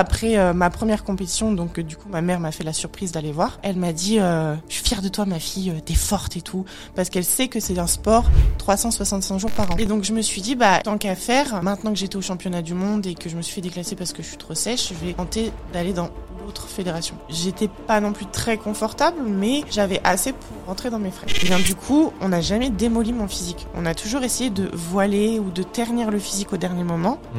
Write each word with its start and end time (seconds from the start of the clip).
Après 0.00 0.38
euh, 0.38 0.54
ma 0.54 0.70
première 0.70 1.04
compétition, 1.04 1.52
donc 1.52 1.78
euh, 1.78 1.82
du 1.82 1.94
coup 1.94 2.08
ma 2.08 2.22
mère 2.22 2.40
m'a 2.40 2.52
fait 2.52 2.64
la 2.64 2.72
surprise 2.72 3.12
d'aller 3.12 3.32
voir. 3.32 3.58
Elle 3.62 3.76
m'a 3.76 3.92
dit 3.92 4.18
euh, 4.18 4.54
"Je 4.66 4.76
suis 4.76 4.82
fière 4.82 5.02
de 5.02 5.08
toi, 5.08 5.26
ma 5.26 5.38
fille. 5.38 5.74
T'es 5.84 5.92
forte 5.92 6.38
et 6.38 6.40
tout." 6.40 6.64
Parce 6.94 7.10
qu'elle 7.10 7.24
sait 7.26 7.48
que 7.48 7.60
c'est 7.60 7.78
un 7.78 7.86
sport 7.86 8.24
365 8.56 9.38
jours 9.38 9.50
par 9.50 9.70
an. 9.70 9.76
Et 9.76 9.84
donc 9.84 10.04
je 10.04 10.14
me 10.14 10.22
suis 10.22 10.40
dit 10.40 10.54
"Bah 10.54 10.80
tant 10.82 10.96
qu'à 10.96 11.14
faire, 11.14 11.62
maintenant 11.62 11.92
que 11.92 11.98
j'étais 11.98 12.16
au 12.16 12.22
championnat 12.22 12.62
du 12.62 12.72
monde 12.72 13.04
et 13.04 13.12
que 13.12 13.28
je 13.28 13.36
me 13.36 13.42
suis 13.42 13.56
fait 13.56 13.60
déclasser 13.60 13.94
parce 13.94 14.14
que 14.14 14.22
je 14.22 14.28
suis 14.28 14.38
trop 14.38 14.54
sèche, 14.54 14.88
je 14.88 15.06
vais 15.06 15.12
tenter 15.12 15.52
d'aller 15.74 15.92
dans 15.92 16.08
l'autre 16.46 16.66
fédération." 16.66 17.14
J'étais 17.28 17.68
pas 17.68 18.00
non 18.00 18.14
plus 18.14 18.24
très 18.24 18.56
confortable, 18.56 19.18
mais 19.26 19.64
j'avais 19.70 20.00
assez 20.02 20.32
pour 20.32 20.56
rentrer 20.66 20.88
dans 20.88 20.98
mes 20.98 21.10
frais. 21.10 21.26
Et 21.42 21.44
bien 21.44 21.58
du 21.58 21.74
coup, 21.74 22.10
on 22.22 22.30
n'a 22.30 22.40
jamais 22.40 22.70
démoli 22.70 23.12
mon 23.12 23.28
physique. 23.28 23.66
On 23.74 23.84
a 23.84 23.94
toujours 23.94 24.22
essayé 24.22 24.48
de 24.48 24.70
voiler 24.72 25.38
ou 25.38 25.50
de 25.50 25.62
ternir 25.62 26.10
le 26.10 26.18
physique 26.18 26.54
au 26.54 26.56
dernier 26.56 26.84
moment. 26.84 27.18
Mm. 27.34 27.38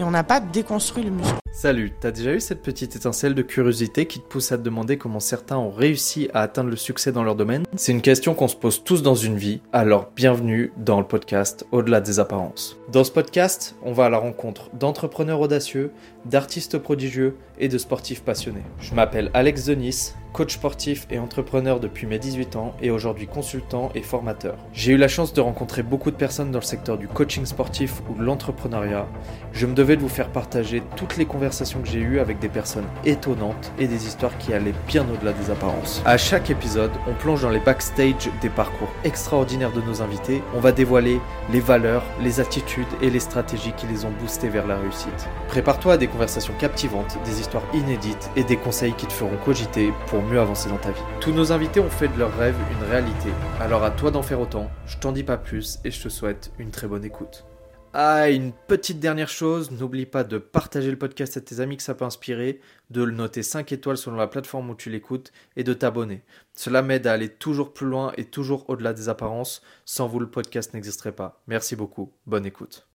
Et 0.00 0.02
on 0.02 0.12
n'a 0.12 0.24
pas 0.24 0.40
déconstruit 0.40 1.04
le 1.04 1.10
muscle. 1.10 1.34
Salut, 1.52 1.92
t'as 2.00 2.10
déjà 2.10 2.32
eu 2.32 2.40
cette 2.40 2.62
petite 2.62 2.96
étincelle 2.96 3.34
de 3.34 3.42
curiosité 3.42 4.06
qui 4.06 4.18
te 4.18 4.26
pousse 4.26 4.50
à 4.50 4.56
te 4.56 4.62
demander 4.62 4.96
comment 4.96 5.20
certains 5.20 5.58
ont 5.58 5.68
réussi 5.70 6.30
à 6.32 6.40
atteindre 6.40 6.70
le 6.70 6.76
succès 6.76 7.12
dans 7.12 7.22
leur 7.22 7.34
domaine? 7.34 7.64
C'est 7.76 7.92
une 7.92 8.00
question 8.00 8.32
qu'on 8.32 8.48
se 8.48 8.56
pose 8.56 8.82
tous 8.82 9.02
dans 9.02 9.14
une 9.14 9.36
vie, 9.36 9.60
alors 9.74 10.10
bienvenue 10.16 10.72
dans 10.78 11.00
le 11.00 11.06
podcast 11.06 11.66
Au-delà 11.70 12.00
des 12.00 12.18
apparences. 12.18 12.78
Dans 12.90 13.04
ce 13.04 13.12
podcast, 13.12 13.76
on 13.82 13.92
va 13.92 14.06
à 14.06 14.08
la 14.08 14.16
rencontre 14.16 14.70
d'entrepreneurs 14.74 15.40
audacieux, 15.40 15.90
d'artistes 16.24 16.78
prodigieux 16.78 17.36
et 17.58 17.68
de 17.68 17.76
sportifs 17.76 18.22
passionnés. 18.22 18.64
Je 18.80 18.94
m'appelle 18.94 19.30
Alex 19.34 19.66
Denis, 19.66 20.14
coach 20.32 20.54
sportif 20.54 21.06
et 21.10 21.18
entrepreneur 21.18 21.80
depuis 21.80 22.06
mes 22.06 22.18
18 22.18 22.56
ans 22.56 22.74
et 22.80 22.90
aujourd'hui 22.90 23.26
consultant 23.26 23.90
et 23.94 24.02
formateur. 24.02 24.56
J'ai 24.72 24.92
eu 24.92 24.96
la 24.96 25.08
chance 25.08 25.32
de 25.32 25.40
rencontrer 25.40 25.82
beaucoup 25.82 26.10
de 26.10 26.16
personnes 26.16 26.50
dans 26.50 26.58
le 26.58 26.64
secteur 26.64 26.98
du 26.98 27.08
coaching 27.08 27.44
sportif 27.46 28.02
ou 28.08 28.14
de 28.14 28.22
l'entrepreneuriat. 28.22 29.06
Je 29.52 29.66
me 29.66 29.74
devais 29.74 29.96
de 29.96 30.02
vous 30.02 30.08
faire 30.08 30.28
partager 30.28 30.82
toutes 30.96 31.16
les 31.16 31.26
conversations 31.26 31.80
que 31.80 31.88
j'ai 31.88 32.00
eues 32.00 32.20
avec 32.20 32.38
des 32.38 32.48
personnes 32.48 32.86
étonnantes 33.04 33.72
et 33.78 33.86
des 33.86 34.06
histoires 34.06 34.36
qui 34.38 34.52
allaient 34.52 34.74
bien 34.86 35.04
au-delà 35.12 35.32
des 35.32 35.50
apparences. 35.50 36.02
À 36.04 36.16
chaque 36.16 36.50
épisode, 36.50 36.92
on 37.08 37.14
plonge 37.14 37.42
dans 37.42 37.50
les 37.50 37.60
backstage 37.60 38.30
des 38.40 38.48
parcours 38.48 38.88
extraordinaires 39.04 39.72
de 39.72 39.80
nos 39.80 40.02
invités. 40.02 40.42
On 40.54 40.60
va 40.60 40.72
dévoiler 40.72 41.20
les 41.52 41.60
valeurs, 41.60 42.04
les 42.22 42.40
attitudes 42.40 42.86
et 43.02 43.10
les 43.10 43.20
stratégies 43.20 43.72
qui 43.72 43.86
les 43.86 44.04
ont 44.04 44.12
boostés 44.20 44.48
vers 44.48 44.66
la 44.66 44.78
réussite. 44.78 45.28
Prépare-toi 45.48 45.94
à 45.94 45.96
des 45.96 46.06
conversations 46.06 46.54
captivantes, 46.58 47.18
des 47.24 47.40
histoires 47.40 47.64
inédites 47.74 48.30
et 48.36 48.44
des 48.44 48.56
conseils 48.56 48.94
qui 48.94 49.06
te 49.06 49.12
feront 49.12 49.36
cogiter 49.44 49.92
pour 50.06 50.19
mieux 50.22 50.40
avancer 50.40 50.68
dans 50.68 50.78
ta 50.78 50.90
vie. 50.90 51.00
Tous 51.20 51.32
nos 51.32 51.52
invités 51.52 51.80
ont 51.80 51.90
fait 51.90 52.08
de 52.08 52.18
leur 52.18 52.36
rêve 52.36 52.56
une 52.72 52.88
réalité, 52.88 53.30
alors 53.60 53.84
à 53.84 53.90
toi 53.90 54.10
d'en 54.10 54.22
faire 54.22 54.40
autant, 54.40 54.70
je 54.86 54.96
t'en 54.98 55.12
dis 55.12 55.24
pas 55.24 55.36
plus 55.36 55.78
et 55.84 55.90
je 55.90 56.02
te 56.02 56.08
souhaite 56.08 56.52
une 56.58 56.70
très 56.70 56.86
bonne 56.86 57.04
écoute. 57.04 57.44
Ah, 57.92 58.30
une 58.30 58.52
petite 58.52 59.00
dernière 59.00 59.28
chose, 59.28 59.72
n'oublie 59.72 60.06
pas 60.06 60.22
de 60.22 60.38
partager 60.38 60.92
le 60.92 60.98
podcast 60.98 61.36
à 61.36 61.40
tes 61.40 61.58
amis 61.58 61.76
que 61.76 61.82
ça 61.82 61.94
peut 61.94 62.04
inspirer, 62.04 62.60
de 62.90 63.02
le 63.02 63.10
noter 63.10 63.42
5 63.42 63.72
étoiles 63.72 63.96
selon 63.96 64.16
la 64.16 64.28
plateforme 64.28 64.70
où 64.70 64.76
tu 64.76 64.90
l'écoutes 64.90 65.32
et 65.56 65.64
de 65.64 65.74
t'abonner. 65.74 66.22
Cela 66.54 66.82
m'aide 66.82 67.08
à 67.08 67.12
aller 67.12 67.28
toujours 67.28 67.72
plus 67.72 67.88
loin 67.88 68.12
et 68.16 68.26
toujours 68.26 68.64
au-delà 68.68 68.92
des 68.92 69.08
apparences. 69.08 69.60
Sans 69.84 70.06
vous, 70.06 70.20
le 70.20 70.30
podcast 70.30 70.72
n'existerait 70.72 71.10
pas. 71.10 71.42
Merci 71.48 71.74
beaucoup. 71.74 72.12
Bonne 72.26 72.46
écoute. 72.46 72.86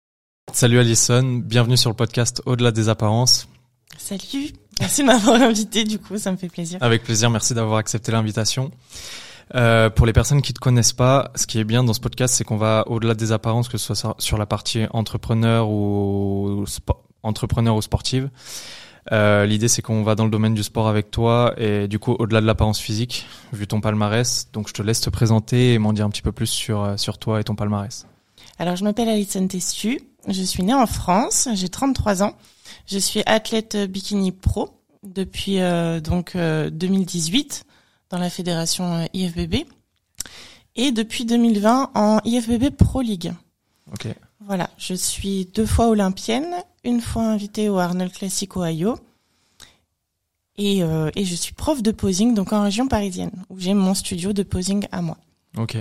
Salut 0.53 0.79
Alison, 0.79 1.43
bienvenue 1.45 1.77
sur 1.77 1.91
le 1.91 1.97
podcast 1.97 2.41
Au-delà 2.47 2.71
des 2.71 2.89
apparences. 2.89 3.49
Salut, 3.99 4.53
merci 4.81 5.03
de 5.03 5.07
m'avoir 5.07 5.41
invité, 5.43 5.85
du 5.85 5.99
coup, 5.99 6.19
ça 6.19 6.33
me 6.33 6.37
fait 6.37 6.49
plaisir. 6.49 6.79
Avec 6.81 7.03
plaisir, 7.05 7.31
merci 7.31 7.55
d'avoir 7.55 7.79
accepté 7.79 8.13
l'invitation. 8.13 8.71
Euh, 9.55 9.91
pour 9.91 10.07
les 10.07 10.13
personnes 10.13 10.43
qui 10.43 10.55
te 10.55 10.61
connaissent 10.61 10.93
pas, 10.93 11.31
ce 11.35 11.47
qui 11.47 11.59
est 11.59 11.65
bien 11.65 11.85
dans 11.85 11.93
ce 11.93 12.01
podcast, 12.01 12.35
c'est 12.35 12.45
qu'on 12.45 12.57
va 12.57 12.85
au-delà 12.87 13.15
des 13.15 13.33
apparences, 13.33 13.69
que 13.69 13.79
ce 13.79 13.95
soit 13.95 14.15
sur 14.19 14.39
la 14.39 14.47
partie 14.47 14.87
entrepreneur 14.91 15.69
ou 15.69 16.65
entrepreneur 17.23 17.77
ou 17.77 17.83
sportive. 17.83 18.31
Euh, 19.13 19.45
L'idée, 19.45 19.69
c'est 19.69 19.83
qu'on 19.83 20.03
va 20.03 20.15
dans 20.15 20.25
le 20.25 20.31
domaine 20.31 20.55
du 20.55 20.63
sport 20.63 20.89
avec 20.89 21.11
toi 21.11 21.55
et 21.59 21.89
du 21.89 21.99
coup, 21.99 22.17
au-delà 22.19 22.41
de 22.41 22.47
l'apparence 22.47 22.81
physique, 22.81 23.27
vu 23.53 23.67
ton 23.67 23.81
palmarès. 23.81 24.49
Donc, 24.53 24.69
je 24.69 24.73
te 24.73 24.83
laisse 24.83 25.01
te 25.01 25.11
présenter 25.11 25.75
et 25.75 25.79
m'en 25.79 25.93
dire 25.93 26.07
un 26.07 26.11
petit 26.11 26.23
peu 26.23 26.33
plus 26.33 26.47
sur 26.47 26.83
euh, 26.83 26.97
sur 26.97 27.19
toi 27.19 27.41
et 27.41 27.45
ton 27.45 27.55
palmarès. 27.55 28.07
Alors, 28.59 28.77
je 28.77 28.85
m'appelle 28.85 29.09
Alison 29.09 29.47
Testu, 29.47 30.01
je 30.29 30.43
suis 30.43 30.63
née 30.63 30.75
en 30.75 30.87
France, 30.87 31.49
j'ai 31.55 31.69
33 31.69 32.23
ans, 32.23 32.35
je 32.87 32.99
suis 32.99 33.23
athlète 33.27 33.77
bikini 33.77 34.33
pro 34.33 34.71
depuis 35.03 35.61
euh, 35.61 36.01
donc 36.01 36.35
euh, 36.35 36.71
2018 36.71 37.65
dans 38.11 38.19
la 38.19 38.31
fédération 38.31 38.95
euh, 38.95 39.07
IFBB 39.13 39.67
et 40.77 40.93
depuis 40.93 41.25
2020 41.25 41.91
en 41.95 42.21
IFBB 42.25 42.71
Pro 42.71 43.01
League. 43.01 43.33
Ok. 43.93 44.09
Voilà, 44.41 44.69
je 44.77 44.95
suis 44.95 45.47
deux 45.47 45.67
fois 45.67 45.89
olympienne, 45.89 46.55
une 46.85 47.01
fois 47.01 47.23
invitée 47.23 47.69
au 47.69 47.79
Arnold 47.79 48.13
Classic 48.13 48.55
Ohio. 48.57 48.99
Et, 50.57 50.83
euh, 50.83 51.11
et 51.17 51.25
je 51.25 51.35
suis 51.35 51.53
prof 51.53 51.83
de 51.83 51.91
posing 51.91 52.35
donc 52.35 52.53
en 52.53 52.63
région 52.63 52.87
parisienne 52.87 53.33
où 53.51 53.59
j'ai 53.59 53.75
mon 53.75 53.95
studio 53.95 54.33
de 54.33 54.43
posing 54.43 54.87
à 54.93 55.03
moi. 55.03 55.17
Ok. 55.57 55.77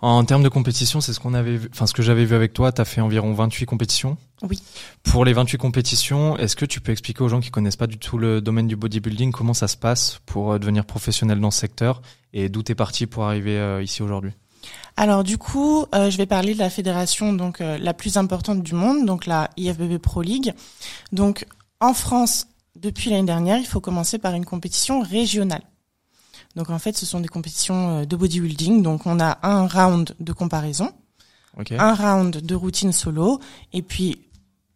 En 0.00 0.24
termes 0.24 0.42
de 0.42 0.48
compétition, 0.48 1.00
c'est 1.00 1.12
ce 1.12 1.20
qu'on 1.20 1.34
avait 1.34 1.56
vu, 1.56 1.68
enfin 1.72 1.86
ce 1.86 1.92
que 1.92 2.02
j'avais 2.02 2.24
vu 2.24 2.34
avec 2.34 2.54
toi, 2.54 2.72
tu 2.72 2.80
as 2.80 2.84
fait 2.84 3.00
environ 3.00 3.34
28 3.34 3.66
compétitions. 3.66 4.16
Oui. 4.42 4.62
Pour 5.02 5.24
les 5.24 5.32
28 5.32 5.58
compétitions, 5.58 6.36
est-ce 6.38 6.56
que 6.56 6.64
tu 6.64 6.80
peux 6.80 6.92
expliquer 6.92 7.22
aux 7.22 7.28
gens 7.28 7.40
qui 7.40 7.50
connaissent 7.50 7.76
pas 7.76 7.86
du 7.86 7.98
tout 7.98 8.16
le 8.16 8.40
domaine 8.40 8.68
du 8.68 8.76
bodybuilding 8.76 9.32
comment 9.32 9.54
ça 9.54 9.68
se 9.68 9.76
passe 9.76 10.20
pour 10.24 10.52
euh, 10.52 10.58
devenir 10.58 10.84
professionnel 10.86 11.40
dans 11.40 11.50
ce 11.50 11.60
secteur 11.60 12.00
et 12.32 12.48
d'où 12.48 12.62
t'es 12.62 12.74
parti 12.74 13.06
pour 13.06 13.24
arriver 13.24 13.58
euh, 13.58 13.82
ici 13.82 14.02
aujourd'hui? 14.02 14.32
Alors 14.96 15.22
du 15.24 15.38
coup, 15.38 15.86
euh, 15.94 16.10
je 16.10 16.16
vais 16.16 16.26
parler 16.26 16.54
de 16.54 16.58
la 16.58 16.70
fédération 16.70 17.32
donc 17.32 17.60
euh, 17.60 17.78
la 17.78 17.94
plus 17.94 18.16
importante 18.16 18.62
du 18.62 18.74
monde, 18.74 19.06
donc 19.06 19.26
la 19.26 19.50
IFBB 19.56 19.98
Pro 19.98 20.22
League. 20.22 20.52
Donc 21.12 21.46
en 21.80 21.94
France, 21.94 22.48
depuis 22.76 23.10
l'année 23.10 23.26
dernière, 23.26 23.58
il 23.58 23.66
faut 23.66 23.80
commencer 23.80 24.18
par 24.18 24.34
une 24.34 24.44
compétition 24.44 25.00
régionale. 25.00 25.62
Donc 26.56 26.70
en 26.70 26.78
fait, 26.78 26.96
ce 26.96 27.06
sont 27.06 27.20
des 27.20 27.28
compétitions 27.28 28.00
euh, 28.00 28.04
de 28.04 28.16
bodybuilding. 28.16 28.82
Donc 28.82 29.06
on 29.06 29.20
a 29.20 29.38
un 29.42 29.66
round 29.66 30.14
de 30.18 30.32
comparaison, 30.32 30.92
un 31.70 31.94
round 31.94 32.36
de 32.36 32.54
routine 32.54 32.92
solo, 32.92 33.40
et 33.72 33.82
puis 33.82 34.28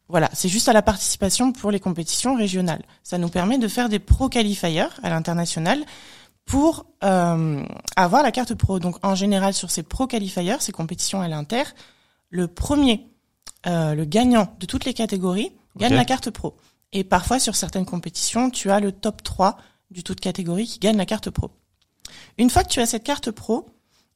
voilà, 0.08 0.28
c'est 0.34 0.48
juste 0.48 0.68
à 0.68 0.72
la 0.72 0.82
participation 0.82 1.52
pour 1.52 1.70
les 1.70 1.80
compétitions 1.80 2.36
régionales. 2.36 2.82
Ça 3.02 3.16
nous 3.16 3.30
permet 3.30 3.58
de 3.58 3.66
faire 3.66 3.88
des 3.88 3.98
pro 3.98 4.28
qualifiers 4.28 4.88
à 5.02 5.08
l'international 5.08 5.82
pour 6.44 6.84
euh, 7.02 7.64
avoir 7.96 8.22
la 8.22 8.30
carte 8.30 8.54
pro. 8.54 8.78
Donc 8.78 8.96
en 9.02 9.14
général 9.14 9.54
sur 9.54 9.70
ces 9.70 9.82
pro 9.82 10.06
qualifiers, 10.06 10.56
ces 10.60 10.72
compétitions 10.72 11.22
à 11.22 11.28
l'inter, 11.28 11.62
le 12.28 12.46
premier, 12.46 13.06
euh, 13.66 13.94
le 13.94 14.04
gagnant 14.04 14.54
de 14.60 14.66
toutes 14.66 14.84
les 14.84 14.94
catégories 14.94 15.52
gagne 15.76 15.94
la 15.94 16.04
carte 16.04 16.30
pro. 16.30 16.56
Et 16.92 17.04
parfois 17.04 17.38
sur 17.38 17.56
certaines 17.56 17.86
compétitions, 17.86 18.50
tu 18.50 18.70
as 18.70 18.80
le 18.80 18.92
top 18.92 19.22
3 19.22 19.56
du 19.90 20.02
toute 20.02 20.20
catégorie 20.20 20.66
qui 20.66 20.78
gagne 20.78 20.96
la 20.96 21.06
carte 21.06 21.30
pro. 21.30 21.50
Une 22.38 22.50
fois 22.50 22.64
que 22.64 22.68
tu 22.68 22.80
as 22.80 22.86
cette 22.86 23.04
carte 23.04 23.30
pro, 23.30 23.66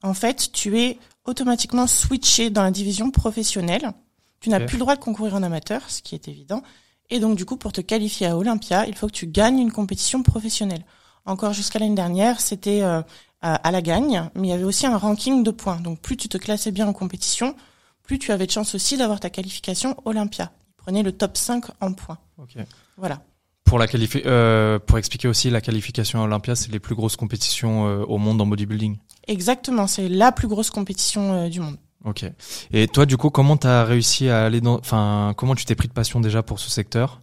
en 0.02 0.14
fait, 0.14 0.50
tu 0.52 0.78
es 0.78 0.98
automatiquement 1.24 1.86
switché 1.86 2.50
dans 2.50 2.62
la 2.62 2.70
division 2.70 3.10
professionnelle. 3.10 3.92
Tu 4.40 4.50
n'as 4.50 4.60
plus 4.60 4.74
le 4.76 4.80
droit 4.80 4.94
de 4.94 5.00
concourir 5.00 5.34
en 5.34 5.42
amateur, 5.42 5.82
ce 5.88 6.02
qui 6.02 6.14
est 6.14 6.28
évident. 6.28 6.62
Et 7.10 7.20
donc, 7.20 7.36
du 7.36 7.44
coup, 7.44 7.56
pour 7.56 7.72
te 7.72 7.80
qualifier 7.80 8.26
à 8.26 8.36
Olympia, 8.36 8.86
il 8.86 8.94
faut 8.94 9.06
que 9.06 9.12
tu 9.12 9.26
gagnes 9.26 9.58
une 9.58 9.72
compétition 9.72 10.22
professionnelle. 10.22 10.84
Encore 11.24 11.52
jusqu'à 11.52 11.78
l'année 11.78 11.94
dernière, 11.94 12.40
c'était 12.40 12.82
euh, 12.82 13.02
à, 13.40 13.54
à 13.54 13.70
la 13.70 13.82
gagne, 13.82 14.30
mais 14.34 14.48
il 14.48 14.50
y 14.50 14.54
avait 14.54 14.64
aussi 14.64 14.86
un 14.86 14.96
ranking 14.96 15.42
de 15.42 15.50
points. 15.50 15.80
Donc, 15.80 16.00
plus 16.00 16.16
tu 16.16 16.28
te 16.28 16.38
classais 16.38 16.70
bien 16.70 16.86
en 16.86 16.92
compétition, 16.92 17.56
plus 18.02 18.18
tu 18.18 18.30
avais 18.32 18.46
de 18.46 18.52
chance 18.52 18.74
aussi 18.74 18.96
d'avoir 18.96 19.20
ta 19.20 19.30
qualification 19.30 19.96
Olympia. 20.04 20.52
Ils 20.68 20.74
prenaient 20.76 21.02
le 21.02 21.12
top 21.12 21.36
5 21.36 21.64
en 21.80 21.92
points. 21.92 22.18
Ok. 22.38 22.56
Voilà. 22.96 23.22
Pour 23.66 23.78
la 23.78 23.87
qualifi- 23.87 24.22
euh, 24.25 24.78
pour 24.78 24.97
expliquer 24.97 25.28
aussi 25.28 25.50
la 25.50 25.60
qualification 25.60 26.21
à 26.22 26.25
Olympia, 26.25 26.54
c'est 26.54 26.71
les 26.72 26.78
plus 26.81 26.94
grosses 26.94 27.16
compétitions 27.16 27.87
euh, 27.87 28.04
au 28.04 28.16
monde 28.16 28.41
en 28.41 28.47
bodybuilding. 28.47 28.97
Exactement, 29.27 29.87
c'est 29.87 30.09
la 30.09 30.32
plus 30.32 30.49
grosse 30.49 30.71
compétition 30.71 31.32
euh, 31.34 31.49
du 31.49 31.60
monde. 31.60 31.77
Ok. 32.04 32.25
Et 32.72 32.87
toi, 32.87 33.04
du 33.06 33.16
coup, 33.16 33.31
comment 33.31 33.56
t'as 33.56 33.82
réussi 33.84 34.28
à 34.28 34.44
aller 34.47 34.60
dans, 34.60 34.78
enfin, 34.78 35.34
comment 35.37 35.54
tu 35.56 35.65
t'es 35.65 35.75
pris 35.75 35.88
de 35.88 35.93
passion 35.93 36.21
déjà 36.21 36.43
pour 36.44 36.60
ce 36.60 36.71
secteur? 36.71 37.21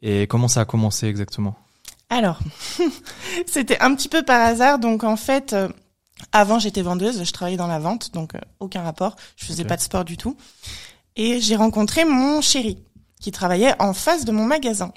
Et 0.00 0.26
comment 0.28 0.46
ça 0.48 0.60
a 0.60 0.64
commencé 0.64 1.06
exactement? 1.08 1.56
Alors, 2.08 2.38
c'était 3.46 3.78
un 3.80 3.94
petit 3.94 4.08
peu 4.08 4.22
par 4.22 4.40
hasard. 4.40 4.78
Donc 4.78 5.02
en 5.04 5.16
fait, 5.16 5.54
avant 6.32 6.58
j'étais 6.60 6.82
vendeuse, 6.82 7.24
je 7.24 7.32
travaillais 7.32 7.56
dans 7.58 7.66
la 7.66 7.80
vente, 7.80 8.12
donc 8.14 8.32
aucun 8.60 8.82
rapport. 8.82 9.16
Je 9.36 9.44
faisais 9.44 9.64
pas 9.64 9.76
de 9.76 9.82
sport 9.82 10.04
du 10.04 10.16
tout. 10.16 10.36
Et 11.16 11.40
j'ai 11.40 11.56
rencontré 11.56 12.04
mon 12.04 12.40
chéri 12.40 12.78
qui 13.20 13.32
travaillait 13.32 13.74
en 13.82 13.92
face 13.92 14.24
de 14.24 14.32
mon 14.32 14.44
magasin. 14.46 14.92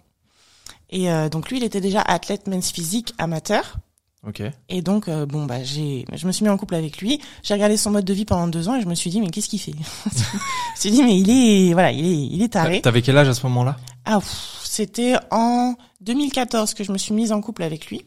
Et 0.93 1.11
euh, 1.11 1.27
donc 1.27 1.49
lui, 1.49 1.57
il 1.57 1.63
était 1.63 1.81
déjà 1.81 2.01
athlète 2.01 2.47
men's 2.47 2.71
physique 2.71 3.13
amateur. 3.17 3.77
Ok. 4.25 4.41
Et 4.69 4.81
donc 4.81 5.09
euh, 5.09 5.25
bon 5.25 5.45
bah 5.45 5.61
j'ai, 5.63 6.05
je 6.13 6.25
me 6.27 6.31
suis 6.31 6.45
mis 6.45 6.49
en 6.49 6.55
couple 6.55 6.75
avec 6.75 6.99
lui. 6.99 7.19
J'ai 7.43 7.53
regardé 7.55 7.75
son 7.75 7.91
mode 7.91 8.05
de 8.05 8.13
vie 8.13 8.23
pendant 8.23 8.47
deux 8.47 8.69
ans 8.69 8.75
et 8.75 8.81
je 8.81 8.87
me 8.87 8.95
suis 8.95 9.09
dit 9.09 9.19
mais 9.19 9.27
qu'est-ce 9.29 9.49
qu'il 9.49 9.59
fait? 9.59 9.73
Je 10.05 10.09
me 10.09 10.79
suis 10.79 10.91
dit 10.91 11.03
mais 11.03 11.19
il 11.19 11.29
est 11.29 11.73
voilà 11.73 11.91
il 11.91 12.05
est 12.05 12.27
il 12.35 12.41
est 12.41 12.47
taré. 12.53 12.79
T'avais 12.79 13.01
quel 13.01 13.17
âge 13.17 13.27
à 13.27 13.33
ce 13.33 13.45
moment-là? 13.47 13.75
Ah 14.05 14.19
c'était 14.63 15.15
en 15.29 15.75
2014 16.01 16.73
que 16.73 16.83
je 16.83 16.91
me 16.91 16.97
suis 16.97 17.13
mise 17.13 17.31
en 17.33 17.41
couple 17.41 17.63
avec 17.63 17.87
lui. 17.87 18.05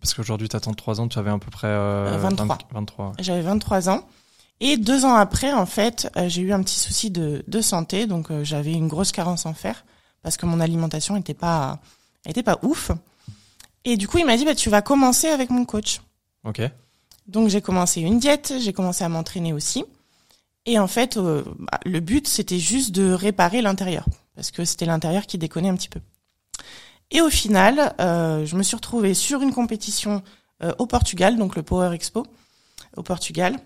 Parce 0.00 0.14
qu'aujourd'hui, 0.14 0.48
t'as 0.48 0.60
33 0.60 1.00
ans, 1.00 1.08
tu 1.08 1.18
avais 1.18 1.30
à 1.30 1.38
peu 1.38 1.50
près 1.50 1.66
euh, 1.66 2.14
Euh, 2.14 2.18
23. 2.18 2.46
20 2.46 2.58
23. 2.72 3.12
J'avais 3.20 3.40
23 3.42 3.88
ans. 3.88 4.02
Et 4.60 4.76
deux 4.76 5.04
ans 5.04 5.14
après, 5.14 5.52
en 5.52 5.66
fait, 5.66 6.10
euh, 6.16 6.28
j'ai 6.28 6.42
eu 6.42 6.52
un 6.52 6.62
petit 6.62 6.78
souci 6.78 7.10
de, 7.10 7.42
de 7.48 7.60
santé. 7.60 8.06
Donc, 8.06 8.30
euh, 8.30 8.44
j'avais 8.44 8.72
une 8.74 8.86
grosse 8.88 9.12
carence 9.12 9.46
en 9.46 9.54
fer 9.54 9.84
parce 10.22 10.36
que 10.36 10.46
mon 10.46 10.60
alimentation 10.60 11.16
était 11.16 11.34
pas, 11.34 11.80
elle 12.28 12.32
était 12.32 12.42
pas 12.42 12.58
ouf. 12.62 12.92
Et 13.86 13.96
du 13.96 14.06
coup, 14.06 14.18
il 14.18 14.26
m'a 14.26 14.36
dit, 14.36 14.44
bah, 14.44 14.54
tu 14.54 14.68
vas 14.68 14.82
commencer 14.82 15.28
avec 15.28 15.48
mon 15.48 15.64
coach. 15.64 16.02
Ok. 16.44 16.60
Donc 17.26 17.48
j'ai 17.48 17.62
commencé 17.62 18.02
une 18.02 18.18
diète, 18.18 18.52
j'ai 18.60 18.74
commencé 18.74 19.02
à 19.02 19.08
m'entraîner 19.08 19.54
aussi. 19.54 19.84
Et 20.66 20.78
en 20.78 20.86
fait, 20.86 21.16
euh, 21.16 21.42
bah, 21.58 21.80
le 21.86 22.00
but, 22.00 22.28
c'était 22.28 22.58
juste 22.58 22.92
de 22.92 23.12
réparer 23.12 23.62
l'intérieur, 23.62 24.04
parce 24.34 24.50
que 24.50 24.66
c'était 24.66 24.84
l'intérieur 24.84 25.24
qui 25.24 25.38
déconnait 25.38 25.70
un 25.70 25.74
petit 25.74 25.88
peu. 25.88 26.00
Et 27.10 27.22
au 27.22 27.30
final, 27.30 27.94
euh, 27.98 28.44
je 28.44 28.56
me 28.56 28.62
suis 28.62 28.76
retrouvée 28.76 29.14
sur 29.14 29.40
une 29.40 29.54
compétition 29.54 30.22
euh, 30.62 30.74
au 30.78 30.84
Portugal, 30.84 31.38
donc 31.38 31.56
le 31.56 31.62
Power 31.62 31.94
Expo 31.94 32.26
au 32.94 33.02
Portugal, 33.02 33.56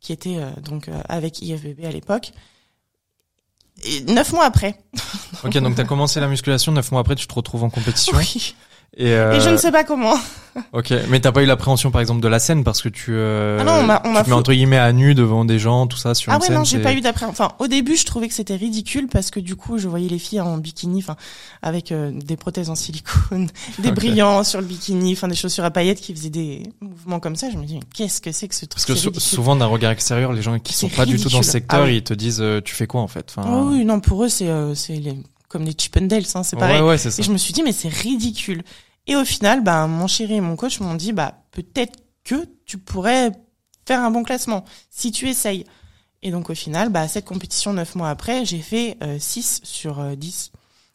qui 0.00 0.12
était 0.12 0.38
donc 0.62 0.90
avec 1.08 1.40
IFBB 1.42 1.84
à 1.84 1.90
l'époque. 1.90 2.32
Neuf 4.08 4.32
mois 4.32 4.44
après. 4.44 4.78
Ok, 5.44 5.56
donc 5.58 5.74
t'as 5.74 5.84
commencé 5.84 6.20
la 6.20 6.28
musculation, 6.28 6.72
neuf 6.72 6.92
mois 6.92 7.00
après 7.00 7.14
tu 7.16 7.26
te 7.26 7.34
retrouves 7.34 7.64
en 7.64 7.70
compétition. 7.70 8.16
Oui. 8.16 8.54
Et, 8.96 9.12
euh, 9.12 9.32
Et 9.32 9.40
je 9.40 9.48
ne 9.48 9.56
sais 9.56 9.72
pas 9.72 9.84
comment. 9.84 10.14
Ok, 10.74 10.92
mais 11.08 11.18
t'as 11.18 11.32
pas 11.32 11.42
eu 11.42 11.46
l'appréhension 11.46 11.90
par 11.90 12.02
exemple 12.02 12.20
de 12.20 12.28
la 12.28 12.38
scène 12.38 12.62
parce 12.62 12.82
que 12.82 12.90
tu, 12.90 13.12
euh, 13.14 13.56
Ah 13.58 13.64
non, 13.64 13.88
on 14.04 14.16
tu 14.18 14.24
te 14.24 14.28
mets 14.28 14.34
entre 14.36 14.52
guillemets 14.52 14.76
à 14.76 14.92
nu 14.92 15.14
devant 15.14 15.46
des 15.46 15.58
gens, 15.58 15.86
tout 15.86 15.96
ça 15.96 16.12
sur 16.14 16.30
Ah 16.30 16.34
une 16.36 16.42
ouais, 16.42 16.48
scène. 16.48 16.56
non, 16.56 16.64
j'ai 16.64 16.78
pas 16.78 16.92
eu 16.92 17.00
d'après. 17.00 17.24
Enfin, 17.24 17.52
au 17.58 17.68
début, 17.68 17.96
je 17.96 18.04
trouvais 18.04 18.28
que 18.28 18.34
c'était 18.34 18.54
ridicule 18.56 19.08
parce 19.10 19.30
que 19.30 19.40
du 19.40 19.56
coup, 19.56 19.78
je 19.78 19.88
voyais 19.88 20.10
les 20.10 20.18
filles 20.18 20.42
en 20.42 20.58
bikini, 20.58 20.98
enfin, 20.98 21.16
avec 21.62 21.90
euh, 21.90 22.10
des 22.12 22.36
prothèses 22.36 22.68
en 22.68 22.74
silicone, 22.74 23.48
des 23.78 23.92
brillants 23.92 24.44
sur 24.44 24.60
le 24.60 24.66
bikini, 24.66 25.14
enfin, 25.14 25.26
des 25.28 25.36
chaussures 25.36 25.64
à 25.64 25.70
paillettes 25.70 26.02
qui 26.02 26.14
faisaient 26.14 26.28
des 26.28 26.64
mouvements 26.82 27.18
comme 27.18 27.34
ça. 27.36 27.48
Je 27.50 27.56
me 27.56 27.64
dis, 27.64 27.76
mais 27.76 27.80
qu'est-ce 27.94 28.20
que 28.20 28.30
c'est 28.30 28.46
que 28.48 28.54
ce 28.54 28.66
truc 28.66 28.84
Parce 28.86 29.00
que 29.06 29.20
souvent 29.20 29.56
d'un 29.56 29.64
regard 29.64 29.92
extérieur, 29.92 30.34
les 30.34 30.42
gens 30.42 30.58
qui 30.58 30.74
sont 30.74 30.90
pas 30.90 31.06
du 31.06 31.18
tout 31.18 31.30
dans 31.30 31.38
le 31.38 31.44
secteur, 31.44 31.84
Ah 31.84 31.90
ils 31.90 32.02
te 32.04 32.12
disent 32.12 32.42
euh, 32.42 32.60
tu 32.62 32.74
fais 32.74 32.86
quoi 32.86 33.00
en 33.00 33.08
fait. 33.08 33.32
Enfin, 33.34 33.48
Oh 33.50 33.68
oui, 33.70 33.86
non, 33.86 34.00
pour 34.00 34.22
eux, 34.24 34.28
c'est 34.28 34.48
euh, 34.48 34.74
c'est 34.74 34.96
les- 34.96 35.16
comme 35.52 35.64
des 35.64 35.74
Chippendales, 35.78 36.24
hein, 36.34 36.42
c'est 36.42 36.56
pareil. 36.56 36.80
Ouais, 36.80 36.88
ouais, 36.88 36.98
c'est 36.98 37.10
ça. 37.10 37.20
Et 37.20 37.24
je 37.24 37.30
me 37.30 37.36
suis 37.38 37.52
dit, 37.52 37.62
mais 37.62 37.72
c'est 37.72 37.88
ridicule. 37.88 38.62
Et 39.06 39.14
au 39.16 39.24
final, 39.24 39.62
ben, 39.62 39.86
mon 39.86 40.06
chéri 40.06 40.34
et 40.34 40.40
mon 40.40 40.56
coach 40.56 40.80
m'ont 40.80 40.94
dit, 40.94 41.12
bah, 41.12 41.42
peut-être 41.50 41.98
que 42.24 42.48
tu 42.64 42.78
pourrais 42.78 43.32
faire 43.86 44.00
un 44.00 44.10
bon 44.10 44.22
classement 44.22 44.64
si 44.90 45.12
tu 45.12 45.28
essayes. 45.28 45.64
Et 46.22 46.30
donc, 46.30 46.50
au 46.50 46.54
final, 46.54 46.88
bah, 46.88 47.08
cette 47.08 47.24
compétition, 47.24 47.72
neuf 47.72 47.94
mois 47.96 48.08
après, 48.10 48.44
j'ai 48.44 48.60
fait 48.60 48.96
euh, 49.02 49.18
6 49.18 49.60
sur 49.64 49.98
euh, 50.00 50.14
10. 50.14 50.52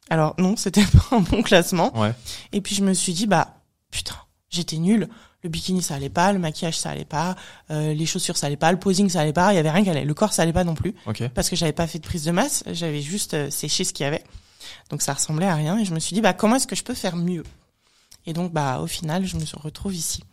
Alors, 0.09 0.35
non, 0.37 0.55
c'était 0.57 0.85
pas 0.85 1.15
un 1.17 1.19
bon 1.21 1.41
classement. 1.43 1.97
Ouais. 1.99 2.13
Et 2.53 2.61
puis, 2.61 2.75
je 2.75 2.83
me 2.83 2.93
suis 2.93 3.13
dit, 3.13 3.27
bah, 3.27 3.55
putain, 3.91 4.15
j'étais 4.49 4.77
nulle. 4.77 5.07
Le 5.43 5.49
bikini, 5.49 5.83
ça 5.83 5.95
allait 5.95 6.09
pas. 6.09 6.31
Le 6.33 6.39
maquillage, 6.39 6.79
ça 6.79 6.89
allait 6.89 7.05
pas. 7.05 7.35
euh, 7.71 7.93
les 7.93 8.05
chaussures, 8.05 8.37
ça 8.37 8.47
allait 8.47 8.55
pas. 8.57 8.71
Le 8.71 8.79
posing, 8.79 9.07
ça 9.09 9.19
allait 9.21 9.33
pas. 9.33 9.51
Il 9.53 9.57
y 9.57 9.59
avait 9.59 9.69
rien 9.69 9.83
qui 9.83 9.89
allait. 9.89 10.03
Le 10.05 10.13
corps, 10.13 10.33
ça 10.33 10.41
allait 10.41 10.53
pas 10.53 10.63
non 10.63 10.73
plus 10.73 10.95
Ok. 11.05 11.27
parce 11.35 11.49
que 11.49 11.55
j'avais 11.55 11.73
pas 11.73 11.85
fait 11.87 11.99
de 11.99 12.05
prise 12.05 12.23
de 12.23 12.31
masse, 12.31 12.63
j'avais 12.71 13.01
juste 13.01 13.33
euh, 13.35 13.49
séché 13.51 13.83
ce 13.83 13.93
qu'il 13.93 14.03
y 14.05 14.07
avait. 14.07 14.23
Donc 14.89 15.01
ça 15.01 15.13
ressemblait 15.13 15.45
à 15.47 15.55
rien 15.55 15.77
et 15.77 15.85
je 15.85 15.93
me 15.93 15.99
suis 15.99 16.13
dit 16.13 16.21
bah 16.21 16.33
comment 16.33 16.55
est-ce 16.55 16.67
que 16.67 16.75
je 16.75 16.83
peux 16.83 16.93
faire 16.93 17.15
mieux? 17.15 17.43
Et 18.25 18.33
donc 18.33 18.51
bah 18.53 18.79
au 18.81 18.87
final, 18.87 19.25
je 19.25 19.37
me 19.37 19.43
retrouve 19.61 19.95
ici. 19.95 20.23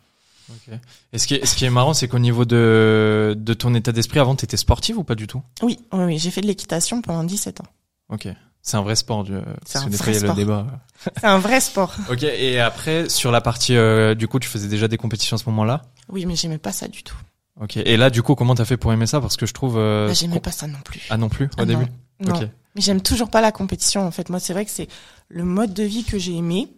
ok. 0.50 0.74
Et 1.12 1.18
ce 1.18 1.26
qui 1.26 1.34
est, 1.34 1.46
ce 1.46 1.54
qui 1.54 1.64
est 1.64 1.70
marrant, 1.70 1.94
c'est 1.94 2.08
qu'au 2.08 2.18
niveau 2.18 2.44
de 2.44 3.34
de 3.38 3.54
ton 3.54 3.74
état 3.74 3.92
d'esprit, 3.92 4.18
avant, 4.20 4.34
t'étais 4.36 4.56
sportive 4.56 4.98
ou 4.98 5.04
pas 5.04 5.14
du 5.14 5.26
tout? 5.26 5.42
Oui, 5.62 5.78
oui, 5.92 6.04
oui, 6.04 6.18
j'ai 6.18 6.30
fait 6.30 6.40
de 6.40 6.46
l'équitation 6.46 7.02
pendant 7.02 7.24
17 7.24 7.60
ans. 7.60 7.66
Ok. 8.08 8.28
C'est 8.66 8.78
un 8.78 8.82
vrai 8.82 8.96
sport. 8.96 9.26
C'est 9.66 9.76
un 9.76 9.88
vrai 9.88 10.08
a 10.08 10.12
le 10.12 10.18
sport. 10.20 10.34
débat. 10.34 10.66
C'est 11.18 11.26
un 11.26 11.38
vrai 11.38 11.60
sport. 11.60 11.94
Ok. 12.10 12.22
Et 12.22 12.58
après, 12.60 13.10
sur 13.10 13.30
la 13.30 13.42
partie, 13.42 13.76
euh, 13.76 14.14
du 14.14 14.26
coup, 14.26 14.38
tu 14.38 14.48
faisais 14.48 14.68
déjà 14.68 14.88
des 14.88 14.96
compétitions 14.96 15.34
à 15.36 15.38
ce 15.38 15.44
moment-là? 15.50 15.82
Oui, 16.08 16.24
mais 16.24 16.34
j'aimais 16.34 16.56
pas 16.56 16.72
ça 16.72 16.88
du 16.88 17.02
tout. 17.02 17.16
Ok. 17.60 17.76
Et 17.76 17.98
là, 17.98 18.08
du 18.08 18.22
coup, 18.22 18.34
comment 18.34 18.54
t'as 18.54 18.64
fait 18.64 18.78
pour 18.78 18.90
aimer 18.90 19.06
ça? 19.06 19.20
Parce 19.20 19.36
que 19.36 19.44
je 19.44 19.52
trouve. 19.52 19.76
euh, 19.76 20.08
Bah, 20.08 20.14
j'aimais 20.14 20.40
pas 20.40 20.50
ça 20.50 20.66
non 20.66 20.78
plus. 20.82 21.02
Ah 21.10 21.18
non 21.18 21.28
plus 21.28 21.44
au 21.44 21.48
Ah 21.58 21.66
non. 21.66 21.78
début? 21.78 21.92
Non. 22.20 22.40
Mais 22.74 22.80
j'aime 22.80 23.00
toujours 23.00 23.30
pas 23.30 23.40
la 23.40 23.52
compétition 23.52 24.06
en 24.06 24.10
fait. 24.10 24.28
Moi, 24.30 24.40
c'est 24.40 24.52
vrai 24.52 24.64
que 24.64 24.70
c'est 24.70 24.88
le 25.28 25.44
mode 25.44 25.72
de 25.74 25.82
vie 25.84 26.04
que 26.04 26.18
j'ai 26.18 26.34
aimé 26.34 26.68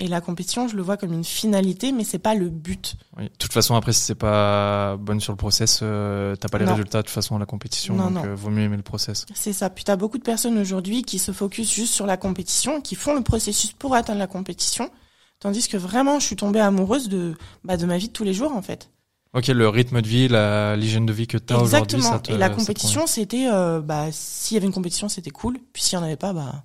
et 0.00 0.08
la 0.08 0.20
compétition, 0.20 0.66
je 0.66 0.74
le 0.74 0.82
vois 0.82 0.96
comme 0.96 1.12
une 1.12 1.22
finalité, 1.22 1.92
mais 1.92 2.02
c'est 2.02 2.18
pas 2.18 2.34
le 2.34 2.48
but. 2.48 2.96
Oui. 3.16 3.24
De 3.26 3.30
toute 3.38 3.52
façon, 3.52 3.76
après, 3.76 3.92
si 3.92 4.00
c'est 4.00 4.16
pas 4.16 4.96
bonne 4.96 5.20
sur 5.20 5.32
le 5.32 5.36
process, 5.36 5.78
euh, 5.84 6.34
t'as 6.34 6.48
pas 6.48 6.58
les 6.58 6.64
Non. 6.64 6.72
résultats 6.72 6.98
de 7.02 7.06
toute 7.06 7.14
façon 7.14 7.36
à 7.36 7.38
la 7.38 7.46
compétition. 7.46 7.94
Non, 7.94 8.10
donc, 8.10 8.24
non. 8.24 8.30
euh, 8.30 8.34
vaut 8.34 8.50
mieux 8.50 8.62
aimer 8.64 8.76
le 8.76 8.82
process. 8.82 9.24
C'est 9.34 9.52
ça. 9.52 9.70
Puis 9.70 9.84
t'as 9.84 9.94
beaucoup 9.94 10.18
de 10.18 10.24
personnes 10.24 10.58
aujourd'hui 10.58 11.02
qui 11.02 11.20
se 11.20 11.30
focus 11.30 11.72
juste 11.72 11.94
sur 11.94 12.06
la 12.06 12.16
compétition, 12.16 12.80
qui 12.80 12.96
font 12.96 13.14
le 13.14 13.22
processus 13.22 13.70
pour 13.72 13.94
atteindre 13.94 14.18
la 14.18 14.26
compétition, 14.26 14.90
tandis 15.38 15.68
que 15.68 15.76
vraiment, 15.76 16.18
je 16.18 16.26
suis 16.26 16.36
tombée 16.36 16.58
amoureuse 16.60 17.08
de 17.08 17.36
bah, 17.62 17.76
de 17.76 17.86
ma 17.86 17.96
vie 17.96 18.08
de 18.08 18.12
tous 18.12 18.24
les 18.24 18.34
jours 18.34 18.50
en 18.56 18.62
fait. 18.62 18.90
Ok, 19.34 19.48
le 19.48 19.68
rythme 19.68 20.00
de 20.00 20.06
vie, 20.06 20.28
la 20.28 20.76
l'hygiène 20.76 21.06
de 21.06 21.12
vie 21.12 21.26
que 21.26 21.36
t'as 21.38 21.56
aujourd'hui, 21.56 21.96
Exactement. 21.96 22.10
ça 22.12 22.18
te. 22.20 22.32
Et 22.32 22.38
la 22.38 22.50
compétition, 22.50 23.06
c'était 23.06 23.48
euh, 23.52 23.80
bah 23.80 24.06
s'il 24.12 24.54
y 24.54 24.58
avait 24.58 24.66
une 24.66 24.72
compétition, 24.72 25.08
c'était 25.08 25.30
cool. 25.30 25.58
Puis 25.72 25.82
s'il 25.82 25.98
y 25.98 26.00
en 26.00 26.04
avait 26.04 26.16
pas, 26.16 26.32
bah 26.32 26.62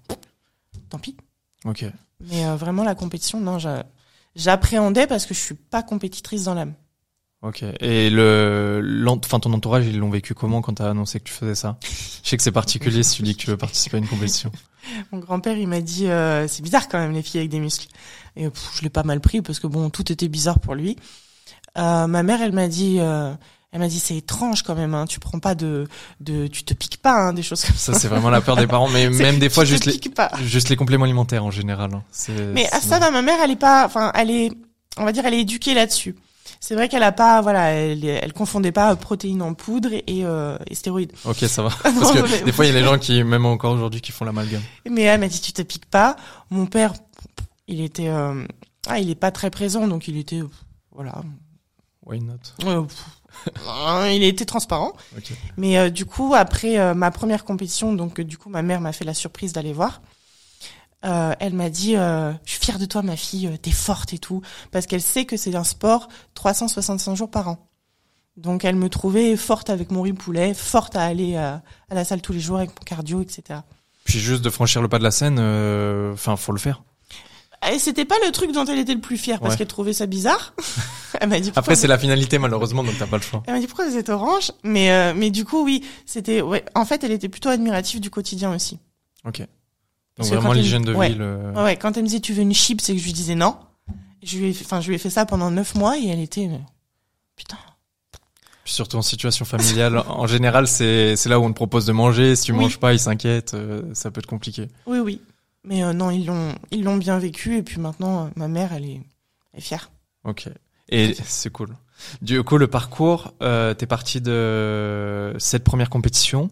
tant 0.89 0.99
pis. 0.99 1.17
Ok. 1.65 1.85
Mais 2.29 2.45
euh, 2.45 2.55
vraiment 2.55 2.83
la 2.83 2.93
compétition, 2.95 3.39
non, 3.39 3.57
j'a- 3.59 3.85
j'appréhendais 4.35 5.07
parce 5.07 5.25
que 5.25 5.33
je 5.33 5.39
suis 5.39 5.55
pas 5.55 5.81
compétitrice 5.83 6.43
dans 6.43 6.53
l'âme. 6.53 6.73
Ok. 7.41 7.63
Et 7.79 8.09
le, 8.09 9.05
enfin, 9.07 9.39
ton 9.39 9.53
entourage, 9.53 9.87
ils 9.87 9.97
l'ont 9.97 10.09
vécu 10.09 10.33
comment 10.33 10.61
quand 10.61 10.73
t'as 10.75 10.89
annoncé 10.91 11.19
que 11.19 11.23
tu 11.23 11.33
faisais 11.33 11.55
ça? 11.55 11.77
Je 12.23 12.29
sais 12.29 12.37
que 12.37 12.43
c'est 12.43 12.51
particulier 12.51 13.01
si 13.01 13.15
tu 13.15 13.21
dis 13.23 13.33
que 13.35 13.41
tu 13.41 13.47
veux 13.49 13.55
participer 13.57 13.95
à 13.95 13.99
une 13.99 14.07
compétition. 14.07 14.51
Mon 15.11 15.19
grand-père, 15.19 15.57
il 15.57 15.67
m'a 15.69 15.79
dit, 15.81 16.07
euh, 16.07 16.47
c'est 16.49 16.61
bizarre 16.61 16.87
quand 16.89 16.99
même 16.99 17.13
les 17.13 17.21
filles 17.21 17.39
avec 17.39 17.49
des 17.49 17.61
muscles. 17.61 17.87
Et 18.35 18.49
pff, 18.49 18.71
je 18.75 18.81
l'ai 18.81 18.89
pas 18.89 19.03
mal 19.03 19.21
pris 19.21 19.41
parce 19.41 19.59
que 19.59 19.67
bon, 19.67 19.89
tout 19.89 20.11
était 20.11 20.27
bizarre 20.27 20.59
pour 20.59 20.75
lui. 20.75 20.97
Euh, 21.77 22.07
ma 22.07 22.23
mère, 22.23 22.41
elle 22.41 22.51
m'a 22.53 22.67
dit, 22.67 22.97
euh, 22.99 23.31
elle 23.71 23.79
m'a 23.79 23.87
dit, 23.87 23.99
c'est 23.99 24.17
étrange 24.17 24.63
quand 24.63 24.75
même. 24.75 24.93
Hein, 24.95 25.05
tu 25.05 25.19
prends 25.19 25.39
pas 25.39 25.55
de, 25.55 25.87
de, 26.19 26.47
tu 26.47 26.63
te 26.63 26.73
piques 26.73 27.01
pas, 27.01 27.13
hein, 27.27 27.33
des 27.33 27.43
choses 27.43 27.63
comme 27.63 27.75
ça. 27.75 27.93
Ça, 27.93 27.99
c'est 27.99 28.07
vraiment 28.07 28.29
la 28.29 28.41
peur 28.41 28.55
des 28.57 28.67
parents, 28.67 28.89
mais 28.89 29.09
même 29.09 29.39
des 29.39 29.49
fois, 29.49 29.65
juste 29.65 29.85
les, 29.85 29.97
pas. 30.09 30.31
juste 30.43 30.69
les 30.69 30.75
compléments 30.75 31.05
alimentaires 31.05 31.45
en 31.45 31.51
général. 31.51 31.93
hein. 31.93 32.03
Mais 32.53 32.65
à 32.73 32.79
c'est- 32.81 32.87
ça, 32.89 33.11
ma 33.11 33.21
mère, 33.21 33.37
elle 33.43 33.51
est 33.51 33.55
pas, 33.55 33.85
enfin, 33.85 34.11
elle 34.15 34.31
est, 34.31 34.51
on 34.97 35.05
va 35.05 35.11
dire, 35.11 35.25
elle 35.25 35.33
est 35.35 35.41
éduquée 35.41 35.73
là-dessus. 35.73 36.15
C'est 36.61 36.73
vrai 36.75 36.89
qu'elle 36.89 37.03
a 37.03 37.13
pas, 37.13 37.39
voilà, 37.41 37.69
elle, 37.71 38.03
elle 38.03 38.33
confondait 38.33 38.73
pas 38.73 38.93
protéines 38.97 39.41
en 39.41 39.53
poudre 39.53 39.93
et, 39.93 40.03
euh, 40.25 40.57
et 40.67 40.75
stéroïdes. 40.75 41.13
Ok, 41.23 41.37
ça 41.47 41.61
va. 41.63 41.69
Parce 41.83 41.95
Non, 41.95 42.11
que 42.23 42.29
mais- 42.29 42.41
des 42.41 42.51
fois, 42.51 42.65
il 42.65 42.73
y 42.73 42.75
a 42.75 42.79
des 42.79 42.85
gens 42.85 42.97
qui, 42.97 43.23
même 43.23 43.45
encore 43.45 43.71
aujourd'hui, 43.73 44.01
qui 44.01 44.11
font 44.11 44.25
l'amalgame. 44.25 44.61
Mais 44.89 45.03
elle 45.03 45.19
m'a 45.21 45.27
dit, 45.29 45.39
tu 45.39 45.53
te 45.53 45.61
piques 45.61 45.85
pas. 45.85 46.17
Mon 46.49 46.65
père, 46.65 46.93
il 47.69 47.79
était, 47.81 48.09
euh, 48.09 48.43
ah, 48.87 48.99
il 48.99 49.09
est 49.09 49.15
pas 49.15 49.31
très 49.31 49.49
présent, 49.51 49.87
donc 49.87 50.07
il 50.09 50.17
était, 50.17 50.41
voilà, 50.91 51.21
Why 52.09 52.19
not? 52.19 52.33
Euh, 52.65 52.81
pff, 52.81 53.05
hein, 53.67 54.07
il 54.09 54.23
était 54.23 54.45
transparent. 54.45 54.93
Mais 55.57 55.77
euh, 55.77 55.89
du 55.89 56.05
coup, 56.05 56.33
après 56.35 56.79
euh, 56.79 56.93
ma 56.93 57.11
première 57.11 57.45
compétition, 57.45 57.93
donc 57.93 58.19
euh, 58.19 58.23
du 58.23 58.37
coup, 58.37 58.49
ma 58.49 58.61
mère 58.61 58.81
m'a 58.81 58.91
fait 58.91 59.05
la 59.05 59.13
surprise 59.13 59.53
d'aller 59.53 59.73
voir. 59.73 60.01
Elle 61.01 61.53
m'a 61.53 61.69
dit, 61.69 61.93
je 61.93 62.33
suis 62.43 62.59
fière 62.59 62.77
de 62.77 62.83
toi, 62.83 63.01
ma 63.01 63.15
fille, 63.15 63.49
t'es 63.61 63.71
forte 63.71 64.13
et 64.13 64.17
tout, 64.17 64.41
parce 64.71 64.85
qu'elle 64.85 65.01
sait 65.01 65.23
que 65.23 65.37
c'est 65.37 65.55
un 65.55 65.63
sport 65.63 66.09
365 66.33 67.15
jours 67.15 67.31
par 67.31 67.47
an. 67.47 67.69
Donc 68.35 68.65
elle 68.65 68.75
me 68.75 68.89
trouvait 68.89 69.37
forte 69.37 69.69
avec 69.69 69.91
mon 69.91 70.01
riz 70.01 70.11
poulet, 70.11 70.53
forte 70.53 70.97
à 70.97 71.03
aller 71.03 71.37
à 71.37 71.61
la 71.89 72.03
salle 72.03 72.21
tous 72.21 72.33
les 72.33 72.41
jours 72.41 72.57
avec 72.57 72.71
mon 72.71 72.83
cardio, 72.83 73.21
etc. 73.21 73.61
Puis 74.03 74.19
juste 74.19 74.41
de 74.41 74.49
franchir 74.49 74.81
le 74.81 74.89
pas 74.89 74.99
de 74.99 75.03
la 75.03 75.11
scène, 75.11 75.39
enfin, 76.11 76.35
faut 76.35 76.51
le 76.51 76.59
faire. 76.59 76.83
Et 77.71 77.77
c'était 77.79 78.05
pas 78.05 78.15
le 78.25 78.31
truc 78.31 78.51
dont 78.53 78.65
elle 78.65 78.79
était 78.79 78.93
le 78.93 79.01
plus 79.01 79.17
fière, 79.17 79.39
parce 79.39 79.53
Ouais. 79.53 79.57
qu'elle 79.57 79.67
trouvait 79.67 79.93
ça 79.93 80.05
bizarre. 80.05 80.53
elle 81.19 81.27
m'a 81.29 81.39
dit. 81.39 81.51
Après, 81.55 81.75
c'est 81.75 81.87
la 81.87 81.97
finalité, 81.97 82.37
malheureusement, 82.39 82.83
donc 82.83 82.97
t'as 82.97 83.05
pas 83.07 83.17
le 83.17 83.21
choix. 83.23 83.43
Elle 83.47 83.53
m'a 83.53 83.59
dit 83.59 83.67
pourquoi 83.67 83.87
vous 83.89 83.97
êtes 83.97 84.09
orange? 84.09 84.51
Mais 84.63 84.91
euh, 84.91 85.13
mais 85.15 85.29
du 85.29 85.43
coup 85.45 85.63
oui, 85.63 85.83
c'était 86.05 86.41
ouais. 86.41 86.63
En 86.75 86.85
fait, 86.85 87.03
elle 87.03 87.11
était 87.11 87.29
plutôt 87.29 87.49
admirative 87.49 87.99
du 87.99 88.09
quotidien 88.09 88.53
aussi. 88.55 88.79
Ok. 89.25 89.41
Donc 90.17 90.27
vraiment 90.27 90.53
l'hygiène 90.53 90.83
de 90.83 90.93
ouais. 90.93 91.09
vie, 91.09 91.15
le... 91.15 91.51
Ouais, 91.55 91.75
quand 91.77 91.95
elle 91.97 92.03
me 92.03 92.07
disait 92.07 92.19
tu 92.21 92.33
veux 92.33 92.41
une 92.41 92.53
chip, 92.53 92.79
c'est 92.81 92.93
que 92.93 92.99
je 92.99 93.05
lui 93.05 93.13
disais 93.13 93.35
non. 93.35 93.55
Je 94.23 94.37
lui 94.37 94.49
ai 94.49 94.57
enfin 94.63 94.81
je 94.81 94.87
lui 94.89 94.95
ai 94.95 94.97
fait 94.97 95.09
ça 95.09 95.25
pendant 95.25 95.49
neuf 95.51 95.75
mois 95.75 95.97
et 95.97 96.07
elle 96.07 96.19
était 96.19 96.47
euh, 96.47 96.57
putain. 97.35 97.57
Surtout 98.65 98.97
en 98.97 99.01
situation 99.01 99.45
familiale, 99.45 99.97
en 100.07 100.27
général, 100.27 100.67
c'est 100.67 101.15
c'est 101.15 101.27
là 101.29 101.39
où 101.39 101.43
on 101.43 101.49
te 101.49 101.55
propose 101.55 101.85
de 101.85 101.91
manger. 101.91 102.35
Si 102.35 102.45
tu 102.45 102.51
Oui. 102.51 102.59
manges 102.59 102.77
pas, 102.79 102.93
ils 102.93 102.99
s'inquiètent. 102.99 103.53
euh, 103.53 103.81
ça 103.93 104.11
peut 104.11 104.19
être 104.19 104.27
compliqué. 104.27 104.67
Oui 104.85 104.99
oui. 104.99 105.21
Mais 105.69 105.83
euh, 105.83 105.93
non, 105.93 106.09
ils 106.09 106.25
l'ont 106.25 106.53
ils 106.71 106.83
l'ont 106.83 106.97
bien 106.97 107.17
vécu 107.19 107.55
et 107.55 107.63
puis 107.63 107.79
maintenant 107.79 108.25
euh, 108.25 108.29
ma 108.35 108.47
mère 108.49 108.73
elle 108.73 108.85
est, 108.85 109.01
elle 109.53 109.59
est 109.59 109.61
fière. 109.61 109.91
Ok. 110.25 110.49
Et 110.89 111.13
c'est 111.23 111.51
cool. 111.51 111.69
Du 112.21 112.41
coup, 112.43 112.57
le 112.57 112.67
parcours, 112.67 113.33
euh, 113.43 113.73
t'es 113.75 113.85
parti 113.85 114.19
de 114.21 115.35
cette 115.37 115.63
première 115.63 115.89
compétition. 115.89 116.49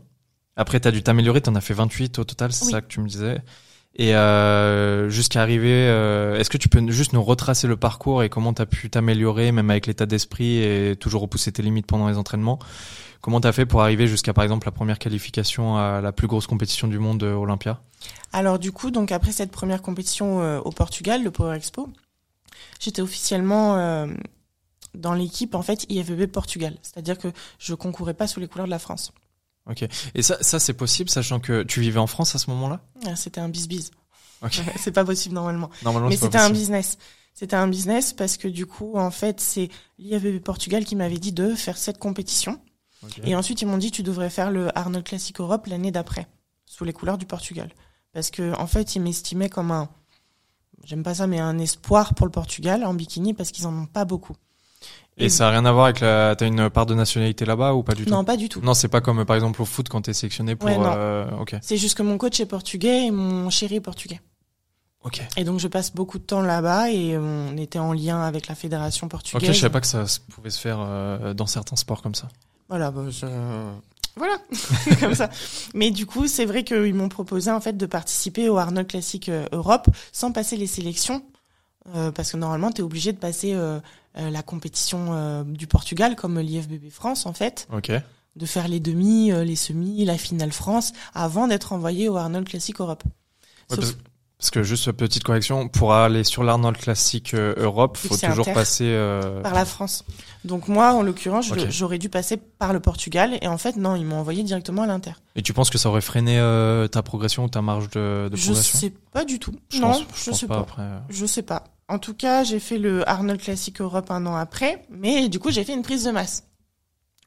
Après, 0.55 0.79
t'as 0.79 0.91
dû 0.91 1.01
t'améliorer. 1.01 1.41
T'en 1.41 1.55
as 1.55 1.61
fait 1.61 1.73
28 1.73 2.19
au 2.19 2.23
total, 2.23 2.51
c'est 2.53 2.65
Oui. 2.65 2.71
ça 2.71 2.81
que 2.81 2.87
tu 2.87 2.99
me 2.99 3.07
disais. 3.07 3.41
Et 3.95 4.15
euh, 4.15 5.09
jusqu'à 5.09 5.41
arriver, 5.41 5.71
euh, 5.87 6.37
est-ce 6.37 6.51
que 6.51 6.57
tu 6.57 6.69
peux 6.69 6.87
juste 6.91 7.13
nous 7.13 7.23
retracer 7.23 7.65
le 7.65 7.77
parcours 7.77 8.21
et 8.21 8.29
comment 8.29 8.53
t'as 8.53 8.67
pu 8.67 8.91
t'améliorer, 8.91 9.51
même 9.51 9.71
avec 9.71 9.87
l'état 9.87 10.05
d'esprit 10.05 10.57
et 10.57 10.95
toujours 10.95 11.23
repousser 11.23 11.51
tes 11.51 11.63
limites 11.63 11.87
pendant 11.87 12.07
les 12.07 12.17
entraînements? 12.17 12.59
Comment 13.21 13.41
t'as 13.41 13.51
fait 13.51 13.65
pour 13.65 13.81
arriver 13.81 14.07
jusqu'à, 14.07 14.33
par 14.33 14.43
exemple, 14.43 14.67
la 14.67 14.71
première 14.71 14.99
qualification 14.99 15.77
à 15.77 16.01
la 16.01 16.11
plus 16.11 16.27
grosse 16.27 16.47
compétition 16.47 16.87
du 16.87 16.99
monde, 16.99 17.23
euh, 17.23 17.33
Olympia? 17.33 17.81
Alors 18.31 18.59
du 18.59 18.71
coup, 18.71 18.91
donc 18.91 19.11
après 19.11 19.31
cette 19.31 19.51
première 19.51 19.81
compétition 19.81 20.41
euh, 20.41 20.59
au 20.59 20.71
Portugal, 20.71 21.23
le 21.23 21.31
Power 21.31 21.55
Expo, 21.55 21.89
j'étais 22.79 23.01
officiellement 23.01 23.77
euh, 23.77 24.07
dans 24.93 25.13
l'équipe 25.13 25.55
en 25.55 25.61
fait 25.61 25.85
IFBB 25.89 26.27
Portugal. 26.27 26.77
C'est-à-dire 26.81 27.17
que 27.17 27.29
je 27.59 27.73
concourais 27.73 28.13
pas 28.13 28.27
sous 28.27 28.39
les 28.39 28.47
couleurs 28.47 28.67
de 28.67 28.71
la 28.71 28.79
France. 28.79 29.11
Et 30.15 30.21
ça, 30.21 30.37
ça 30.41 30.59
c'est 30.59 30.73
possible, 30.73 31.09
sachant 31.09 31.39
que 31.39 31.63
tu 31.63 31.81
vivais 31.81 31.99
en 31.99 32.07
France 32.07 32.35
à 32.35 32.39
ce 32.39 32.49
moment-là? 32.51 32.81
Ah, 33.05 33.15
C'était 33.15 33.41
un 33.41 33.49
bis-bis. 33.49 33.91
Ok. 34.41 34.61
c'est 34.77 34.91
pas 34.91 35.03
possible 35.03 35.35
normalement. 35.35 35.69
Normalement, 35.83 36.09
Mais 36.09 36.15
c'était 36.15 36.37
un 36.37 36.49
business. 36.49 36.97
C'était 37.33 37.55
un 37.55 37.67
business 37.67 38.13
parce 38.13 38.37
que 38.37 38.47
du 38.47 38.65
coup, 38.65 38.97
en 38.97 39.11
fait, 39.11 39.39
c'est 39.39 39.69
l'IFBB 39.99 40.41
Portugal 40.41 40.85
qui 40.85 40.95
m'avait 40.95 41.19
dit 41.19 41.33
de 41.33 41.53
faire 41.53 41.77
cette 41.77 41.99
compétition. 41.99 42.59
Ok. 43.03 43.19
Et 43.23 43.35
ensuite, 43.35 43.61
ils 43.61 43.67
m'ont 43.67 43.77
dit 43.77 43.91
tu 43.91 44.03
devrais 44.03 44.29
faire 44.29 44.51
le 44.51 44.75
Arnold 44.77 45.05
Classic 45.05 45.39
Europe 45.39 45.67
l'année 45.67 45.91
d'après, 45.91 46.27
sous 46.65 46.83
les 46.83 46.93
couleurs 46.93 47.17
du 47.17 47.25
Portugal. 47.25 47.69
Parce 48.13 48.31
que 48.31 48.55
en 48.57 48.67
fait, 48.67 48.95
ils 48.95 49.01
m'estimaient 49.01 49.49
comme 49.49 49.71
un, 49.71 49.89
j'aime 50.83 51.03
pas 51.03 51.15
ça, 51.15 51.27
mais 51.27 51.39
un 51.39 51.57
espoir 51.59 52.15
pour 52.15 52.25
le 52.25 52.31
Portugal 52.31 52.83
en 52.83 52.93
bikini 52.93 53.33
parce 53.33 53.51
qu'ils 53.51 53.67
en 53.67 53.73
ont 53.77 53.85
pas 53.85 54.05
beaucoup. 54.05 54.35
Et 55.19 55.29
ça 55.29 55.47
a 55.47 55.51
rien 55.51 55.65
à 55.65 55.71
voir 55.71 55.85
avec 55.85 55.99
la. 55.99 56.35
T'as 56.35 56.45
une 56.45 56.69
part 56.69 56.85
de 56.85 56.93
nationalité 56.93 57.43
là-bas 57.43 57.73
ou 57.73 57.81
pas 57.81 57.95
du 57.95 58.05
tout? 58.05 58.11
Non, 58.11 58.23
pas 58.23 58.37
du 58.37 58.49
tout. 58.49 58.61
Non, 58.61 58.75
c'est 58.75 58.87
pas 58.87 59.01
comme 59.01 59.19
euh, 59.19 59.25
par 59.25 59.35
exemple 59.35 59.61
au 59.63 59.65
foot 59.65 59.89
quand 59.89 60.03
t'es 60.03 60.13
sélectionné 60.13 60.55
pour. 60.55 60.69
Ouais, 60.69 60.77
euh, 60.79 61.25
Ok. 61.39 61.55
C'est 61.61 61.77
juste 61.77 61.97
que 61.97 62.03
mon 62.03 62.19
coach 62.19 62.39
est 62.39 62.45
portugais 62.45 63.07
et 63.07 63.11
mon 63.11 63.49
chéri 63.49 63.75
est 63.75 63.81
portugais. 63.81 64.21
Ok. 65.03 65.21
Et 65.35 65.43
donc 65.43 65.59
je 65.59 65.67
passe 65.67 65.91
beaucoup 65.93 66.19
de 66.19 66.23
temps 66.23 66.41
là-bas 66.41 66.91
et 66.91 67.17
on 67.17 67.57
était 67.57 67.79
en 67.79 67.93
lien 67.93 68.21
avec 68.21 68.47
la 68.47 68.53
fédération 68.55 69.05
Ok, 69.07 69.11
portugaise. 69.11 69.53
je 69.55 69.59
savais 69.59 69.71
pas 69.71 69.81
que 69.81 69.87
ça 69.87 70.05
pouvait 70.29 70.51
se 70.51 70.59
faire 70.59 70.77
euh, 70.81 71.33
dans 71.33 71.47
certains 71.47 71.75
sports 71.77 72.01
comme 72.03 72.15
ça. 72.15 72.27
Voilà, 72.69 72.91
bah, 72.91 73.03
voilà, 74.15 74.37
comme 74.99 75.13
ça. 75.15 75.29
Mais 75.73 75.91
du 75.91 76.05
coup, 76.05 76.27
c'est 76.27 76.45
vrai 76.45 76.63
qu'ils 76.63 76.93
m'ont 76.93 77.09
proposé 77.09 77.51
en 77.51 77.61
fait 77.61 77.77
de 77.77 77.85
participer 77.85 78.49
au 78.49 78.57
Arnold 78.57 78.87
Classic 78.87 79.29
euh, 79.29 79.45
Europe 79.51 79.87
sans 80.11 80.31
passer 80.31 80.57
les 80.57 80.67
sélections, 80.67 81.23
euh, 81.95 82.11
parce 82.11 82.31
que 82.31 82.37
normalement, 82.37 82.71
tu 82.71 82.81
es 82.81 82.83
obligé 82.83 83.13
de 83.13 83.17
passer 83.17 83.53
euh, 83.53 83.79
euh, 84.17 84.29
la 84.29 84.41
compétition 84.43 85.07
euh, 85.13 85.43
du 85.43 85.67
Portugal, 85.67 86.15
comme 86.15 86.39
l'IFBB 86.39 86.89
France 86.89 87.25
en 87.25 87.33
fait, 87.33 87.67
Ok. 87.71 87.91
de 88.35 88.45
faire 88.45 88.67
les 88.67 88.79
demi, 88.79 89.31
euh, 89.31 89.43
les 89.43 89.55
semis, 89.55 90.03
la 90.03 90.17
finale 90.17 90.51
France, 90.51 90.93
avant 91.13 91.47
d'être 91.47 91.71
envoyé 91.73 92.09
au 92.09 92.17
Arnold 92.17 92.47
Classic 92.49 92.79
Europe. 92.81 93.03
Ouais, 93.69 93.75
Sauf- 93.77 93.95
parce, 94.39 94.51
que 94.51 94.63
juste 94.63 94.91
petite 94.91 95.23
correction, 95.23 95.67
pour 95.67 95.93
aller 95.93 96.23
sur 96.23 96.43
l'Arnold 96.43 96.77
Classic 96.77 97.33
euh, 97.33 97.53
Europe, 97.57 97.97
faut 97.97 98.15
toujours 98.17 98.45
passer. 98.53 98.85
euh, 98.85 99.41
par 99.41 99.53
la 99.53 99.65
France. 99.65 100.03
Donc 100.45 100.67
moi, 100.67 100.93
en 100.93 101.01
l'occurrence, 101.01 101.47
je- 101.47 101.69
j'aurais 101.69 101.97
dû 101.97 102.07
passer 102.09 102.37
par 102.37 102.71
le 102.73 102.79
Portugal, 102.79 103.37
et 103.41 103.47
en 103.47 103.57
fait, 103.57 103.75
non, 103.75 103.95
ils 103.95 104.05
m'ont 104.05 104.17
envoyé 104.19 104.43
directement 104.43 104.83
à 104.83 104.87
l'Inter. 104.87 105.13
Et 105.35 105.41
tu 105.41 105.53
penses 105.53 105.69
que 105.69 105.77
ça 105.77 105.89
aurait 105.89 106.01
freiné 106.01 106.39
euh, 106.39 106.87
ta 106.87 107.01
progression 107.03 107.45
ou 107.45 107.49
ta 107.49 107.61
marge 107.61 107.89
de, 107.89 108.29
de 108.31 108.35
Je 108.37 108.45
progression? 108.45 108.79
sais 108.79 108.93
pas 109.11 109.25
du 109.25 109.39
tout. 109.39 109.53
Je 109.69 109.79
non, 109.81 109.91
pense, 109.93 110.03
je, 110.15 110.29
pense 110.29 110.39
sais 110.39 110.47
pas, 110.47 110.53
pas. 110.55 110.61
après. 110.61 110.81
euh. 110.83 110.99
Je 111.09 111.25
sais 111.25 111.41
pas. 111.41 111.63
En 111.89 111.99
tout 111.99 112.13
cas, 112.13 112.43
j'ai 112.43 112.59
fait 112.59 112.77
le 112.77 113.07
Arnold 113.09 113.41
Classic 113.41 113.79
Europe 113.81 114.11
un 114.11 114.25
an 114.25 114.35
après, 114.35 114.83
mais 114.89 115.29
du 115.29 115.39
coup, 115.39 115.51
j'ai 115.51 115.63
fait 115.63 115.73
une 115.73 115.83
prise 115.83 116.03
de 116.03 116.11
masse. 116.11 116.43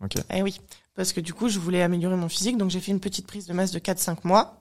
Ok. 0.05 0.14
Eh 0.33 0.43
oui, 0.43 0.61
parce 0.95 1.12
que 1.12 1.21
du 1.21 1.35
coup, 1.35 1.49
je 1.49 1.59
voulais 1.59 1.83
améliorer 1.83 2.17
mon 2.17 2.29
physique, 2.29 2.57
donc 2.57 2.71
j'ai 2.71 2.81
fait 2.81 2.93
une 2.93 3.00
petite 3.00 3.26
prise 3.26 3.47
de 3.47 3.52
masse 3.52 3.71
de 3.73 3.79
4-5 3.79 4.19
mois. 4.25 4.60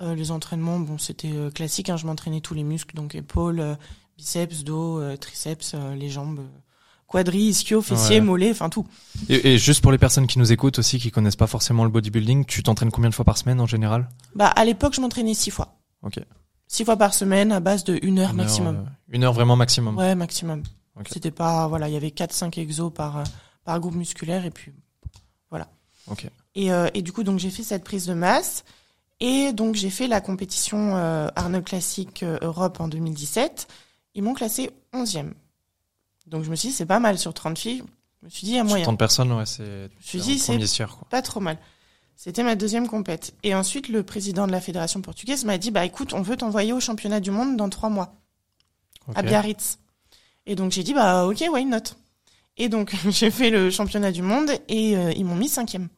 Euh, 0.00 0.14
les 0.14 0.30
entraînements, 0.30 0.78
bon, 0.78 0.96
c'était 0.98 1.32
euh, 1.32 1.50
classique, 1.50 1.88
hein, 1.90 1.96
je 1.96 2.06
m'entraînais 2.06 2.40
tous 2.40 2.54
les 2.54 2.62
muscles, 2.62 2.94
donc 2.94 3.14
épaules, 3.14 3.58
euh, 3.60 3.74
biceps, 4.16 4.62
dos, 4.64 5.00
triceps, 5.16 5.74
les 5.96 6.08
jambes, 6.08 6.38
euh, 6.40 6.58
quadri, 7.08 7.38
ischio, 7.48 7.82
fessiers, 7.82 8.16
Ouais. 8.16 8.20
mollets, 8.20 8.50
enfin 8.52 8.68
tout. 8.68 8.86
Et, 9.28 9.54
et 9.54 9.58
juste 9.58 9.80
pour 9.82 9.90
les 9.92 9.98
personnes 9.98 10.26
qui 10.26 10.38
nous 10.38 10.52
écoutent 10.52 10.78
aussi, 10.78 10.98
qui 10.98 11.10
connaissent 11.10 11.36
pas 11.36 11.46
forcément 11.48 11.84
le 11.84 11.90
bodybuilding, 11.90 12.44
tu 12.44 12.62
t'entraînes 12.62 12.90
combien 12.92 13.10
de 13.10 13.14
fois 13.14 13.24
par 13.24 13.36
semaine 13.38 13.60
en 13.60 13.66
général? 13.66 14.08
Bah, 14.34 14.48
à 14.48 14.64
l'époque, 14.64 14.94
je 14.94 15.00
m'entraînais 15.00 15.34
6 15.34 15.50
fois. 15.50 15.76
Ok. 16.02 16.20
6 16.68 16.84
fois 16.84 16.96
par 16.96 17.14
semaine, 17.14 17.50
à 17.50 17.60
base 17.60 17.82
de 17.84 17.98
1 18.02 18.18
heure 18.18 18.30
Une 18.30 18.36
maximum. 18.36 18.76
heure, 18.76 18.82
euh, 18.82 18.90
une 19.14 19.24
heure 19.24 19.32
vraiment 19.32 19.56
maximum. 19.56 19.96
Ouais, 19.96 20.14
maximum. 20.14 20.62
C'était 21.10 21.30
pas, 21.30 21.66
voilà, 21.68 21.88
il 21.88 21.94
y 21.94 21.96
avait 21.96 22.10
4-5 22.10 22.58
exos 22.60 22.92
par, 22.92 23.22
par 23.64 23.78
groupe 23.80 23.94
musculaire 23.94 24.44
et 24.44 24.50
puis 24.50 24.72
Ok. 26.10 26.26
Et, 26.54 26.72
euh, 26.72 26.88
et 26.94 27.02
du 27.02 27.12
coup, 27.12 27.22
donc 27.22 27.38
j'ai 27.38 27.50
fait 27.50 27.62
cette 27.62 27.84
prise 27.84 28.06
de 28.06 28.14
masse. 28.14 28.64
Et 29.20 29.52
donc 29.52 29.74
j'ai 29.74 29.90
fait 29.90 30.06
la 30.06 30.20
compétition 30.20 30.96
euh, 30.96 31.28
Arnold 31.34 31.64
Classic 31.64 32.22
euh, 32.22 32.38
Europe 32.42 32.80
en 32.80 32.88
2017. 32.88 33.66
Ils 34.14 34.22
m'ont 34.22 34.34
classé 34.34 34.70
11e. 34.92 35.32
Donc 36.26 36.44
je 36.44 36.50
me 36.50 36.56
suis 36.56 36.68
dit, 36.68 36.74
c'est 36.74 36.86
pas 36.86 37.00
mal 37.00 37.18
sur 37.18 37.34
30 37.34 37.58
filles. 37.58 37.82
Je 38.20 38.26
me 38.26 38.30
suis 38.30 38.44
dit, 38.44 38.52
il 38.52 38.56
y 38.56 38.58
a 38.58 38.62
Sur 38.62 38.68
moyen. 38.68 38.84
tant 38.84 38.92
de 38.92 38.98
personnes, 38.98 39.32
ouais, 39.32 39.46
c'est. 39.46 39.64
Je 39.64 39.96
me 39.96 40.02
suis 40.02 40.20
dit, 40.20 40.38
c'est 40.38 40.86
pas 41.08 41.22
trop 41.22 41.40
mal. 41.40 41.58
C'était 42.16 42.42
ma 42.42 42.56
deuxième 42.56 42.88
compète. 42.88 43.32
Et 43.44 43.54
ensuite, 43.54 43.88
le 43.88 44.02
président 44.02 44.48
de 44.48 44.52
la 44.52 44.60
fédération 44.60 45.00
portugaise 45.00 45.44
m'a 45.44 45.56
dit, 45.56 45.70
bah 45.70 45.84
écoute, 45.84 46.12
on 46.14 46.20
veut 46.20 46.36
t'envoyer 46.36 46.72
au 46.72 46.80
championnat 46.80 47.20
du 47.20 47.30
monde 47.30 47.56
dans 47.56 47.68
trois 47.68 47.90
mois, 47.90 48.16
à. 49.14 49.22
Biarritz. 49.22 49.78
Et 50.44 50.56
donc 50.56 50.72
j'ai 50.72 50.82
dit, 50.82 50.94
bah 50.94 51.26
ok, 51.26 51.44
why 51.52 51.64
not? 51.64 51.94
Et 52.56 52.68
donc 52.68 52.94
j'ai 53.10 53.30
fait 53.30 53.50
le 53.50 53.70
championnat 53.70 54.10
du 54.10 54.22
monde 54.22 54.50
et 54.68 54.96
euh, 54.96 55.12
ils 55.12 55.24
m'ont 55.24 55.36
mis 55.36 55.48
cinquième. 55.48 55.88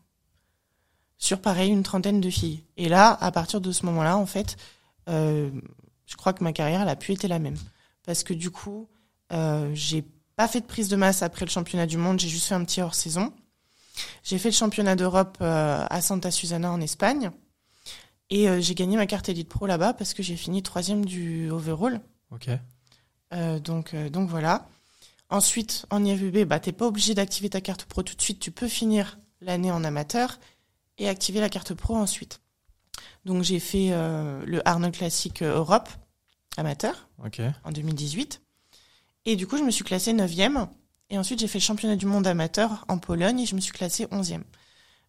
Sur 1.20 1.42
pareil, 1.42 1.70
une 1.70 1.82
trentaine 1.82 2.22
de 2.22 2.30
filles. 2.30 2.64
Et 2.78 2.88
là, 2.88 3.16
à 3.20 3.30
partir 3.30 3.60
de 3.60 3.72
ce 3.72 3.84
moment-là, 3.84 4.16
en 4.16 4.24
fait, 4.24 4.56
euh, 5.10 5.50
je 6.06 6.16
crois 6.16 6.32
que 6.32 6.42
ma 6.42 6.54
carrière, 6.54 6.80
elle 6.80 6.88
a 6.88 6.96
pu 6.96 7.12
être 7.12 7.28
la 7.28 7.38
même. 7.38 7.58
Parce 8.06 8.24
que 8.24 8.32
du 8.32 8.50
coup, 8.50 8.88
euh, 9.30 9.70
j'ai 9.74 10.02
pas 10.34 10.48
fait 10.48 10.62
de 10.62 10.66
prise 10.66 10.88
de 10.88 10.96
masse 10.96 11.22
après 11.22 11.44
le 11.44 11.50
championnat 11.50 11.84
du 11.86 11.98
monde, 11.98 12.18
j'ai 12.18 12.30
juste 12.30 12.46
fait 12.46 12.54
un 12.54 12.64
petit 12.64 12.80
hors-saison. 12.80 13.34
J'ai 14.24 14.38
fait 14.38 14.48
le 14.48 14.54
championnat 14.54 14.96
d'Europe 14.96 15.36
euh, 15.42 15.84
à 15.90 16.00
Santa 16.00 16.30
Susana 16.30 16.72
en 16.72 16.80
Espagne. 16.80 17.30
Et 18.30 18.46
j'ai 18.62 18.76
gagné 18.76 18.96
ma 18.96 19.06
carte 19.06 19.28
Elite 19.28 19.48
Pro 19.48 19.66
là-bas 19.66 19.92
parce 19.92 20.14
que 20.14 20.22
j'ai 20.22 20.36
fini 20.36 20.62
troisième 20.62 21.04
du 21.04 21.50
overall. 21.50 22.00
Ok. 22.30 22.48
Donc, 23.64 23.96
donc 23.96 24.28
voilà. 24.28 24.68
Ensuite, 25.30 25.84
en 25.90 26.04
IFBB, 26.04 26.44
bah, 26.44 26.60
t'es 26.60 26.70
pas 26.70 26.86
obligé 26.86 27.14
d'activer 27.14 27.50
ta 27.50 27.60
carte 27.60 27.86
pro 27.86 28.04
tout 28.04 28.14
de 28.14 28.22
suite. 28.22 28.38
Tu 28.38 28.52
peux 28.52 28.68
finir 28.68 29.18
l'année 29.40 29.72
en 29.72 29.82
amateur 29.82 30.38
et 31.00 31.08
activer 31.08 31.40
la 31.40 31.48
carte 31.48 31.74
pro 31.74 31.96
ensuite. 31.96 32.40
Donc 33.24 33.42
j'ai 33.42 33.58
fait 33.58 33.88
euh, 33.90 34.44
le 34.46 34.66
Arnold 34.68 34.94
Classic 34.94 35.42
euh, 35.42 35.56
Europe 35.56 35.88
amateur 36.56 37.08
en 37.64 37.72
2018. 37.72 38.40
Et 39.26 39.36
du 39.36 39.46
coup, 39.46 39.56
je 39.58 39.62
me 39.62 39.70
suis 39.70 39.84
classée 39.84 40.12
9e. 40.14 40.68
Et 41.10 41.18
ensuite, 41.18 41.40
j'ai 41.40 41.48
fait 41.48 41.58
le 41.58 41.62
championnat 41.64 41.96
du 41.96 42.06
monde 42.06 42.26
amateur 42.26 42.84
en 42.88 42.98
Pologne 42.98 43.40
et 43.40 43.46
je 43.46 43.54
me 43.56 43.60
suis 43.60 43.72
classée 43.72 44.06
11e. 44.06 44.42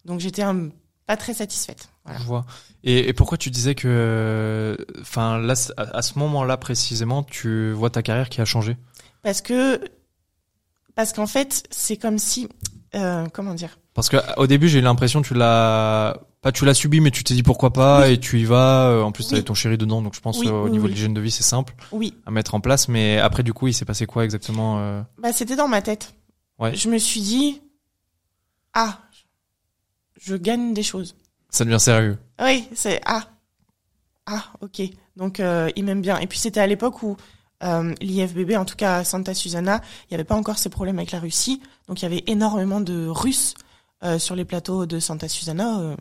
Donc 0.04 0.20
j'étais 0.20 0.42
un- 0.42 0.70
pas 1.06 1.16
très 1.16 1.34
satisfaite. 1.34 1.88
Voilà. 2.04 2.18
Je 2.20 2.24
vois. 2.24 2.44
Et, 2.84 3.08
et 3.08 3.12
pourquoi 3.12 3.38
tu 3.38 3.50
disais 3.50 3.74
que, 3.74 4.76
enfin 5.00 5.38
là, 5.38 5.54
à 5.76 6.02
ce 6.02 6.18
moment-là 6.18 6.56
précisément, 6.56 7.22
tu 7.22 7.72
vois 7.72 7.90
ta 7.90 8.02
carrière 8.02 8.28
qui 8.28 8.40
a 8.40 8.44
changé? 8.44 8.76
Parce 9.22 9.40
que, 9.40 9.80
parce 10.94 11.12
qu'en 11.12 11.26
fait, 11.26 11.64
c'est 11.70 11.96
comme 11.96 12.18
si, 12.18 12.48
euh, 12.94 13.26
comment 13.32 13.54
dire, 13.54 13.78
Parce 13.94 14.08
que 14.08 14.16
au 14.38 14.46
début, 14.46 14.68
j'ai 14.68 14.78
eu 14.80 14.82
l'impression 14.82 15.22
que 15.22 15.26
tu 15.28 15.34
l'as, 15.34 16.16
pas 16.42 16.52
tu 16.52 16.64
l'as 16.64 16.74
subi, 16.74 17.00
mais 17.00 17.10
tu 17.10 17.24
t'es 17.24 17.34
dit 17.34 17.42
pourquoi 17.42 17.72
pas 17.72 18.02
Oui. 18.02 18.12
et 18.14 18.20
tu 18.20 18.38
y 18.40 18.44
vas. 18.44 18.88
Euh, 18.88 19.02
En 19.02 19.12
plus, 19.12 19.24
t'avais 19.24 19.40
Oui. 19.40 19.44
ton 19.44 19.54
chéri 19.54 19.78
dedans, 19.78 20.02
donc 20.02 20.14
je 20.14 20.20
pense 20.20 20.38
Oui, 20.38 20.48
euh, 20.48 20.52
au 20.52 20.68
niveau 20.68 20.88
de 20.88 20.92
l'hygiène 20.92 21.14
de 21.14 21.20
vie, 21.20 21.30
c'est 21.30 21.42
simple 21.42 21.74
oui, 21.92 22.14
à 22.26 22.30
mettre 22.30 22.54
en 22.54 22.60
place. 22.60 22.88
Mais 22.88 23.18
après, 23.18 23.42
du 23.42 23.52
coup, 23.52 23.68
il 23.68 23.74
s'est 23.74 23.84
passé 23.84 24.06
quoi 24.06 24.24
exactement 24.24 24.78
euh? 24.80 25.02
Bah, 25.18 25.32
c'était 25.32 25.56
dans 25.56 25.68
ma 25.68 25.82
tête. 25.82 26.14
Ouais. 26.58 26.74
Je 26.74 26.88
me 26.88 26.98
suis 26.98 27.20
dit, 27.20 27.60
ah, 28.74 28.98
je 30.20 30.36
gagne 30.36 30.74
des 30.74 30.82
choses. 30.82 31.16
Ça 31.48 31.64
devient 31.64 31.80
sérieux. 31.80 32.18
Oui, 32.42 32.68
c'est 32.74 33.00
ah, 33.04 33.24
ah, 34.26 34.44
ok. 34.60 34.82
Donc 35.16 35.40
il 35.76 35.84
m'aime 35.84 36.00
bien. 36.02 36.18
Et 36.18 36.26
puis 36.26 36.38
c'était 36.38 36.60
à 36.60 36.66
l'époque 36.66 37.02
où 37.02 37.16
euh, 37.62 37.94
l'IFBB, 38.00 38.56
en 38.56 38.64
tout 38.64 38.74
cas 38.76 38.96
à 38.98 39.04
Santa 39.04 39.34
Susana, 39.34 39.80
il 40.04 40.06
n'y 40.12 40.14
avait 40.16 40.24
pas 40.24 40.34
encore 40.34 40.58
ces 40.58 40.68
problèmes 40.68 40.98
avec 40.98 41.12
la 41.12 41.20
Russie. 41.20 41.60
Donc 41.92 42.00
il 42.00 42.04
y 42.04 42.06
avait 42.06 42.24
énormément 42.26 42.80
de 42.80 43.06
Russes 43.06 43.52
euh, 44.02 44.18
sur 44.18 44.34
les 44.34 44.46
plateaux 44.46 44.86
de 44.86 44.98
Santa 44.98 45.28
Susana. 45.28 45.78
euh, 45.80 45.94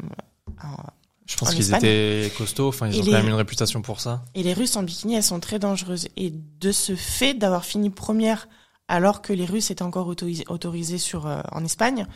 Je 1.26 1.36
pense 1.36 1.50
En 1.50 1.52
qu'ils 1.52 1.74
étaient 1.76 2.32
costauds. 2.38 2.70
Enfin, 2.70 2.88
ils 2.88 2.96
Et 2.96 3.02
ont 3.02 3.04
les- 3.04 3.12
quand 3.12 3.18
même 3.18 3.28
une 3.28 3.34
réputation 3.34 3.82
pour 3.82 4.00
ça. 4.00 4.24
Et 4.34 4.42
les 4.42 4.54
Russes 4.54 4.78
en 4.78 4.84
bikini, 4.84 5.16
elles 5.16 5.24
sont 5.24 5.42
très 5.42 5.60
dangereuses. 5.60 6.08
Et 6.16 6.32
de 6.62 6.72
ce 6.72 6.96
fait 6.96 7.34
d'avoir 7.34 7.66
fini 7.66 7.90
première 7.90 8.48
alors 8.88 9.22
que 9.22 9.34
les 9.34 9.44
Russes 9.44 9.70
étaient 9.70 9.82
encore 9.84 10.08
autorisés, 10.08 10.46
autorisés 10.48 10.98
sur, 10.98 11.28
euh, 11.28 11.42
en 11.52 11.66
Espagne, 11.66 12.08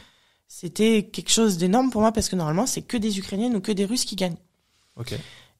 c'était 0.47 1.09
quelque 1.11 1.31
chose 1.31 1.57
d'énorme 1.57 1.89
pour 1.91 1.99
moi 1.99 2.13
parce 2.13 2.29
que 2.29 2.37
normalement, 2.37 2.67
c'est 2.67 2.81
que 2.81 2.95
des 2.95 3.19
Ukrainiennes 3.19 3.57
ou 3.57 3.59
que 3.59 3.73
des 3.73 3.83
Russes 3.83 4.05
qui 4.05 4.15
gagnent. 4.15 4.37
Ok. 4.95 5.15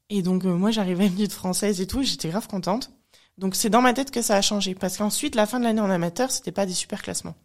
Et 0.10 0.22
donc, 0.22 0.46
euh, 0.46 0.56
moi, 0.56 0.72
j'arrivais 0.72 1.10
petite 1.10 1.34
française 1.34 1.82
et 1.82 1.86
tout, 1.88 2.02
j'étais 2.02 2.30
grave 2.30 2.48
contente. 2.48 2.92
Donc, 3.38 3.56
c'est 3.56 3.70
dans 3.70 3.82
ma 3.82 3.92
tête 3.92 4.10
que 4.10 4.22
ça 4.22 4.38
a 4.38 4.42
changé. 4.42 4.74
Parce 4.74 4.96
qu'ensuite, 4.96 5.36
la 5.36 5.46
fin 5.46 5.60
de 5.60 5.66
l'année 5.66 5.82
en 5.82 5.90
amateur, 5.90 6.32
c'était 6.32 6.54
pas 6.54 6.66
des 6.66 6.74
super 6.74 7.02
classements. 7.02 7.36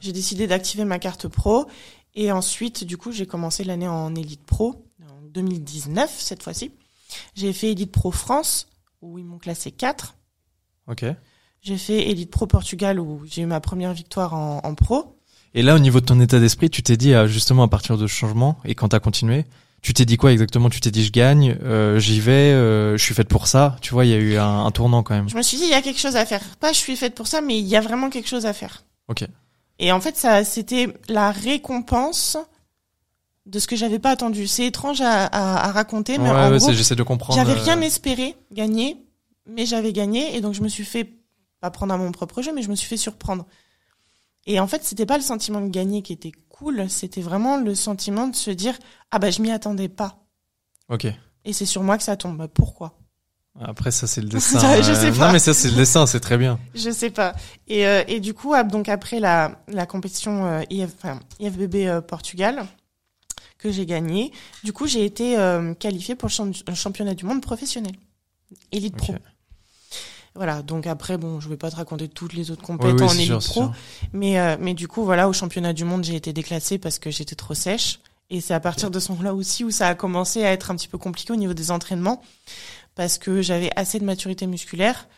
J'ai 0.00 0.12
décidé 0.12 0.46
d'activer 0.46 0.84
ma 0.84 0.98
carte 0.98 1.28
pro. 1.28 1.66
Et 2.14 2.30
ensuite, 2.30 2.84
du 2.84 2.96
coup, 2.96 3.12
j'ai 3.12 3.26
commencé 3.26 3.64
l'année 3.64 3.88
en 3.88 4.14
Elite 4.14 4.44
Pro, 4.44 4.84
en 5.02 5.22
2019, 5.32 6.14
cette 6.18 6.42
fois-ci. 6.42 6.72
J'ai 7.34 7.52
fait 7.52 7.72
Elite 7.72 7.92
Pro 7.92 8.10
France, 8.10 8.68
où 9.00 9.18
ils 9.18 9.24
m'ont 9.24 9.38
classé 9.38 9.70
4. 9.70 10.16
Ok. 10.88 11.04
J'ai 11.62 11.78
fait 11.78 12.10
Elite 12.10 12.30
Pro 12.30 12.46
Portugal, 12.46 13.00
où 13.00 13.22
j'ai 13.24 13.42
eu 13.42 13.46
ma 13.46 13.60
première 13.60 13.92
victoire 13.94 14.34
en, 14.34 14.60
en 14.62 14.74
pro. 14.74 15.18
Et 15.54 15.62
là, 15.62 15.74
au 15.74 15.78
niveau 15.78 16.00
de 16.00 16.06
ton 16.06 16.20
état 16.20 16.40
d'esprit, 16.40 16.70
tu 16.70 16.82
t'es 16.82 16.96
dit, 16.96 17.14
euh, 17.14 17.26
justement, 17.26 17.62
à 17.62 17.68
partir 17.68 17.96
de 17.96 18.06
ce 18.06 18.12
changement, 18.12 18.58
et 18.64 18.74
quand 18.74 18.88
t'as 18.88 19.00
continué, 19.00 19.44
tu 19.80 19.94
t'es 19.94 20.04
dit 20.04 20.16
quoi 20.16 20.32
exactement? 20.32 20.70
Tu 20.70 20.80
t'es 20.80 20.90
dit, 20.90 21.04
je 21.04 21.12
gagne, 21.12 21.56
euh, 21.62 21.98
j'y 21.98 22.20
vais, 22.20 22.52
euh, 22.52 22.96
je 22.96 23.02
suis 23.02 23.14
faite 23.14 23.28
pour 23.28 23.46
ça. 23.46 23.76
Tu 23.80 23.92
vois, 23.92 24.04
il 24.04 24.10
y 24.10 24.14
a 24.14 24.18
eu 24.18 24.36
un, 24.36 24.64
un 24.64 24.70
tournant 24.70 25.02
quand 25.02 25.14
même. 25.14 25.28
Je 25.28 25.36
me 25.36 25.42
suis 25.42 25.56
dit, 25.56 25.64
il 25.64 25.70
y 25.70 25.74
a 25.74 25.82
quelque 25.82 25.98
chose 26.00 26.16
à 26.16 26.24
faire. 26.24 26.42
Pas 26.60 26.72
je 26.72 26.78
suis 26.78 26.96
faite 26.96 27.14
pour 27.14 27.26
ça, 27.26 27.40
mais 27.40 27.58
il 27.58 27.66
y 27.66 27.76
a 27.76 27.80
vraiment 27.80 28.08
quelque 28.08 28.28
chose 28.28 28.46
à 28.46 28.52
faire. 28.52 28.84
Ok. 29.08 29.24
Et 29.84 29.90
en 29.92 30.00
fait, 30.00 30.16
ça, 30.16 30.44
c'était 30.44 30.88
la 31.08 31.30
récompense 31.32 32.36
de 33.46 33.58
ce 33.58 33.66
que 33.66 33.74
j'avais 33.74 33.98
pas 33.98 34.10
attendu. 34.10 34.46
C'est 34.46 34.64
étrange 34.66 35.00
à, 35.00 35.24
à, 35.26 35.68
à 35.68 35.72
raconter, 35.72 36.18
mais 36.18 36.30
Ouais, 36.30 36.36
en 36.36 36.50
ouais, 36.52 36.58
gros, 36.58 36.72
j'essaie 36.72 36.94
de 36.94 37.02
comprendre. 37.02 37.34
j'avais 37.36 37.58
euh, 37.58 37.62
rien 37.64 37.80
espéré 37.80 38.36
gagner, 38.52 38.96
mais 39.46 39.66
j'avais 39.66 39.92
gagné 39.92 40.36
et 40.36 40.40
donc 40.40 40.54
je 40.54 40.62
me 40.62 40.68
suis 40.68 40.84
fait 40.84 41.12
pas 41.60 41.70
prendre 41.72 41.92
à 41.92 41.96
mon 41.96 42.12
propre 42.12 42.42
jeu, 42.42 42.52
mais 42.54 42.62
je 42.62 42.70
me 42.70 42.76
suis 42.76 42.88
fait 42.88 42.96
surprendre. 42.96 43.44
Et 44.46 44.60
en 44.60 44.66
fait, 44.68 44.84
c'était 44.84 45.06
pas 45.06 45.16
le 45.18 45.22
sentiment 45.24 45.60
de 45.60 45.68
gagner 45.68 46.02
qui 46.02 46.12
était 46.12 46.32
cool, 46.48 46.88
c'était 46.88 47.20
vraiment 47.20 47.56
le 47.56 47.74
sentiment 47.74 48.28
de 48.28 48.36
se 48.36 48.50
dire 48.52 48.78
ah 49.10 49.18
bah 49.18 49.30
je 49.32 49.42
m'y 49.42 49.50
attendais 49.50 49.88
pas 49.88 50.18
Ok. 50.88 51.06
et 51.44 51.52
c'est 51.52 51.66
sur 51.66 51.82
moi 51.82 51.96
que 51.98 52.04
ça 52.04 52.16
tombe. 52.16 52.46
Pourquoi? 52.54 52.98
Après, 53.60 53.90
ça, 53.90 54.06
c'est 54.06 54.20
le 54.20 54.28
dessin. 54.30 54.58
Je 54.82 54.90
euh, 54.90 54.94
sais 54.94 55.10
pas. 55.18 55.26
Non, 55.26 55.32
mais 55.32 55.38
ça, 55.38 55.52
c'est 55.54 55.68
le 55.68 55.74
dessin, 55.76 56.06
c'est 56.06 56.20
très 56.20 56.38
bien. 56.38 56.58
Je 56.74 56.90
sais 56.90 57.10
pas. 57.10 57.34
Et, 57.68 57.86
euh, 57.86 58.02
et 58.08 58.20
du 58.20 58.34
coup, 58.34 58.54
ah, 58.54 58.64
donc 58.64 58.88
après 58.88 59.20
la, 59.20 59.60
la 59.68 59.86
compétition 59.86 60.46
euh, 60.46 60.62
IF, 60.70 60.90
enfin, 61.02 61.20
IFBB 61.40 61.74
euh, 61.86 62.00
Portugal 62.00 62.64
que 63.58 63.70
j'ai 63.70 63.86
gagné, 63.86 64.32
du 64.64 64.72
coup 64.72 64.88
j'ai 64.88 65.04
été 65.04 65.38
euh, 65.38 65.72
qualifiée 65.74 66.16
pour 66.16 66.26
le 66.28 66.32
champ- 66.32 66.50
le 66.66 66.74
championnat 66.74 67.14
du 67.14 67.24
monde 67.24 67.40
professionnel, 67.40 67.92
Elite 68.72 68.96
Pro. 68.96 69.14
Voilà. 70.34 70.62
Donc 70.62 70.88
après, 70.88 71.16
bon, 71.16 71.38
je 71.38 71.48
vais 71.48 71.56
pas 71.56 71.70
te 71.70 71.76
raconter 71.76 72.08
toutes 72.08 72.32
les 72.32 72.50
autres 72.50 72.62
Oui, 72.68 72.90
oui, 72.92 73.02
en 73.02 73.08
sûr, 73.08 73.40
c'est 73.42 73.48
Pro, 73.50 73.70
mais 74.12 74.40
euh, 74.40 74.56
mais 74.58 74.74
du 74.74 74.88
coup 74.88 75.04
voilà, 75.04 75.28
au 75.28 75.32
championnat 75.32 75.72
du 75.74 75.84
monde 75.84 76.02
j'ai 76.02 76.16
été 76.16 76.32
déclassée 76.32 76.78
parce 76.78 76.98
que 76.98 77.10
j'étais 77.12 77.36
trop 77.36 77.54
sèche. 77.54 78.00
Et 78.30 78.40
c'est 78.40 78.54
à 78.54 78.60
partir 78.60 78.90
de 78.90 78.98
ce 78.98 79.12
moment-là 79.12 79.34
aussi 79.34 79.62
où 79.62 79.70
ça 79.70 79.86
a 79.88 79.94
commencé 79.94 80.42
à 80.42 80.52
être 80.52 80.70
un 80.70 80.74
petit 80.74 80.88
peu 80.88 80.96
compliqué 80.98 81.32
au 81.32 81.36
niveau 81.36 81.52
des 81.52 81.70
entraînements 81.70 82.22
parce 82.94 83.18
que 83.18 83.42
j'avais 83.42 83.70
assez 83.76 83.98
de 83.98 84.04
maturité 84.04 84.46
musculaire. 84.46 85.08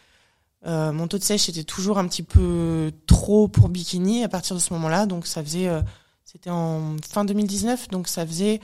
Euh, 0.66 0.92
mon 0.92 1.08
taux 1.08 1.18
de 1.18 1.22
sèche 1.22 1.48
était 1.48 1.64
toujours 1.64 1.98
un 1.98 2.06
petit 2.08 2.22
peu 2.22 2.92
trop 3.06 3.48
pour 3.48 3.68
bikini 3.68 4.24
à 4.24 4.28
partir 4.28 4.56
de 4.56 4.60
ce 4.60 4.72
moment-là. 4.74 5.06
Donc 5.06 5.26
ça 5.26 5.42
faisait, 5.42 5.68
euh, 5.68 5.82
c'était 6.24 6.50
en 6.50 6.96
fin 7.06 7.24
2019, 7.24 7.88
donc 7.88 8.08
ça 8.08 8.26
faisait 8.26 8.60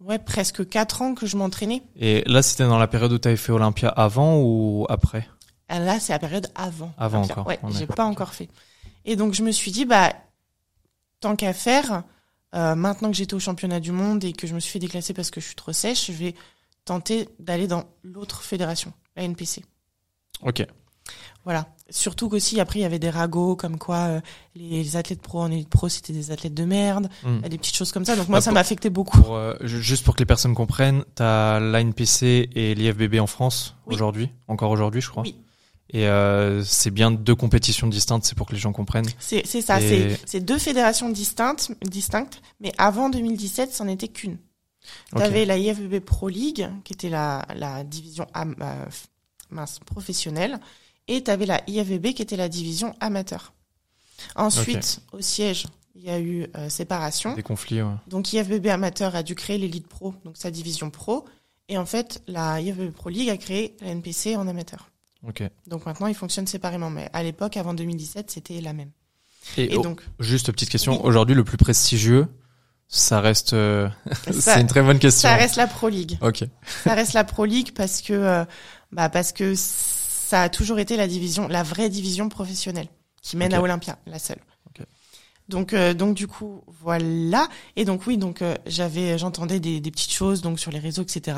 ouais 0.00 0.18
presque 0.18 0.68
quatre 0.68 1.00
ans 1.02 1.14
que 1.14 1.26
je 1.26 1.36
m'entraînais. 1.36 1.82
Et 1.96 2.22
là, 2.26 2.42
c'était 2.42 2.64
dans 2.64 2.78
la 2.78 2.88
période 2.88 3.12
où 3.12 3.18
tu 3.18 3.28
avais 3.28 3.36
fait 3.36 3.52
Olympia 3.52 3.88
avant 3.88 4.38
ou 4.40 4.86
après? 4.88 5.26
Ah, 5.68 5.78
Là, 5.80 5.98
c'est 6.00 6.12
la 6.12 6.18
période 6.18 6.48
avant. 6.54 6.92
Avant 6.98 7.18
Olympia. 7.18 7.32
encore, 7.40 7.46
Ouais, 7.46 7.58
j'ai 7.70 7.86
pas 7.86 8.04
encore 8.04 8.34
fait. 8.34 8.48
Et 9.04 9.16
donc 9.16 9.32
je 9.34 9.42
me 9.42 9.50
suis 9.50 9.70
dit 9.70 9.86
bah 9.86 10.12
tant 11.20 11.36
qu'à 11.36 11.52
faire, 11.54 12.02
euh, 12.54 12.74
maintenant 12.74 13.10
que 13.10 13.16
j'étais 13.16 13.34
au 13.34 13.40
championnat 13.40 13.80
du 13.80 13.92
monde 13.92 14.24
et 14.24 14.32
que 14.32 14.46
je 14.46 14.54
me 14.54 14.60
suis 14.60 14.72
fait 14.72 14.78
déclasser 14.78 15.14
parce 15.14 15.30
que 15.30 15.40
je 15.40 15.46
suis 15.46 15.54
trop 15.56 15.72
sèche, 15.72 16.06
je 16.08 16.12
vais 16.12 16.34
tenter 16.88 17.28
d'aller 17.38 17.66
dans 17.66 17.84
l'autre 18.02 18.42
fédération, 18.42 18.92
la 19.16 19.22
NPC. 19.24 19.62
Ok. 20.42 20.66
Voilà. 21.44 21.66
Surtout 21.90 22.28
qu'aussi 22.28 22.60
après 22.60 22.80
il 22.80 22.82
y 22.82 22.84
avait 22.84 22.98
des 22.98 23.08
ragots 23.08 23.56
comme 23.56 23.78
quoi 23.78 23.96
euh, 23.96 24.20
les, 24.54 24.96
athlètes 24.96 25.22
pro 25.22 25.40
en 25.40 25.50
élite 25.50 25.70
pro 25.70 25.88
c'était 25.88 26.12
des 26.12 26.30
athlètes 26.30 26.52
de 26.52 26.64
merde, 26.66 27.08
Hmm. 27.24 27.40
des 27.40 27.56
petites 27.56 27.76
choses 27.76 27.92
comme 27.92 28.04
ça. 28.04 28.14
Donc 28.16 28.28
moi 28.28 28.38
Bah, 28.38 28.42
ça 28.42 28.52
m'a 28.52 28.60
affecté 28.60 28.90
beaucoup. 28.90 29.22
Pour, 29.22 29.36
euh, 29.36 29.54
ju- 29.62 29.82
juste 29.82 30.04
pour 30.04 30.14
que 30.14 30.20
les 30.20 30.26
personnes 30.26 30.54
comprennent, 30.54 31.04
t'as 31.14 31.58
l'ANPC 31.60 32.50
et 32.54 32.74
l'IFBB 32.74 33.18
en 33.20 33.26
France 33.26 33.74
Oui. 33.86 33.94
aujourd'hui, 33.94 34.28
encore 34.48 34.70
aujourd'hui, 34.70 35.00
je 35.00 35.08
crois. 35.08 35.22
Oui. 35.22 35.36
Et 35.90 36.06
euh, 36.06 36.62
c'est 36.64 36.90
bien 36.90 37.10
deux 37.10 37.34
compétitions 37.34 37.86
distinctes, 37.86 38.26
c'est 38.26 38.36
pour 38.36 38.46
que 38.46 38.52
les 38.52 38.58
gens 38.60 38.72
comprennent. 38.74 39.08
C'est 39.18 39.46
ça, 39.62 39.80
Et- 39.80 40.14
c'est 40.26 40.40
deux 40.40 40.58
fédérations 40.58 41.08
distinctes, 41.08 41.70
distinctes, 41.82 42.42
mais 42.60 42.72
avant 42.76 43.08
2017, 43.08 43.72
c'en 43.72 43.88
était 43.88 44.08
qu'une. 44.08 44.36
Ok. 45.12 45.18
T'avais 45.20 45.44
la 45.44 45.56
IFBB 45.58 46.00
Pro 46.00 46.28
League, 46.28 46.68
qui 46.84 46.92
était 46.92 47.08
la, 47.10 47.46
la 47.54 47.84
division 47.84 48.26
am- 48.34 48.54
euh, 48.60 48.84
mince, 49.50 49.78
professionnelle, 49.80 50.58
et 51.08 51.22
t'avais 51.22 51.46
la 51.46 51.62
IFBB, 51.68 52.12
qui 52.14 52.22
était 52.22 52.36
la 52.36 52.48
division 52.48 52.94
amateur. 53.00 53.52
Ensuite, 54.36 55.00
au 55.12 55.20
siège, 55.20 55.66
il 55.94 56.02
y 56.04 56.10
a 56.10 56.18
eu 56.20 56.46
euh, 56.56 56.68
séparation. 56.68 57.34
Des 57.34 57.42
conflits. 57.42 57.82
Ouais. 57.82 57.94
Donc 58.08 58.32
IFBB 58.32 58.66
amateur 58.66 59.14
a 59.14 59.22
dû 59.22 59.34
créer 59.34 59.58
l'élite 59.58 59.86
pro, 59.86 60.14
donc 60.24 60.36
sa 60.36 60.50
division 60.50 60.90
pro, 60.90 61.24
et 61.68 61.78
en 61.78 61.86
fait, 61.86 62.22
la 62.26 62.60
IFBB 62.60 62.92
Pro 62.92 63.08
League 63.10 63.28
a 63.30 63.36
créé 63.36 63.76
la 63.80 63.88
NPC 63.88 64.36
en 64.36 64.46
amateur. 64.48 64.90
Ok. 65.26 65.42
Donc 65.66 65.86
maintenant, 65.86 66.06
ils 66.06 66.14
fonctionnent 66.14 66.46
séparément, 66.46 66.90
mais 66.90 67.08
à 67.12 67.22
l'époque, 67.22 67.56
avant 67.56 67.74
2017, 67.74 68.30
c'était 68.30 68.60
la 68.60 68.72
même. 68.72 68.90
Et, 69.56 69.72
Et 69.72 69.76
oh, 69.76 69.82
donc, 69.82 70.02
juste 70.20 70.50
petite 70.52 70.68
question. 70.70 70.92
Oui. 70.92 71.00
Aujourd'hui, 71.04 71.34
le 71.34 71.44
plus 71.44 71.56
prestigieux, 71.56 72.26
ça 72.88 73.20
reste. 73.20 73.52
euh, 73.52 73.88
c'est 74.32 74.60
une 74.60 74.66
très 74.66 74.82
bonne 74.82 74.98
question. 74.98 75.28
ça 75.28 75.36
reste 75.36 75.56
la 75.56 75.66
Pro 75.66 75.88
League. 75.88 76.18
Ok. 76.22 76.44
ça 76.84 76.94
reste 76.94 77.12
la 77.12 77.24
Pro 77.24 77.44
League 77.44 77.72
parce 77.74 78.00
que 78.02 78.12
euh, 78.14 78.44
bah 78.92 79.08
parce 79.08 79.32
que 79.32 79.54
ça 79.54 80.42
a 80.42 80.48
toujours 80.48 80.78
été 80.78 80.96
la 80.96 81.06
division 81.06 81.48
la 81.48 81.62
vraie 81.62 81.88
division 81.90 82.28
professionnelle 82.28 82.88
qui 83.22 83.36
mène 83.36 83.52
à 83.54 83.60
Olympia 83.62 83.98
la 84.06 84.18
seule 84.18 84.38
Ok. 84.68 84.86
donc 85.48 85.72
euh, 85.74 85.92
donc 85.92 86.14
du 86.14 86.26
coup 86.26 86.62
voilà 86.82 87.48
et 87.76 87.84
donc 87.84 88.06
oui 88.06 88.16
donc 88.16 88.40
euh, 88.42 88.54
j'avais 88.66 89.18
j'entendais 89.18 89.60
des, 89.60 89.80
des 89.80 89.90
petites 89.90 90.12
choses 90.12 90.40
donc 90.40 90.58
sur 90.60 90.70
les 90.70 90.78
réseaux 90.78 91.02
etc 91.02 91.36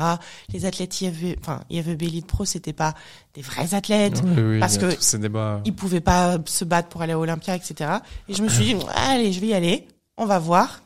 les 0.53 0.65
athlètes 0.65 1.01
IFV 1.01 1.35
enfin 1.39 1.61
IFBB 1.69 2.03
Elite 2.03 2.27
Pro 2.27 2.45
c'était 2.45 2.73
pas 2.73 2.93
des 3.33 3.41
vrais 3.41 3.73
athlètes 3.73 4.21
Oui, 4.23 4.41
oui, 4.41 4.59
parce 4.59 4.77
que 4.77 4.89
ces 5.01 5.17
débats. 5.17 5.61
ils 5.65 5.73
pouvaient 5.75 5.99
pas 6.01 6.37
se 6.45 6.63
battre 6.65 6.87
pour 6.89 7.01
aller 7.01 7.13
à 7.13 7.19
Olympia, 7.19 7.55
etc. 7.55 7.89
Et 8.29 8.33
je 8.33 8.41
me 8.43 8.49
suis 8.49 8.63
dit, 8.65 8.75
allez, 8.95 9.31
je 9.33 9.39
vais 9.39 9.47
y 9.47 9.53
aller, 9.53 9.87
on 10.17 10.25
va 10.25 10.37
voir. 10.39 10.81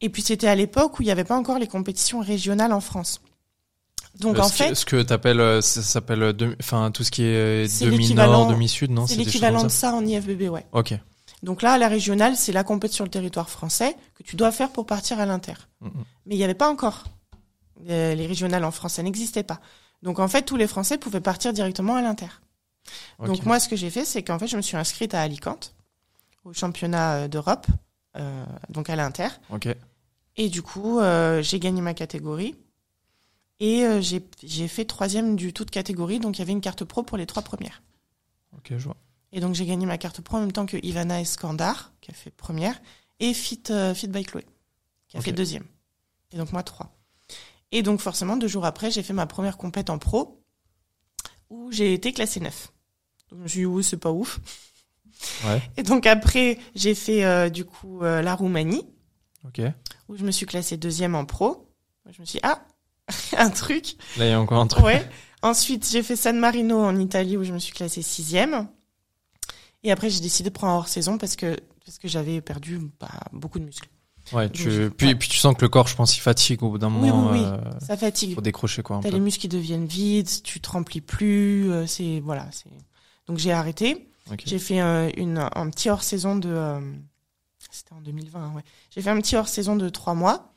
Et 0.00 0.08
puis 0.10 0.22
c'était 0.22 0.46
à 0.48 0.54
l'époque 0.54 0.98
où 0.98 1.02
il 1.02 1.06
n'y 1.06 1.10
avait 1.12 1.24
pas 1.24 1.36
encore 1.36 1.58
les 1.58 1.66
compétitions 1.66 2.20
régionales 2.20 2.72
en 2.72 2.80
France. 2.80 3.20
Donc 4.20 4.36
Euh, 4.36 4.40
en 4.40 4.48
ce 4.48 4.52
fait, 4.54 4.68
que, 4.70 4.74
ce 4.74 4.84
que 4.84 5.02
t'appelles, 5.02 5.40
euh, 5.40 5.60
ça 5.60 5.82
s'appelle, 5.82 6.22
euh, 6.22 6.54
enfin 6.60 6.90
tout 6.90 7.04
ce 7.04 7.10
qui 7.10 7.22
est 7.22 7.68
C'est 7.68 7.84
demi 7.86 7.98
l'équivalent- 7.98 8.32
nord, 8.44 8.46
demi 8.48 8.68
sud, 8.68 8.90
non 8.90 9.06
c'est 9.06 9.16
l'équivalent 9.16 9.64
de 9.64 9.68
ça 9.68 9.94
en 9.94 10.04
IFBB, 10.04 10.48
ouais. 10.48 10.64
Ok. 10.72 10.94
Donc 11.42 11.62
là, 11.62 11.78
la 11.78 11.86
régionale, 11.88 12.36
c'est 12.36 12.50
la 12.52 12.64
compétition 12.64 12.96
sur 12.98 13.04
le 13.04 13.10
territoire 13.10 13.48
français 13.48 13.96
que 14.16 14.24
tu 14.24 14.34
dois 14.34 14.50
faire 14.50 14.70
pour 14.70 14.86
partir 14.86 15.20
à 15.20 15.26
l'inter. 15.26 15.54
Mais 15.80 16.34
il 16.34 16.36
n'y 16.36 16.42
avait 16.44 16.54
pas 16.54 16.68
encore. 16.68 17.04
Euh, 17.88 18.14
les 18.16 18.26
régionales 18.26 18.64
en 18.64 18.72
France, 18.72 18.94
ça 18.94 19.04
n'existait 19.04 19.44
pas. 19.44 19.60
Donc 20.02 20.18
en 20.18 20.26
fait, 20.26 20.42
tous 20.42 20.56
les 20.56 20.66
Français 20.66 20.98
pouvaient 20.98 21.20
partir 21.20 21.52
directement 21.52 21.94
à 21.94 22.02
l'inter. 22.02 22.28
Donc 23.24 23.44
moi, 23.44 23.60
ce 23.60 23.68
que 23.68 23.76
j'ai 23.76 23.90
fait, 23.90 24.04
c'est 24.04 24.22
qu'en 24.24 24.38
fait, 24.38 24.48
je 24.48 24.56
me 24.56 24.62
suis 24.62 24.76
inscrite 24.76 25.14
à 25.14 25.20
Alicante, 25.20 25.74
au 26.44 26.52
championnat 26.52 27.28
d'Europe, 27.28 27.66
donc 28.68 28.90
à 28.90 28.96
l'inter. 28.96 29.28
Et 30.38 30.48
du 30.48 30.62
coup, 30.62 31.00
euh, 31.00 31.42
j'ai 31.42 31.58
gagné 31.58 31.80
ma 31.80 31.94
catégorie. 31.94 32.54
Et 33.60 33.84
euh, 33.84 34.00
j'ai 34.00 34.68
fait 34.68 34.84
troisième 34.84 35.34
du 35.34 35.52
tout 35.52 35.64
de 35.64 35.70
catégorie, 35.70 36.20
donc 36.20 36.38
il 36.38 36.38
y 36.38 36.42
avait 36.42 36.52
une 36.52 36.60
carte 36.60 36.84
pro 36.84 37.02
pour 37.02 37.18
les 37.18 37.26
trois 37.26 37.42
premières. 37.42 37.82
Ok, 38.56 38.68
je 38.70 38.84
vois. 38.84 38.96
Et 39.32 39.40
donc 39.40 39.54
j'ai 39.56 39.66
gagné 39.66 39.84
ma 39.84 39.98
carte 39.98 40.20
pro 40.20 40.36
en 40.36 40.40
même 40.40 40.52
temps 40.52 40.64
que 40.64 40.76
Ivana 40.80 41.20
Eskandar, 41.20 41.92
qui 42.00 42.12
a 42.12 42.14
fait 42.14 42.30
première, 42.30 42.80
et 43.18 43.34
Fit, 43.34 43.64
euh, 43.70 43.94
Fit 43.94 44.06
by 44.06 44.22
Chloé, 44.22 44.46
qui 45.08 45.16
a 45.16 45.20
fait 45.20 45.32
deuxième. 45.32 45.64
Et 46.30 46.36
donc 46.36 46.52
moi, 46.52 46.62
trois. 46.62 46.96
Et 47.72 47.82
donc 47.82 48.00
forcément, 48.00 48.36
deux 48.36 48.46
jours 48.46 48.64
après, 48.64 48.92
j'ai 48.92 49.02
fait 49.02 49.12
ma 49.12 49.26
première 49.26 49.56
compète 49.58 49.90
en 49.90 49.98
pro, 49.98 50.40
où 51.50 51.72
j'ai 51.72 51.94
été 51.94 52.12
classée 52.12 52.38
neuf. 52.38 52.72
Donc 53.30 53.40
je 53.40 53.42
me 53.42 53.48
suis 53.48 53.60
dit, 53.60 53.66
oui, 53.66 53.82
c'est 53.82 53.96
pas 53.96 54.12
ouf. 54.12 54.38
Ouais. 55.46 55.62
Et 55.76 55.82
donc 55.82 56.06
après, 56.06 56.58
j'ai 56.74 56.94
fait 56.94 57.24
euh, 57.24 57.48
du 57.50 57.64
coup 57.64 58.02
euh, 58.02 58.22
la 58.22 58.34
Roumanie, 58.34 58.84
Ok. 59.46 59.60
où 60.08 60.16
je 60.16 60.24
me 60.24 60.30
suis 60.30 60.46
classée 60.46 60.76
deuxième 60.76 61.14
en 61.14 61.24
pro. 61.24 61.68
Je 62.10 62.20
me 62.20 62.26
suis 62.26 62.38
dit, 62.38 62.44
ah, 62.44 62.64
un 63.36 63.50
truc. 63.50 63.96
Là, 64.16 64.26
il 64.26 64.30
y 64.30 64.32
a 64.32 64.40
encore 64.40 64.60
un 64.60 64.66
truc. 64.66 64.84
Ouais. 64.84 65.08
Ensuite, 65.42 65.88
j'ai 65.90 66.02
fait 66.02 66.16
San 66.16 66.38
Marino 66.38 66.78
en 66.78 66.96
Italie, 66.98 67.36
où 67.36 67.44
je 67.44 67.52
me 67.52 67.58
suis 67.58 67.72
classée 67.72 68.02
sixième. 68.02 68.68
Et 69.84 69.92
après, 69.92 70.10
j'ai 70.10 70.20
décidé 70.20 70.50
de 70.50 70.54
prendre 70.54 70.74
hors 70.74 70.88
saison 70.88 71.18
parce 71.18 71.36
que, 71.36 71.56
parce 71.84 71.98
que 71.98 72.08
j'avais 72.08 72.40
perdu 72.40 72.80
bah, 72.98 73.08
beaucoup 73.32 73.58
de 73.58 73.64
muscles. 73.64 73.88
Ouais, 74.32 74.48
Donc, 74.48 74.56
puis, 74.96 75.14
puis 75.14 75.28
tu 75.28 75.36
sens 75.38 75.54
que 75.56 75.62
le 75.62 75.68
corps, 75.68 75.86
je 75.88 75.94
pense, 75.96 76.16
il 76.16 76.20
fatigue 76.20 76.62
au 76.62 76.70
bout 76.70 76.78
d'un 76.78 76.88
Oui, 76.92 77.08
moment. 77.10 77.30
oui, 77.30 77.38
oui. 77.38 77.44
euh, 77.46 77.58
Ça 77.80 77.96
fatigue. 77.96 78.34
faut 78.34 78.40
décrocher 78.40 78.82
quoi 78.82 78.96
un 78.96 79.00
T'as 79.00 79.08
peu. 79.08 79.14
les 79.14 79.20
muscles 79.20 79.40
qui 79.42 79.48
deviennent 79.48 79.86
vides, 79.86 80.28
tu 80.42 80.60
te 80.60 80.68
remplis 80.70 81.00
plus, 81.00 81.70
euh, 81.70 81.86
c'est 81.86 82.20
voilà, 82.20 82.46
c'est. 82.52 82.68
Donc 83.26 83.38
j'ai 83.38 83.52
arrêté. 83.52 84.10
J'ai 84.44 84.58
fait 84.58 84.80
euh, 84.80 85.10
une 85.16 85.38
un 85.38 85.70
petit 85.70 85.90
hors 85.90 86.02
saison 86.02 86.36
de. 86.36 86.48
euh, 86.50 86.80
C'était 87.70 87.92
en 87.92 88.00
2020, 88.00 88.40
hein, 88.40 88.52
ouais. 88.56 88.62
J'ai 88.94 89.02
fait 89.02 89.10
un 89.10 89.20
petit 89.20 89.36
hors 89.36 89.48
saison 89.48 89.76
de 89.76 89.88
trois 89.88 90.14
mois. 90.14 90.52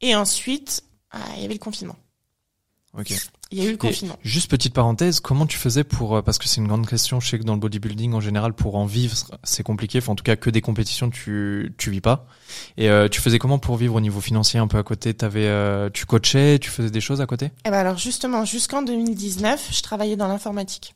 Et 0.00 0.14
ensuite, 0.14 0.82
ah, 1.10 1.18
il 1.36 1.42
y 1.42 1.44
avait 1.44 1.54
le 1.54 1.60
confinement. 1.60 1.96
Ok. 2.98 3.12
Il 3.52 3.58
y 3.58 3.62
a 3.62 3.64
eu 3.64 3.68
le 3.68 3.74
Et 3.74 3.78
confinement. 3.78 4.16
juste 4.22 4.50
petite 4.50 4.74
parenthèse, 4.74 5.20
comment 5.20 5.46
tu 5.46 5.58
faisais 5.58 5.84
pour 5.84 6.16
euh, 6.16 6.22
parce 6.22 6.38
que 6.38 6.48
c'est 6.48 6.60
une 6.60 6.66
grande 6.66 6.88
question, 6.88 7.20
je 7.20 7.28
sais 7.28 7.38
que 7.38 7.44
dans 7.44 7.54
le 7.54 7.60
bodybuilding 7.60 8.14
en 8.14 8.20
général 8.20 8.52
pour 8.52 8.74
en 8.76 8.86
vivre 8.86 9.14
c'est 9.44 9.62
compliqué, 9.62 9.98
enfin 9.98 10.12
en 10.12 10.14
tout 10.16 10.24
cas 10.24 10.34
que 10.36 10.50
des 10.50 10.60
compétitions 10.60 11.08
tu 11.10 11.72
tu 11.78 11.90
vis 11.92 12.00
pas. 12.00 12.26
Et 12.76 12.88
euh, 12.88 13.08
tu 13.08 13.20
faisais 13.20 13.38
comment 13.38 13.58
pour 13.60 13.76
vivre 13.76 13.94
au 13.94 14.00
niveau 14.00 14.20
financier 14.20 14.58
un 14.58 14.66
peu 14.66 14.76
à 14.78 14.82
côté? 14.82 15.14
T'avais 15.14 15.46
euh, 15.46 15.88
tu 15.92 16.04
coachais, 16.06 16.58
tu 16.60 16.68
faisais 16.70 16.90
des 16.90 17.00
choses 17.00 17.20
à 17.20 17.26
côté? 17.26 17.50
Eh 17.64 17.70
ben 17.70 17.78
alors 17.78 17.96
justement, 17.98 18.44
jusqu'en 18.44 18.82
2019, 18.82 19.68
je 19.72 19.82
travaillais 19.82 20.16
dans 20.16 20.26
l'informatique. 20.28 20.94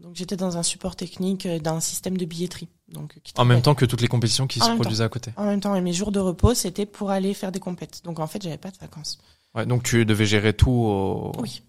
Donc 0.00 0.14
j'étais 0.14 0.36
dans 0.36 0.56
un 0.56 0.62
support 0.62 0.96
technique 0.96 1.46
euh, 1.46 1.58
d'un 1.58 1.80
système 1.80 2.16
de 2.16 2.24
billetterie. 2.24 2.68
Donc 2.88 3.18
qui 3.22 3.32
En 3.36 3.44
même 3.44 3.62
temps 3.62 3.74
que 3.74 3.84
toutes 3.84 4.00
les 4.00 4.08
compétitions 4.08 4.46
qui 4.46 4.60
En 4.62 4.66
se 4.66 4.70
produisaient 4.72 5.04
à 5.04 5.08
côté. 5.08 5.32
En 5.36 5.44
même 5.44 5.60
temps, 5.60 5.74
et 5.74 5.80
mes 5.80 5.92
jours 5.92 6.12
de 6.12 6.20
repos, 6.20 6.54
c'était 6.54 6.86
pour 6.86 7.10
aller 7.10 7.34
faire 7.34 7.52
des 7.52 7.60
compètes. 7.60 8.02
Donc 8.04 8.18
en 8.20 8.26
fait, 8.26 8.42
j'avais 8.42 8.58
pas 8.58 8.70
de 8.70 8.76
vacances. 8.78 9.18
Ouais, 9.54 9.66
donc 9.66 9.82
tu 9.82 10.04
devais 10.04 10.26
gérer 10.26 10.52
tout 10.52 10.70
au 10.70 11.32
Oui. 11.40 11.62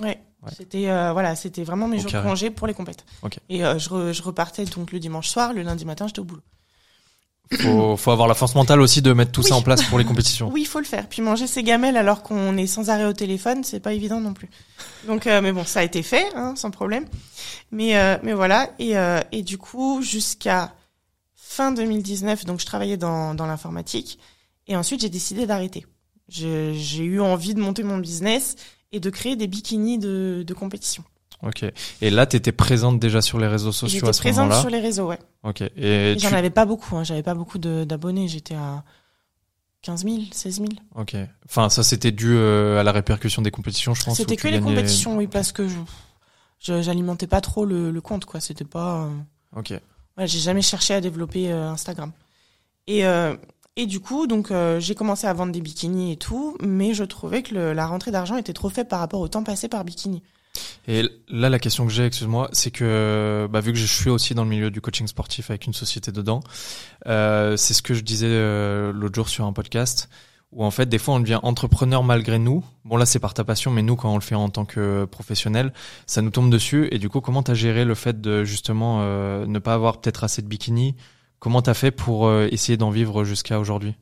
Ouais. 0.00 0.20
Ouais. 0.42 0.50
C'était 0.56 0.90
euh, 0.90 1.12
voilà, 1.12 1.36
c'était 1.36 1.62
vraiment 1.64 1.86
mes 1.88 1.98
Au 1.98 2.00
jours 2.02 2.10
carré. 2.10 2.24
de 2.24 2.28
congé 2.30 2.50
pour 2.50 2.66
les 2.66 2.74
compètes. 2.74 3.04
Ok. 3.22 3.38
Et 3.48 3.64
euh, 3.64 3.78
je, 3.78 3.88
re- 3.90 4.12
je 4.12 4.22
repartais 4.22 4.64
donc 4.64 4.90
le 4.92 4.98
dimanche 4.98 5.28
soir, 5.28 5.52
le 5.52 5.62
lundi 5.62 5.84
matin, 5.84 6.06
j'étais 6.08 6.18
au 6.20 6.24
boulot. 6.24 6.42
Faut, 7.60 7.96
faut 7.96 8.10
avoir 8.10 8.28
la 8.28 8.34
force 8.34 8.54
mentale 8.54 8.80
aussi 8.80 9.02
de 9.02 9.12
mettre 9.12 9.32
tout 9.32 9.42
ça 9.42 9.54
en 9.54 9.62
place 9.62 9.82
pour 9.84 9.98
les 9.98 10.04
compétitions. 10.04 10.50
Oui, 10.52 10.62
il 10.62 10.66
faut 10.66 10.78
le 10.78 10.84
faire. 10.84 11.08
Puis 11.08 11.22
manger 11.22 11.46
ses 11.46 11.62
gamelles 11.62 11.96
alors 11.96 12.22
qu'on 12.22 12.56
est 12.56 12.66
sans 12.66 12.90
arrêt 12.90 13.04
au 13.04 13.12
téléphone, 13.12 13.64
c'est 13.64 13.80
pas 13.80 13.92
évident 13.92 14.20
non 14.20 14.34
plus. 14.34 14.48
Donc, 15.06 15.26
euh, 15.26 15.40
mais 15.40 15.52
bon, 15.52 15.64
ça 15.64 15.80
a 15.80 15.82
été 15.82 16.02
fait, 16.02 16.26
hein, 16.34 16.54
sans 16.56 16.70
problème. 16.70 17.06
Mais, 17.70 17.96
euh, 17.96 18.16
mais 18.22 18.32
voilà. 18.32 18.70
Et, 18.78 18.96
euh, 18.96 19.20
et 19.32 19.42
du 19.42 19.58
coup, 19.58 20.02
jusqu'à 20.02 20.74
fin 21.36 21.72
2019, 21.72 22.44
donc 22.44 22.60
je 22.60 22.66
travaillais 22.66 22.96
dans, 22.96 23.34
dans 23.34 23.46
l'informatique. 23.46 24.18
Et 24.66 24.76
ensuite, 24.76 25.00
j'ai 25.00 25.08
décidé 25.08 25.46
d'arrêter. 25.46 25.86
J'ai 26.28 27.04
eu 27.04 27.20
envie 27.20 27.54
de 27.54 27.60
monter 27.60 27.82
mon 27.82 27.98
business 27.98 28.56
et 28.92 29.00
de 29.00 29.10
créer 29.10 29.36
des 29.36 29.46
bikinis 29.46 29.98
de, 29.98 30.44
de 30.46 30.54
compétition. 30.54 31.04
Ok. 31.42 31.64
Et 32.00 32.10
là, 32.10 32.24
t'étais 32.26 32.52
présente 32.52 32.98
déjà 33.00 33.20
sur 33.20 33.38
les 33.38 33.46
réseaux 33.48 33.72
sociaux 33.72 33.96
J'étais 33.98 34.08
à 34.08 34.12
ce 34.12 34.20
présente 34.20 34.44
moment-là. 34.44 34.60
sur 34.60 34.70
les 34.70 34.80
réseaux, 34.80 35.06
ouais. 35.08 35.18
Ok. 35.42 35.60
Et 35.76 36.12
Et 36.12 36.16
tu... 36.16 36.28
J'en 36.28 36.36
avais 36.36 36.50
pas 36.50 36.64
beaucoup, 36.66 36.96
hein. 36.96 37.04
j'avais 37.04 37.22
pas 37.24 37.34
beaucoup 37.34 37.58
d'abonnés. 37.58 38.28
J'étais 38.28 38.54
à 38.54 38.84
15 39.82 40.04
000, 40.04 40.16
16 40.30 40.56
000. 40.58 40.68
Ok. 40.94 41.16
Enfin, 41.48 41.68
ça 41.68 41.82
c'était 41.82 42.12
dû 42.12 42.32
euh, 42.36 42.78
à 42.80 42.84
la 42.84 42.92
répercussion 42.92 43.42
des 43.42 43.50
compétitions, 43.50 43.94
je 43.94 44.04
pense. 44.04 44.16
C'était 44.16 44.36
que 44.36 44.42
tu 44.42 44.46
les 44.48 44.60
gagnais- 44.60 44.64
compétitions, 44.76 45.16
oui, 45.16 45.26
parce 45.26 45.50
que 45.52 45.66
je 45.68 45.78
j'alimentais 46.60 47.26
pas 47.26 47.40
trop 47.40 47.64
le, 47.64 47.90
le 47.90 48.00
compte, 48.00 48.24
quoi. 48.24 48.40
C'était 48.40 48.64
pas. 48.64 49.02
euh, 49.06 49.10
Ok. 49.58 49.72
J'ai 50.18 50.38
jamais 50.38 50.62
cherché 50.62 50.94
à 50.94 51.00
développer 51.00 51.50
euh, 51.50 51.70
Instagram. 51.70 52.12
Et 52.86 53.02
et 53.74 53.86
du 53.86 54.00
coup, 54.00 54.26
donc 54.26 54.50
euh, 54.50 54.78
j'ai 54.80 54.94
commencé 54.94 55.26
à 55.26 55.32
vendre 55.32 55.50
des 55.52 55.60
bikinis 55.62 56.12
et 56.12 56.16
tout, 56.16 56.56
mais 56.60 56.92
je 56.94 57.04
trouvais 57.04 57.42
que 57.42 57.54
le- 57.54 57.72
la 57.72 57.86
rentrée 57.86 58.10
d'argent 58.10 58.36
était 58.36 58.52
trop 58.52 58.68
faible 58.68 58.88
par 58.88 59.00
rapport 59.00 59.20
au 59.20 59.28
temps 59.28 59.42
passé 59.42 59.66
par 59.66 59.82
bikini. 59.84 60.22
Et 60.88 61.02
là, 61.28 61.48
la 61.48 61.58
question 61.58 61.86
que 61.86 61.92
j'ai, 61.92 62.06
excuse-moi, 62.06 62.48
c'est 62.52 62.70
que 62.70 63.48
bah, 63.50 63.60
vu 63.60 63.72
que 63.72 63.78
je 63.78 63.86
suis 63.86 64.10
aussi 64.10 64.34
dans 64.34 64.44
le 64.44 64.50
milieu 64.50 64.70
du 64.70 64.80
coaching 64.80 65.06
sportif 65.06 65.50
avec 65.50 65.66
une 65.66 65.72
société 65.72 66.10
dedans, 66.10 66.40
euh, 67.06 67.56
c'est 67.56 67.74
ce 67.74 67.82
que 67.82 67.94
je 67.94 68.02
disais 68.02 68.26
euh, 68.28 68.92
l'autre 68.92 69.14
jour 69.14 69.28
sur 69.28 69.44
un 69.44 69.52
podcast, 69.52 70.08
où 70.50 70.64
en 70.64 70.70
fait, 70.70 70.86
des 70.86 70.98
fois, 70.98 71.14
on 71.14 71.20
devient 71.20 71.40
entrepreneur 71.42 72.02
malgré 72.02 72.38
nous. 72.38 72.64
Bon, 72.84 72.96
là, 72.96 73.06
c'est 73.06 73.20
par 73.20 73.32
ta 73.32 73.44
passion, 73.44 73.70
mais 73.70 73.82
nous, 73.82 73.96
quand 73.96 74.12
on 74.12 74.16
le 74.16 74.22
fait 74.22 74.34
en 74.34 74.50
tant 74.50 74.64
que 74.64 75.04
professionnel, 75.06 75.72
ça 76.06 76.20
nous 76.20 76.30
tombe 76.30 76.50
dessus. 76.50 76.88
Et 76.90 76.98
du 76.98 77.08
coup, 77.08 77.20
comment 77.20 77.42
t'as 77.42 77.54
géré 77.54 77.84
le 77.84 77.94
fait 77.94 78.20
de 78.20 78.44
justement 78.44 78.98
euh, 79.00 79.46
ne 79.46 79.58
pas 79.58 79.74
avoir 79.74 80.00
peut-être 80.00 80.24
assez 80.24 80.42
de 80.42 80.48
bikini? 80.48 80.94
Comment 81.38 81.62
t'as 81.62 81.74
fait 81.74 81.90
pour 81.90 82.26
euh, 82.26 82.48
essayer 82.50 82.76
d'en 82.76 82.90
vivre 82.90 83.24
jusqu'à 83.24 83.58
aujourd'hui? 83.58 83.94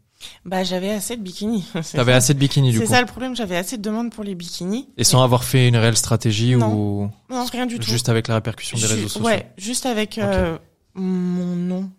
Bah 0.44 0.64
j'avais 0.64 0.90
assez 0.90 1.16
de 1.16 1.22
bikinis. 1.22 1.64
C'est 1.82 1.96
T'avais 1.96 2.12
assez 2.12 2.34
de 2.34 2.38
bikini 2.38 2.70
du 2.72 2.78
C'est 2.78 2.84
coup, 2.84 2.90
ça 2.92 3.00
le 3.00 3.06
problème, 3.06 3.34
j'avais 3.36 3.56
assez 3.56 3.76
de 3.78 3.82
demandes 3.82 4.10
pour 4.12 4.22
les 4.24 4.34
bikinis. 4.34 4.88
et 4.96 5.04
sans 5.04 5.22
avoir 5.22 5.44
fait 5.44 5.68
une 5.68 5.76
réelle 5.76 5.96
stratégie 5.96 6.56
Non. 6.56 6.72
ou 6.74 7.10
Non, 7.30 7.44
rien 7.46 7.66
du 7.66 7.78
tout. 7.78 7.86
juste 7.86 8.08
avec 8.08 8.28
la 8.28 8.34
répercussion 8.34 8.76
des 8.76 8.86
Ju- 8.86 8.94
réseaux 8.94 9.08
sociaux. 9.08 9.26
Ouais, 9.26 9.50
juste 9.56 9.86
avec 9.86 10.18
euh, 10.18 10.58
mon 10.94 11.56
nom. 11.56 11.90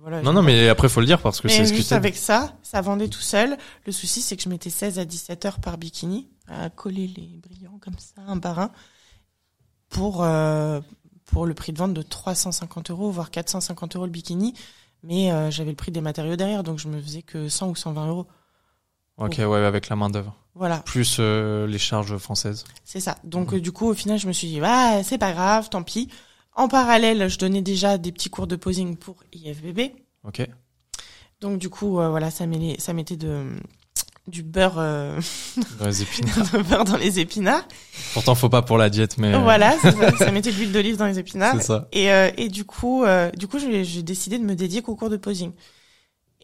Voilà, 0.00 0.20
Non, 0.22 0.32
non, 0.32 0.42
mais 0.42 0.68
après, 0.68 0.88
faut 0.88 0.98
le 1.00 1.06
dire 1.06 1.20
parce 1.20 1.40
que 1.40 1.48
c'est 1.48 1.64
ce 1.64 1.70
que 1.70 1.76
juste 1.76 1.90
c'est. 1.90 1.94
avec 1.94 2.16
ça, 2.16 2.56
ça 2.64 2.80
vendait 2.80 3.06
tout 3.06 3.20
seul. 3.20 3.56
Le 3.86 3.92
souci, 3.92 4.20
c'est 4.20 4.36
que 4.36 4.42
je 4.42 4.48
mettais 4.48 4.68
16 4.70 4.98
à 4.98 5.04
17 5.04 5.44
heures 5.44 5.60
par 5.60 5.78
bikini 5.78 6.28
à 6.48 6.70
coller 6.70 7.06
les 7.06 7.38
brillants 7.40 7.78
comme 7.80 7.94
ça, 7.98 8.20
un 8.26 8.38
par 8.38 8.58
un, 8.58 8.70
pour, 9.90 10.24
euh, 10.24 10.80
pour 11.26 11.46
le 11.46 11.54
prix 11.54 11.72
de 11.72 11.78
vente 11.78 11.94
de 11.94 12.02
350 12.02 12.90
euros, 12.90 13.10
voire 13.12 13.30
450 13.30 13.94
euros 13.96 14.06
le 14.06 14.10
bikini. 14.10 14.54
Mais 15.02 15.32
euh, 15.32 15.50
j'avais 15.50 15.70
le 15.70 15.76
prix 15.76 15.90
des 15.92 16.00
matériaux 16.00 16.36
derrière, 16.36 16.62
donc 16.62 16.78
je 16.78 16.88
me 16.88 17.00
faisais 17.00 17.22
que 17.22 17.48
100 17.48 17.68
ou 17.70 17.76
120 17.76 18.08
euros. 18.08 18.26
Ok, 19.18 19.36
ouais, 19.38 19.64
avec 19.64 19.88
la 19.88 19.96
main 19.96 20.10
d'œuvre. 20.10 20.34
Voilà, 20.54 20.80
Plus 20.80 21.16
euh, 21.18 21.66
les 21.66 21.78
charges 21.78 22.16
françaises. 22.18 22.64
c'est 22.84 23.00
ça. 23.00 23.16
Donc 23.24 23.54
euh, 23.54 23.60
du 23.60 23.72
coup, 23.72 23.88
au 23.88 23.94
final, 23.94 24.18
je 24.18 24.26
me 24.26 24.32
suis 24.32 24.48
dit, 24.48 24.60
bah, 24.60 25.02
c'est 25.02 25.18
pas 25.18 25.32
grave, 25.32 25.68
tant 25.70 25.82
pis. 25.82 26.08
En 26.54 26.68
parallèle, 26.68 27.28
je 27.28 27.38
donnais 27.38 27.62
déjà 27.62 27.96
des 27.96 28.12
petits 28.12 28.28
cours 28.28 28.46
de 28.46 28.56
posing 28.56 28.96
pour 28.96 29.24
IFBB. 29.32 29.92
Ok. 30.24 30.46
Donc 31.40 31.58
du 31.58 31.70
coup, 31.70 31.92
voilà, 31.92 32.30
ça 32.30 32.46
mettait 32.46 33.16
de, 33.16 33.46
du 34.28 34.42
beurre, 34.42 34.78
euh, 34.78 35.20
Dans 35.78 35.86
les 35.86 36.02
épinards. 36.02 36.50
de 36.52 36.62
beurre 36.62 36.84
dans 36.84 36.96
les 36.96 37.18
épinards. 37.18 37.66
Pourtant, 38.14 38.34
faut 38.34 38.48
pas 38.48 38.62
pour 38.62 38.78
la 38.78 38.88
diète, 38.90 39.18
mais. 39.18 39.36
Voilà, 39.38 39.76
c'est 39.80 39.90
ça, 39.92 40.16
ça 40.16 40.30
mettait 40.30 40.52
de 40.52 40.56
l'huile 40.56 40.72
d'olive 40.72 40.96
dans 40.96 41.06
les 41.06 41.18
épinards. 41.18 41.56
C'est 41.56 41.66
ça. 41.66 41.88
Et, 41.92 42.10
euh, 42.12 42.30
et 42.36 42.48
du 42.48 42.64
coup, 42.64 43.04
euh, 43.04 43.30
du 43.32 43.48
coup, 43.48 43.58
j'ai 43.58 44.02
décidé 44.02 44.38
de 44.38 44.44
me 44.44 44.54
dédier 44.54 44.80
qu'au 44.82 44.94
cours 44.96 45.10
de 45.10 45.16
posing. 45.16 45.52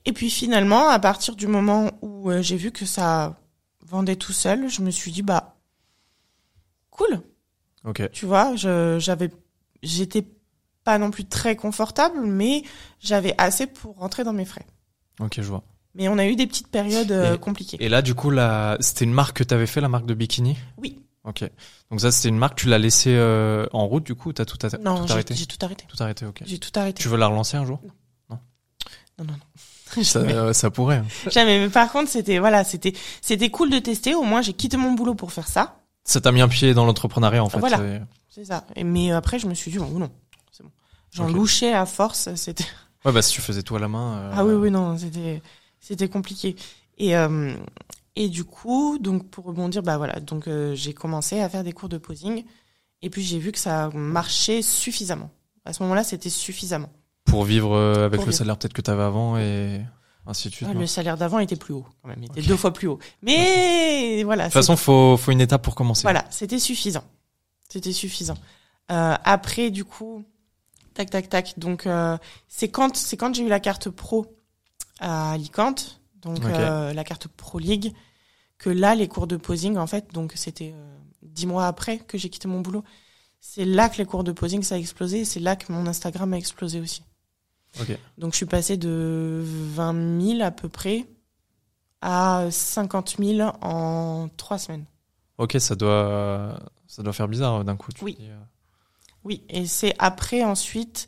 Et 0.06 0.12
puis 0.12 0.30
finalement, 0.30 0.88
à 0.88 0.98
partir 0.98 1.36
du 1.36 1.46
moment 1.46 1.90
où 2.02 2.30
euh, 2.30 2.40
j'ai 2.42 2.56
vu 2.56 2.72
que 2.72 2.86
ça 2.86 3.36
vendait 3.86 4.16
tout 4.16 4.32
seul, 4.32 4.68
je 4.68 4.80
me 4.82 4.90
suis 4.90 5.12
dit 5.12 5.22
bah 5.22 5.56
cool, 6.90 7.20
Ok. 7.84 8.08
tu 8.12 8.26
vois, 8.26 8.56
je- 8.56 8.98
j'avais, 8.98 9.30
j'étais 9.82 10.26
pas 10.84 10.98
non 10.98 11.10
plus 11.10 11.26
très 11.26 11.56
confortable, 11.56 12.20
mais 12.22 12.62
j'avais 13.00 13.34
assez 13.38 13.66
pour 13.66 13.96
rentrer 13.96 14.24
dans 14.24 14.32
mes 14.32 14.44
frais. 14.44 14.66
Ok, 15.20 15.34
je 15.36 15.42
vois. 15.42 15.62
Mais 15.94 16.08
on 16.08 16.18
a 16.18 16.26
eu 16.26 16.36
des 16.36 16.46
petites 16.46 16.68
périodes 16.68 17.10
euh, 17.12 17.34
Et- 17.34 17.38
compliquées. 17.38 17.76
Et 17.80 17.88
là, 17.88 18.02
du 18.02 18.14
coup, 18.14 18.30
la... 18.30 18.76
c'était 18.80 19.04
une 19.04 19.12
marque 19.12 19.38
que 19.38 19.44
t'avais 19.44 19.66
fait, 19.66 19.80
la 19.80 19.88
marque 19.88 20.06
de 20.06 20.14
bikini? 20.14 20.56
Oui. 20.76 20.98
Ok. 21.24 21.44
Donc 21.90 22.00
ça, 22.00 22.10
c'était 22.12 22.28
une 22.28 22.38
marque, 22.38 22.56
tu 22.58 22.68
l'as 22.68 22.78
laissée 22.78 23.14
euh, 23.14 23.66
en 23.72 23.86
route, 23.86 24.04
du 24.04 24.14
coup, 24.14 24.30
ou 24.30 24.32
t'as 24.32 24.44
tout, 24.44 24.58
a- 24.64 24.78
Non, 24.78 25.00
tout 25.00 25.06
j'ai 25.08 25.12
arrêté? 25.12 25.34
j'ai 25.34 25.46
tout 25.46 25.58
arrêté. 25.64 25.84
Tout 25.88 26.02
arrêté, 26.02 26.24
ok. 26.26 26.42
J'ai 26.46 26.58
tout 26.58 26.70
arrêté. 26.78 27.02
Tu 27.02 27.08
veux 27.08 27.16
la 27.16 27.26
relancer 27.26 27.56
un 27.56 27.64
jour? 27.66 27.80
Non, 28.30 28.38
non, 29.18 29.24
non. 29.24 29.34
ça, 30.04 30.20
Jamais. 30.20 30.32
euh, 30.34 30.52
ça 30.52 30.70
pourrait. 30.70 30.98
hein. 30.98 31.06
Jamais. 31.30 31.58
Mais 31.58 31.68
par 31.70 31.90
contre, 31.90 32.10
c'était 32.10 32.38
voilà, 32.38 32.62
c'était 32.62 32.92
c'était 33.22 33.50
cool 33.50 33.70
de 33.70 33.78
tester. 33.78 34.14
Au 34.14 34.22
moins, 34.22 34.42
j'ai 34.42 34.52
quitté 34.52 34.76
mon 34.76 34.92
boulot 34.92 35.14
pour 35.14 35.32
faire 35.32 35.48
ça. 35.48 35.80
Ça 36.04 36.20
t'a 36.20 36.30
mis 36.30 36.40
un 36.42 36.48
pied 36.48 36.72
dans 36.74 36.84
l'entrepreneuriat, 36.84 37.42
en 37.42 37.48
fait. 37.48 37.58
Voilà. 37.58 37.78
c'est- 38.30 38.44
ça. 38.44 38.64
Et, 38.76 38.84
mais 38.84 39.10
après, 39.10 39.38
je 39.38 39.46
me 39.48 39.54
suis 39.54 39.70
dit 39.72 39.78
bon, 39.78 39.86
non, 39.98 40.10
c'est 40.52 40.62
bon. 40.62 40.70
J'en 41.10 41.26
louchais 41.28 41.72
à 41.74 41.84
force. 41.86 42.32
C'était 42.36 42.64
Ouais, 43.04 43.12
bah 43.12 43.22
si 43.22 43.32
tu 43.32 43.40
faisais 43.40 43.62
tout 43.62 43.74
à 43.76 43.78
la 43.80 43.88
main. 43.88 44.18
euh, 44.18 44.30
ah 44.34 44.44
oui 44.44 44.54
oui 44.54 44.70
non, 44.70 44.96
c'était 44.98 45.40
c'était 45.80 46.08
compliqué. 46.08 46.56
Et 46.98 47.16
euh, 47.16 47.54
et 48.16 48.28
du 48.28 48.44
coup, 48.44 48.98
donc 48.98 49.28
pour 49.30 49.44
rebondir, 49.44 49.82
bah 49.82 49.96
voilà, 49.96 50.18
donc 50.20 50.48
euh, 50.48 50.74
j'ai 50.74 50.92
commencé 50.92 51.40
à 51.40 51.48
faire 51.48 51.62
des 51.64 51.72
cours 51.72 51.88
de 51.88 51.98
posing. 51.98 52.44
Et 53.00 53.10
puis 53.10 53.22
j'ai 53.22 53.38
vu 53.38 53.52
que 53.52 53.58
ça 53.58 53.90
marchait 53.94 54.60
suffisamment. 54.60 55.30
À 55.64 55.72
ce 55.72 55.82
moment-là, 55.84 56.02
c'était 56.02 56.30
suffisamment. 56.30 56.90
Pour 57.26 57.44
vivre 57.44 57.76
euh, 57.76 58.06
avec 58.06 58.18
Pour 58.18 58.26
le 58.26 58.30
vivre. 58.32 58.38
salaire 58.38 58.56
peut-être 58.56 58.72
que 58.72 58.82
t'avais 58.82 59.02
avant 59.02 59.38
et 59.38 59.80
ainsi 60.26 60.48
de 60.48 60.54
suite. 60.54 60.68
Ah, 60.70 60.74
le 60.74 60.86
salaire 60.86 61.16
d'avant 61.16 61.38
était 61.38 61.56
plus 61.56 61.74
haut 61.74 61.86
quand 62.02 62.08
même, 62.08 62.22
il 62.22 62.30
était 62.30 62.42
deux 62.42 62.56
fois 62.56 62.72
plus 62.72 62.88
haut. 62.88 62.98
Mais 63.22 64.22
voilà. 64.24 64.44
De 64.44 64.48
toute 64.48 64.54
façon, 64.54 64.76
faut, 64.76 65.16
faut 65.16 65.30
une 65.30 65.40
étape 65.40 65.62
pour 65.62 65.74
commencer. 65.74 66.02
Voilà, 66.02 66.24
c'était 66.30 66.58
suffisant. 66.58 67.04
C'était 67.68 67.92
suffisant. 67.92 68.36
Euh, 68.90 69.14
après, 69.24 69.70
du 69.70 69.84
coup, 69.84 70.24
tac, 70.94 71.10
tac, 71.10 71.28
tac. 71.28 71.54
Donc, 71.58 71.86
euh, 71.86 72.16
c'est 72.48 72.68
quand, 72.68 72.96
c'est 72.96 73.16
quand 73.16 73.34
j'ai 73.34 73.42
eu 73.44 73.48
la 73.48 73.60
carte 73.60 73.90
pro 73.90 74.26
à 74.98 75.32
Alicante, 75.32 76.00
donc 76.22 76.44
euh, 76.44 76.92
la 76.92 77.04
carte 77.04 77.28
Pro 77.28 77.58
League, 77.58 77.92
que 78.58 78.70
là, 78.70 78.94
les 78.94 79.08
cours 79.08 79.26
de 79.26 79.36
posing, 79.36 79.76
en 79.76 79.86
fait, 79.86 80.12
donc 80.12 80.32
c'était 80.34 80.72
euh, 80.74 80.96
dix 81.22 81.46
mois 81.46 81.66
après 81.66 81.98
que 81.98 82.18
j'ai 82.18 82.28
quitté 82.28 82.48
mon 82.48 82.60
boulot. 82.60 82.84
C'est 83.40 83.64
là 83.64 83.88
que 83.88 83.98
les 83.98 84.04
cours 84.04 84.24
de 84.24 84.32
posing 84.32 84.62
ça 84.64 84.74
a 84.74 84.78
explosé. 84.78 85.24
C'est 85.24 85.38
là 85.38 85.54
que 85.54 85.70
mon 85.72 85.86
Instagram 85.86 86.32
a 86.32 86.36
explosé 86.38 86.80
aussi. 86.80 87.04
Ok. 87.80 87.96
Donc, 88.18 88.32
je 88.32 88.36
suis 88.38 88.46
passée 88.46 88.76
de 88.76 89.42
20 89.44 90.20
000 90.38 90.42
à 90.42 90.50
peu 90.50 90.68
près 90.68 91.06
à 92.00 92.46
50 92.50 93.16
000 93.18 93.48
en 93.62 94.28
trois 94.36 94.58
semaines. 94.58 94.86
Ok, 95.38 95.56
ça 95.60 95.76
doit, 95.76 96.58
ça 96.88 97.02
doit 97.04 97.12
faire 97.12 97.28
bizarre 97.28 97.56
euh, 97.60 97.64
d'un 97.64 97.76
coup. 97.76 97.92
tu 97.92 98.04
Oui. 98.04 98.16
dis, 98.18 98.28
Oui, 99.24 99.44
et 99.48 99.66
c'est 99.66 99.94
après 99.98 100.42
ensuite, 100.42 101.06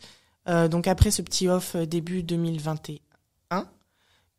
euh, 0.48 0.68
donc 0.68 0.86
après 0.86 1.10
ce 1.10 1.22
petit 1.22 1.48
off 1.48 1.74
début 1.74 2.22
2021, 2.22 3.66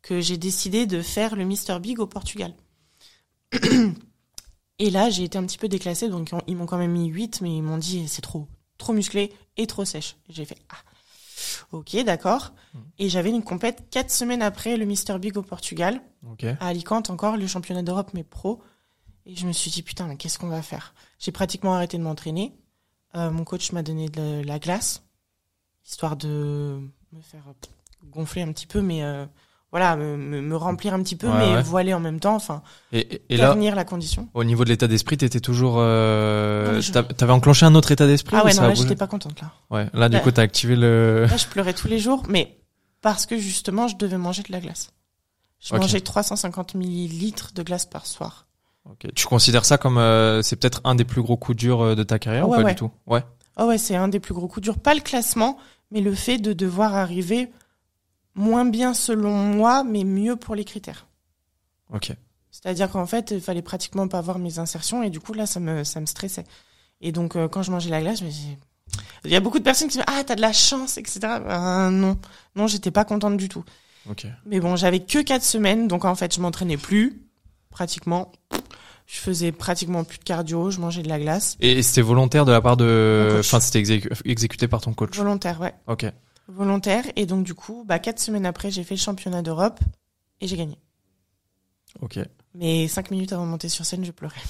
que 0.02 0.20
j'ai 0.20 0.36
décidé 0.36 0.86
de 0.86 1.00
faire 1.00 1.36
le 1.36 1.44
Mr 1.44 1.78
Big 1.80 1.98
au 2.00 2.06
Portugal. 2.06 2.54
et 4.78 4.90
là, 4.90 5.10
j'ai 5.10 5.24
été 5.24 5.38
un 5.38 5.44
petit 5.44 5.58
peu 5.58 5.68
déclassée, 5.68 6.08
donc 6.08 6.30
on- 6.32 6.40
ils 6.46 6.56
m'ont 6.56 6.66
quand 6.66 6.78
même 6.78 6.92
mis 6.92 7.06
8, 7.08 7.40
mais 7.40 7.56
ils 7.56 7.62
m'ont 7.62 7.78
dit 7.78 8.08
c'est 8.08 8.22
trop, 8.22 8.48
trop 8.78 8.92
musclé 8.92 9.32
et 9.56 9.66
trop 9.66 9.84
sèche. 9.84 10.16
J'ai 10.28 10.44
fait 10.44 10.58
ah, 10.70 10.76
ok, 11.72 11.96
d'accord. 12.04 12.52
Mm. 12.74 12.78
Et 12.98 13.08
j'avais 13.08 13.30
une 13.30 13.42
compète 13.44 13.84
quatre 13.90 14.10
semaines 14.10 14.42
après 14.42 14.76
le 14.76 14.86
Mr 14.86 15.18
Big 15.20 15.36
au 15.36 15.42
Portugal 15.42 16.00
à 16.60 16.68
Alicante 16.68 17.10
encore, 17.10 17.36
le 17.36 17.46
championnat 17.46 17.82
d'Europe, 17.82 18.10
mais 18.14 18.24
pro. 18.24 18.62
Et 19.24 19.36
je 19.36 19.46
me 19.46 19.52
suis 19.52 19.70
dit, 19.70 19.82
putain, 19.82 20.08
mais 20.08 20.16
qu'est-ce 20.16 20.36
qu'on 20.38 20.48
va 20.48 20.62
faire? 20.62 20.94
J'ai 21.20 21.30
pratiquement 21.30 21.74
arrêté 21.74 21.96
de 21.96 22.02
m'entraîner. 22.02 22.52
Euh, 23.14 23.30
mon 23.30 23.44
coach 23.44 23.70
m'a 23.70 23.82
donné 23.84 24.08
de 24.08 24.20
la, 24.40 24.42
la 24.42 24.58
glace, 24.58 25.04
histoire 25.84 26.16
de 26.16 26.80
me 27.12 27.20
faire 27.20 27.44
gonfler 28.06 28.42
un 28.42 28.50
petit 28.52 28.66
peu, 28.66 28.80
mais 28.80 29.04
euh, 29.04 29.24
voilà, 29.72 29.96
me, 29.96 30.16
me, 30.16 30.40
me 30.40 30.54
remplir 30.56 30.92
un 30.94 31.02
petit 31.02 31.16
peu, 31.16 31.26
Ouais, 31.28 31.38
mais 31.38 31.54
ouais. 31.56 31.62
voiler 31.62 31.94
en 31.94 31.98
même 32.00 32.20
temps, 32.20 32.34
enfin, 32.36 32.62
Et, 32.92 33.22
et- 33.30 33.36
là, 33.38 33.54
la 33.56 33.84
condition. 33.84 34.28
au 34.34 34.44
niveau 34.44 34.64
de 34.64 34.68
l'état 34.68 34.86
d'esprit, 34.86 35.16
t'étais 35.16 35.40
toujours. 35.40 35.76
Euh, 35.78 36.80
je- 36.80 36.92
T'avais 36.92 37.32
enclenché 37.32 37.64
un 37.66 37.74
autre 37.74 37.90
état 37.90 38.06
d'esprit 38.06 38.36
Ah 38.38 38.42
ou 38.44 38.46
ouais, 38.46 38.54
non, 38.54 38.62
là, 38.62 38.74
j'étais 38.74 38.96
pas 38.96 39.06
contente, 39.06 39.40
là. 39.40 39.50
Ouais. 39.70 39.88
Là, 39.94 40.08
du 40.08 40.20
coup, 40.20 40.30
t'as 40.30 40.42
activé 40.42 40.76
le. 40.76 41.26
Là, 41.28 41.36
je 41.36 41.46
pleurais 41.46 41.72
tous 41.72 41.88
les 41.88 41.98
jours, 41.98 42.22
mais 42.28 42.58
parce 43.00 43.26
que 43.26 43.36
justement, 43.38 43.88
je 43.88 43.96
devais 43.96 44.18
manger 44.18 44.42
de 44.42 44.52
la 44.52 44.60
glace. 44.60 44.92
Je 45.60 45.74
mangeais 45.74 46.00
350 46.00 46.74
millilitres 46.74 47.52
de 47.54 47.62
glace 47.62 47.86
par 47.86 48.04
soir. 48.06 48.46
Ok. 48.90 49.06
Tu 49.14 49.26
considères 49.26 49.64
ça 49.64 49.78
comme 49.78 49.96
euh, 49.96 50.42
c'est 50.42 50.56
peut-être 50.56 50.80
un 50.84 50.96
des 50.96 51.04
plus 51.04 51.22
gros 51.22 51.36
coups 51.36 51.56
durs 51.56 51.80
euh, 51.82 51.94
de 51.94 52.02
ta 52.02 52.18
carrière 52.18 52.48
ou 52.48 52.52
pas 52.54 52.64
du 52.64 52.74
tout? 52.74 52.90
Ouais. 53.06 53.22
Oh 53.56 53.66
ouais, 53.66 53.78
c'est 53.78 53.94
un 53.96 54.08
des 54.08 54.18
plus 54.20 54.34
gros 54.34 54.48
coups 54.48 54.64
durs. 54.64 54.78
Pas 54.78 54.92
le 54.94 55.00
classement, 55.00 55.56
mais 55.92 56.00
le 56.00 56.14
fait 56.14 56.38
de 56.38 56.52
devoir 56.52 56.94
arriver 56.96 57.48
moins 58.34 58.64
bien 58.64 58.94
selon 58.94 59.32
moi, 59.36 59.84
mais 59.84 60.04
mieux 60.04 60.36
pour 60.36 60.54
les 60.54 60.64
critères. 60.64 61.06
Ok. 61.92 62.12
C'est-à-dire 62.50 62.90
qu'en 62.90 63.06
fait, 63.06 63.30
il 63.32 63.40
fallait 63.40 63.62
pratiquement 63.62 64.08
pas 64.08 64.20
voir 64.20 64.38
mes 64.38 64.58
insertions 64.58 65.02
et 65.02 65.10
du 65.10 65.20
coup 65.20 65.32
là, 65.32 65.46
ça 65.46 65.58
me 65.60 65.84
ça 65.84 66.00
me 66.00 66.06
stressait. 66.06 66.44
Et 67.00 67.12
donc 67.12 67.36
euh, 67.36 67.48
quand 67.48 67.62
je 67.62 67.70
mangeais 67.70 67.90
la 67.90 68.00
glace, 68.00 68.20
je 68.20 68.24
me 68.24 68.30
disais, 68.30 68.58
il 69.24 69.30
y 69.30 69.36
a 69.36 69.40
beaucoup 69.40 69.58
de 69.58 69.64
personnes 69.64 69.88
qui 69.88 69.98
me 69.98 70.02
disent 70.02 70.14
ah 70.14 70.22
t'as 70.24 70.34
de 70.36 70.40
la 70.40 70.52
chance, 70.52 70.98
etc. 70.98 71.20
Ben, 71.20 71.90
non, 71.90 72.18
non, 72.56 72.66
j'étais 72.66 72.90
pas 72.90 73.04
contente 73.04 73.36
du 73.36 73.48
tout. 73.48 73.64
Ok. 74.08 74.26
Mais 74.46 74.60
bon, 74.60 74.76
j'avais 74.76 75.00
que 75.00 75.22
quatre 75.22 75.44
semaines, 75.44 75.88
donc 75.88 76.04
en 76.04 76.14
fait, 76.14 76.34
je 76.34 76.40
m'entraînais 76.40 76.76
plus, 76.76 77.22
pratiquement. 77.70 78.32
Je 79.06 79.18
faisais 79.18 79.52
pratiquement 79.52 80.04
plus 80.04 80.18
de 80.18 80.24
cardio, 80.24 80.70
je 80.70 80.78
mangeais 80.80 81.02
de 81.02 81.08
la 81.08 81.18
glace. 81.18 81.56
Et 81.60 81.82
c'était 81.82 82.00
volontaire 82.02 82.44
de 82.44 82.52
la 82.52 82.60
part 82.60 82.76
de, 82.76 83.36
enfin 83.40 83.60
c'était 83.60 83.80
exécu- 83.82 84.08
exécuté 84.24 84.68
par 84.68 84.80
ton 84.80 84.94
coach? 84.94 85.16
Volontaire, 85.16 85.60
ouais. 85.60 85.74
Ok. 85.86 86.06
Volontaire. 86.48 87.04
Et 87.16 87.26
donc, 87.26 87.44
du 87.44 87.54
coup, 87.54 87.84
bah, 87.86 87.98
quatre 87.98 88.18
semaines 88.20 88.46
après, 88.46 88.70
j'ai 88.70 88.84
fait 88.84 88.94
le 88.94 89.00
championnat 89.00 89.42
d'Europe 89.42 89.80
et 90.40 90.46
j'ai 90.46 90.56
gagné. 90.56 90.78
Ok. 92.00 92.18
Mais 92.54 92.88
cinq 92.88 93.10
minutes 93.10 93.32
avant 93.32 93.44
de 93.46 93.50
monter 93.50 93.68
sur 93.68 93.84
scène, 93.84 94.04
je 94.04 94.10
pleurais. 94.12 94.40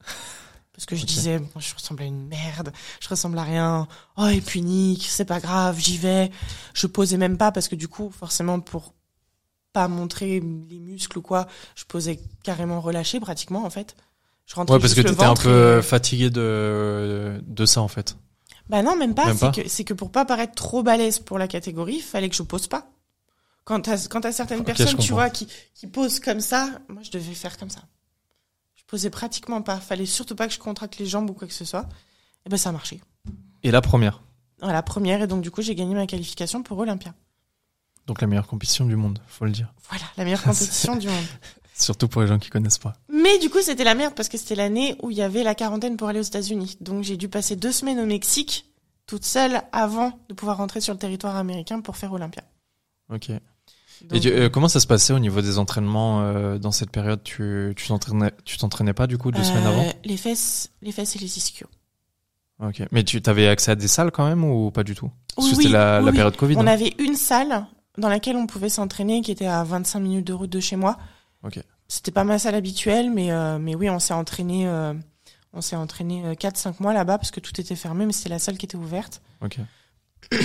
Parce 0.72 0.86
que 0.86 0.96
je 0.96 1.04
disais, 1.04 1.38
je 1.58 1.74
ressemble 1.74 2.02
à 2.02 2.06
une 2.06 2.26
merde, 2.26 2.72
je 3.00 3.08
ressemble 3.08 3.36
à 3.38 3.42
rien. 3.42 3.86
Oh, 4.16 4.26
et 4.26 4.40
puis 4.40 4.62
Nick, 4.62 5.04
c'est 5.06 5.26
pas 5.26 5.38
grave, 5.38 5.78
j'y 5.78 5.98
vais. 5.98 6.30
Je 6.72 6.86
posais 6.86 7.18
même 7.18 7.36
pas 7.36 7.52
parce 7.52 7.68
que 7.68 7.74
du 7.76 7.88
coup, 7.88 8.10
forcément, 8.10 8.58
pour 8.58 8.94
pas 9.74 9.86
montrer 9.86 10.40
les 10.40 10.78
muscles 10.78 11.18
ou 11.18 11.22
quoi, 11.22 11.46
je 11.74 11.84
posais 11.84 12.18
carrément 12.42 12.80
relâché 12.80 13.20
pratiquement, 13.20 13.66
en 13.66 13.70
fait. 13.70 13.94
Je 14.46 14.54
rentrais 14.54 14.76
Ouais, 14.76 14.80
parce 14.80 14.94
que 14.94 15.02
t'étais 15.02 15.22
un 15.22 15.34
peu 15.34 15.78
et- 15.78 15.82
fatigué 15.82 16.30
de 16.30 17.42
de 17.46 17.66
ça 17.66 17.82
en 17.82 17.88
fait. 17.88 18.16
Bah 18.72 18.82
non, 18.82 18.96
même 18.96 19.14
pas. 19.14 19.34
C'est 19.34 19.52
que, 19.54 19.68
c'est 19.68 19.84
que 19.84 19.92
pour 19.92 20.10
pas 20.10 20.24
paraître 20.24 20.54
trop 20.54 20.82
balèze 20.82 21.18
pour 21.18 21.36
la 21.38 21.46
catégorie, 21.46 21.96
il 21.96 22.02
fallait 22.02 22.30
que 22.30 22.34
je 22.34 22.42
pose 22.42 22.68
pas. 22.68 22.90
Quand 23.64 23.82
t'as, 23.82 24.08
quand 24.08 24.32
certaines 24.32 24.64
personnes, 24.64 24.96
tu 24.96 25.12
vois, 25.12 25.28
qui, 25.28 25.46
qui 25.74 25.86
posent 25.86 26.20
comme 26.20 26.40
ça, 26.40 26.70
moi, 26.88 27.02
je 27.02 27.10
devais 27.10 27.34
faire 27.34 27.58
comme 27.58 27.68
ça. 27.68 27.82
Je 28.74 28.82
posais 28.86 29.10
pratiquement 29.10 29.60
pas. 29.60 29.76
Fallait 29.78 30.06
surtout 30.06 30.34
pas 30.34 30.48
que 30.48 30.54
je 30.54 30.58
contracte 30.58 30.96
les 30.96 31.04
jambes 31.04 31.28
ou 31.28 31.34
quoi 31.34 31.46
que 31.46 31.52
ce 31.52 31.66
soit. 31.66 31.86
Et 32.46 32.48
ben, 32.48 32.56
ça 32.56 32.70
a 32.70 32.72
marché. 32.72 33.02
Et 33.62 33.70
la 33.70 33.82
première, 33.82 34.22
Voilà, 34.62 34.82
première. 34.82 35.20
Et 35.20 35.26
donc, 35.26 35.42
du 35.42 35.50
coup, 35.50 35.60
j'ai 35.60 35.74
gagné 35.74 35.94
ma 35.94 36.06
qualification 36.06 36.62
pour 36.62 36.78
Olympia. 36.78 37.12
donc 38.06 38.22
la 38.22 38.26
meilleure 38.26 38.46
compétition 38.46 38.86
du 38.86 38.96
monde, 38.96 39.20
faut 39.26 39.44
le 39.44 39.50
dire. 39.50 39.70
Voilà, 39.90 40.06
la 40.16 40.24
meilleure 40.24 40.42
compétition 40.42 40.96
du 41.02 41.08
monde. 41.08 41.26
Surtout 41.82 42.08
pour 42.08 42.22
les 42.22 42.28
gens 42.28 42.38
qui 42.38 42.48
connaissent 42.50 42.78
pas. 42.78 42.94
Mais 43.12 43.38
du 43.38 43.50
coup, 43.50 43.58
c'était 43.60 43.84
la 43.84 43.94
merde 43.94 44.14
parce 44.14 44.28
que 44.28 44.38
c'était 44.38 44.54
l'année 44.54 44.96
où 45.02 45.10
il 45.10 45.16
y 45.16 45.22
avait 45.22 45.42
la 45.42 45.54
quarantaine 45.54 45.96
pour 45.96 46.08
aller 46.08 46.20
aux 46.20 46.24
États-Unis. 46.24 46.76
Donc, 46.80 47.02
j'ai 47.04 47.16
dû 47.16 47.28
passer 47.28 47.56
deux 47.56 47.72
semaines 47.72 47.98
au 48.00 48.06
Mexique, 48.06 48.66
toute 49.06 49.24
seule, 49.24 49.60
avant 49.72 50.18
de 50.28 50.34
pouvoir 50.34 50.56
rentrer 50.58 50.80
sur 50.80 50.92
le 50.94 50.98
territoire 50.98 51.36
américain 51.36 51.80
pour 51.80 51.96
faire 51.96 52.12
Olympia. 52.12 52.42
Ok. 53.12 53.30
Et 54.12 54.20
tu- 54.20 54.30
euh, 54.32 54.48
comment 54.48 54.68
ça 54.68 54.80
se 54.80 54.86
passait 54.86 55.12
au 55.12 55.18
niveau 55.20 55.40
des 55.42 55.58
entraînements 55.58 56.22
euh, 56.22 56.58
dans 56.58 56.72
cette 56.72 56.90
période? 56.90 57.22
Tu 57.22 57.72
tu 57.76 57.86
t'entraînais 57.88 58.32
tu 58.44 58.56
t'entraînais 58.58 58.94
pas 58.94 59.06
du 59.06 59.16
coup 59.18 59.30
deux 59.30 59.44
semaines 59.44 59.64
Euh, 59.66 59.70
avant? 59.70 59.92
Les 60.04 60.16
fesses, 60.16 60.70
les 60.82 60.90
fesses 60.92 61.14
et 61.16 61.18
les 61.20 61.36
ischios. 61.38 61.68
Ok. 62.60 62.82
Mais 62.90 63.04
tu 63.04 63.20
t'avais 63.22 63.46
accès 63.48 63.70
à 63.72 63.74
des 63.76 63.88
salles 63.88 64.10
quand 64.10 64.26
même 64.26 64.44
ou 64.44 64.70
pas 64.70 64.82
du 64.84 64.94
tout? 64.94 65.10
Parce 65.36 65.46
Oui, 65.48 65.54
que 65.56 65.62
c'était 65.62 65.68
la, 65.72 65.98
oui, 65.98 66.04
la 66.06 66.10
oui. 66.10 66.16
période 66.16 66.36
Covid. 66.36 66.56
On 66.56 66.60
hein 66.62 66.66
avait 66.66 66.94
une 66.98 67.14
salle 67.16 67.66
dans 67.98 68.08
laquelle 68.08 68.36
on 68.36 68.46
pouvait 68.46 68.68
s'entraîner, 68.68 69.20
qui 69.20 69.30
était 69.30 69.46
à 69.46 69.62
25 69.64 70.00
minutes 70.00 70.26
de 70.26 70.32
route 70.32 70.50
de 70.50 70.60
chez 70.60 70.76
moi. 70.76 70.96
Ok. 71.44 71.60
C'était 71.92 72.10
pas 72.10 72.24
ma 72.24 72.38
salle 72.38 72.54
habituelle, 72.54 73.10
mais 73.10 73.30
euh, 73.32 73.58
mais 73.58 73.74
oui, 73.74 73.90
on 73.90 73.98
s'est 73.98 74.14
entraîné, 74.14 74.66
euh, 74.66 74.94
on 75.52 75.60
s'est 75.60 75.76
entraîné 75.76 76.24
euh, 76.24 76.32
4-5 76.32 76.76
mois 76.80 76.94
là-bas 76.94 77.18
parce 77.18 77.30
que 77.30 77.38
tout 77.38 77.60
était 77.60 77.76
fermé, 77.76 78.06
mais 78.06 78.14
c'était 78.14 78.30
la 78.30 78.38
salle 78.38 78.56
qui 78.56 78.64
était 78.64 78.78
ouverte. 78.78 79.20
Ok. 79.42 79.58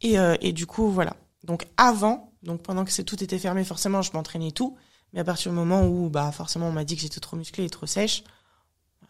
Et 0.00 0.18
euh, 0.18 0.34
et 0.40 0.54
du 0.54 0.64
coup 0.64 0.90
voilà. 0.90 1.14
Donc 1.44 1.66
avant, 1.76 2.32
donc 2.42 2.62
pendant 2.62 2.86
que 2.86 2.90
c'est 2.90 3.04
tout 3.04 3.22
était 3.22 3.38
fermé, 3.38 3.64
forcément, 3.64 4.00
je 4.00 4.12
m'entraînais 4.14 4.50
tout. 4.50 4.78
Mais 5.12 5.20
à 5.20 5.24
partir 5.24 5.52
du 5.52 5.58
moment 5.58 5.86
où 5.86 6.08
bah 6.08 6.32
forcément 6.32 6.68
on 6.68 6.72
m'a 6.72 6.84
dit 6.84 6.96
que 6.96 7.02
j'étais 7.02 7.20
trop 7.20 7.36
musclée 7.36 7.66
et 7.66 7.70
trop 7.70 7.84
sèche, 7.86 8.24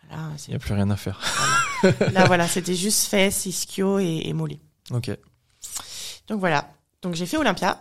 voilà, 0.09 0.31
Il 0.33 0.38
c'est 0.40 0.51
y 0.51 0.55
a 0.57 0.59
plus 0.59 0.75
rien 0.75 0.90
à 0.90 0.96
faire. 0.96 1.20
là 2.12 2.25
voilà, 2.27 2.48
c'était 2.48 2.75
juste 2.75 3.07
fesses, 3.07 3.46
ischio 3.46 4.01
et, 4.01 4.22
et 4.25 4.33
mollets. 4.33 4.59
Ok. 4.90 5.16
Donc 6.27 6.40
voilà. 6.40 6.68
Donc 7.03 7.14
j'ai 7.14 7.25
fait 7.27 7.37
Olympia 7.37 7.81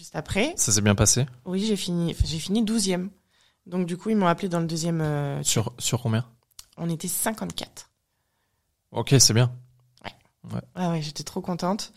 juste 0.00 0.16
après. 0.16 0.54
Ça 0.56 0.72
s'est 0.72 0.80
bien 0.80 0.94
passé? 0.94 1.26
Oui, 1.44 1.62
j'ai 1.66 1.76
fini, 1.76 2.16
j'ai 2.24 2.38
fini 2.38 2.64
12e. 2.64 3.10
Donc 3.66 3.86
du 3.86 3.98
coup, 3.98 4.08
ils 4.08 4.16
m'ont 4.16 4.28
appelé 4.28 4.48
dans 4.48 4.58
le 4.60 4.66
deuxième. 4.66 5.02
euh, 5.02 5.42
Sur 5.42 5.74
sur 5.78 6.00
combien? 6.00 6.24
On 6.78 6.88
était 6.88 7.06
54. 7.06 7.90
Ok, 8.92 9.14
c'est 9.18 9.34
bien. 9.34 9.52
Ah 10.74 10.90
ouais, 10.92 11.02
j'étais 11.02 11.22
trop 11.22 11.42
contente. 11.42 11.92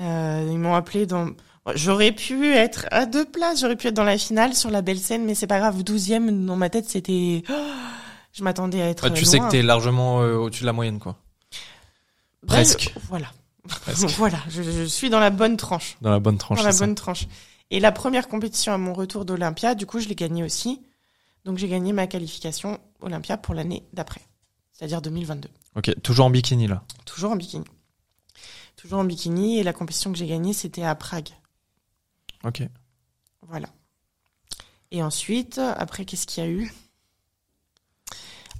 Euh, 0.00 0.48
ils 0.50 0.58
m'ont 0.58 0.74
appelé 0.74 1.04
dans. 1.04 1.32
J'aurais 1.74 2.12
pu 2.12 2.54
être 2.54 2.86
à 2.90 3.04
deux 3.04 3.26
places, 3.26 3.60
j'aurais 3.60 3.76
pu 3.76 3.88
être 3.88 3.94
dans 3.94 4.04
la 4.04 4.16
finale 4.16 4.54
sur 4.54 4.70
la 4.70 4.80
belle 4.80 4.98
scène, 4.98 5.26
mais 5.26 5.34
c'est 5.34 5.46
pas 5.46 5.58
grave. 5.58 5.82
12e 5.82 6.46
dans 6.46 6.56
ma 6.56 6.70
tête, 6.70 6.88
c'était. 6.88 7.42
Oh, 7.50 7.52
je 8.32 8.42
m'attendais 8.42 8.80
à 8.80 8.88
être. 8.88 9.04
Ah, 9.04 9.10
tu 9.10 9.24
loin. 9.24 9.30
sais 9.30 9.38
que 9.38 9.50
t'es 9.50 9.60
largement 9.60 10.22
euh, 10.22 10.36
au-dessus 10.36 10.62
de 10.62 10.66
la 10.66 10.72
moyenne 10.72 10.98
quoi. 10.98 11.18
Bah, 12.42 12.54
presque. 12.54 12.94
Voilà. 13.10 13.26
Voilà, 14.18 14.38
je, 14.48 14.62
je 14.62 14.84
suis 14.84 15.10
dans 15.10 15.20
la 15.20 15.30
bonne 15.30 15.56
tranche. 15.56 15.96
Dans 16.00 16.10
la 16.10 16.20
bonne 16.20 16.38
tranche. 16.38 16.58
dans 16.58 16.64
la 16.64 16.72
ça. 16.72 16.84
bonne 16.84 16.94
tranche. 16.94 17.26
Et 17.70 17.80
la 17.80 17.92
première 17.92 18.28
compétition 18.28 18.72
à 18.72 18.78
mon 18.78 18.92
retour 18.92 19.24
d'Olympia, 19.24 19.74
du 19.74 19.86
coup, 19.86 20.00
je 20.00 20.08
l'ai 20.08 20.14
gagnée 20.14 20.44
aussi. 20.44 20.80
Donc 21.44 21.58
j'ai 21.58 21.68
gagné 21.68 21.92
ma 21.92 22.06
qualification 22.06 22.80
Olympia 23.00 23.36
pour 23.36 23.54
l'année 23.54 23.84
d'après, 23.92 24.22
c'est-à-dire 24.72 25.02
2022. 25.02 25.48
Ok, 25.76 25.92
toujours 26.02 26.26
en 26.26 26.30
bikini 26.30 26.66
là. 26.66 26.82
Toujours 27.04 27.32
en 27.32 27.36
bikini. 27.36 27.64
Toujours 28.76 28.98
en 28.98 29.04
bikini 29.04 29.58
et 29.58 29.62
la 29.62 29.72
compétition 29.72 30.10
que 30.10 30.18
j'ai 30.18 30.26
gagnée, 30.26 30.52
c'était 30.52 30.82
à 30.84 30.94
Prague. 30.94 31.28
Ok. 32.44 32.62
Voilà. 33.42 33.68
Et 34.90 35.02
ensuite, 35.02 35.58
après, 35.58 36.04
qu'est-ce 36.04 36.26
qu'il 36.26 36.42
y 36.42 36.46
a 36.46 36.50
eu? 36.50 36.72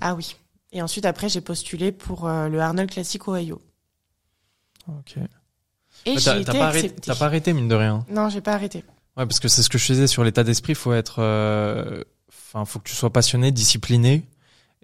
Ah 0.00 0.14
oui. 0.14 0.36
Et 0.72 0.82
ensuite, 0.82 1.04
après, 1.06 1.28
j'ai 1.28 1.40
postulé 1.40 1.92
pour 1.92 2.26
euh, 2.26 2.48
le 2.48 2.60
Arnold 2.60 2.90
Classic 2.90 3.26
Ohio. 3.28 3.62
Ok. 4.88 5.16
Et 6.06 6.16
T'as 6.16 6.38
été 6.38 6.58
pas, 6.58 6.68
arrêté- 6.68 6.90
t'as 6.94 7.14
pas 7.14 7.26
arrêté 7.26 7.52
mine 7.52 7.68
de 7.68 7.74
rien. 7.74 8.04
Non, 8.10 8.28
j'ai 8.28 8.40
pas 8.40 8.52
arrêté. 8.54 8.78
Ouais, 9.16 9.26
parce 9.26 9.40
que 9.40 9.48
c'est 9.48 9.62
ce 9.62 9.68
que 9.68 9.78
je 9.78 9.84
faisais 9.84 10.06
sur 10.06 10.24
l'état 10.24 10.44
d'esprit. 10.44 10.74
Faut 10.74 10.92
être, 10.92 11.16
euh, 11.20 12.02
enfin, 12.28 12.64
faut 12.64 12.78
que 12.80 12.88
tu 12.88 12.94
sois 12.94 13.10
passionné, 13.12 13.52
discipliné, 13.52 14.26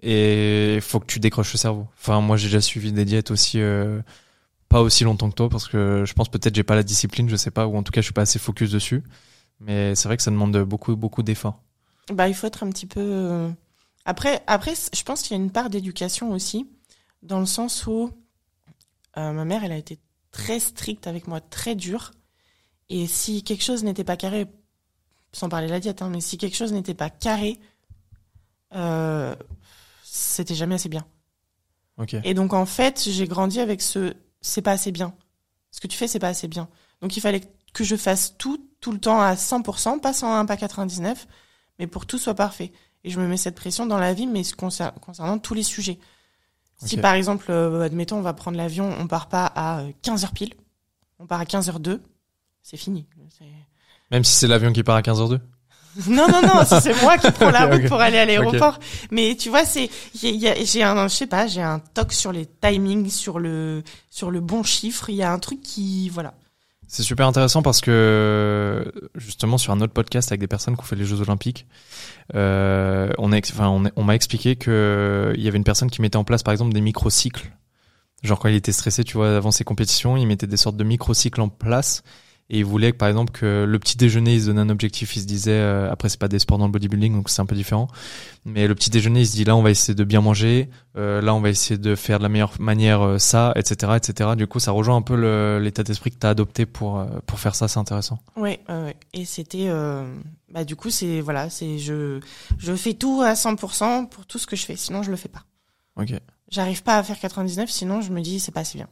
et 0.01 0.79
faut 0.81 0.99
que 0.99 1.05
tu 1.05 1.19
décroches 1.19 1.53
le 1.53 1.57
cerveau. 1.59 1.87
Enfin, 1.99 2.21
moi, 2.21 2.37
j'ai 2.37 2.47
déjà 2.47 2.61
suivi 2.61 2.91
des 2.91 3.05
diètes 3.05 3.29
aussi, 3.29 3.59
euh, 3.61 4.01
pas 4.69 4.81
aussi 4.81 5.03
longtemps 5.03 5.29
que 5.29 5.35
toi, 5.35 5.49
parce 5.49 5.67
que 5.67 6.03
je 6.05 6.13
pense 6.13 6.29
peut-être 6.29 6.55
j'ai 6.55 6.63
pas 6.63 6.75
la 6.75 6.83
discipline, 6.83 7.29
je 7.29 7.35
sais 7.35 7.51
pas, 7.51 7.67
ou 7.67 7.75
en 7.77 7.83
tout 7.83 7.91
cas, 7.91 8.01
je 8.01 8.05
suis 8.05 8.13
pas 8.13 8.21
assez 8.23 8.39
focus 8.39 8.71
dessus. 8.71 9.03
Mais 9.59 9.93
c'est 9.95 10.07
vrai 10.07 10.17
que 10.17 10.23
ça 10.23 10.31
demande 10.31 10.57
beaucoup, 10.63 10.95
beaucoup 10.95 11.21
d'efforts. 11.23 11.61
Bah, 12.11 12.27
il 12.27 12.33
faut 12.33 12.47
être 12.47 12.63
un 12.63 12.69
petit 12.69 12.87
peu. 12.87 12.99
euh, 13.01 13.49
Après, 14.05 14.41
après, 14.47 14.73
je 14.93 15.03
pense 15.03 15.21
qu'il 15.21 15.37
y 15.37 15.39
a 15.39 15.43
une 15.43 15.51
part 15.51 15.69
d'éducation 15.69 16.31
aussi, 16.31 16.67
dans 17.21 17.39
le 17.39 17.45
sens 17.45 17.85
où 17.85 18.09
euh, 19.17 19.31
ma 19.31 19.45
mère, 19.45 19.63
elle 19.63 19.71
a 19.71 19.77
été 19.77 19.99
très 20.31 20.59
stricte 20.59 21.07
avec 21.07 21.27
moi, 21.27 21.41
très 21.41 21.75
dure. 21.75 22.11
Et 22.89 23.07
si 23.07 23.43
quelque 23.43 23.63
chose 23.63 23.83
n'était 23.83 24.03
pas 24.03 24.17
carré, 24.17 24.47
sans 25.33 25.49
parler 25.49 25.67
de 25.67 25.71
la 25.71 25.79
diète, 25.79 26.01
hein, 26.01 26.09
mais 26.09 26.21
si 26.21 26.37
quelque 26.37 26.55
chose 26.57 26.73
n'était 26.73 26.93
pas 26.93 27.09
carré, 27.09 27.59
euh, 28.73 29.35
c'était 30.03 30.55
jamais 30.55 30.75
assez 30.75 30.89
bien. 30.89 31.05
Ok. 31.97 32.15
Et 32.23 32.33
donc 32.33 32.53
en 32.53 32.65
fait, 32.65 33.03
j'ai 33.09 33.27
grandi 33.27 33.59
avec 33.59 33.81
ce 33.81 34.13
c'est 34.41 34.61
pas 34.61 34.71
assez 34.71 34.91
bien. 34.91 35.13
Ce 35.71 35.79
que 35.79 35.87
tu 35.87 35.97
fais, 35.97 36.07
c'est 36.07 36.19
pas 36.19 36.29
assez 36.29 36.47
bien. 36.47 36.67
Donc 37.01 37.15
il 37.15 37.21
fallait 37.21 37.41
que 37.73 37.83
je 37.83 37.95
fasse 37.95 38.35
tout, 38.37 38.65
tout 38.81 38.91
le 38.91 38.99
temps 38.99 39.21
à 39.21 39.35
100%, 39.35 39.99
pas 39.99 40.13
101, 40.13 40.45
pas 40.45 40.57
99, 40.57 41.27
mais 41.79 41.87
pour 41.87 42.01
que 42.03 42.07
tout 42.07 42.17
soit 42.17 42.33
parfait. 42.33 42.71
Et 43.03 43.09
je 43.09 43.19
me 43.19 43.27
mets 43.27 43.37
cette 43.37 43.55
pression 43.55 43.85
dans 43.85 43.97
la 43.97 44.13
vie, 44.13 44.27
mais 44.27 44.41
concer- 44.41 44.91
concernant 44.99 45.37
tous 45.39 45.53
les 45.53 45.63
sujets. 45.63 45.99
Si 46.83 46.97
par 46.97 47.13
exemple, 47.13 47.45
euh, 47.49 47.81
admettons, 47.81 48.17
on 48.17 48.21
va 48.21 48.33
prendre 48.33 48.57
l'avion, 48.57 48.93
on 48.99 49.07
part 49.07 49.27
pas 49.27 49.45
à 49.55 49.83
15h 50.03 50.31
pile, 50.33 50.53
on 51.19 51.25
part 51.27 51.39
à 51.39 51.45
15h02, 51.45 51.99
c'est 52.63 52.77
fini. 52.77 53.07
Même 54.09 54.23
si 54.23 54.33
c'est 54.33 54.47
l'avion 54.47 54.73
qui 54.73 54.83
part 54.83 54.95
à 54.95 55.01
15h02. 55.01 55.39
non, 56.07 56.27
non, 56.29 56.41
non, 56.41 56.63
c'est 56.63 57.01
moi 57.01 57.17
qui 57.17 57.29
prends 57.31 57.49
la 57.51 57.65
route 57.65 57.87
pour 57.87 57.99
aller 57.99 58.17
à 58.17 58.25
l'aéroport. 58.25 58.79
Mais 59.11 59.35
tu 59.35 59.49
vois, 59.49 59.65
c'est, 59.65 59.89
j'ai 60.15 60.83
un, 60.83 61.07
je 61.07 61.13
sais 61.13 61.27
pas, 61.27 61.47
j'ai 61.47 61.61
un 61.61 61.79
toc 61.79 62.13
sur 62.13 62.31
les 62.31 62.45
timings, 62.45 63.09
sur 63.09 63.39
le, 63.39 63.83
sur 64.09 64.31
le 64.31 64.39
bon 64.39 64.63
chiffre. 64.63 65.09
Il 65.09 65.15
y 65.15 65.23
a 65.23 65.31
un 65.31 65.39
truc 65.39 65.61
qui, 65.61 66.09
voilà. 66.09 66.33
C'est 66.93 67.03
super 67.03 67.25
intéressant 67.25 67.61
parce 67.61 67.79
que 67.79 68.91
justement 69.15 69.57
sur 69.57 69.71
un 69.71 69.79
autre 69.79 69.93
podcast 69.93 70.29
avec 70.29 70.41
des 70.41 70.47
personnes 70.47 70.75
qui 70.75 70.81
ont 70.81 70.83
fait 70.83 70.97
les 70.97 71.05
Jeux 71.05 71.21
Olympiques, 71.21 71.65
euh, 72.35 73.09
on, 73.17 73.29
m'a 73.29 74.13
expliqué 74.13 74.57
que 74.57 75.31
il 75.37 75.41
y 75.41 75.47
avait 75.47 75.57
une 75.57 75.63
personne 75.63 75.89
qui 75.89 76.01
mettait 76.01 76.17
en 76.17 76.25
place 76.25 76.43
par 76.43 76.51
exemple 76.51 76.73
des 76.73 76.81
microcycles. 76.81 77.49
Genre 78.23 78.37
quand 78.37 78.49
il 78.49 78.55
était 78.55 78.73
stressé, 78.73 79.05
tu 79.05 79.15
vois, 79.15 79.37
avant 79.37 79.51
ses 79.51 79.63
compétitions, 79.63 80.17
il 80.17 80.27
mettait 80.27 80.47
des 80.47 80.57
sortes 80.57 80.75
de 80.75 80.83
microcycles 80.83 81.39
en 81.39 81.47
place 81.47 82.03
et 82.53 82.59
ils 82.59 82.65
voulaient 82.65 82.91
que 82.91 82.97
par 82.97 83.07
exemple 83.07 83.31
que 83.31 83.63
le 83.67 83.79
petit 83.79 83.97
déjeuner 83.97 84.35
ils 84.35 84.41
se 84.41 84.45
donnaient 84.47 84.61
un 84.61 84.69
objectif 84.69 85.15
ils 85.15 85.21
se 85.21 85.25
disaient 85.25 85.51
euh, 85.53 85.89
après 85.89 86.09
c'est 86.09 86.19
pas 86.19 86.27
des 86.27 86.37
sports 86.37 86.57
dans 86.57 86.65
le 86.65 86.71
bodybuilding 86.71 87.13
donc 87.13 87.29
c'est 87.29 87.41
un 87.41 87.45
peu 87.45 87.55
différent 87.55 87.87
mais 88.43 88.67
le 88.67 88.75
petit 88.75 88.89
déjeuner 88.89 89.21
il 89.21 89.27
se 89.27 89.31
dit 89.31 89.45
là 89.45 89.55
on 89.55 89.61
va 89.61 89.71
essayer 89.71 89.95
de 89.95 90.03
bien 90.03 90.19
manger 90.19 90.69
euh, 90.97 91.21
là 91.21 91.33
on 91.33 91.39
va 91.39 91.49
essayer 91.49 91.77
de 91.77 91.95
faire 91.95 92.17
de 92.17 92.23
la 92.23 92.29
meilleure 92.29 92.53
manière 92.59 93.01
euh, 93.01 93.17
ça 93.17 93.53
etc 93.55 93.93
etc 93.95 94.31
du 94.35 94.47
coup 94.47 94.59
ça 94.59 94.71
rejoint 94.71 94.97
un 94.97 95.01
peu 95.01 95.15
l'état 95.59 95.83
d'esprit 95.83 96.11
que 96.11 96.19
tu 96.19 96.27
as 96.27 96.31
adopté 96.31 96.65
pour 96.65 97.03
pour 97.25 97.39
faire 97.39 97.55
ça 97.55 97.67
c'est 97.69 97.79
intéressant 97.79 98.19
Ouais. 98.35 98.59
Et 99.13 99.25
c'était, 99.25 99.69
bah 100.49 100.63
du 100.65 100.75
coup 100.75 100.89
c'est 100.89 101.21
voilà, 101.21 101.49
c'est 101.49 101.77
je 101.79 102.19
je 102.57 102.75
fais 102.75 102.93
tout 102.93 103.21
à 103.23 103.33
100% 103.33 104.09
pour 104.09 104.25
tout 104.25 104.37
ce 104.39 104.47
que 104.47 104.55
je 104.55 104.65
fais. 104.65 104.75
Sinon 104.75 105.03
je 105.03 105.11
le 105.11 105.17
fais 105.17 105.29
pas. 105.29 105.43
ok 105.95 106.13
J'arrive 106.49 106.83
pas 106.83 106.97
à 106.97 107.03
faire 107.03 107.17
99, 107.19 107.69
sinon 107.69 108.01
je 108.01 108.11
me 108.11 108.21
dis 108.21 108.39
c'est 108.39 108.51
pas 108.51 108.61
assez 108.61 108.77
bien. 108.77 108.87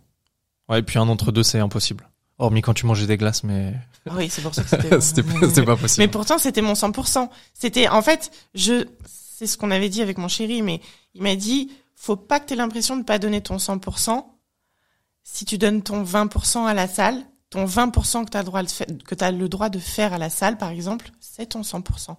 ouais 0.70 0.80
et 0.80 0.84
puis 0.84 0.98
un 1.00 1.08
entre 1.10 1.32
deux 1.32 1.44
c'est 1.44 1.60
impossible 1.60 2.08
hormis 2.40 2.62
quand 2.62 2.74
tu 2.74 2.86
mangeais 2.86 3.06
des 3.06 3.18
glaces 3.18 3.44
mais 3.44 3.74
Ah 4.10 4.14
oui, 4.16 4.30
c'est 4.30 4.42
pour 4.42 4.56
ça 4.56 4.64
que 4.64 4.70
c'était. 4.70 5.02
c'était 5.48 5.64
pas, 5.64 5.76
possible 5.76 6.04
Mais 6.04 6.08
pourtant, 6.08 6.38
c'était 6.38 6.62
mon 6.62 6.74
100%. 6.74 7.30
C'était, 7.54 7.88
en 7.88 8.02
fait, 8.02 8.32
je, 8.56 8.86
c'est 9.06 9.46
ce 9.46 9.58
qu'on 9.58 9.72
avait 9.72 9.90
dit 9.90 10.02
avec 10.02 10.18
mon 10.18 10.28
chéri, 10.28 10.62
mais 10.62 10.82
il 11.14 11.22
m'a 11.22 11.36
dit, 11.36 11.72
faut 11.96 12.16
pas 12.16 12.40
que 12.40 12.48
tu 12.48 12.54
aies 12.54 12.58
l'impression 12.58 12.98
de 12.98 13.04
pas 13.04 13.20
donner 13.20 13.42
ton 13.42 13.58
100%. 13.58 14.26
Si 15.24 15.46
tu 15.46 15.58
donnes 15.58 15.84
ton 15.84 16.04
20% 16.04 16.66
à 16.66 16.74
la 16.74 16.88
salle, 16.88 17.24
ton 17.50 17.66
20% 17.66 18.26
que 18.26 18.32
tu 18.32 18.38
as 18.38 18.42
le 18.42 18.46
droit 18.46 18.64
de 18.64 18.70
faire, 18.70 18.88
que 19.06 19.16
tu 19.16 19.38
le 19.38 19.50
droit 19.50 19.70
de 19.70 19.80
faire 19.80 20.14
à 20.14 20.18
la 20.18 20.30
salle, 20.30 20.58
par 20.58 20.70
exemple, 20.70 21.12
c'est 21.20 21.48
ton 21.48 21.62
100%. 21.62 22.16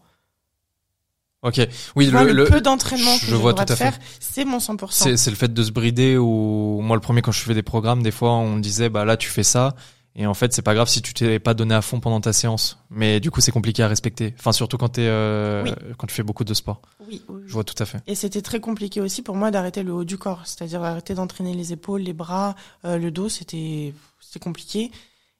ok 1.43 1.69
oui 1.97 2.07
le, 2.07 2.33
le, 2.33 2.45
peu 2.45 2.61
d'entraînement 2.61 3.17
que 3.19 3.27
je 3.27 3.35
vois 3.35 3.55
tout 3.55 3.73
à 3.73 3.77
faire, 3.77 3.99
c'est 4.19 4.45
mon 4.45 4.59
100%. 4.59 4.89
C'est, 4.91 5.17
c'est 5.17 5.31
le 5.31 5.37
fait 5.37 5.53
de 5.53 5.63
se 5.63 5.71
brider 5.71 6.17
ou 6.17 6.81
moi 6.83 6.97
le 6.97 7.01
premier 7.01 7.23
quand 7.23 7.33
je 7.33 7.41
fais 7.41 7.55
des 7.55 7.63
programmes 7.63 8.03
des 8.03 8.11
fois 8.11 8.33
on 8.33 8.57
me 8.57 8.61
disait 8.61 8.89
bah 8.89 9.05
là 9.05 9.17
tu 9.17 9.29
fais 9.29 9.45
ça 9.45 9.75
et 10.17 10.27
en 10.27 10.35
fait 10.35 10.53
c'est 10.53 10.63
pas 10.63 10.75
grave 10.75 10.89
si 10.89 11.03
tu 11.03 11.15
t'es 11.15 11.39
pas 11.39 11.55
donné 11.55 11.75
à 11.75 11.83
fond 11.83 12.01
pendant 12.01 12.21
ta 12.21 12.33
séance 12.33 12.79
mais 12.91 13.21
du 13.21 13.31
coup 13.31 13.41
c'est 13.41 13.53
compliqué 13.53 13.83
à 13.83 13.89
respecter 13.89 14.35
enfin 14.39 14.51
surtout 14.53 14.77
quand 14.77 14.99
euh, 14.99 15.63
Oui. 15.65 15.73
quand 15.99 16.07
tu 16.09 16.15
fais 16.15 16.23
beaucoup 16.25 16.43
de 16.45 16.53
sport 16.53 16.83
Oui, 17.09 17.23
oui, 17.29 17.43
je 17.47 17.53
vois 17.53 17.63
tout 17.65 17.81
à 17.81 17.87
fait 17.87 17.99
Et 18.09 18.15
c'était 18.17 18.43
très 18.43 18.59
compliqué 18.61 19.01
aussi 19.01 19.23
pour 19.23 19.37
moi 19.37 19.51
d'arrêter 19.53 19.83
le 19.85 19.93
haut 19.93 20.05
du 20.05 20.19
corps, 20.19 20.43
c'est-à-dire 20.47 20.83
arrêter 20.83 21.15
d'entraîner 21.15 21.55
les 21.55 21.73
épaules, 21.73 22.01
les 22.03 22.13
bras, 22.13 22.57
euh, 22.85 22.99
le 22.99 23.11
dos, 23.11 23.29
c'était 23.29 23.95
c'était 24.21 24.41
compliqué. 24.41 24.91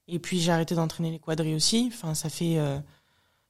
Et 0.09 0.19
puis 0.19 0.41
j'ai 0.41 0.51
arrêté 0.53 0.75
d'entraîner 0.75 1.11
les 1.11 1.19
quadris 1.21 1.55
aussi. 1.55 1.91
Enfin, 1.93 2.15
ça 2.15 2.29
fait 2.29 2.59
euh, 2.59 2.79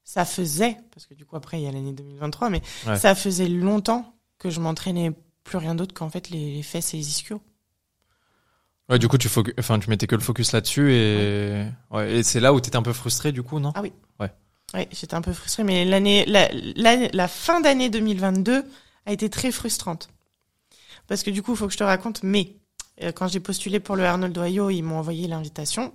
ça 0.04 0.24
faisait 0.24 0.76
parce 0.94 1.06
que 1.06 1.14
du 1.14 1.24
coup 1.26 1.36
après 1.36 1.60
il 1.60 1.64
y 1.64 1.68
a 1.68 1.72
l'année 1.72 1.92
2023, 1.92 2.48
mais 2.50 2.62
Ouais. 2.86 2.96
ça 2.96 3.14
faisait 3.14 3.48
longtemps 3.48 4.14
que 4.38 4.48
je 4.50 4.58
m'entraînais 4.60 5.12
plus 5.44 5.58
rien 5.58 5.74
d'autre 5.74 5.94
qu'en 5.94 6.08
fait 6.10 6.30
les, 6.30 6.54
les 6.54 6.62
fesses 6.62 6.94
et 6.94 6.96
les 6.96 7.08
ischios. 7.08 7.40
Ouais 8.90 8.98
du 8.98 9.08
coup 9.08 9.16
tu 9.18 9.28
enfin 9.58 9.78
tu 9.78 9.88
mettais 9.88 10.06
que 10.06 10.14
le 10.14 10.20
focus 10.20 10.52
là-dessus 10.52 10.92
et 10.92 11.64
ouais, 11.90 12.16
et 12.16 12.22
c'est 12.22 12.40
là 12.40 12.52
où 12.52 12.60
t'étais 12.60 12.76
un 12.76 12.82
peu 12.82 12.92
frustré 12.92 13.32
du 13.32 13.42
coup 13.42 13.58
non? 13.58 13.72
Ah 13.74 13.82
Ouais, 14.72 14.88
j'étais 14.92 15.14
un 15.14 15.20
peu 15.20 15.32
frustrée, 15.32 15.64
mais 15.64 15.84
l'année 15.84 16.24
la, 16.26 16.48
la, 16.52 17.08
la 17.08 17.28
fin 17.28 17.60
d'année 17.60 17.90
2022 17.90 18.64
a 19.06 19.12
été 19.12 19.28
très 19.28 19.50
frustrante 19.50 20.10
parce 21.10 21.24
que 21.24 21.30
du 21.32 21.42
coup, 21.42 21.54
il 21.54 21.56
faut 21.56 21.66
que 21.66 21.72
je 21.72 21.78
te 21.78 21.82
raconte. 21.82 22.22
Mais 22.22 22.54
euh, 23.02 23.10
quand 23.10 23.26
j'ai 23.26 23.40
postulé 23.40 23.80
pour 23.80 23.96
le 23.96 24.04
Arnold 24.04 24.38
Ohio, 24.38 24.70
ils 24.70 24.82
m'ont 24.82 24.98
envoyé 24.98 25.26
l'invitation. 25.26 25.92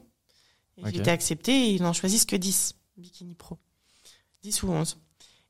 Et 0.78 0.82
Ok. 0.82 0.90
J'ai 0.92 1.00
été 1.00 1.10
acceptée 1.10 1.54
et 1.54 1.70
ils 1.70 1.82
n'en 1.82 1.94
choisissent 1.94 2.26
que 2.26 2.36
10 2.36 2.76
bikini 2.98 3.34
pro, 3.34 3.58
10 4.44 4.64
ou 4.64 4.72
11. 4.72 4.98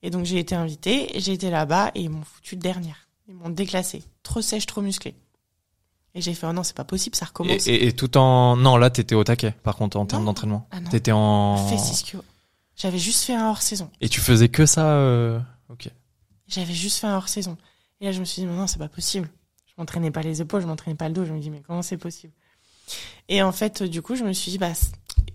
Et 0.04 0.12
donc 0.12 0.26
j'ai 0.26 0.38
été 0.38 0.54
invitée, 0.54 1.10
j'ai 1.16 1.34
été 1.34 1.50
là-bas 1.50 1.90
et 1.96 2.02
ils 2.02 2.12
m'ont 2.12 2.22
foutu 2.24 2.58
de 2.58 2.62
dernière. 2.62 3.10
Ils 3.28 3.34
m'ont 3.34 3.50
déclassée, 3.50 4.04
trop 4.22 4.44
sèche, 4.44 4.68
trop 4.68 4.82
musclée. 4.84 5.16
Et 6.15 6.21
j'ai 6.21 6.34
fait 6.34 6.47
oh 6.47 6.54
non, 6.54 6.63
c'est 6.63 6.75
pas 6.75 6.86
possible, 6.86 7.15
ça 7.15 7.25
recommence. 7.25 7.67
et, 7.67 7.88
et 7.88 7.93
tout 7.93 8.17
en 8.17 8.56
non 8.56 8.78
là 8.78 8.89
t'étais 8.89 9.15
au 9.15 9.23
taquet 9.23 9.51
par 9.63 9.75
contre 9.75 9.97
en 9.97 10.06
termes 10.06 10.25
d'entraînement 10.25 10.67
Ah 10.71 10.80
t'étais 10.89 11.12
en 11.12 11.58
ischio. 11.71 12.23
J'avais 12.78 12.99
juste 12.99 13.23
fait 13.23 13.36
un 13.36 13.49
hors 13.49 13.62
saison. 13.62 13.89
et 14.01 14.10
tu 14.10 14.19
faisais 14.19 14.49
que 14.49 14.65
ça 14.65 14.95
euh... 14.95 15.39
ok 15.69 15.89
J'avais 16.47 16.73
juste 16.73 16.97
fait 16.99 17.08
un 17.08 17.17
hors 17.17 17.30
saison. 17.30 17.58
Et 18.01 18.06
là, 18.06 18.12
je 18.12 18.19
me 18.19 18.25
suis 18.25 18.41
dit, 18.41 18.47
mais 18.47 18.56
non, 18.56 18.67
c'est 18.67 18.78
pas 18.78 18.89
possible. 18.89 19.30
Je 19.65 19.73
m'entraînais 19.78 20.12
pas 20.12 20.21
les 20.21 20.41
épaules, 20.41 20.62
je 20.62 20.67
m'entraînais 20.67 20.95
pas 20.97 21.08
le 21.08 21.13
dos. 21.13 21.25
Je 21.25 21.34
me 21.34 21.39
dis, 21.39 21.49
mais 21.49 21.62
comment 21.65 21.82
c'est 21.82 21.97
possible? 21.97 22.34
Et 23.30 23.41
en 23.41 23.51
fait, 23.51 23.84
du 23.84 24.01
coup, 24.01 24.15
je 24.15 24.23
me 24.23 24.34
suis 24.34 24.51
dit, 24.51 24.58
bah, 24.58 24.73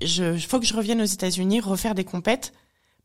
je, 0.03 0.37
faut 0.39 0.61
que 0.61 0.67
je 0.67 0.75
revienne 0.75 1.01
aux 1.01 1.07
États-Unis, 1.07 1.61
refaire 1.61 1.95
des 1.95 2.05
compètes. 2.05 2.53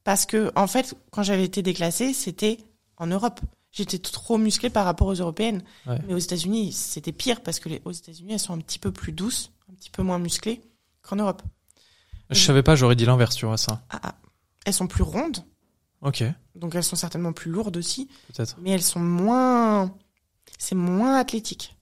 Parce 0.04 0.26
que, 0.26 0.52
en 0.56 0.68
fait, 0.68 0.94
quand 1.12 1.24
j'avais 1.24 1.46
été 1.46 1.62
déclassée, 1.62 2.14
c'était 2.14 2.58
en 2.98 3.08
Europe. 3.08 3.40
J'étais 3.76 4.00
trop 4.00 4.38
musclée 4.38 4.70
par 4.70 4.86
rapport 4.86 5.08
aux 5.08 5.14
européennes. 5.16 5.62
Ouais. 5.86 6.00
Mais 6.08 6.14
aux 6.14 6.18
États-Unis, 6.18 6.72
c'était 6.72 7.12
pire 7.12 7.42
parce 7.42 7.60
que 7.60 7.68
les, 7.70 7.82
aux 7.84 7.92
États-Unis, 7.92 8.34
elles 8.34 8.40
sont 8.40 8.54
un 8.54 8.60
petit 8.60 8.80
peu 8.80 8.92
plus 8.92 9.12
douces, 9.12 9.52
un 9.70 9.76
petit 9.76 9.90
peu 9.90 10.02
moins 10.02 10.18
musclées 10.18 10.62
qu'en 11.02 11.18
Europe. 11.18 11.42
je 12.32 12.40
savais 12.40 12.64
pas 12.64 12.76
j'aurais 12.76 12.96
dit 12.96 13.06
l'inverse 13.06 13.36
tu 13.36 13.46
vois 13.46 13.58
ça 13.58 13.84
Ah, 13.90 14.00
ah. 14.02 14.16
Elles 14.66 14.74
sont 14.74 14.88
plus 14.88 15.04
rondes, 15.04 15.38
ok 16.02 16.24
donc 16.56 16.74
elles 16.74 16.84
sont 16.84 16.96
certainement 16.96 17.34
plus 17.34 17.52
lourdes 17.52 17.78
aussi, 17.78 18.08
peut-être 18.34 18.56
mais 18.62 18.72
elles 18.72 18.82
sont 18.82 19.00
moins, 19.02 19.94
c'est 20.58 20.74
moins 20.74 21.18
athlétique. 21.18 21.76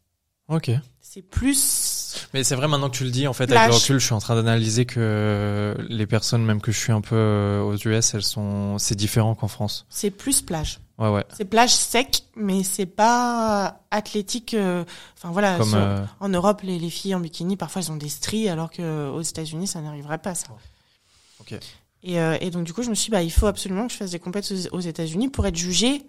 ok 0.49 0.71
C'est 0.99 1.21
plus. 1.21 2.27
Mais 2.33 2.43
c'est 2.43 2.55
vrai 2.55 2.67
maintenant 2.67 2.89
que 2.89 2.97
tu 2.97 3.03
le 3.03 3.11
dis, 3.11 3.27
en 3.27 3.33
fait, 3.33 3.45
Plage. 3.45 3.59
avec 3.59 3.71
le 3.71 3.77
recul, 3.77 3.99
je 3.99 4.05
suis 4.05 4.13
en 4.15 4.19
train 4.19 4.35
d'analyser 4.35 4.85
que 4.85 5.75
les 5.89 6.07
personnes, 6.07 6.43
même 6.43 6.59
que 6.59 6.71
je 6.71 6.79
suis 6.79 6.91
un 6.91 7.01
peu 7.01 7.15
euh, 7.15 7.61
aux 7.61 7.75
US, 7.75 8.13
elles 8.15 8.23
sont, 8.23 8.77
c'est 8.79 8.95
différent 8.95 9.35
qu'en 9.35 9.47
France. 9.47 9.85
C'est 9.89 10.09
plus 10.11 10.41
plage. 10.41 10.79
Ouais, 10.99 11.09
ouais. 11.09 11.25
C'est 11.35 11.45
plage 11.45 11.73
sec, 11.73 12.23
mais 12.35 12.63
c'est 12.63 12.85
pas 12.85 13.81
athlétique. 13.89 14.53
euh, 14.53 14.85
Enfin 15.17 15.31
voilà. 15.31 15.57
Comme, 15.57 15.69
sur- 15.69 15.77
euh, 15.77 16.05
En 16.19 16.29
Europe, 16.29 16.61
les, 16.61 16.77
les 16.77 16.89
filles 16.89 17.15
en 17.15 17.19
bikini, 17.19 17.57
parfois, 17.57 17.81
elles 17.81 17.91
ont 17.91 17.95
des 17.95 18.09
stries, 18.09 18.47
alors 18.47 18.69
que 18.69 19.09
aux 19.09 19.21
États-Unis, 19.21 19.65
ça 19.67 19.81
n'arriverait 19.81 20.19
pas, 20.19 20.35
ça. 20.35 20.47
Et, 22.03 22.19
euh, 22.19 22.37
et 22.41 22.51
donc, 22.51 22.63
du 22.65 22.73
coup, 22.73 22.83
je 22.83 22.89
me 22.89 22.95
suis 22.95 23.05
dit, 23.05 23.11
bah, 23.11 23.23
il 23.23 23.31
faut 23.31 23.47
absolument 23.47 23.87
que 23.87 23.93
je 23.93 23.97
fasse 23.97 24.11
des 24.11 24.19
compétitions 24.19 24.69
aux, 24.71 24.79
États-Unis 24.79 25.29
pour 25.29 25.45
être 25.47 25.55
jugée 25.55 26.03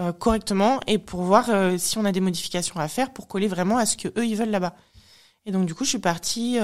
euh, 0.00 0.12
correctement 0.12 0.80
et 0.86 0.98
pour 0.98 1.22
voir 1.22 1.50
si 1.78 1.98
on 1.98 2.04
a 2.04 2.12
des 2.12 2.20
modifications 2.20 2.76
à 2.80 2.88
faire 2.88 3.12
pour 3.12 3.28
coller 3.28 3.48
vraiment 3.48 3.76
à 3.76 3.84
ce 3.86 3.96
que 3.96 4.08
eux 4.18 4.24
ils 4.26 4.36
veulent 4.36 4.50
là-bas. 4.50 4.74
Et 5.46 5.52
donc, 5.52 5.66
du 5.66 5.74
coup, 5.74 5.84
je 5.84 5.90
suis 5.90 5.98
partie 5.98 6.58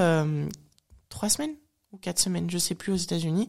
trois 1.11 1.29
semaines 1.29 1.55
ou 1.93 1.99
quatre 1.99 2.19
semaines, 2.19 2.49
je 2.51 2.59
sais 2.59 2.75
plus, 2.75 2.93
aux 2.93 2.97
États-Unis. 2.97 3.49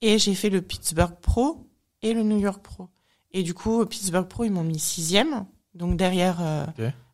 Et 0.00 0.18
j'ai 0.18 0.34
fait 0.34 0.50
le 0.50 0.62
Pittsburgh 0.62 1.14
Pro 1.20 1.68
et 2.02 2.14
le 2.14 2.22
New 2.22 2.38
York 2.38 2.62
Pro. 2.62 2.88
Et 3.32 3.42
du 3.42 3.54
coup, 3.54 3.80
au 3.80 3.86
Pittsburgh 3.86 4.26
Pro, 4.28 4.44
ils 4.44 4.50
m'ont 4.50 4.64
mis 4.64 4.78
sixième, 4.78 5.46
donc 5.74 5.96
derrière 5.96 6.40
euh, 6.40 6.66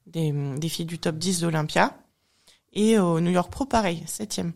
des, 0.07 0.33
des 0.59 0.69
filles 0.69 0.87
du 0.87 0.99
top 0.99 1.17
10 1.17 1.41
d'Olympia. 1.41 1.97
Et 2.73 2.99
au 2.99 3.21
New 3.21 3.31
York 3.31 3.51
Pro, 3.51 3.65
pareil, 3.67 4.03
septième. 4.07 4.53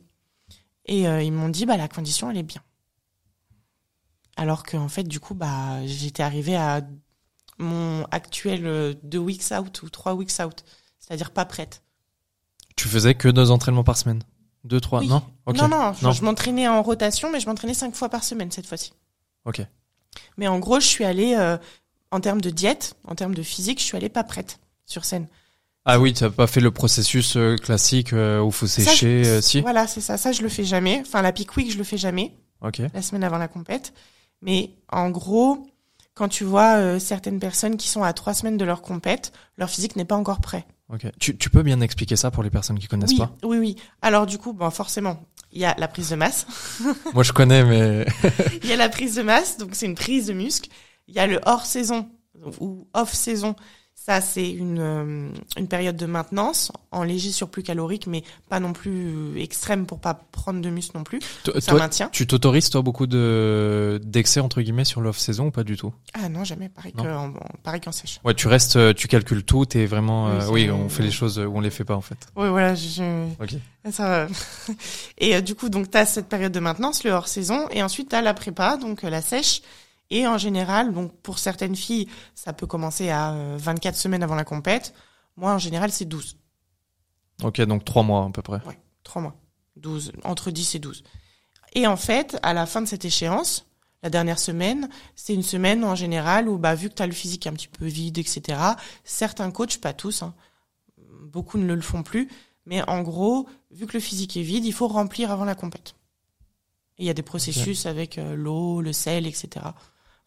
Et 0.87 1.07
euh, 1.09 1.23
ils 1.23 1.33
m'ont 1.33 1.49
dit, 1.49 1.65
bah, 1.67 1.77
la 1.77 1.89
condition, 1.89 2.31
elle 2.31 2.37
est 2.39 2.43
bien. 2.43 2.63
Alors 4.37 4.63
qu'en 4.65 4.89
fait, 4.89 5.05
du 5.05 5.21
coup, 5.21 5.35
bah, 5.35 5.85
j'étais 5.87 6.23
arrivée 6.23 6.57
à 6.57 6.81
mon 7.59 8.05
actuel 8.11 8.67
euh, 8.67 8.95
deux 9.03 9.19
weeks 9.19 9.53
out 9.57 9.83
ou 9.83 9.91
trois 9.91 10.15
weeks 10.15 10.33
out. 10.45 10.65
C'est-à-dire 10.99 11.31
pas 11.31 11.45
prête. 11.45 11.83
tu 12.77 12.89
faisais 12.89 13.15
que 13.15 13.29
deux 13.29 13.51
entraînements 13.51 13.85
par 13.85 13.97
semaine? 13.97 14.23
Deux, 14.65 14.81
trois, 14.81 15.01
Oui. 15.01 15.09
non? 15.09 15.23
Ok. 15.47 15.57
Non, 15.57 15.69
non, 15.69 15.93
je, 15.93 16.05
Non. 16.05 16.13
je 16.13 16.25
m'entraînais 16.25 16.69
en 16.69 16.83
rotation, 16.83 17.31
mais 17.33 17.41
je 17.41 17.47
m'entraînais 17.49 17.75
cinq 17.75 17.95
fois 17.95 18.09
par 18.09 18.23
semaine 18.25 18.51
cette 18.51 18.67
fois-ci. 18.67 18.93
Ok. 19.45 19.61
Mais 20.37 20.49
en 20.49 20.59
gros, 20.59 20.81
je 20.81 20.87
suis 20.87 21.05
allée, 21.05 21.35
euh, 21.37 21.57
en 22.11 22.21
termes 22.21 22.41
de 22.41 22.51
diète, 22.51 22.97
en 23.07 23.15
termes 23.15 23.35
de 23.35 23.43
physique, 23.43 23.79
je 23.81 23.85
suis 23.85 23.97
allée 23.97 24.09
pas 24.09 24.25
prête 24.25 24.59
sur 24.87 25.05
scène. 25.05 25.27
Ah 25.85 25.99
oui, 25.99 26.13
t'as 26.13 26.31
pas 26.31 26.47
fait 26.47 26.61
le 26.61 26.71
processus 26.71 27.37
euh, 27.37 27.57
classique 27.57 28.13
euh, 28.13 28.41
où 28.41 28.51
faut 28.53 28.67
Ça, 28.69 28.83
sécher, 28.85 29.25
je- 29.25 29.41
si? 29.41 29.61
Voilà, 29.63 29.87
c'est 29.89 30.01
ça. 30.01 30.17
Ça, 30.17 30.31
je 30.33 30.43
le 30.43 30.49
fais 30.49 30.65
jamais. 30.65 31.01
Enfin, 31.01 31.23
la 31.23 31.33
peak 31.33 31.57
week, 31.57 31.73
je 31.73 31.79
le 31.79 31.85
fais 31.85 31.97
jamais. 31.99 32.37
Ok. 32.61 32.81
la 32.95 33.03
semaine 33.03 33.25
avant 33.25 33.39
la 33.39 33.49
compète. 33.49 33.93
Mais 34.43 34.71
en 34.89 35.11
gros, 35.11 35.67
quand 36.15 36.29
tu 36.29 36.45
vois 36.45 36.77
euh, 36.77 36.99
certaines 37.01 37.41
personnes 37.41 37.77
qui 37.77 37.89
sont 37.89 38.05
à 38.05 38.13
trois 38.13 38.35
semaines 38.35 38.57
de 38.57 38.65
leur 38.65 38.83
compète, 38.83 39.33
leur 39.59 39.69
physique 39.69 39.97
n'est 39.97 40.05
pas 40.05 40.15
encore 40.17 40.41
prêt. 40.41 40.65
Ok. 40.89 41.07
Tu, 41.19 41.37
tu 41.37 41.51
peux 41.51 41.63
bien 41.65 41.81
expliquer 41.81 42.15
ça 42.15 42.31
pour 42.31 42.45
les 42.45 42.51
personnes 42.51 42.79
qui 42.79 42.87
connaissent 42.87 43.11
Oui, 43.11 43.19
pas? 43.19 43.35
oui, 43.43 43.59
oui. 43.59 43.77
Alors 44.03 44.27
du 44.27 44.39
coup, 44.39 44.53
bon, 44.53 44.71
forcément, 44.71 45.21
il 45.53 45.61
y 45.61 45.65
a 45.65 45.75
la 45.79 45.89
prise 45.89 46.11
de 46.11 46.17
masse. 46.17 46.47
Moi, 47.15 47.23
je 47.23 47.33
connais, 47.33 47.65
mais 47.65 48.07
Il 48.63 48.69
y 48.69 48.73
a 48.73 48.77
la 48.77 48.89
prise 48.89 49.15
de 49.15 49.23
masse, 49.23 49.59
donc 49.59 49.71
c'est 49.75 49.87
une 49.87 49.95
prise 49.95 50.27
de 50.27 50.33
muscle. 50.33 50.71
Il 51.09 51.15
y 51.15 51.19
a 51.19 51.27
le 51.27 51.41
hors 51.45 51.67
saison 51.67 52.09
ou 52.61 52.89
off 52.95 53.13
saison. 53.13 53.55
Ça, 54.05 54.21
c'est 54.21 54.51
une, 54.51 54.81
euh, 54.81 55.29
une 55.57 55.69
période 55.69 55.97
de 55.97 56.07
maintenance 56.07 56.73
en 56.91 57.05
léger 57.05 57.31
surplus 57.31 57.63
calorique, 57.63 58.09
mais 58.09 58.25
pas 58.49 58.59
non 58.59 58.73
plus 58.73 58.91
euh, 59.15 59.37
extrême 59.37 59.87
pour 59.87 60.01
pas 60.01 60.15
prendre 60.33 60.61
de 60.61 60.69
muscle 60.71 60.97
non 60.97 61.05
plus. 61.05 61.21
To- 61.45 61.61
Ça 61.61 61.71
toi, 61.71 61.79
maintient. 61.79 62.09
tu 62.11 62.27
t'autorises, 62.27 62.69
toi, 62.69 62.83
beaucoup 62.83 63.07
de, 63.07 64.01
d'excès, 64.03 64.41
entre 64.41 64.61
guillemets, 64.61 64.85
sur 64.85 65.01
l'off-saison 65.03 65.47
ou 65.47 65.51
pas 65.53 65.63
du 65.63 65.77
tout? 65.77 65.95
Ah 66.15 66.29
non, 66.29 66.43
jamais. 66.43 66.69
Pareil 66.69 66.93
qu'en 66.95 67.33
qu'en 67.79 67.93
sèche. 67.93 68.19
Ouais, 68.25 68.35
tu 68.35 68.49
restes, 68.49 68.75
euh, 68.75 68.93
tu 68.93 69.07
calcules 69.07 69.45
tout, 69.45 69.67
t'es 69.67 69.87
vraiment, 69.87 70.27
Oui, 70.27 70.33
euh, 70.33 70.49
oui, 70.51 70.71
on 70.73 70.89
fait 70.89 71.05
les 71.05 71.13
choses 71.13 71.39
où 71.39 71.53
on 71.57 71.61
les 71.61 71.71
fait 71.71 71.85
pas, 71.85 71.95
en 71.95 72.01
fait. 72.01 72.19
Oui, 72.35 72.49
voilà. 72.49 72.75
Je, 72.75 73.27
Ok. 73.41 73.55
Ça, 73.89 74.27
et 75.19 75.37
euh, 75.37 75.41
du 75.41 75.55
coup, 75.55 75.69
donc, 75.69 75.93
tu 75.93 75.97
as 75.99 76.07
cette 76.07 76.29
période 76.29 76.53
de 76.53 76.61
maintenance, 76.61 77.05
le 77.05 77.13
hors-saison, 77.13 77.69
et 77.71 77.85
ensuite, 77.85 78.09
tu 78.11 78.17
as 78.17 78.23
la 78.23 78.35
prépa, 78.35 78.77
donc 78.79 79.05
euh, 79.05 79.11
la 79.11 79.23
sèche. 79.23 79.63
Et 80.13 80.27
en 80.27 80.37
général, 80.37 80.93
donc 80.93 81.11
pour 81.23 81.39
certaines 81.39 81.75
filles, 81.75 82.07
ça 82.35 82.53
peut 82.53 82.67
commencer 82.67 83.09
à 83.09 83.33
euh, 83.33 83.57
24 83.59 83.97
semaines 83.97 84.23
avant 84.23 84.35
la 84.35 84.45
compète. 84.45 84.93
Moi, 85.37 85.53
en 85.55 85.59
général, 85.59 85.91
c'est 85.91 86.05
12, 86.05 86.37
Ok, 87.43 87.61
donc 87.63 87.85
trois 87.85 88.03
mois, 88.03 88.27
à 88.27 88.31
peu 88.31 88.43
près. 88.43 88.61
trois 89.03 89.23
mois. 89.23 89.35
12, 89.77 90.13
entre 90.25 90.51
10 90.51 90.75
et 90.75 90.79
12. 90.79 91.03
Et 91.73 91.87
en 91.87 91.97
fait, 91.97 92.39
à 92.43 92.53
la 92.53 92.67
fin 92.67 92.83
de 92.83 92.87
cette 92.87 93.07
échéance, 93.07 93.67
la 94.03 94.11
dernière 94.11 94.39
semaine, 94.39 94.91
c'est 95.17 95.35
une 95.35 95.43
semaine 95.43 95.83
en 95.83 95.95
général 95.95 96.47
où, 96.47 96.59
bah, 96.59 96.75
vu 96.75 96.91
que 96.91 96.95
tu 96.95 97.03
as 97.03 97.07
le 97.07 97.13
physique 97.13 97.47
un 97.47 97.53
petit 97.55 97.69
peu 97.69 97.87
vide, 97.87 98.19
etc., 98.19 98.61
certains 99.05 99.51
coachs, 99.51 99.79
pas 99.79 99.95
tous, 99.95 100.23
hein, 100.23 100.35
beaucoup 101.23 101.57
ne 101.57 101.73
le 101.73 101.81
font 101.81 102.03
plus, 102.03 102.29
mais 102.67 102.83
en 102.89 103.01
gros, 103.01 103.49
vu 103.71 103.87
que 103.87 103.95
le 103.95 104.01
physique 104.01 104.37
est 104.37 104.43
vide, 104.43 104.67
il 104.67 104.73
faut 104.73 104.89
remplir 104.89 105.31
avant 105.31 105.47
la 105.47 105.55
compète. 105.55 105.95
Et 106.99 107.05
il 107.05 107.07
y 107.07 107.11
a 107.11 107.15
des 107.15 107.23
processus 107.23 107.87
avec 107.87 108.19
euh, 108.19 108.37
l'eau, 108.37 108.83
le 108.83 108.93
sel, 108.93 109.27
etc. 109.27 109.65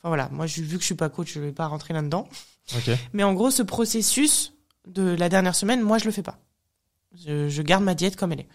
Enfin 0.06 0.10
voilà, 0.12 0.30
moi, 0.32 0.46
je, 0.46 0.62
vu 0.62 0.76
que 0.76 0.82
je 0.82 0.86
suis 0.86 0.94
pas 0.94 1.10
coach, 1.10 1.32
je 1.34 1.40
vais 1.40 1.52
pas 1.52 1.66
rentrer 1.66 1.92
là-dedans. 1.96 2.28
Mais 3.14 3.24
en 3.24 3.34
gros, 3.34 3.50
ce 3.50 3.64
processus 3.64 4.54
de 4.86 5.02
la 5.02 5.30
dernière 5.30 5.56
semaine, 5.56 5.82
moi, 5.82 5.98
je 5.98 6.06
le 6.06 6.12
fais 6.12 6.22
pas. 6.22 6.38
Je, 7.26 7.50
je 7.50 7.62
garde 7.64 7.84
ma 7.84 7.96
diète 7.96 8.16
comme 8.16 8.32
elle 8.32 8.42
est. 8.42 8.48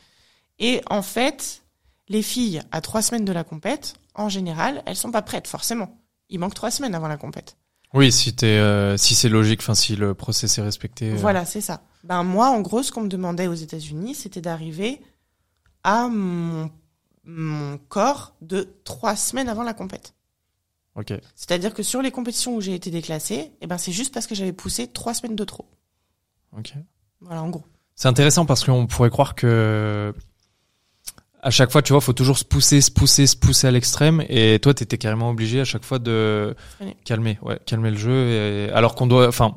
Et 0.61 0.81
en 0.89 1.03
fait, 1.03 1.63
les 2.09 2.23
filles 2.23 2.63
à 2.71 2.81
trois 2.81 3.03
semaines 3.03 3.25
de 3.25 3.33
la 3.33 3.43
compète, 3.43 3.95
en 4.15 4.29
général, 4.29 4.85
elles 4.87 4.95
sont 4.95 5.11
pas 5.11 5.23
prêtes 5.23 5.49
forcément. 5.49 5.99
Il 6.29 6.39
manque 6.39 6.55
trois 6.55 6.71
semaines 6.71 6.95
avant 6.95 7.09
la 7.09 7.17
compète. 7.17 7.57
Oui, 7.95 8.13
si 8.13 8.33
t'es, 8.33 8.47
euh, 8.47 8.97
si 8.97 9.17
c'est 9.17 9.29
logique, 9.29 9.59
enfin 9.61 9.75
si 9.75 9.97
le 9.97 10.15
process 10.15 10.57
est 10.59 10.63
respecté. 10.63 11.11
euh, 11.11 11.17
Voilà, 11.17 11.45
c'est 11.45 11.61
ça. 11.61 11.83
Ben 12.05 12.23
moi, 12.23 12.51
en 12.51 12.61
gros, 12.61 12.85
ce 12.85 12.93
qu'on 12.93 13.01
me 13.01 13.09
demandait 13.09 13.49
aux 13.49 13.55
États-Unis, 13.55 14.15
c'était 14.15 14.41
d'arriver 14.41 15.01
à 15.83 16.07
mon, 16.07 16.71
mon 17.25 17.77
corps 17.89 18.37
de 18.41 18.73
trois 18.85 19.17
semaines 19.17 19.49
avant 19.49 19.65
la 19.65 19.75
compète. 19.75 20.15
C'est-à-dire 21.35 21.73
que 21.73 21.83
sur 21.83 22.03
les 22.03 22.11
compétitions 22.11 22.55
où 22.57 22.61
j'ai 22.61 22.75
été 22.75 22.91
déclassée, 22.91 23.53
eh 23.61 23.67
ben 23.67 23.79
c'est 23.79 23.93
juste 23.93 24.13
parce 24.13 24.27
que 24.27 24.35
j'avais 24.35 24.53
poussé 24.53 24.87
trois 24.87 25.15
semaines 25.15 25.37
de 25.37 25.45
trop. 25.45 25.67
Ok. 26.57 26.75
Voilà, 27.21 27.43
en 27.43 27.49
gros. 27.49 27.65
C'est 27.95 28.09
intéressant 28.09 28.47
parce 28.47 28.65
qu'on 28.65 28.87
pourrait 28.87 29.11
croire 29.11 29.35
que 29.35 30.15
à 31.43 31.51
chaque 31.51 31.71
fois, 31.71 31.83
tu 31.83 31.93
vois, 31.93 32.01
faut 32.01 32.13
toujours 32.13 32.39
se 32.39 32.45
pousser, 32.45 32.81
se 32.81 32.91
pousser, 32.91 33.27
se 33.27 33.37
pousser 33.37 33.67
à 33.67 33.71
l'extrême. 33.71 34.23
Et 34.29 34.59
toi, 34.61 34.75
t'étais 34.75 34.99
carrément 34.99 35.31
obligé 35.31 35.61
à 35.61 35.65
chaque 35.65 35.85
fois 35.85 35.99
de 35.99 36.55
calmer, 37.05 37.39
ouais, 37.43 37.59
calmer 37.65 37.91
le 37.91 37.97
jeu. 37.97 38.29
Et... 38.29 38.71
Alors 38.73 38.95
qu'on 38.95 39.07
doit, 39.07 39.29
enfin, 39.29 39.55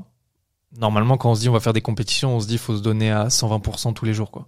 normalement, 0.77 1.17
quand 1.17 1.31
on 1.31 1.35
se 1.35 1.41
dit 1.41 1.49
on 1.49 1.53
va 1.53 1.59
faire 1.59 1.73
des 1.73 1.81
compétitions, 1.81 2.35
on 2.35 2.39
se 2.39 2.47
dit 2.47 2.57
faut 2.57 2.77
se 2.77 2.81
donner 2.81 3.11
à 3.11 3.27
120% 3.27 3.93
tous 3.93 4.05
les 4.05 4.13
jours, 4.13 4.31
quoi. 4.31 4.47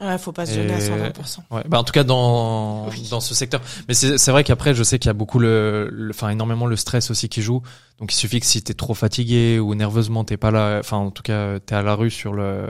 Ouais, 0.00 0.16
faut 0.16 0.32
pas 0.32 0.46
se 0.46 0.54
donner 0.54 0.72
à 0.72 0.78
Et- 0.78 0.80
120%. 0.80 1.42
Ouais, 1.50 1.62
bah 1.68 1.78
en 1.78 1.84
tout 1.84 1.92
cas 1.92 2.04
dans 2.04 2.88
Oui. 2.88 3.06
dans 3.10 3.20
ce 3.20 3.34
secteur. 3.34 3.60
Mais 3.86 3.92
c'est 3.94 4.30
vrai 4.30 4.44
qu'après 4.44 4.74
je 4.74 4.82
sais 4.82 4.98
qu'il 4.98 5.08
y 5.08 5.10
a 5.10 5.14
beaucoup 5.14 5.38
le, 5.38 6.08
enfin 6.10 6.30
énormément 6.30 6.64
le 6.66 6.76
stress 6.76 7.10
aussi 7.10 7.28
qui 7.28 7.42
joue. 7.42 7.60
Donc 7.98 8.12
il 8.12 8.16
suffit 8.16 8.40
que 8.40 8.46
si 8.46 8.62
t'es 8.62 8.72
trop 8.74 8.94
fatigué 8.94 9.58
ou 9.58 9.74
nerveusement 9.74 10.24
t'es 10.24 10.38
pas 10.38 10.50
là, 10.50 10.78
enfin 10.80 10.96
en 10.96 11.10
tout 11.10 11.22
cas 11.22 11.60
t'es 11.60 11.74
à 11.74 11.82
la 11.82 11.94
rue 11.94 12.10
sur 12.10 12.32
le 12.32 12.66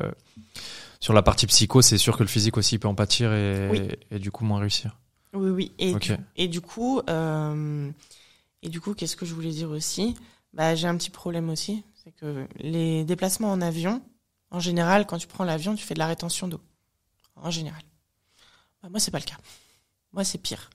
sur 0.99 1.13
la 1.15 1.23
partie 1.23 1.47
psycho, 1.47 1.81
c'est 1.83 1.99
sûr 1.99 2.17
que 2.17 2.23
le 2.25 2.29
physique 2.29 2.57
aussi 2.57 2.79
peut 2.79 2.89
en 2.89 2.95
pâtir 2.97 3.33
et, 3.33 3.69
Oui. 3.71 3.83
et 4.11 4.19
du 4.19 4.31
coup 4.31 4.45
moins 4.45 4.59
réussir. 4.59 4.99
Oui, 5.33 5.51
oui. 5.51 5.73
Et, 5.79 5.95
du, 5.95 6.17
et 6.37 6.49
du 6.49 6.61
coup, 6.61 7.01
euh, 7.09 7.89
et 8.63 8.69
du 8.69 8.81
coup, 8.81 8.95
qu'est-ce 8.95 9.15
que 9.17 9.25
je 9.25 9.33
voulais 9.33 9.53
dire 9.53 9.71
aussi? 9.71 10.17
Bah, 10.53 10.75
j'ai 10.75 10.89
un 10.89 10.97
petit 10.97 11.09
problème 11.11 11.49
aussi, 11.49 11.85
c'est 12.05 12.11
que 12.11 12.47
les 12.59 13.05
déplacements 13.05 13.53
en 13.53 13.61
avion, 13.63 14.03
en 14.51 14.59
général, 14.61 15.07
quand 15.07 15.19
tu 15.19 15.29
prends 15.29 15.45
l'avion, 15.45 15.77
tu 15.77 15.85
fais 15.85 15.95
de 15.95 16.01
la 16.01 16.07
rétention 16.09 16.49
d'eau. 16.49 16.61
En 17.43 17.51
général. 17.51 17.83
Bah, 18.83 18.89
moi, 18.91 19.01
c'est 19.01 19.11
pas 19.11 19.19
le 19.19 19.25
cas. 19.25 19.37
Moi, 20.13 20.25
c'est 20.25 20.39
pire. 20.39 20.71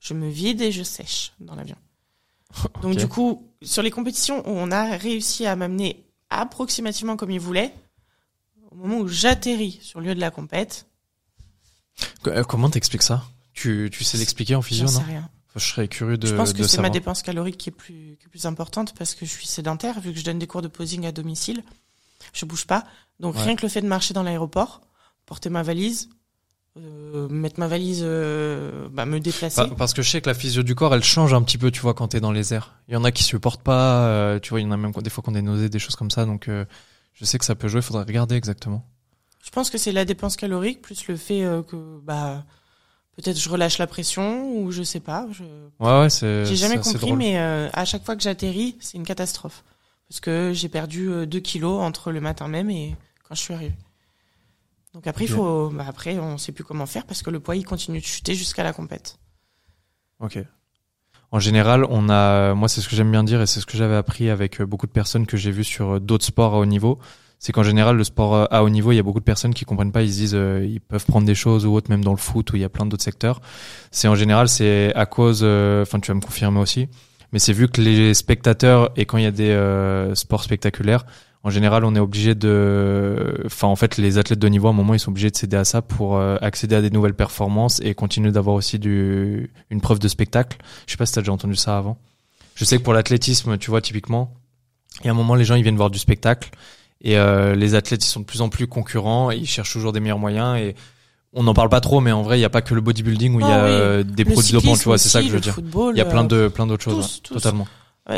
Je 0.00 0.14
me 0.14 0.28
vide 0.28 0.60
et 0.62 0.72
je 0.72 0.82
sèche 0.82 1.32
dans 1.40 1.54
l'avion. 1.54 1.76
Donc 2.82 2.96
du 2.96 3.08
coup, 3.08 3.50
sur 3.62 3.82
les 3.82 3.90
compétitions 3.90 4.38
où 4.46 4.50
on 4.52 4.70
a 4.70 4.96
réussi 4.96 5.46
à 5.46 5.56
m'amener 5.56 6.04
approximativement 6.30 7.16
comme 7.16 7.30
il 7.30 7.40
voulait, 7.40 7.74
au 8.70 8.74
moment 8.76 8.98
où 8.98 9.08
j'atterris 9.08 9.78
sur 9.82 10.00
le 10.00 10.06
lieu 10.08 10.14
de 10.14 10.20
la 10.20 10.30
compète, 10.30 10.86
Co- 12.22 12.30
euh, 12.30 12.44
Comment 12.44 12.68
t'expliques 12.70 13.02
ça? 13.02 13.24
Tu 13.54 13.88
tu 13.90 14.04
sais 14.04 14.18
l'expliquer 14.18 14.54
en 14.54 14.62
physio 14.62 14.86
j'en 14.86 14.92
sais 14.92 15.00
non? 15.00 15.06
rien. 15.06 15.30
Je 15.54 15.60
serais 15.64 15.88
curieux 15.88 16.18
de 16.18 16.26
je 16.26 16.34
pense 16.34 16.52
que 16.52 16.66
c'est 16.66 16.82
ma 16.82 16.90
dépense 16.90 17.22
calorique 17.22 17.56
qui 17.56 17.70
est 17.70 17.72
plus 17.72 18.16
qui 18.20 18.26
est 18.26 18.28
plus 18.28 18.44
importante 18.44 18.94
parce 18.94 19.14
que 19.14 19.24
je 19.24 19.30
suis 19.30 19.46
sédentaire 19.46 19.98
vu 20.00 20.12
que 20.12 20.18
je 20.18 20.24
donne 20.24 20.38
des 20.38 20.46
cours 20.46 20.60
de 20.60 20.68
posing 20.68 21.06
à 21.06 21.12
domicile. 21.12 21.64
Je 22.34 22.44
bouge 22.44 22.66
pas. 22.66 22.84
Donc 23.18 23.34
Ouais. 23.36 23.42
rien 23.44 23.56
que 23.56 23.62
le 23.62 23.70
fait 23.70 23.80
de 23.80 23.86
marcher 23.88 24.12
dans 24.12 24.22
l'aéroport, 24.22 24.82
porter 25.26 25.50
ma 25.50 25.62
valise, 25.62 26.08
euh, 26.78 27.28
mettre 27.28 27.58
ma 27.60 27.68
valise, 27.68 28.00
euh, 28.04 28.88
bah, 28.90 29.06
me 29.06 29.18
déplacer. 29.20 29.62
Pa- 29.68 29.74
Parce 29.76 29.94
que 29.94 30.02
je 30.02 30.10
sais 30.10 30.20
que 30.20 30.28
la 30.28 30.34
physio 30.34 30.62
du 30.62 30.74
corps, 30.74 30.94
elle 30.94 31.02
change 31.04 31.32
un 31.34 31.42
petit 31.42 31.58
peu, 31.58 31.70
tu 31.70 31.80
vois, 31.80 31.94
quand 31.94 32.08
t'es 32.08 32.20
dans 32.20 32.32
les 32.32 32.52
airs. 32.54 32.74
Il 32.88 32.94
y 32.94 32.96
en 32.96 33.04
a 33.04 33.12
qui 33.12 33.22
supportent 33.22 33.62
pas, 33.62 34.06
euh, 34.06 34.38
tu 34.38 34.50
vois, 34.50 34.60
il 34.60 34.64
y 34.64 34.66
en 34.66 34.72
a 34.72 34.76
même 34.76 34.92
des 34.92 35.10
fois 35.10 35.22
qu'on 35.24 35.32
a 35.32 35.38
des 35.38 35.42
nausées, 35.42 35.68
des 35.68 35.78
choses 35.78 35.96
comme 35.96 36.10
ça, 36.10 36.24
donc 36.26 36.48
euh, 36.48 36.64
je 37.14 37.24
sais 37.24 37.38
que 37.38 37.44
ça 37.44 37.54
peut 37.54 37.68
jouer, 37.68 37.82
faudrait 37.82 38.04
regarder 38.04 38.34
exactement. 38.34 38.84
Je 39.42 39.50
pense 39.50 39.70
que 39.70 39.78
c'est 39.78 39.92
la 39.92 40.04
dépense 40.04 40.36
calorique 40.36 40.82
plus 40.82 41.06
le 41.08 41.16
fait 41.16 41.44
euh, 41.44 41.62
que 41.62 41.76
bah 42.02 42.44
peut-être 43.16 43.38
je 43.38 43.48
relâche 43.48 43.78
la 43.78 43.86
pression 43.86 44.52
ou 44.58 44.70
je 44.72 44.82
sais 44.82 45.00
pas. 45.00 45.26
Je... 45.32 45.44
Ouais, 45.78 46.00
ouais, 46.00 46.10
c'est. 46.10 46.44
J'ai 46.44 46.56
jamais 46.56 46.74
compris, 46.92 47.12
mais 47.16 47.38
euh, 47.38 47.68
à 47.72 47.84
chaque 47.84 48.04
fois 48.04 48.16
que 48.16 48.22
j'atterris, 48.22 48.76
c'est 48.80 48.98
une 48.98 49.04
catastrophe 49.04 49.62
parce 50.08 50.20
que 50.20 50.50
j'ai 50.52 50.68
perdu 50.68 51.26
2 51.26 51.40
kilos 51.40 51.80
entre 51.80 52.10
le 52.12 52.20
matin 52.20 52.48
même 52.48 52.70
et 52.70 52.96
quand 53.28 53.34
je 53.36 53.40
suis 53.40 53.54
arrivée. 53.54 53.74
Donc 54.96 55.06
après, 55.06 55.26
il 55.26 55.30
faut, 55.30 55.68
bah 55.68 55.84
après, 55.86 56.18
on 56.18 56.38
sait 56.38 56.52
plus 56.52 56.64
comment 56.64 56.86
faire 56.86 57.04
parce 57.04 57.22
que 57.22 57.28
le 57.28 57.38
poids 57.38 57.54
il 57.54 57.66
continue 57.66 58.00
de 58.00 58.04
chuter 58.04 58.34
jusqu'à 58.34 58.62
la 58.62 58.72
compète. 58.72 59.18
Ok. 60.20 60.38
En 61.30 61.38
général, 61.38 61.84
on 61.90 62.08
a, 62.08 62.54
moi, 62.54 62.66
c'est 62.66 62.80
ce 62.80 62.88
que 62.88 62.96
j'aime 62.96 63.10
bien 63.10 63.22
dire 63.22 63.42
et 63.42 63.46
c'est 63.46 63.60
ce 63.60 63.66
que 63.66 63.76
j'avais 63.76 63.96
appris 63.96 64.30
avec 64.30 64.58
euh, 64.58 64.64
beaucoup 64.64 64.86
de 64.86 64.92
personnes 64.92 65.26
que 65.26 65.36
j'ai 65.36 65.50
vues 65.50 65.64
sur 65.64 65.96
euh, 65.96 66.00
d'autres 66.00 66.24
sports 66.24 66.54
à 66.54 66.58
haut 66.58 66.64
niveau. 66.64 66.98
C'est 67.38 67.52
qu'en 67.52 67.62
général, 67.62 67.98
le 67.98 68.04
sport 68.04 68.34
euh, 68.34 68.44
à 68.50 68.64
haut 68.64 68.70
niveau, 68.70 68.90
il 68.90 68.96
y 68.96 68.98
a 68.98 69.02
beaucoup 69.02 69.20
de 69.20 69.24
personnes 69.24 69.52
qui 69.52 69.66
comprennent 69.66 69.92
pas. 69.92 70.00
Ils 70.00 70.14
se 70.14 70.18
disent, 70.18 70.34
euh, 70.34 70.64
ils 70.64 70.80
peuvent 70.80 71.04
prendre 71.04 71.26
des 71.26 71.34
choses 71.34 71.66
ou 71.66 71.74
autres, 71.74 71.90
même 71.90 72.02
dans 72.02 72.12
le 72.12 72.16
foot 72.16 72.50
où 72.52 72.56
il 72.56 72.62
y 72.62 72.64
a 72.64 72.70
plein 72.70 72.86
d'autres 72.86 73.04
secteurs. 73.04 73.42
C'est 73.90 74.08
en 74.08 74.14
général, 74.14 74.48
c'est 74.48 74.94
à 74.94 75.04
cause, 75.04 75.40
euh, 75.42 75.82
enfin, 75.82 76.00
tu 76.00 76.10
vas 76.10 76.14
me 76.14 76.22
confirmer 76.22 76.58
aussi. 76.58 76.88
Mais 77.32 77.38
c'est 77.38 77.52
vu 77.52 77.68
que 77.68 77.82
les 77.82 78.14
spectateurs 78.14 78.90
et 78.96 79.04
quand 79.04 79.18
il 79.18 79.24
y 79.24 79.26
a 79.26 79.30
des 79.30 79.50
euh, 79.50 80.14
sports 80.14 80.42
spectaculaires, 80.42 81.04
en 81.46 81.50
général, 81.50 81.84
on 81.84 81.94
est 81.94 82.00
obligé 82.00 82.34
de, 82.34 83.40
enfin, 83.46 83.68
en 83.68 83.76
fait, 83.76 83.98
les 83.98 84.18
athlètes 84.18 84.40
de 84.40 84.48
niveau, 84.48 84.66
à 84.66 84.70
un 84.70 84.74
moment, 84.74 84.94
ils 84.94 84.98
sont 84.98 85.12
obligés 85.12 85.30
de 85.30 85.36
céder 85.36 85.56
à 85.56 85.64
ça 85.64 85.80
pour 85.80 86.16
euh, 86.16 86.36
accéder 86.40 86.74
à 86.74 86.82
des 86.82 86.90
nouvelles 86.90 87.14
performances 87.14 87.80
et 87.84 87.94
continuer 87.94 88.32
d'avoir 88.32 88.56
aussi 88.56 88.80
du, 88.80 89.48
une 89.70 89.80
preuve 89.80 90.00
de 90.00 90.08
spectacle. 90.08 90.58
Je 90.88 90.90
sais 90.90 90.96
pas 90.96 91.06
si 91.06 91.12
t'as 91.12 91.20
déjà 91.20 91.30
entendu 91.30 91.54
ça 91.54 91.78
avant. 91.78 91.98
Je 92.56 92.64
sais 92.64 92.78
que 92.78 92.82
pour 92.82 92.94
l'athlétisme, 92.94 93.58
tu 93.58 93.70
vois, 93.70 93.80
typiquement, 93.80 94.34
il 95.02 95.06
y 95.06 95.08
a 95.08 95.12
un 95.12 95.14
moment, 95.14 95.36
les 95.36 95.44
gens, 95.44 95.54
ils 95.54 95.62
viennent 95.62 95.76
voir 95.76 95.90
du 95.90 96.00
spectacle 96.00 96.50
et 97.00 97.16
euh, 97.16 97.54
les 97.54 97.76
athlètes, 97.76 98.04
ils 98.04 98.08
sont 98.08 98.20
de 98.20 98.24
plus 98.24 98.40
en 98.40 98.48
plus 98.48 98.66
concurrents 98.66 99.30
et 99.30 99.36
ils 99.36 99.46
cherchent 99.46 99.72
toujours 99.72 99.92
des 99.92 100.00
meilleurs 100.00 100.18
moyens 100.18 100.58
et 100.58 100.74
on 101.32 101.44
n'en 101.44 101.54
parle 101.54 101.68
pas 101.68 101.80
trop, 101.80 102.00
mais 102.00 102.10
en 102.10 102.22
vrai, 102.24 102.38
il 102.38 102.40
n'y 102.40 102.44
a 102.44 102.50
pas 102.50 102.62
que 102.62 102.74
le 102.74 102.80
bodybuilding 102.80 103.34
où 103.36 103.40
il 103.40 103.46
y 103.46 103.50
Ah 103.52 103.62
a 103.62 103.64
oui. 103.66 103.70
euh, 103.70 104.02
des 104.02 104.24
produits 104.24 104.50
dopants, 104.52 104.76
tu 104.76 104.82
vois, 104.82 104.98
c'est 104.98 105.10
ça 105.10 105.20
que 105.22 105.28
je 105.28 105.32
veux 105.32 105.38
dire. 105.38 105.56
Il 105.92 105.96
y 105.96 106.00
a 106.00 106.06
plein 106.06 106.24
de, 106.24 106.48
plein 106.48 106.66
d'autres 106.66 106.82
choses, 106.82 107.20
tous, 107.22 107.28
tous. 107.28 107.34
totalement. 107.34 107.68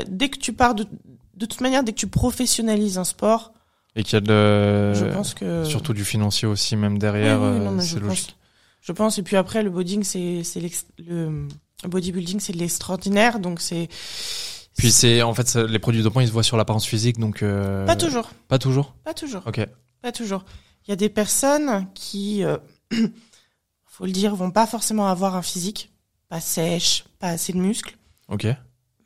dès 0.09 0.31
que 0.31 0.39
tu 0.39 0.55
pars 0.55 0.75
de, 0.75 0.87
de 1.39 1.47
toute 1.47 1.61
manière, 1.61 1.83
dès 1.85 1.93
que 1.93 1.99
tu 1.99 2.07
professionnalises 2.09 2.99
un 2.99 3.05
sport, 3.05 3.53
Et 3.97 4.03
qu'il 4.03 4.15
y 4.15 4.17
a 4.17 4.21
de, 4.21 4.93
je 4.95 5.05
pense 5.07 5.35
que 5.35 5.65
surtout 5.65 5.95
du 5.95 6.05
financier 6.05 6.47
aussi, 6.49 6.77
même 6.77 6.95
Oui, 6.95 6.99
derrière, 6.99 7.41
oui, 7.41 7.59
non, 7.61 7.79
euh, 7.79 7.81
c'est 7.81 7.87
je 7.87 7.99
logique. 7.99 8.27
pense, 8.27 8.37
je 8.83 8.93
pense. 8.93 9.19
Et 9.19 9.23
puis 9.23 9.37
après, 9.37 9.63
le 9.63 9.71
bodybuilding, 9.71 10.03
c'est, 10.05 10.45
c'est 10.45 10.61
l'ex- 10.61 10.87
le 10.99 11.49
le 11.85 11.89
bodybuilding, 11.89 12.41
c'est 12.41 12.53
de 12.53 12.59
l'extraordinaire, 12.59 13.39
donc 13.39 13.61
c'est. 13.61 13.89
Puis 14.77 14.91
c'est, 14.91 15.23
en 15.23 15.33
fait, 15.35 15.55
les 15.55 15.79
produits 15.79 16.03
dopants, 16.03 16.21
ils 16.21 16.27
se 16.27 16.33
voient 16.33 16.43
sur 16.43 16.57
l'apparence 16.57 16.85
physique, 16.87 17.19
donc. 17.19 17.43
euh, 17.43 17.87
Pas 17.87 17.95
toujours, 17.97 18.31
Pas 18.49 18.59
toujours? 18.59 18.95
pas 19.05 19.15
toujours, 19.15 19.43
Ok. 19.47 19.61
pas 20.03 20.11
toujours. 20.13 20.45
Il 20.87 20.91
y 20.91 20.93
a 20.93 20.97
des 20.97 21.09
personnes 21.09 21.87
qui, 21.95 22.43
euh, 22.45 22.57
faut 23.87 24.07
le 24.07 24.13
dire, 24.13 24.35
vont 24.35 24.51
pas 24.51 24.67
forcément 24.67 25.07
avoir 25.09 25.37
un 25.37 25.43
physique 25.43 25.93
pas 26.29 26.41
sèche, 26.41 27.05
pas 27.21 27.29
assez 27.29 27.53
de 27.53 27.59
muscles, 27.59 27.97
Ok. 28.29 28.47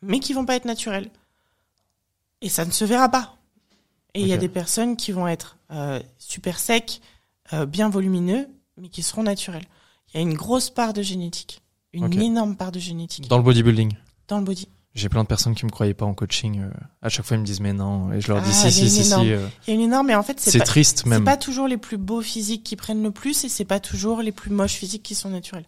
mais 0.02 0.18
qui 0.18 0.32
vont 0.32 0.44
pas 0.44 0.56
être 0.56 0.64
naturels. 0.64 1.08
Et 2.42 2.48
ça 2.48 2.64
ne 2.64 2.70
se 2.70 2.84
verra 2.84 3.08
pas. 3.08 3.36
Et 4.14 4.20
il 4.20 4.26
y 4.26 4.32
a 4.32 4.36
des 4.36 4.48
personnes 4.48 4.96
qui 4.96 5.10
vont 5.12 5.26
être 5.26 5.56
euh, 5.70 5.98
super 6.18 6.58
secs, 6.58 7.00
euh, 7.54 7.64
bien 7.64 7.88
volumineux, 7.88 8.46
mais 8.76 8.88
qui 8.88 9.02
seront 9.02 9.22
naturels. 9.22 9.64
Il 10.12 10.16
y 10.16 10.20
a 10.20 10.22
une 10.22 10.34
grosse 10.34 10.68
part 10.68 10.92
de 10.92 11.00
génétique, 11.00 11.62
une 11.94 12.12
énorme 12.20 12.56
part 12.56 12.72
de 12.72 12.78
génétique 12.78 13.28
Dans 13.28 13.38
le 13.38 13.42
bodybuilding. 13.42 13.94
dans 14.28 14.38
le 14.38 14.44
body. 14.44 14.68
J'ai 14.94 15.08
plein 15.08 15.22
de 15.22 15.28
personnes 15.28 15.54
qui 15.54 15.64
me 15.64 15.70
croyaient 15.70 15.94
pas 15.94 16.04
en 16.04 16.12
coaching. 16.12 16.60
euh, 16.60 16.70
à 17.00 17.08
chaque 17.08 17.24
fois, 17.24 17.38
ils 17.38 17.40
me 17.40 17.46
disent 17.46 17.60
mais 17.60 17.72
non. 17.72 18.12
Et 18.12 18.20
je 18.20 18.28
leur 18.28 18.42
dis 18.42 18.50
Ah, 18.50 18.70
si, 18.70 18.70
si, 18.70 18.90
si, 18.90 19.04
si. 19.04 19.14
Il 19.20 19.28
y 19.28 19.70
a 19.70 19.74
une 19.74 19.80
énorme, 19.80 20.08
mais 20.08 20.14
en 20.14 20.22
fait, 20.22 20.38
c'est 20.38 20.50
C'est 20.50 20.60
triste 20.60 21.00
c'est 21.04 21.08
même. 21.08 21.24
pas 21.24 21.38
toujours 21.38 21.66
les 21.66 21.78
plus 21.78 21.96
beaux 21.96 22.20
physiques 22.20 22.62
qui 22.64 22.76
prennent 22.76 23.02
le 23.02 23.10
plus 23.10 23.44
et 23.44 23.48
c'est 23.48 23.64
pas 23.64 23.80
toujours 23.80 24.20
les 24.20 24.32
plus 24.32 24.50
moches 24.50 24.74
physiques 24.74 25.02
qui 25.02 25.14
sont 25.14 25.30
naturels. 25.30 25.64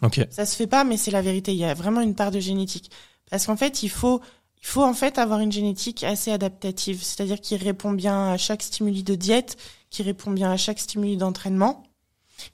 Ok. 0.00 0.26
Ça 0.30 0.46
se 0.46 0.56
fait 0.56 0.66
pas, 0.66 0.84
mais 0.84 0.96
c'est 0.96 1.10
la 1.10 1.20
vérité. 1.20 1.52
Il 1.52 1.58
y 1.58 1.64
a 1.66 1.74
vraiment 1.74 2.00
une 2.00 2.14
part 2.14 2.30
de 2.30 2.40
génétique. 2.40 2.90
Parce 3.30 3.44
qu'en 3.44 3.58
fait, 3.58 3.82
il 3.82 3.90
faut, 3.90 4.22
il 4.62 4.66
faut 4.66 4.82
en 4.82 4.94
fait 4.94 5.18
avoir 5.18 5.40
une 5.40 5.52
génétique 5.52 6.04
assez 6.04 6.30
adaptative. 6.30 7.02
C'est-à-dire 7.02 7.40
qui 7.40 7.56
répond 7.56 7.92
bien 7.92 8.30
à 8.32 8.36
chaque 8.36 8.62
stimuli 8.62 9.02
de 9.02 9.14
diète, 9.14 9.56
qui 9.88 10.02
répond 10.02 10.30
bien 10.30 10.50
à 10.50 10.56
chaque 10.56 10.78
stimuli 10.78 11.16
d'entraînement, 11.16 11.82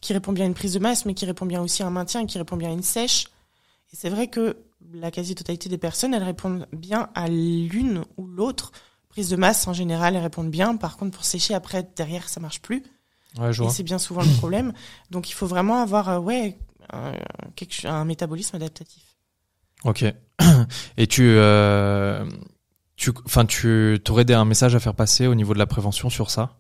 qui 0.00 0.12
répond 0.12 0.32
bien 0.32 0.44
à 0.44 0.48
une 0.48 0.54
prise 0.54 0.74
de 0.74 0.78
masse, 0.78 1.04
mais 1.04 1.14
qui 1.14 1.26
répond 1.26 1.46
bien 1.46 1.61
aussi 1.61 1.82
à 1.82 1.86
un 1.86 1.90
maintien, 1.90 2.26
qui 2.26 2.38
répond 2.38 2.57
bien 2.57 2.70
à 2.70 2.72
une 2.72 2.82
sèche. 2.82 3.26
Et 3.92 3.96
c'est 3.96 4.09
vrai 4.09 4.28
que 4.28 4.57
la 4.92 5.11
quasi-totalité 5.11 5.68
des 5.68 5.78
personnes, 5.78 6.14
elles 6.14 6.22
répondent 6.22 6.66
bien 6.72 7.11
à 7.14 7.28
l'une 7.28 8.04
ou 8.16 8.26
l'autre. 8.26 8.72
Prise 9.09 9.30
de 9.30 9.36
masse, 9.36 9.66
en 9.66 9.72
général, 9.72 10.14
elles 10.14 10.22
répondent 10.22 10.50
bien. 10.50 10.76
Par 10.76 10.96
contre, 10.96 11.12
pour 11.12 11.24
sécher 11.24 11.54
après, 11.54 11.88
derrière, 11.96 12.28
ça 12.28 12.38
marche 12.38 12.61
plus. 12.61 12.84
Ouais, 13.38 13.52
je 13.52 13.64
Et 13.64 13.68
c'est 13.68 13.82
bien 13.82 13.98
souvent 13.98 14.22
le 14.22 14.36
problème. 14.38 14.72
Donc 15.11 15.28
il 15.28 15.32
faut 15.32 15.46
vraiment 15.46 15.82
avoir 15.82 16.09
euh, 16.09 16.18
ouais 16.18 16.59
un 16.92 18.04
métabolisme 18.04 18.57
adaptatif. 18.57 19.16
Ok. 19.87 20.05
Et 20.97 21.07
tu, 21.07 21.22
euh, 21.24 22.28
tu, 22.97 23.12
enfin, 23.24 23.47
tu 23.47 23.99
aurais 24.09 24.30
un 24.32 24.45
message 24.45 24.74
à 24.74 24.80
faire 24.80 24.95
passer 24.95 25.26
au 25.26 25.34
niveau 25.34 25.55
de 25.55 25.59
la 25.59 25.66
prévention 25.66 26.11
sur 26.11 26.30
ça? 26.30 26.59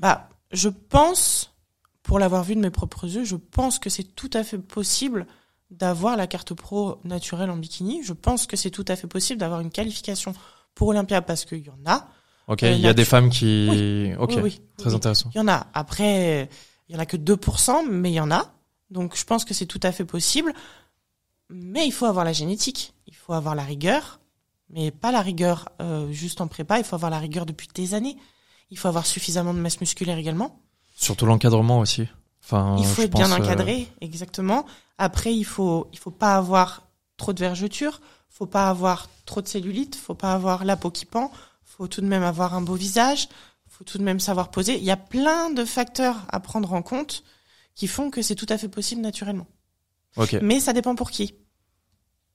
Bah, 0.00 0.28
je 0.52 0.68
pense, 0.68 1.54
pour 2.02 2.18
l'avoir 2.18 2.44
vu 2.44 2.54
de 2.54 2.60
mes 2.60 2.70
propres 2.70 3.04
yeux, 3.04 3.24
je 3.24 3.36
pense 3.36 3.78
que 3.78 3.88
c'est 3.88 4.04
tout 4.04 4.30
à 4.32 4.44
fait 4.44 4.58
possible 4.58 5.26
d'avoir 5.70 6.16
la 6.16 6.26
carte 6.26 6.54
pro 6.54 7.00
naturelle 7.04 7.50
en 7.50 7.56
bikini. 7.56 8.02
Je 8.02 8.12
pense 8.12 8.46
que 8.46 8.56
c'est 8.56 8.70
tout 8.70 8.84
à 8.88 8.96
fait 8.96 9.06
possible 9.06 9.40
d'avoir 9.40 9.60
une 9.60 9.70
qualification 9.70 10.34
pour 10.74 10.88
Olympia 10.88 11.22
parce 11.22 11.44
qu'il 11.44 11.64
y 11.64 11.70
en 11.70 11.90
a. 11.90 12.08
Ok. 12.48 12.62
Euh, 12.62 12.72
Il 12.72 12.80
y 12.80 12.88
a 12.88 12.94
des 12.94 13.04
femmes 13.04 13.30
qui. 13.30 14.12
Ok. 14.18 14.32
Oui, 14.36 14.42
oui, 14.42 14.60
Très 14.76 14.94
intéressant. 14.94 15.30
Il 15.34 15.38
y 15.38 15.40
en 15.40 15.48
a. 15.48 15.66
Après, 15.72 16.48
il 16.88 16.94
y 16.94 16.98
en 16.98 17.00
a 17.00 17.06
que 17.06 17.16
2%, 17.16 17.88
mais 17.90 18.10
il 18.10 18.14
y 18.14 18.20
en 18.20 18.30
a. 18.30 18.52
Donc 18.90 19.16
je 19.16 19.24
pense 19.24 19.44
que 19.44 19.54
c'est 19.54 19.66
tout 19.66 19.80
à 19.82 19.92
fait 19.92 20.04
possible. 20.04 20.52
Mais 21.54 21.86
il 21.86 21.92
faut 21.92 22.06
avoir 22.06 22.24
la 22.24 22.32
génétique. 22.32 22.94
Il 23.06 23.14
faut 23.14 23.32
avoir 23.32 23.54
la 23.54 23.62
rigueur. 23.62 24.20
Mais 24.70 24.90
pas 24.90 25.12
la 25.12 25.20
rigueur 25.20 25.68
euh, 25.80 26.10
juste 26.10 26.40
en 26.40 26.48
prépa. 26.48 26.78
Il 26.78 26.84
faut 26.84 26.96
avoir 26.96 27.10
la 27.10 27.18
rigueur 27.18 27.46
depuis 27.46 27.68
des 27.72 27.94
années. 27.94 28.16
Il 28.70 28.78
faut 28.78 28.88
avoir 28.88 29.06
suffisamment 29.06 29.54
de 29.54 29.60
masse 29.60 29.80
musculaire 29.80 30.18
également. 30.18 30.58
Surtout 30.96 31.26
l'encadrement 31.26 31.78
aussi. 31.78 32.08
Enfin, 32.42 32.76
Il 32.78 32.84
faut 32.84 33.02
être 33.02 33.14
bien 33.14 33.30
euh, 33.30 33.36
encadré, 33.36 33.88
exactement. 34.00 34.66
Après, 34.98 35.34
il 35.34 35.44
faut, 35.44 35.88
il 35.92 35.98
faut 35.98 36.10
pas 36.10 36.34
avoir 36.34 36.82
trop 37.16 37.32
de 37.32 37.40
vergetures, 37.40 38.00
faut 38.28 38.46
pas 38.46 38.68
avoir 38.68 39.08
trop 39.24 39.40
de 39.40 39.48
cellulite, 39.48 39.94
faut 39.96 40.14
pas 40.14 40.34
avoir 40.34 40.64
la 40.64 40.76
peau 40.76 40.90
qui 40.90 41.06
pend, 41.06 41.30
faut 41.64 41.86
tout 41.86 42.00
de 42.00 42.06
même 42.06 42.22
avoir 42.22 42.54
un 42.54 42.60
beau 42.60 42.74
visage, 42.74 43.28
faut 43.68 43.84
tout 43.84 43.98
de 43.98 44.02
même 44.02 44.20
savoir 44.20 44.50
poser. 44.50 44.76
Il 44.76 44.84
y 44.84 44.90
a 44.90 44.96
plein 44.96 45.50
de 45.50 45.64
facteurs 45.64 46.16
à 46.28 46.40
prendre 46.40 46.72
en 46.72 46.82
compte 46.82 47.22
qui 47.74 47.86
font 47.86 48.10
que 48.10 48.22
c'est 48.22 48.34
tout 48.34 48.46
à 48.48 48.58
fait 48.58 48.68
possible 48.68 49.00
naturellement. 49.00 49.46
Ok. 50.16 50.36
Mais 50.42 50.60
ça 50.60 50.72
dépend 50.72 50.94
pour 50.94 51.10
qui. 51.10 51.34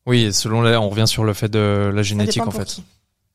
Oui, 0.05 0.33
selon 0.33 0.61
la, 0.61 0.79
on 0.81 0.89
revient 0.89 1.07
sur 1.07 1.23
le 1.23 1.33
fait 1.33 1.49
de 1.49 1.91
la 1.93 2.03
génétique 2.03 2.45
en 2.45 2.51
fait. 2.51 2.65
qui. 2.65 2.83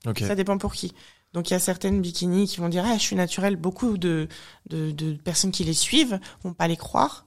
Ok. 0.07 0.21
Ça 0.21 0.35
dépend 0.35 0.59
pour 0.59 0.73
qui. 0.75 0.93
Donc 1.33 1.51
il 1.51 1.53
y 1.53 1.57
a 1.57 1.61
certaines 1.61 2.01
bikinis 2.01 2.47
qui 2.47 2.59
vont 2.61 2.69
dire 2.69 2.85
ah 2.87 2.95
je 2.97 3.03
suis 3.03 3.17
naturelle. 3.17 3.57
Beaucoup 3.57 3.99
de, 3.99 4.29
de, 4.71 4.91
de 4.93 5.13
personnes 5.15 5.51
qui 5.51 5.65
les 5.65 5.73
suivent 5.75 6.19
vont 6.43 6.53
pas 6.53 6.69
les 6.69 6.77
croire. 6.77 7.27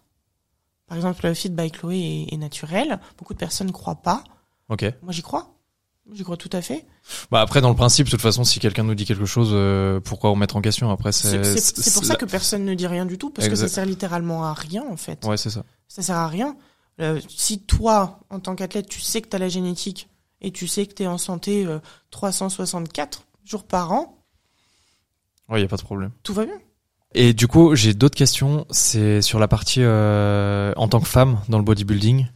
Par 0.88 0.96
exemple, 0.98 1.26
le 1.28 1.34
Fit 1.34 1.50
by 1.50 1.70
Chloé 1.72 1.98
est, 2.30 2.34
est 2.34 2.38
naturel. 2.38 3.00
Beaucoup 3.18 3.34
de 3.34 3.40
personnes 3.40 3.68
ne 3.68 3.72
croient 3.74 4.02
pas. 4.02 4.24
Ok. 4.70 4.84
Moi 5.02 5.12
j'y 5.12 5.22
crois. 5.22 5.54
J'y 6.14 6.24
crois 6.24 6.38
tout 6.38 6.50
à 6.54 6.62
fait. 6.62 6.86
Bah 7.32 7.42
après, 7.42 7.60
dans 7.60 7.68
le 7.70 7.76
principe, 7.76 8.06
de 8.06 8.12
toute 8.12 8.22
façon, 8.22 8.46
si 8.46 8.62
quelqu'un 8.62 8.84
nous 8.84 8.96
dit 8.96 9.04
quelque 9.04 9.26
chose, 9.26 9.50
euh, 9.52 10.00
pourquoi 10.00 10.30
remettre 10.30 10.56
en 10.56 10.62
question? 10.62 10.90
Après, 10.90 11.12
C'est 11.12 11.58
c'est. 11.58 11.94
pour 11.94 12.06
ça 12.06 12.16
que 12.16 12.24
personne 12.24 12.64
ne 12.64 12.74
dit 12.76 12.88
rien 12.88 13.06
du 13.06 13.18
tout 13.18 13.30
parce 13.30 13.50
que 13.50 13.56
ça 13.56 13.68
sert 13.68 13.86
littéralement 13.86 14.46
à 14.46 14.54
rien 14.54 14.86
en 14.90 14.96
fait. 14.96 15.26
Ouais, 15.26 15.36
c'est 15.36 15.50
ça. 15.50 15.64
Ça 15.90 16.02
sert 16.02 16.16
à 16.16 16.28
rien. 16.30 16.56
Euh, 17.00 17.20
si 17.30 17.60
toi, 17.60 18.20
en 18.30 18.40
tant 18.40 18.56
qu'athlète, 18.56 18.88
tu 18.90 19.02
sais 19.02 19.22
que 19.22 19.30
tu 19.30 19.36
as 19.36 19.40
la 19.40 19.50
génétique 19.50 20.10
et 20.42 20.52
tu 20.52 20.68
sais 20.68 20.86
que 20.88 20.94
tu 20.94 21.04
es 21.04 21.08
en 21.08 21.18
santé 21.18 21.66
euh, 21.66 21.80
364 22.12 23.24
jours 23.46 23.64
par 23.64 23.92
an, 23.92 24.14
Ouais, 25.50 25.62
y 25.62 25.64
a 25.64 25.68
pas 25.68 25.78
de 25.78 25.82
problème. 25.82 26.12
tout 26.24 26.34
va 26.34 26.46
bien. 26.46 26.56
Et 27.14 27.34
du 27.34 27.48
coup, 27.48 27.74
j'ai 27.74 27.94
d'autres 27.94 28.18
questions. 28.18 28.66
C'est 28.70 29.22
sur 29.22 29.40
la 29.40 29.48
partie 29.48 29.80
euh, 29.82 30.74
en 30.76 30.90
tant 30.90 31.00
que 31.00 31.08
femme 31.08 31.40
dans 31.48 31.58
le 31.58 31.64
bodybuilding. 31.64 32.28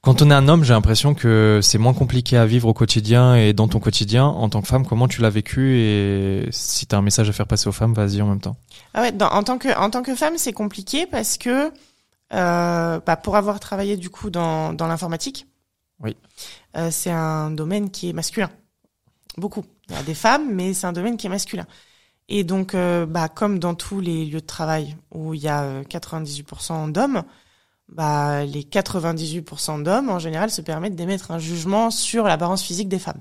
Quand 0.00 0.20
on 0.20 0.30
est 0.30 0.34
un 0.34 0.48
homme, 0.48 0.64
j'ai 0.64 0.72
l'impression 0.72 1.14
que 1.14 1.60
c'est 1.62 1.78
moins 1.78 1.94
compliqué 1.94 2.36
à 2.36 2.46
vivre 2.46 2.66
au 2.66 2.74
quotidien 2.74 3.36
et 3.36 3.52
dans 3.52 3.68
ton 3.68 3.78
quotidien. 3.78 4.24
En 4.24 4.48
tant 4.48 4.62
que 4.62 4.66
femme, 4.66 4.84
comment 4.84 5.06
tu 5.06 5.20
l'as 5.20 5.30
vécu 5.30 5.76
et 5.78 6.48
si 6.50 6.86
t'as 6.86 6.96
un 6.98 7.02
message 7.02 7.28
à 7.28 7.32
faire 7.32 7.46
passer 7.46 7.68
aux 7.68 7.72
femmes, 7.72 7.92
vas-y 7.94 8.20
en 8.20 8.26
même 8.26 8.40
temps. 8.40 8.56
Ah 8.94 9.02
ouais, 9.02 9.12
dans- 9.12 9.28
en 9.28 9.44
tant 9.44 9.58
que 9.58 9.68
en 9.78 9.88
tant 9.90 10.02
que 10.02 10.14
femme, 10.16 10.34
c'est 10.38 10.52
compliqué 10.54 11.06
parce 11.06 11.38
que 11.38 11.70
bah, 12.30 13.16
pour 13.22 13.36
avoir 13.36 13.60
travaillé 13.60 13.96
du 13.96 14.10
coup 14.10 14.30
dans 14.30 14.72
dans 14.72 14.86
l'informatique, 14.86 15.46
Oui. 16.00 16.16
euh, 16.76 16.90
c'est 16.90 17.10
un 17.10 17.50
domaine 17.50 17.90
qui 17.90 18.08
est 18.10 18.12
masculin. 18.12 18.50
Beaucoup. 19.36 19.64
Il 19.88 19.94
y 19.94 19.98
a 19.98 20.02
des 20.02 20.14
femmes, 20.14 20.54
mais 20.54 20.74
c'est 20.74 20.86
un 20.86 20.92
domaine 20.92 21.16
qui 21.16 21.26
est 21.26 21.30
masculin. 21.30 21.66
Et 22.28 22.44
donc, 22.44 22.74
euh, 22.74 23.06
bah, 23.06 23.28
comme 23.28 23.58
dans 23.58 23.74
tous 23.74 24.00
les 24.00 24.24
lieux 24.24 24.40
de 24.40 24.46
travail 24.46 24.96
où 25.10 25.34
il 25.34 25.40
y 25.42 25.48
a 25.48 25.62
euh, 25.64 25.82
98% 25.84 26.92
d'hommes, 26.92 27.24
bah, 27.88 28.44
les 28.44 28.62
98% 28.62 29.82
d'hommes, 29.82 30.10
en 30.10 30.20
général, 30.20 30.50
se 30.50 30.60
permettent 30.60 30.94
d'émettre 30.94 31.32
un 31.32 31.40
jugement 31.40 31.90
sur 31.90 32.24
l'apparence 32.24 32.62
physique 32.62 32.88
des 32.88 33.00
femmes. 33.00 33.20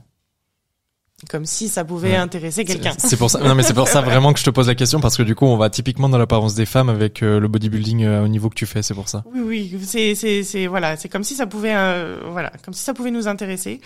Comme 1.30 1.45
si 1.45 1.67
ça 1.67 1.84
pouvait 1.84 2.11
Ouais. 2.11 2.15
intéresser 2.15 2.63
quelqu'un. 2.63 2.93
C'est 2.97 3.17
pour 3.17 3.30
ça. 3.30 3.39
Non, 3.39 3.53
mais 3.55 3.63
c'est 3.63 3.74
pour 3.74 3.88
ça 3.89 3.99
vraiment 4.01 4.32
que 4.32 4.39
je 4.39 4.45
te 4.45 4.49
pose 4.49 4.67
la 4.67 4.76
question 4.76 5.01
parce 5.01 5.17
que 5.17 5.24
du 5.24 5.36
coup, 5.36 5.45
on 5.45 5.57
va 5.57 5.70
typiquement 5.70 6.07
dans 6.07 6.17
l'apparence 6.17 6.55
des 6.55 6.65
femmes 6.65 6.88
avec 6.89 7.22
euh, 7.24 7.39
le 7.41 7.47
bodybuilding 7.49 8.03
euh, 8.05 8.24
au 8.24 8.28
niveau 8.30 8.49
que 8.49 8.55
tu 8.55 8.65
fais. 8.65 8.82
C'est 8.84 8.93
pour 8.93 9.09
ça. 9.09 9.24
Oui, 9.34 9.41
oui, 9.72 9.80
c'est, 9.86 10.15
c'est, 10.15 10.43
c'est, 10.43 10.67
voilà, 10.67 10.95
c'est 10.95 11.09
comme 11.09 11.24
si 11.26 11.36
ça 11.36 11.45
pouvait, 11.45 11.76
euh, 11.76 12.22
voilà, 12.32 12.51
comme 12.63 12.74
si 12.74 12.82
ça 12.84 12.93
pouvait 12.93 13.11
nous 13.11 13.28
intéresser 13.28 13.82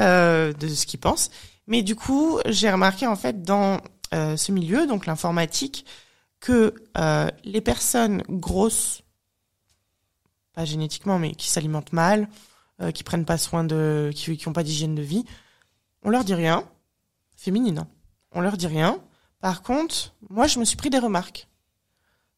euh, 0.00 0.52
de 0.54 0.68
ce 0.68 0.86
qu'ils 0.86 1.00
pensent. 1.00 1.30
Mais 1.66 1.82
du 1.82 1.94
coup, 1.94 2.38
j'ai 2.46 2.70
remarqué 2.70 3.06
en 3.06 3.16
fait 3.16 3.42
dans 3.42 3.80
euh, 4.14 4.36
ce 4.38 4.50
milieu, 4.52 4.86
donc 4.86 5.04
l'informatique, 5.06 5.84
que 6.40 6.74
euh, 6.98 7.28
les 7.44 7.60
personnes 7.60 8.22
grosses, 8.28 9.02
pas 10.54 10.64
génétiquement, 10.64 11.18
mais 11.18 11.32
qui 11.34 11.48
s'alimentent 11.50 11.92
mal, 11.92 12.28
euh, 12.80 12.90
qui 12.90 13.04
prennent 13.04 13.24
pas 13.24 13.38
soin 13.38 13.62
de, 13.64 14.10
qui, 14.14 14.36
qui 14.36 14.48
ont 14.48 14.52
pas 14.52 14.62
d'hygiène 14.64 14.94
de 14.94 15.02
vie, 15.02 15.24
on 16.02 16.10
leur 16.10 16.24
dit 16.24 16.34
rien, 16.34 16.64
féminine, 17.36 17.78
hein. 17.78 17.88
on 18.32 18.40
leur 18.40 18.56
dit 18.56 18.66
rien. 18.66 19.00
Par 19.40 19.62
contre, 19.62 20.14
moi, 20.30 20.46
je 20.46 20.58
me 20.58 20.64
suis 20.64 20.76
pris 20.76 20.90
des 20.90 20.98
remarques, 20.98 21.48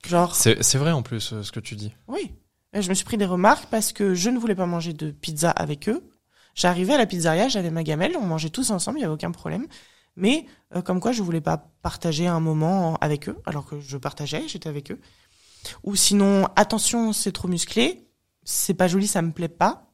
genre. 0.07 0.35
C'est 0.35 0.77
vrai 0.77 0.93
en 0.93 1.03
plus 1.03 1.33
euh, 1.33 1.43
ce 1.43 1.53
que 1.53 1.61
tu 1.61 1.77
dis. 1.77 1.93
Oui. 2.09 2.33
Et 2.73 2.83
je 2.83 2.89
me 2.89 2.95
suis 2.95 3.05
pris 3.05 3.17
des 3.17 3.27
remarques 3.27 3.67
parce 3.71 3.93
que 3.93 4.15
je 4.15 4.31
ne 4.31 4.39
voulais 4.39 4.55
pas 4.57 4.67
manger 4.67 4.93
de 4.93 5.11
pizza 5.11 5.51
avec 5.51 5.89
eux. 5.89 6.11
J'arrivais 6.55 6.95
à 6.95 6.99
la 6.99 7.07
pizzeria, 7.07 7.49
j'avais 7.49 7.71
ma 7.71 7.83
gamelle, 7.83 8.17
on 8.17 8.27
mangeait 8.27 8.51
tous 8.51 8.71
ensemble, 8.71 8.99
il 8.99 9.03
n'y 9.03 9.05
avait 9.05 9.15
aucun 9.15 9.33
problème. 9.33 9.67
Mais 10.17 10.47
euh, 10.75 10.83
comme 10.83 11.01
quoi, 11.01 11.13
je 11.13 11.23
voulais 11.23 11.41
pas 11.41 11.71
partager 11.83 12.27
un 12.27 12.41
moment 12.41 12.97
avec 13.01 13.29
eux, 13.29 13.41
alors 13.47 13.67
que 13.67 13.81
je 13.81 13.97
partageais, 13.97 14.47
j'étais 14.49 14.69
avec 14.69 14.91
eux. 14.91 15.01
Ou 15.83 15.97
sinon, 15.97 16.47
attention, 16.57 17.13
c'est 17.13 17.33
trop 17.33 17.49
musclé, 17.49 18.09
c'est 18.45 18.75
pas 18.75 18.89
joli, 18.89 19.07
ça 19.07 19.23
me 19.23 19.33
plaît 19.33 19.49
pas, 19.49 19.93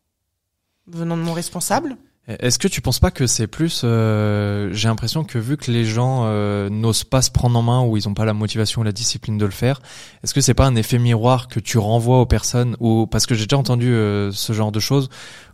venant 0.86 1.16
de 1.16 1.22
mon 1.22 1.32
responsable. 1.32 1.96
Est-ce 2.28 2.58
que 2.58 2.68
tu 2.68 2.80
penses 2.80 3.00
pas 3.00 3.10
que 3.10 3.26
c'est 3.26 3.46
plus 3.46 3.80
euh, 3.82 4.70
J'ai 4.72 4.88
l'impression 4.88 5.24
que 5.24 5.38
vu 5.38 5.56
que 5.56 5.70
les 5.70 5.84
gens 5.84 6.24
euh, 6.26 6.68
n'osent 6.68 7.02
pas 7.02 7.22
se 7.22 7.30
prendre 7.30 7.58
en 7.58 7.62
main 7.62 7.82
ou 7.82 7.96
ils 7.96 8.08
ont 8.08 8.14
pas 8.14 8.24
la 8.24 8.34
motivation 8.34 8.82
ou 8.82 8.84
la 8.84 8.92
discipline 8.92 9.36
de 9.36 9.44
le 9.44 9.50
faire, 9.50 9.80
est-ce 10.22 10.34
que 10.34 10.40
c'est 10.40 10.54
pas 10.54 10.66
un 10.66 10.76
effet 10.76 10.98
miroir 10.98 11.48
que 11.48 11.58
tu 11.58 11.78
renvoies 11.78 12.20
aux 12.20 12.26
personnes 12.26 12.76
ou 12.78 13.06
parce 13.06 13.26
que 13.26 13.34
j'ai 13.34 13.46
déjà 13.46 13.58
entendu 13.58 13.92
euh, 13.92 14.30
ce 14.32 14.52
genre 14.52 14.70
de 14.70 14.80
choses 14.80 15.08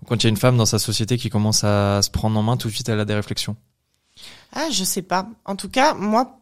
quand 0.06 0.16
il 0.16 0.24
y 0.24 0.26
a 0.26 0.30
une 0.30 0.36
femme 0.36 0.56
dans 0.56 0.66
sa 0.66 0.78
société 0.78 1.16
qui 1.16 1.30
commence 1.30 1.64
à 1.64 2.02
se 2.02 2.10
prendre 2.10 2.38
en 2.38 2.42
main, 2.42 2.56
tout 2.56 2.68
de 2.68 2.74
suite 2.74 2.88
elle 2.88 3.00
a 3.00 3.04
des 3.04 3.14
réflexions. 3.14 3.56
Ah, 4.52 4.68
je 4.70 4.84
sais 4.84 5.02
pas. 5.02 5.28
En 5.44 5.56
tout 5.56 5.68
cas, 5.68 5.94
moi, 5.94 6.40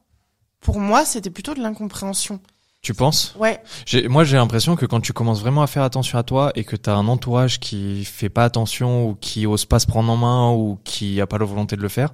pour 0.61 0.81
moi, 0.81 1.05
c'était 1.05 1.31
plutôt 1.31 1.55
de 1.55 1.61
l'incompréhension. 1.61 2.41
Tu 2.85 2.93
penses 2.95 3.35
Ouais, 3.39 3.61
J'ai- 3.87 4.09
Moi, 4.09 4.25
j'ai 4.25 4.37
l'impression 4.37 4.77
que 4.77 4.85
quand 4.85 5.01
tu 5.01 5.15
commences 5.15 5.41
vraiment 5.41 5.63
à 5.63 5.67
faire 5.67 5.83
attention 5.83 6.19
à 6.19 6.23
toi 6.23 6.53
et 6.55 6.65
que 6.65 6.77
tu 6.77 6.91
as 6.91 6.95
un 6.95 7.09
entourage 7.09 7.59
qui 7.59 8.05
fait 8.05 8.29
pas 8.29 8.45
attention 8.45 9.09
ou 9.09 9.15
qui 9.15 9.47
ose 9.47 9.65
pas 9.65 9.79
se 9.79 9.87
prendre 9.87 10.13
en 10.13 10.17
main 10.19 10.51
ou 10.53 10.79
qui 10.85 11.19
a 11.21 11.27
pas 11.27 11.39
la 11.39 11.47
volonté 11.47 11.77
de 11.77 11.81
le 11.81 11.89
faire, 11.89 12.11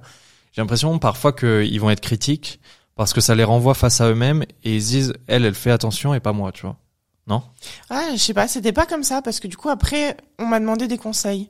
j'ai 0.53 0.61
l'impression 0.61 0.97
parfois 0.97 1.33
qu'ils 1.33 1.79
vont 1.81 1.89
être 1.89 1.99
critiques 1.99 2.61
parce 2.95 3.11
que 3.11 3.19
ça 3.19 3.35
les 3.35 3.43
renvoie 3.43 3.73
face 3.73 3.99
à 3.99 4.09
eux-mêmes 4.09 4.43
et 4.63 4.75
ils 4.77 4.81
se 4.81 4.87
disent 4.87 5.13
elle, 5.27 5.43
elle 5.43 5.55
fait 5.55 5.71
attention 5.71 6.13
et 6.13 6.21
pas 6.21 6.31
moi, 6.31 6.53
tu 6.53 6.61
vois. 6.61 6.77
Non? 7.27 7.43
Ah, 7.89 8.07
je 8.13 8.17
sais 8.17 8.33
pas, 8.33 8.47
c'était 8.47 8.71
pas 8.73 8.85
comme 8.85 9.03
ça 9.03 9.21
parce 9.21 9.41
que 9.41 9.47
du 9.49 9.57
coup 9.57 9.69
après 9.69 10.15
on 10.39 10.45
m'a 10.45 10.59
demandé 10.61 10.87
des 10.87 10.97
conseils. 10.97 11.49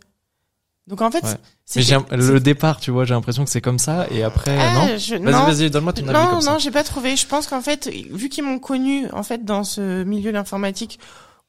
Donc 0.88 1.02
en 1.02 1.12
fait, 1.12 1.24
Ouais. 1.24 1.36
c'est- 1.66 1.82
le 2.12 2.40
départ, 2.40 2.80
tu 2.80 2.92
vois, 2.92 3.06
j'ai 3.06 3.14
l'impression 3.14 3.44
que 3.46 3.50
c'est 3.52 3.62
comme 3.62 3.80
ça 3.80 4.08
et 4.10 4.24
après 4.24 4.58
Ah, 4.60 4.74
non. 4.74 4.98
je- 4.98 5.16
Vas-y, 5.16 5.22
non. 5.34 5.46
vas-y, 5.46 5.70
donne-moi 5.70 5.94
ton 5.94 6.08
avis 6.08 6.14
Non, 6.20 6.28
comme 6.32 6.42
ça. 6.42 6.52
non, 6.54 6.58
j'ai 6.60 6.72
pas 6.72 6.84
trouvé. 6.84 7.16
Je 7.16 7.28
pense 7.28 7.48
qu'en 7.48 7.62
fait, 7.62 7.88
vu 7.88 8.30
qu'ils 8.30 8.44
m'ont 8.44 8.60
connu 8.60 9.10
en 9.14 9.24
fait 9.24 9.46
dans 9.46 9.64
ce 9.64 10.04
milieu 10.04 10.32
de 10.32 10.36
l'informatique 10.38 11.00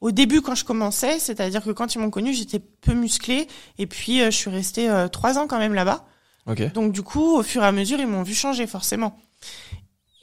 au 0.01 0.11
début 0.11 0.41
quand 0.41 0.53
je 0.55 0.63
commençais, 0.65 1.17
c'est-à-dire 1.19 1.63
que 1.63 1.71
quand 1.71 1.95
ils 1.95 1.97
m'ont 1.99 2.09
connu, 2.11 2.33
j'étais 2.33 2.59
peu 2.59 2.93
musclée 2.93 3.47
et 3.79 3.87
puis 3.87 4.21
euh, 4.21 4.25
je 4.31 4.37
suis 4.37 4.49
restée 4.51 4.89
euh, 4.89 5.07
trois 5.07 5.37
ans 5.39 5.47
quand 5.47 5.59
même 5.59 5.73
là-bas. 5.73 6.05
Ok. 6.45 6.71
Donc 6.73 6.91
du 6.93 7.01
coup, 7.01 7.37
au 7.37 7.43
fur 7.43 7.63
et 7.63 7.65
à 7.67 7.71
mesure, 7.71 7.99
ils 7.99 8.07
m'ont 8.07 8.23
vu 8.23 8.33
changer 8.35 8.67
forcément. 8.67 9.17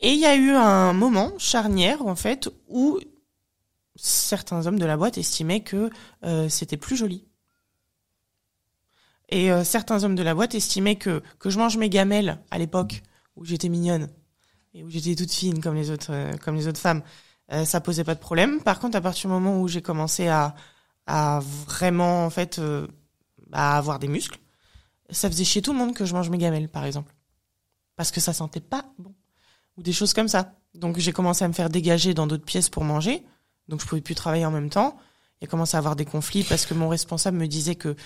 Et 0.02 0.12
il 0.12 0.18
y 0.18 0.24
a 0.26 0.36
eu 0.36 0.50
un 0.52 0.92
moment 0.92 1.32
charnière 1.36 2.06
en 2.06 2.14
fait 2.14 2.48
où 2.68 2.98
certains 3.96 4.66
hommes 4.66 4.78
de 4.78 4.86
la 4.86 4.96
boîte 4.96 5.18
estimaient 5.18 5.60
que 5.60 5.90
euh, 6.24 6.48
c'était 6.48 6.76
plus 6.76 6.96
joli. 6.96 7.24
Et 9.30 9.50
euh, 9.52 9.64
certains 9.64 10.04
hommes 10.04 10.16
de 10.16 10.22
la 10.22 10.34
boîte 10.34 10.54
estimaient 10.54 10.96
que 10.96 11.22
que 11.38 11.50
je 11.50 11.58
mange 11.58 11.76
mes 11.76 11.88
gamelles 11.88 12.38
à 12.50 12.58
l'époque 12.58 13.02
où 13.36 13.44
j'étais 13.44 13.68
mignonne 13.68 14.08
et 14.74 14.84
où 14.84 14.90
j'étais 14.90 15.14
toute 15.14 15.32
fine 15.32 15.60
comme 15.60 15.74
les 15.74 15.90
autres 15.90 16.12
euh, 16.12 16.36
comme 16.38 16.56
les 16.56 16.68
autres 16.68 16.80
femmes, 16.80 17.02
euh, 17.52 17.64
ça 17.64 17.80
posait 17.80 18.04
pas 18.04 18.14
de 18.14 18.20
problème. 18.20 18.60
Par 18.62 18.78
contre, 18.78 18.96
à 18.96 19.00
partir 19.00 19.28
du 19.28 19.34
moment 19.34 19.60
où 19.60 19.68
j'ai 19.68 19.82
commencé 19.82 20.28
à 20.28 20.54
à 21.06 21.40
vraiment 21.66 22.24
en 22.24 22.30
fait 22.30 22.58
euh, 22.58 22.86
à 23.52 23.76
avoir 23.76 23.98
des 23.98 24.08
muscles, 24.08 24.38
ça 25.10 25.28
faisait 25.28 25.44
chier 25.44 25.62
tout 25.62 25.72
le 25.72 25.78
monde 25.78 25.94
que 25.94 26.04
je 26.04 26.14
mange 26.14 26.30
mes 26.30 26.38
gamelles, 26.38 26.68
par 26.68 26.84
exemple. 26.84 27.12
Parce 27.96 28.10
que 28.10 28.20
ça 28.20 28.32
sentait 28.32 28.60
pas 28.60 28.84
bon. 28.98 29.14
Ou 29.76 29.82
des 29.82 29.92
choses 29.92 30.14
comme 30.14 30.28
ça. 30.28 30.54
Donc 30.74 30.98
j'ai 30.98 31.12
commencé 31.12 31.44
à 31.44 31.48
me 31.48 31.52
faire 31.52 31.70
dégager 31.70 32.14
dans 32.14 32.26
d'autres 32.26 32.44
pièces 32.44 32.68
pour 32.68 32.84
manger. 32.84 33.24
Donc 33.68 33.80
je 33.80 33.86
pouvais 33.86 34.00
plus 34.00 34.14
travailler 34.14 34.46
en 34.46 34.50
même 34.50 34.70
temps. 34.70 34.96
Il 35.40 35.46
a 35.46 35.48
commencé 35.48 35.76
à 35.76 35.78
avoir 35.78 35.96
des 35.96 36.04
conflits 36.04 36.44
parce 36.44 36.66
que 36.66 36.74
mon 36.74 36.88
responsable 36.88 37.38
me 37.38 37.46
disait 37.46 37.74
que 37.74 37.96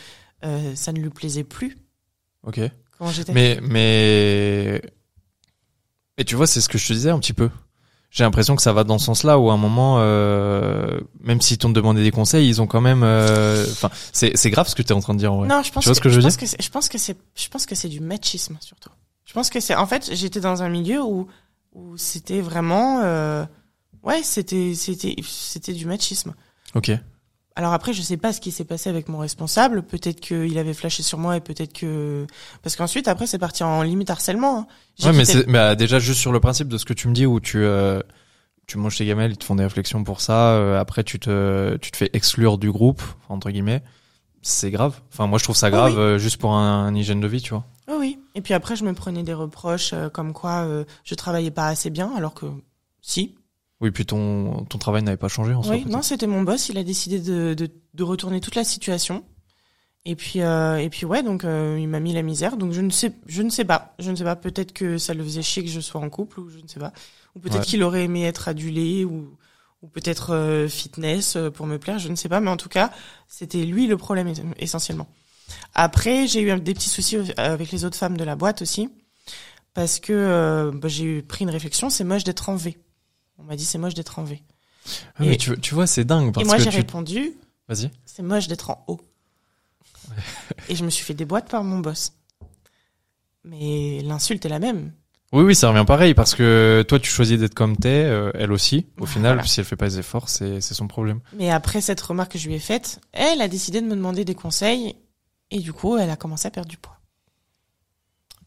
euh, 0.45 0.75
ça 0.75 0.93
ne 0.93 1.01
lui 1.01 1.11
plaisait 1.11 1.45
plus 1.45 1.77
Ok. 2.47 2.61
quand 2.99 3.09
j'étais. 3.11 3.33
Mais, 3.33 3.59
mais, 3.63 4.83
et 6.19 6.25
tu 6.25 6.35
vois, 6.37 6.47
c'est 6.47 6.61
ce 6.61 6.69
que 6.69 6.79
je 6.79 6.87
te 6.87 6.93
disais 6.93 7.11
un 7.11 7.19
petit 7.19 7.33
peu. 7.33 7.51
J'ai 8.11 8.23
l'impression 8.23 8.55
que 8.55 8.63
ça 8.63 8.73
va 8.73 8.85
dans 8.85 8.99
ce 8.99 9.07
sens-là 9.07 9.41
où 9.41 9.51
à 9.51 9.55
un 9.55 9.57
moment, 9.57 9.97
euh, 9.99 11.01
même 11.21 11.41
s'ils 11.41 11.59
t'ont 11.59 11.71
demandé 11.71 12.01
des 12.03 12.13
conseils, 12.13 12.49
ils 12.49 12.63
ont 12.63 12.69
quand 12.69 12.81
même, 12.81 13.03
euh, 13.03 13.65
enfin, 13.73 13.91
c'est, 14.13 14.37
c'est 14.37 14.51
grave 14.51 14.69
ce 14.69 14.77
que 14.77 14.83
tu 14.83 14.91
es 14.91 14.93
en 14.93 15.01
train 15.01 15.15
de 15.15 15.19
dire. 15.19 15.33
en 15.33 15.39
vrai. 15.39 15.49
Non, 15.49 15.63
je 15.65 15.73
pense 15.73 15.83
Tu 15.83 15.89
vois 15.89 15.95
que, 15.95 15.97
ce 15.97 16.01
que 16.01 16.09
je 16.11 16.17
veux 16.17 16.23
pense 16.23 16.37
dire 16.37 16.49
que 16.57 16.63
je 16.63 16.71
pense 16.71 16.89
que 16.89 16.99
c'est, 16.99 17.17
je 17.35 17.49
pense 17.49 17.67
que 17.67 17.75
c'est 17.75 17.89
du 17.89 17.99
machisme 18.01 18.57
surtout. 18.61 18.91
Je 19.25 19.33
pense 19.33 19.51
que 19.51 19.59
c'est, 19.59 19.75
en 19.75 19.87
fait, 19.87 20.11
j'étais 20.15 20.39
dans 20.39 20.63
un 20.63 20.69
milieu 20.69 21.03
où, 21.03 21.27
où 21.73 21.97
c'était 21.97 22.41
vraiment, 22.41 23.01
euh, 23.03 23.45
ouais, 24.05 24.23
c'était, 24.23 24.75
c'était, 24.77 25.17
c'était 25.27 25.73
du 25.73 25.87
machisme. 25.87 26.35
Ok. 26.77 26.93
Alors 27.57 27.73
après, 27.73 27.93
je 27.93 28.03
sais 28.03 28.17
pas 28.17 28.33
ce 28.33 28.41
qui 28.41 28.51
s'est 28.51 28.65
passé 28.65 28.91
avec 28.91 29.09
mon 29.09 29.19
responsable. 29.19 29.83
Peut-être 29.83 30.21
qu'il 30.21 30.59
avait 30.59 30.75
flashé 30.75 31.03
sur 31.05 31.19
moi 31.19 31.37
et 31.37 31.41
peut-être 31.41 31.73
que, 31.73 32.27
parce 32.63 32.75
qu'ensuite, 32.75 33.07
après, 33.07 33.29
c'est 33.29 33.39
parti 33.39 33.63
en 33.63 33.83
limite 33.83 34.11
harcèlement. 34.11 34.59
hein. 34.59 34.67
Ouais, 35.07 35.13
mais 35.13 35.23
quitté- 35.25 35.45
bah, 35.45 35.77
déjà 35.77 35.99
juste 36.01 36.19
sur 36.21 36.33
le 36.33 36.41
principe 36.41 36.67
de 36.69 36.79
ce 36.79 36.85
que 36.85 36.93
tu 36.95 37.07
me 37.07 37.15
dis 37.15 37.27
où 37.27 37.39
tu, 37.39 37.59
euh, 37.59 38.01
tu 38.67 38.77
manges 38.77 38.97
tes 38.99 39.07
gamelles, 39.07 39.31
ils 39.33 39.37
te 39.39 39.45
font 39.45 39.55
des 39.55 39.63
réflexions 39.63 40.03
pour 40.03 40.21
ça. 40.21 40.55
euh, 40.55 40.81
après, 40.81 41.05
tu 41.05 41.21
te, 41.21 41.77
tu 41.77 41.93
te 41.93 41.97
fais 41.97 42.11
exclure 42.13 42.59
du 42.59 42.73
groupe 42.73 43.03
entre 43.29 43.51
guillemets. 43.51 43.83
C'est 44.43 44.71
grave. 44.73 45.01
Enfin, 45.13 45.27
moi, 45.29 45.39
je 45.39 45.45
trouve 45.45 45.57
ça 45.57 45.71
grave 45.71 45.93
oui. 45.95 45.99
euh, 46.01 46.19
juste 46.19 46.39
pour 46.39 46.55
un, 46.55 46.87
un 46.87 46.95
hygiène 46.95 47.21
de 47.21 47.29
vie, 47.29 47.41
tu 47.41 47.51
vois. 47.51 47.65
Oui, 47.89 47.95
oui. 47.99 48.19
Et 48.35 48.41
puis 48.41 48.53
après, 48.53 48.75
je 48.75 48.85
me 48.85 48.93
prenais 48.95 49.23
des 49.23 49.33
reproches 49.33 49.93
euh, 49.93 50.09
comme 50.09 50.33
quoi 50.33 50.65
euh, 50.65 50.85
je 51.05 51.15
travaillais 51.15 51.53
pas 51.53 51.69
assez 51.69 51.89
bien, 51.91 52.11
alors 52.17 52.35
que 52.35 52.47
si. 53.01 53.37
Oui, 53.81 53.91
puis 53.91 54.07
ton, 54.07 54.65
ton 54.65 54.79
travail 54.79 55.03
n'avait 55.03 55.17
pas 55.17 55.29
changé 55.29 55.53
en 55.53 55.63
soi. 55.63 55.75
Oui, 55.75 55.85
non, 55.87 56.01
c'était 56.03 56.27
mon 56.27 56.43
boss. 56.43 56.69
Il 56.69 56.79
a 56.79 56.85
décidé 56.85 57.19
de, 57.19 57.55
de, 57.55 57.71
de 57.95 58.03
retourner 58.03 58.41
toute 58.41 58.55
la 58.55 58.65
situation. 58.65 59.25
Et 60.07 60.17
puis, 60.17 60.43
euh, 60.43 60.77
et 60.77 60.91
puis 60.91 61.07
ouais, 61.07 61.23
donc 61.23 61.45
euh, 61.45 61.79
il 61.81 61.89
m'a 61.89 61.99
mis 62.01 62.13
la 62.13 62.23
misère. 62.23 62.57
Donc 62.57 62.73
je 62.73 62.81
ne 62.83 62.91
sais, 62.91 63.13
je 63.27 63.43
ne 63.43 63.49
sais 63.51 63.65
pas, 63.65 63.95
je 63.99 64.11
ne 64.11 64.17
sais 64.17 64.25
pas. 64.25 64.37
Peut-être 64.37 64.73
que 64.73 64.99
ça 64.99 65.15
le 65.15 65.25
faisait 65.25 65.43
chier 65.43 65.65
que 65.65 65.71
je 65.71 65.81
sois 65.81 66.01
en 66.01 66.11
couple, 66.11 66.41
ou 66.41 66.49
je 66.51 66.59
ne 66.59 66.69
sais 66.69 66.79
pas. 66.81 66.93
Ou 67.35 67.41
peut-être 67.41 67.61
Ouais. 67.61 67.65
qu'il 67.65 67.83
aurait 67.83 68.05
aimé 68.05 68.25
être 68.25 68.49
adulé, 68.49 69.05
ou, 69.05 69.37
ou 69.83 69.89
peut-être 69.89 70.35
euh, 70.35 70.69
fitness 70.69 71.37
pour 71.55 71.67
me 71.67 71.79
plaire, 71.79 71.99
je 71.99 72.09
ne 72.11 72.17
sais 72.17 72.29
pas. 72.29 72.41
Mais 72.41 72.51
en 72.51 72.57
tout 72.59 72.69
cas, 72.69 72.93
c'était 73.29 73.65
lui 73.65 73.87
le 73.87 73.97
problème 73.97 74.29
es- 74.29 74.35
essentiellement. 74.63 75.09
Après, 75.75 76.27
j'ai 76.27 76.43
eu 76.43 76.61
des 76.61 76.75
petits 76.75 76.89
soucis 76.91 77.17
avec 77.39 77.73
les 77.73 77.85
autres 77.87 77.97
femmes 77.97 78.17
de 78.17 78.25
la 78.25 78.37
boîte 78.37 78.61
aussi, 78.63 78.89
parce 79.75 79.99
que 80.01 80.71
bah, 80.75 80.89
j'ai 80.89 81.05
eu 81.05 81.23
pris 81.23 81.45
une 81.45 81.51
réflexion. 81.51 81.89
C'est 81.91 82.05
moche 82.05 82.25
d'être 82.25 82.49
en 82.51 82.57
V. 82.57 82.77
On 83.39 83.43
m'a 83.45 83.57
dit 83.57 83.65
c'est 83.65 83.79
moche 83.79 83.95
d'être 83.95 84.19
en 84.19 84.25
V. 84.25 84.43
Ah, 85.17 85.21
mais 85.25 85.37
tu, 85.37 85.59
tu 85.61 85.75
vois, 85.75 85.87
c'est 85.87 86.05
dingue 86.05 86.33
parce 86.33 86.45
et 86.45 86.49
moi 86.49 86.59
j'ai 86.59 86.71
tu. 86.71 86.77
répondu 86.77 87.33
Vas-y. 87.69 87.91
c'est 88.05 88.23
moche 88.23 88.49
d'être 88.49 88.71
en 88.71 88.85
haut. 88.87 89.01
Et 90.69 90.77
je 90.77 90.85
me 90.85 90.91
suis 90.91 91.05
fait 91.05 91.15
des 91.15 91.25
boîtes 91.25 91.49
par 91.49 91.65
mon 91.65 91.79
boss. 91.79 92.13
Mais 93.45 94.01
l'insulte 94.03 94.45
est 94.47 94.49
la 94.51 94.59
même. 94.59 94.93
Oui, 95.33 95.43
oui, 95.43 95.55
ça 95.55 95.69
revient 95.71 95.85
pareil 95.87 96.15
parce 96.15 96.35
que 96.35 96.85
toi, 96.87 97.01
tu 97.01 97.11
choisis 97.11 97.39
d'être 97.39 97.55
comme 97.55 97.77
t'es, 97.77 97.89
euh, 98.05 98.31
elle 98.35 98.53
aussi. 98.53 98.87
Au 99.01 99.07
final, 99.07 99.35
Voilà. 99.35 99.49
si 99.49 99.59
elle 99.61 99.67
fait 99.67 99.75
pas 99.77 99.87
les 99.87 99.99
efforts, 99.99 100.29
c'est, 100.29 100.61
c'est 100.61 100.75
son 100.75 100.87
problème. 100.87 101.21
Mais 101.37 101.51
après 101.51 101.81
cette 101.81 102.01
remarque 102.01 102.33
que 102.33 102.39
je 102.39 102.47
lui 102.47 102.55
ai 102.55 102.61
faite, 102.61 103.01
elle 103.13 103.41
a 103.41 103.49
décidé 103.49 103.81
de 103.81 103.87
me 103.87 103.97
demander 103.97 104.25
des 104.25 104.35
conseils. 104.37 104.95
Et 105.51 105.59
du 105.59 105.73
coup, 105.73 105.97
elle 105.99 106.11
a 106.11 106.17
commencé 106.17 106.47
à 106.47 106.51
perdre 106.51 106.71
du 106.71 106.77
poids. 106.79 106.94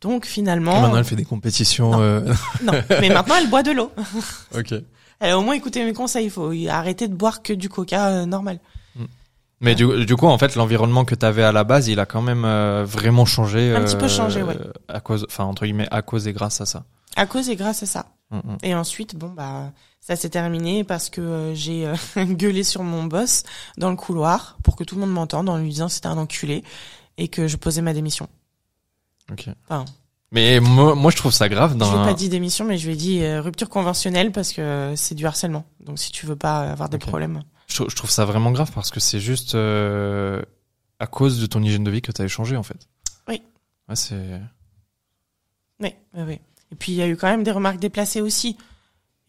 Donc 0.01 0.25
finalement... 0.25 0.77
Et 0.77 0.81
maintenant, 0.81 0.97
elle 0.97 1.05
fait 1.05 1.15
des 1.15 1.25
compétitions. 1.25 1.91
Non. 1.91 2.01
euh, 2.01 2.33
Non, 2.63 2.73
mais 3.01 3.09
maintenant 3.09 3.35
elle 3.39 3.49
boit 3.49 3.63
de 3.63 3.71
l'eau. 3.71 3.91
ok. 4.55 4.73
Elle 5.19 5.31
a 5.31 5.39
au 5.39 5.41
moins 5.41 5.55
écouté 5.55 5.83
mes 5.83 5.93
conseils. 5.93 6.25
Il 6.25 6.31
faut 6.31 6.51
arrêter 6.69 7.07
de 7.07 7.15
boire 7.15 7.41
que 7.41 7.53
du 7.53 7.69
coca 7.69 8.07
euh, 8.07 8.25
normal. 8.25 8.59
Mais 9.59 9.73
du, 9.73 10.05
du 10.05 10.15
coup, 10.15 10.27
en 10.27 10.37
fait, 10.37 10.55
l'environnement 10.55 11.03
que 11.03 11.15
t'avais 11.15 11.41
à 11.41 11.51
la 11.51 11.63
base, 11.63 11.87
il 11.87 11.99
a 11.99 12.05
quand 12.05 12.21
même 12.21 12.45
euh, 12.45 12.85
vraiment 12.85 13.25
changé. 13.25 13.73
Un 13.73 13.83
petit 13.83 13.95
peu 13.95 14.07
changé, 14.07 14.43
ouais. 14.43 14.55
À 14.87 14.99
cause, 14.99 15.25
enfin 15.27 15.45
entre 15.45 15.65
guillemets, 15.65 15.87
à 15.89 16.03
cause 16.03 16.27
et 16.27 16.33
grâce 16.33 16.61
à 16.61 16.67
ça. 16.67 16.83
À 17.15 17.25
cause 17.25 17.49
et 17.49 17.55
grâce 17.55 17.81
à 17.81 17.87
ça. 17.87 18.05
Mm, 18.29 18.37
mm. 18.37 18.57
Et 18.61 18.75
ensuite, 18.75 19.15
bon 19.15 19.29
bah, 19.29 19.71
ça 19.99 20.15
s'est 20.15 20.29
terminé 20.29 20.83
parce 20.83 21.09
que 21.09 21.53
j'ai 21.55 21.91
gueulé 22.17 22.63
sur 22.63 22.83
mon 22.83 23.05
boss 23.05 23.43
dans 23.77 23.89
le 23.89 23.95
couloir 23.95 24.57
pour 24.63 24.75
que 24.75 24.83
tout 24.83 24.93
le 24.93 25.01
monde 25.01 25.13
m'entende 25.13 25.49
en 25.49 25.57
lui 25.57 25.69
disant 25.69 25.87
que 25.87 25.93
c'était 25.93 26.07
un 26.07 26.19
enculé 26.19 26.63
et 27.17 27.27
que 27.27 27.47
je 27.47 27.57
posais 27.57 27.81
ma 27.81 27.93
démission. 27.93 28.29
Ok. 29.31 29.49
Enfin, 29.65 29.85
Mais 30.31 30.59
moi, 30.59 30.95
moi, 30.95 31.11
je 31.11 31.17
trouve 31.17 31.31
ça 31.33 31.49
grave. 31.49 31.75
Dans 31.77 31.85
je 31.85 31.95
lui 31.95 32.01
ai 32.03 32.05
pas 32.05 32.13
dit 32.13 32.29
démission, 32.29 32.65
mais 32.65 32.77
je 32.77 32.85
lui 32.87 32.93
ai 32.93 32.97
dit 32.97 33.21
euh, 33.23 33.41
rupture 33.41 33.69
conventionnelle 33.69 34.31
parce 34.31 34.53
que 34.53 34.93
c'est 34.95 35.15
du 35.15 35.25
harcèlement. 35.25 35.65
Donc 35.79 35.99
si 35.99 36.11
tu 36.11 36.25
veux 36.25 36.35
pas 36.35 36.71
avoir 36.71 36.89
des 36.89 36.97
problèmes. 36.97 37.43
je, 37.67 37.75
trou- 37.75 37.89
je 37.89 37.95
trouve 37.95 38.09
ça 38.09 38.25
vraiment 38.25 38.51
grave 38.51 38.71
parce 38.73 38.91
que 38.91 38.99
c'est 38.99 39.19
juste 39.19 39.55
euh, 39.55 40.41
à 40.99 41.07
cause 41.07 41.39
de 41.39 41.45
ton 41.45 41.61
hygiène 41.63 41.83
de 41.83 41.91
vie 41.91 42.01
que 42.01 42.11
t'as 42.11 42.27
changé 42.27 42.55
en 42.57 42.63
fait. 42.63 42.87
Oui. 43.27 43.41
Ouais, 43.89 43.95
c'est. 43.95 44.41
Oui, 45.79 45.93
oui, 46.13 46.23
oui. 46.27 46.39
Et 46.71 46.75
puis 46.75 46.91
il 46.91 46.95
y 46.95 47.01
a 47.01 47.07
eu 47.07 47.15
quand 47.15 47.27
même 47.27 47.43
des 47.43 47.51
remarques 47.51 47.79
déplacées 47.79 48.21
aussi. 48.21 48.57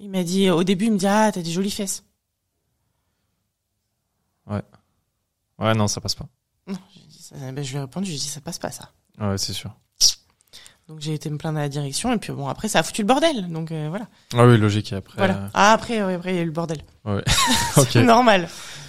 Il 0.00 0.10
m'a 0.10 0.22
dit 0.24 0.48
au 0.50 0.62
début, 0.64 0.86
il 0.86 0.92
me 0.92 0.98
dit 0.98 1.06
ah 1.06 1.30
t'as 1.32 1.42
des 1.42 1.50
jolies 1.52 1.70
fesses. 1.70 2.04
Ouais, 5.58 5.74
non, 5.74 5.88
ça 5.88 6.00
passe 6.00 6.14
pas. 6.14 6.26
Non, 6.68 6.78
ça- 7.10 7.34
ben, 7.52 7.64
je 7.64 7.70
lui 7.70 7.78
ai 7.78 7.80
répondu, 7.80 8.10
j'ai 8.10 8.16
dit 8.18 8.28
ça 8.28 8.40
passe 8.40 8.58
pas 8.58 8.70
ça. 8.70 8.92
Ouais, 9.20 9.38
c'est 9.38 9.52
sûr. 9.52 9.70
Donc 10.88 11.00
j'ai 11.00 11.12
été 11.12 11.28
me 11.28 11.36
plaindre 11.36 11.58
à 11.58 11.62
la 11.62 11.68
direction 11.68 12.14
et 12.14 12.16
puis 12.16 12.32
bon 12.32 12.48
après 12.48 12.66
ça 12.68 12.78
a 12.78 12.82
foutu 12.82 13.02
le 13.02 13.06
bordel. 13.06 13.48
Donc 13.52 13.72
euh, 13.72 13.88
voilà. 13.90 14.06
Ah 14.34 14.46
oui, 14.46 14.56
logique. 14.56 14.92
Et 14.92 14.96
après. 14.96 15.18
Voilà. 15.18 15.50
Ah 15.52 15.72
après 15.72 16.02
ouais, 16.02 16.14
après 16.14 16.32
il 16.32 16.36
y 16.36 16.38
a 16.38 16.42
eu 16.42 16.46
le 16.46 16.50
bordel. 16.50 16.78
euh, 17.06 17.20
Ok. 17.76 17.96
Normal. 17.96 18.48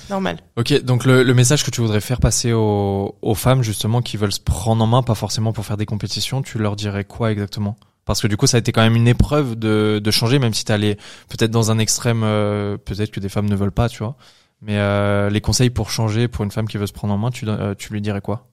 Normal. 0.10 0.40
Ok, 0.56 0.82
donc 0.82 1.06
le, 1.06 1.24
le 1.24 1.34
message 1.34 1.64
que 1.64 1.70
tu 1.72 1.82
voudrais 1.82 2.00
faire 2.02 2.20
passer 2.20 2.52
aux, 2.54 3.16
aux 3.22 3.36
femmes 3.36 3.62
justement 3.64 4.02
qui 4.02 4.16
veulent 4.18 4.32
se 4.32 4.40
prendre 4.40 4.84
en 4.84 4.88
main, 4.88 5.04
pas 5.04 5.14
forcément 5.14 5.52
pour 5.54 5.66
faire 5.66 5.78
des 5.78 5.86
compétitions, 5.86 6.42
tu 6.42 6.58
leur 6.58 6.76
dirais 6.76 7.04
quoi 7.04 7.32
exactement? 7.32 7.76
Parce 8.06 8.20
que 8.22 8.26
du 8.28 8.36
coup, 8.36 8.48
ça 8.48 8.58
a 8.58 8.60
été 8.60 8.72
quand 8.72 8.82
même 8.82 8.96
une 8.96 9.08
épreuve 9.08 9.56
de, 9.56 10.00
de 10.04 10.12
changer, 10.12 10.40
même 10.40 10.54
si 10.56 10.66
t'allais 10.66 10.96
peut-être 11.28 11.52
dans 11.52 11.70
un 11.70 11.78
extrême, 11.78 12.24
euh, 12.24 12.76
peut-être 12.78 13.12
que 13.12 13.20
des 13.20 13.30
femmes 13.30 13.48
ne 13.48 13.56
veulent 13.56 13.72
pas, 13.72 13.88
tu 13.88 14.00
vois. 14.00 14.16
Mais 14.64 14.78
euh, 14.80 15.30
les 15.30 15.42
conseils 15.42 15.70
pour 15.70 15.92
changer, 15.92 16.28
pour 16.28 16.44
une 16.44 16.50
femme 16.50 16.68
qui 16.68 16.78
veut 16.78 16.88
se 16.88 16.94
prendre 16.94 17.14
en 17.14 17.18
main, 17.20 17.30
tu, 17.30 17.48
euh, 17.48 17.76
tu 17.78 17.94
lui 17.94 18.02
dirais 18.02 18.22
quoi? 18.22 18.48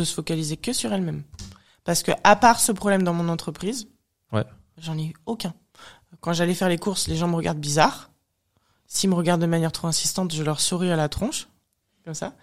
De 0.00 0.04
se 0.04 0.14
focaliser 0.14 0.56
que 0.56 0.72
sur 0.72 0.92
elle-même. 0.92 1.22
Parce 1.84 2.02
que 2.02 2.12
à 2.24 2.36
part 2.36 2.60
ce 2.60 2.72
problème 2.72 3.02
dans 3.02 3.12
mon 3.14 3.28
entreprise, 3.28 3.88
Ouais. 4.32 4.44
j'en 4.78 4.98
ai 4.98 5.04
eu 5.04 5.14
aucun. 5.26 5.54
Quand 6.20 6.32
j'allais 6.32 6.54
faire 6.54 6.68
les 6.68 6.78
courses, 6.78 7.08
les 7.08 7.16
gens 7.16 7.28
me 7.28 7.36
regardent 7.36 7.58
bizarre. 7.60 8.10
S'ils 8.86 9.10
me 9.10 9.14
regardent 9.14 9.40
de 9.42 9.46
manière 9.46 9.72
trop 9.72 9.86
insistante, 9.88 10.32
je 10.34 10.42
leur 10.42 10.60
souris 10.60 10.90
à 10.90 10.96
la 10.96 11.08
tronche, 11.08 11.48
comme 12.04 12.14
ça. 12.14 12.34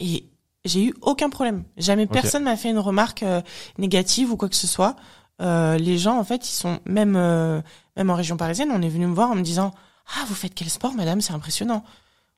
Et 0.00 0.26
j'ai 0.64 0.84
eu 0.84 0.94
aucun 1.02 1.30
problème. 1.30 1.64
Jamais 1.76 2.04
Ok. 2.04 2.12
personne 2.12 2.44
m'a 2.44 2.56
fait 2.56 2.70
une 2.70 2.78
remarque 2.78 3.22
euh, 3.22 3.40
négative 3.78 4.30
ou 4.32 4.36
quoi 4.36 4.48
que 4.48 4.56
ce 4.56 4.66
soit. 4.66 4.96
Euh, 5.40 5.76
les 5.78 5.98
gens, 5.98 6.18
en 6.18 6.24
fait, 6.24 6.48
ils 6.48 6.54
sont 6.54 6.80
même 6.84 7.16
euh, 7.16 7.60
même 7.96 8.10
en 8.10 8.14
région 8.14 8.36
parisienne, 8.36 8.70
on 8.72 8.82
est 8.82 8.88
venu 8.88 9.06
me 9.06 9.14
voir 9.14 9.30
en 9.30 9.34
me 9.34 9.42
disant 9.42 9.72
ah 10.16 10.24
vous 10.28 10.34
faites 10.34 10.54
quel 10.54 10.68
sport, 10.70 10.92
madame, 10.94 11.20
c'est 11.20 11.32
impressionnant 11.32 11.84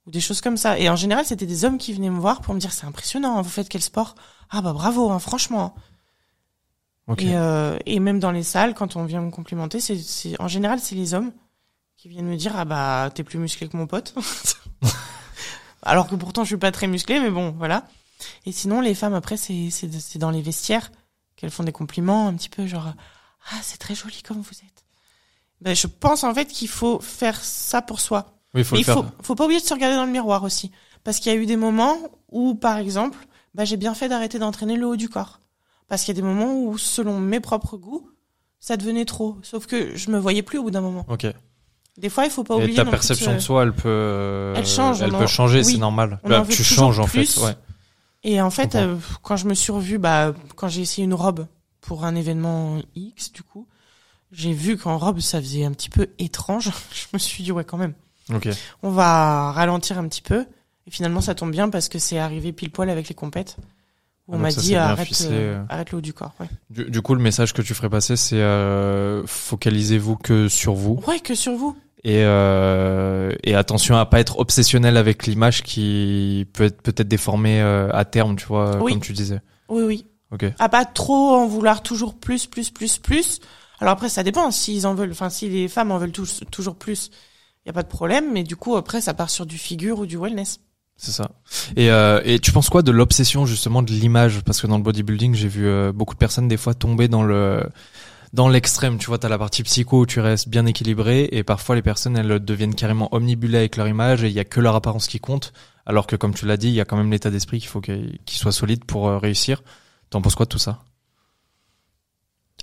ou 0.07 0.11
des 0.11 0.21
choses 0.21 0.41
comme 0.41 0.57
ça. 0.57 0.79
Et 0.79 0.89
en 0.89 0.97
général, 0.97 1.25
c'était 1.27 1.47
des 1.47 1.65
hommes 1.65 1.79
qui 1.79 1.93
venaient 1.93 2.11
me 2.11 2.21
voir 2.21 2.41
pour 2.41 2.55
me 2.55 2.61
dire 2.61 2.73
c'est 2.73 2.87
impressionnant, 2.87 3.37
hein, 3.39 3.43
vous 3.43 3.51
faites 3.51 3.69
quel 3.69 3.83
sport? 3.83 4.15
Ah 4.51 4.63
bah 4.63 4.73
bravo, 4.73 5.11
hein, 5.11 5.19
franchement. 5.19 5.75
Et, 7.19 7.37
euh, 7.37 7.79
et 7.87 8.01
même 8.01 8.19
dans 8.19 8.33
les 8.33 8.43
salles, 8.43 8.75
quand 8.75 8.97
on 8.97 9.05
vient 9.05 9.21
me 9.21 9.31
complimenter, 9.31 9.81
c'est, 9.81 10.41
en 10.41 10.49
général 10.49 10.81
c'est 10.81 10.97
les 10.97 11.15
hommes 11.15 11.33
qui 11.97 12.09
viennent 12.09 12.27
me 12.27 12.37
dire 12.37 12.55
ah 12.57 12.65
bah 12.65 13.11
t'es 13.15 13.23
plus 13.23 13.39
musclé 13.39 13.69
que 13.69 13.77
mon 13.77 13.87
pote. 13.87 14.15
Alors 15.83 16.09
que 16.09 16.17
pourtant 16.17 16.43
je 16.43 16.49
suis 16.49 16.57
pas 16.57 16.73
très 16.73 16.89
musclé, 16.89 17.21
mais 17.21 17.31
bon 17.31 17.53
voilà. 17.53 17.87
Et 18.45 18.51
sinon 18.51 18.81
les 18.81 18.95
femmes 18.95 19.15
après 19.15 19.37
c'est 19.37 19.71
c'est 19.71 20.19
dans 20.19 20.31
les 20.31 20.43
vestiaires 20.43 20.91
qu'elles 21.37 21.53
font 21.53 21.63
des 21.63 21.73
compliments 21.73 22.27
un 22.27 22.35
petit 22.35 22.49
peu 22.49 22.67
genre 22.67 22.93
ah 23.53 23.57
c'est 23.63 23.79
très 23.79 23.95
joli 23.95 24.23
comme 24.23 24.41
vous 24.41 24.51
êtes. 24.51 24.85
Ben 25.61 25.77
je 25.77 25.87
pense 25.87 26.25
en 26.25 26.35
fait 26.35 26.47
qu'il 26.47 26.69
faut 26.69 26.99
faire 26.99 27.41
ça 27.41 27.83
pour 27.83 28.01
soi. 28.01 28.35
oui, 28.53 28.65
faut 28.65 28.75
Mais 28.75 28.81
il 28.81 28.85
faut, 28.85 29.05
faut 29.23 29.37
pas 29.37 29.45
oublier 29.45 29.61
de 29.61 29.65
se 29.67 29.75
regarder 29.75 29.95
dans 29.95 30.07
le 30.07 30.13
miroir 30.13 30.43
aussi. 30.43 30.73
Parce 31.05 31.21
qu'il 31.21 31.33
y 31.33 31.37
a 31.37 31.39
eu 31.39 31.47
des 31.47 31.57
moments 31.57 31.99
où, 32.33 32.57
par 32.57 32.79
exemple, 32.79 33.17
bah, 33.57 33.65
j'ai 33.65 33.77
bien 33.77 33.95
fait 33.95 34.09
d'arrêter 34.09 34.39
d'entraîner 34.39 34.77
le 34.77 34.87
haut 34.87 34.97
du 34.97 35.09
corps. 35.09 35.41
Parce 35.89 36.03
qu'il 36.05 36.15
y 36.15 36.19
a 36.19 36.21
des 36.21 36.27
moments 36.27 36.55
où, 36.61 36.77
selon 36.79 37.19
mes 37.19 37.41
propres 37.41 37.77
goûts, 37.77 38.11
ça 38.61 38.77
devenait 38.77 39.05
trop. 39.05 39.39
Sauf 39.43 39.67
que 39.67 39.97
je 39.97 40.11
me 40.11 40.19
voyais 40.19 40.43
plus 40.43 40.59
au 40.59 40.65
bout 40.65 40.71
d'un 40.71 40.81
moment. 40.81 41.07
Ok. 41.09 41.27
Des 41.97 42.11
fois, 42.11 42.25
il 42.27 42.31
faut 42.31 42.45
pas 42.45 42.55
Et 42.55 42.59
oublier. 42.59 42.75
ta 42.75 42.85
non 42.85 42.91
plus 42.91 42.99
perception 42.99 43.33
de 43.35 43.39
soi, 43.39 43.63
elle 43.63 43.73
peut, 43.73 44.53
Elle 44.57 44.67
change, 44.67 45.01
elle 45.01 45.11
peut 45.11 45.17
en- 45.17 45.27
changer, 45.27 45.61
oui. 45.61 45.73
c'est 45.73 45.79
normal. 45.79 46.21
Bah, 46.25 46.45
tu 46.49 46.63
changes 46.63 46.99
en 47.01 47.07
plus. 47.07 47.35
fait. 47.35 47.41
Ouais. 47.41 47.57
Et 48.25 48.41
en 48.43 48.51
fait, 48.51 48.75
euh, 48.75 48.97
quand 49.23 49.37
je 49.37 49.47
me 49.47 49.55
suis 49.55 49.73
revue, 49.73 49.97
bah, 49.99 50.35
quand 50.57 50.69
j'ai 50.69 50.83
essayé 50.83 51.05
une 51.05 51.15
robe 51.15 51.47
pour 51.81 52.05
un 52.05 52.15
événement 52.15 52.79
X, 52.97 53.33
du 53.33 53.43
coup, 53.43 53.67
j'ai 54.33 54.53
vu 54.53 54.77
qu'en 54.77 54.99
robe, 54.99 55.21
ça 55.21 55.41
faisait 55.41 55.65
un 55.65 55.73
petit 55.73 55.89
peu 55.89 56.09
étrange. 56.19 56.71
je 56.93 57.07
me 57.15 57.19
suis 57.19 57.43
dit, 57.45 57.53
ouais, 57.53 57.65
quand 57.65 57.79
même. 57.79 57.95
Ok. 58.35 58.49
on 58.83 58.91
va 58.91 59.53
ralentir 59.53 59.99
un 59.99 60.09
petit 60.09 60.21
peu. 60.23 60.45
Et 60.87 60.91
finalement, 60.91 61.21
ça 61.21 61.35
tombe 61.35 61.51
bien 61.51 61.69
parce 61.69 61.89
que 61.89 61.99
c'est 61.99 62.19
arrivé 62.19 62.53
pile 62.53 62.71
poil 62.71 62.91
avec 62.91 63.09
les 63.09 63.15
compètes 63.15 63.57
où 64.29 64.33
Ah, 64.33 64.37
on 64.37 64.39
m'a 64.39 64.51
dit 64.51 64.75
arrête, 64.77 65.09
euh, 65.31 65.57
euh. 65.59 65.65
arrête 65.69 65.91
le 65.93 65.99
haut 65.99 66.01
du 66.01 66.13
corps. 66.13 66.33
Ouais. 66.41 66.47
Du, 66.71 66.85
du 66.91 67.03
coup, 67.03 67.15
le 67.15 67.23
message 67.23 67.53
que 67.53 67.63
tu 67.63 67.75
ferais 67.75 67.91
passer, 67.91 68.17
c'est 68.17 68.37
euh, 68.41 69.25
focalisez-vous 69.27 70.17
que 70.17 70.49
sur 70.49 70.75
vous 70.75 71.01
ouais, 71.09 71.21
que 71.21 71.35
sur 71.35 71.55
vous. 71.57 71.77
et, 72.05 72.23
euh, 72.25 73.33
et 73.45 73.55
attention 73.55 73.97
à 73.97 74.07
pas 74.07 74.21
être 74.21 74.39
obsessionnel 74.39 74.97
avec 74.97 75.27
l'image 75.27 75.63
qui 75.63 76.47
peut 76.53 76.65
être 76.65 76.83
peut-être 76.83 77.09
déformée 77.09 77.61
euh, 77.61 77.89
à 77.93 78.05
terme, 78.05 78.37
tu 78.37 78.47
vois, 78.47 78.83
Oui. 78.83 78.93
comme 78.93 79.01
tu 79.03 79.13
disais. 79.13 79.41
Oui, 79.69 79.83
oui. 79.83 80.07
Ok. 80.33 80.45
À 80.59 80.69
pas 80.69 80.85
trop 80.85 81.35
en 81.35 81.47
vouloir 81.47 81.83
toujours 81.83 82.15
plus, 82.15 82.47
plus, 82.47 82.71
plus, 82.71 82.99
plus. 82.99 83.41
Alors 83.81 83.93
après, 83.93 84.09
ça 84.09 84.23
dépend. 84.23 84.51
S'ils 84.51 84.87
en 84.87 84.95
veulent, 84.95 85.13
enfin, 85.13 85.31
si 85.31 85.49
les 85.49 85.69
femmes 85.69 85.91
en 85.93 85.99
veulent 85.99 86.11
tous- 86.13 86.43
toujours 86.51 86.75
plus, 86.77 87.11
y 87.65 87.71
a 87.71 87.73
pas 87.73 87.83
de 87.85 87.89
problème. 87.89 88.33
Mais 88.33 88.43
du 88.43 88.57
coup, 88.57 88.75
après, 88.77 89.01
ça 89.01 89.15
part 89.15 89.31
sur 89.31 89.47
du 89.47 89.59
figure 89.59 89.99
ou 90.01 90.07
du 90.07 90.17
wellness. 90.17 90.59
C'est 90.97 91.13
ça. 91.13 91.31
Et, 91.77 91.91
euh, 91.91 92.21
et 92.25 92.39
tu 92.39 92.53
penses 92.53 92.71
quoi 92.71 92.83
de 92.83 92.91
l'obsession 92.91 93.45
justement 93.45 93.83
de 93.83 93.91
l'image? 93.91 94.41
Parce 94.43 94.61
que 94.63 94.67
dans 94.67 94.79
le 94.79 94.83
bodybuilding, 94.83 95.35
j'ai 95.35 95.49
vu 95.49 95.67
euh, 95.67 95.93
beaucoup 95.93 96.15
de 96.15 96.19
personnes 96.19 96.49
des 96.49 96.57
fois 96.57 96.75
tomber 96.75 97.07
dans 97.09 97.23
le 97.23 97.63
dans 98.33 98.49
l'extrême. 98.49 98.99
Tu 98.99 99.07
vois, 99.07 99.19
t'as 99.19 99.29
la 99.29 99.39
partie 99.39 99.63
psycho 99.63 100.01
où 100.01 100.07
tu 100.07 100.21
restes 100.21 100.49
bien 100.49 100.65
équilibré, 100.67 101.29
et 101.33 101.43
parfois 101.43 101.75
les 101.75 101.83
personnes 101.83 102.17
elles 102.17 102.41
deviennent 102.45 102.75
carrément 102.75 103.09
omnibulées 103.15 103.59
avec 103.59 103.77
leur 103.77 103.89
image 103.89 104.25
et 104.25 104.29
il 104.29 104.33
y 104.33 104.41
a 104.41 104.45
que 104.45 104.61
leur 104.61 104.75
apparence 104.75 105.07
qui 105.07 105.21
compte. 105.21 105.53
Alors 105.85 106.07
que 106.07 106.17
comme 106.17 106.35
tu 106.35 106.47
l'as 106.47 106.57
dit, 106.57 106.69
il 106.69 106.75
y 106.75 106.81
a 106.81 106.85
quand 106.85 106.97
même 106.97 107.11
l'état 107.11 107.31
d'esprit 107.31 107.61
qu'il 107.61 107.69
faut 107.69 107.81
qu'il 107.81 108.19
qu'il 108.25 108.39
soit 108.39 108.53
solide 108.53 108.85
pour 108.85 109.07
euh, 109.09 109.19
réussir. 109.19 109.63
T'en 110.11 110.23
penses 110.23 110.35
quoi 110.35 110.47
de 110.47 110.51
tout 110.51 110.59
ça? 110.59 110.81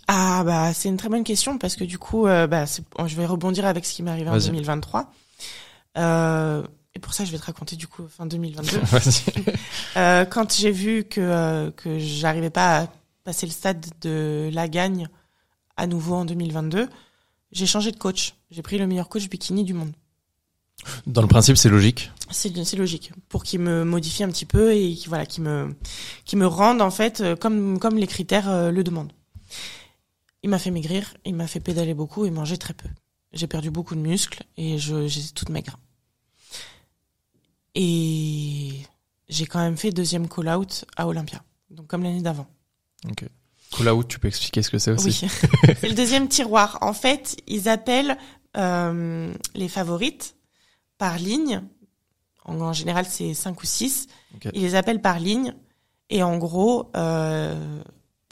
Ah 0.07 0.43
bah 0.43 0.73
c'est 0.73 0.89
une 0.89 0.97
très 0.97 1.07
bonne 1.09 1.23
question 1.23 1.57
parce 1.57 1.75
que 1.75 1.83
du 1.85 1.97
coup, 1.97 2.27
euh, 2.27 2.47
bah, 2.47 2.65
je 2.65 3.15
vais 3.15 3.25
rebondir 3.25 3.65
avec 3.65 3.85
ce 3.85 3.93
qui 3.93 4.03
m'est 4.03 4.11
arrivé 4.11 4.29
en 4.29 4.33
Vas-y. 4.33 4.47
2023. 4.47 5.11
Euh, 5.97 6.63
et 6.95 6.99
pour 6.99 7.13
ça, 7.13 7.25
je 7.25 7.31
vais 7.31 7.39
te 7.39 7.45
raconter 7.45 7.75
du 7.75 7.87
coup 7.87 8.07
fin 8.07 8.25
2022. 8.25 8.77
Vas-y. 8.83 9.23
Euh, 9.95 10.25
quand 10.25 10.51
j'ai 10.51 10.71
vu 10.71 11.03
que 11.03 11.21
euh, 11.21 11.69
que 11.69 11.99
j'arrivais 11.99 12.49
pas 12.49 12.79
à 12.79 12.87
passer 13.23 13.45
le 13.45 13.51
stade 13.51 13.85
de 14.01 14.49
la 14.51 14.67
gagne 14.67 15.07
à 15.77 15.85
nouveau 15.85 16.15
en 16.15 16.25
2022, 16.25 16.89
j'ai 17.51 17.65
changé 17.67 17.91
de 17.91 17.97
coach. 17.97 18.33
J'ai 18.49 18.63
pris 18.63 18.79
le 18.79 18.87
meilleur 18.87 19.07
coach 19.07 19.29
bikini 19.29 19.63
du 19.63 19.75
monde. 19.75 19.93
Dans 21.07 21.21
le 21.21 21.27
principe, 21.27 21.57
c'est 21.57 21.69
logique. 21.69 22.11
C'est 22.31 22.63
c'est 22.63 22.77
logique 22.77 23.11
pour 23.29 23.43
qu'il 23.43 23.59
me 23.59 23.83
modifie 23.83 24.23
un 24.23 24.29
petit 24.29 24.45
peu 24.45 24.73
et 24.73 24.93
qui 24.95 25.07
voilà 25.07 25.25
qui 25.25 25.41
me 25.41 25.75
qui 26.25 26.35
me 26.35 26.47
rende 26.47 26.81
en 26.81 26.91
fait 26.91 27.21
euh, 27.21 27.35
comme 27.35 27.79
comme 27.79 27.97
les 27.97 28.07
critères 28.07 28.49
euh, 28.49 28.71
le 28.71 28.83
demandent. 28.83 29.11
Il 30.41 30.49
m'a 30.49 30.59
fait 30.59 30.71
maigrir, 30.71 31.13
il 31.25 31.35
m'a 31.35 31.47
fait 31.47 31.59
pédaler 31.59 31.93
beaucoup 31.93 32.25
et 32.25 32.31
manger 32.31 32.57
très 32.57 32.73
peu. 32.73 32.89
J'ai 33.31 33.47
perdu 33.47 33.71
beaucoup 33.71 33.95
de 33.95 34.01
muscles 34.01 34.43
et 34.57 34.77
je 34.77 35.07
j'étais 35.07 35.33
toute 35.33 35.49
maigre. 35.49 35.77
Et 37.75 38.73
j'ai 39.29 39.45
quand 39.45 39.59
même 39.59 39.77
fait 39.77 39.91
deuxième 39.91 40.27
call 40.27 40.49
out 40.49 40.85
à 40.95 41.07
Olympia. 41.07 41.43
Donc 41.69 41.87
comme 41.87 42.03
l'année 42.03 42.21
d'avant. 42.21 42.47
Ok. 43.09 43.25
Cool 43.71 43.89
out, 43.89 44.07
tu 44.07 44.19
peux 44.19 44.27
expliquer 44.27 44.61
ce 44.61 44.69
que 44.69 44.77
c'est 44.77 44.91
aussi? 44.91 45.25
Oui. 45.25 45.29
c'est 45.81 45.89
le 45.89 45.95
deuxième 45.95 46.27
tiroir. 46.27 46.77
En 46.81 46.93
fait, 46.93 47.35
ils 47.47 47.67
appellent 47.67 48.17
euh, 48.55 49.33
les 49.55 49.67
favorites 49.67 50.35
par 50.97 51.17
ligne. 51.17 51.63
En, 52.45 52.61
en 52.61 52.73
général, 52.73 53.05
c'est 53.07 53.33
cinq 53.33 53.61
ou 53.63 53.65
six. 53.65 54.07
Ok. 54.35 54.49
Ils 54.53 54.61
les 54.61 54.75
appellent 54.75 55.01
par 55.01 55.19
ligne. 55.19 55.55
Et 56.09 56.21
en 56.21 56.37
gros, 56.37 56.91
euh, 56.95 57.81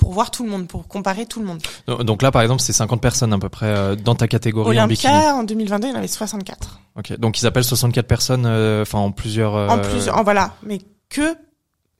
pour 0.01 0.13
voir 0.13 0.31
tout 0.31 0.43
le 0.43 0.49
monde, 0.49 0.67
pour 0.67 0.87
comparer 0.87 1.27
tout 1.27 1.39
le 1.39 1.45
monde. 1.45 1.61
Donc 2.03 2.23
là, 2.23 2.31
par 2.31 2.41
exemple, 2.41 2.59
c'est 2.59 2.73
50 2.73 2.99
personnes 2.99 3.31
à 3.33 3.37
peu 3.37 3.49
près 3.49 3.67
euh, 3.67 3.95
dans 3.95 4.15
ta 4.15 4.27
catégorie 4.27 4.81
en 4.81 4.87
bikini. 4.87 5.13
Olympia, 5.13 5.35
en 5.35 5.43
2022, 5.43 5.87
il 5.87 5.91
y 5.91 5.93
en 5.93 5.97
avait 5.97 6.07
64. 6.07 6.79
Ok. 6.97 7.17
Donc 7.19 7.39
ils 7.39 7.45
appellent 7.45 7.63
64 7.63 8.07
personnes, 8.07 8.45
euh, 8.47 8.81
enfin 8.81 8.97
en 8.97 9.11
plusieurs. 9.11 9.55
euh, 9.55 9.67
En 9.67 9.77
plus, 9.79 10.09
en 10.09 10.23
voilà. 10.23 10.55
Mais 10.63 10.79
que, 11.09 11.35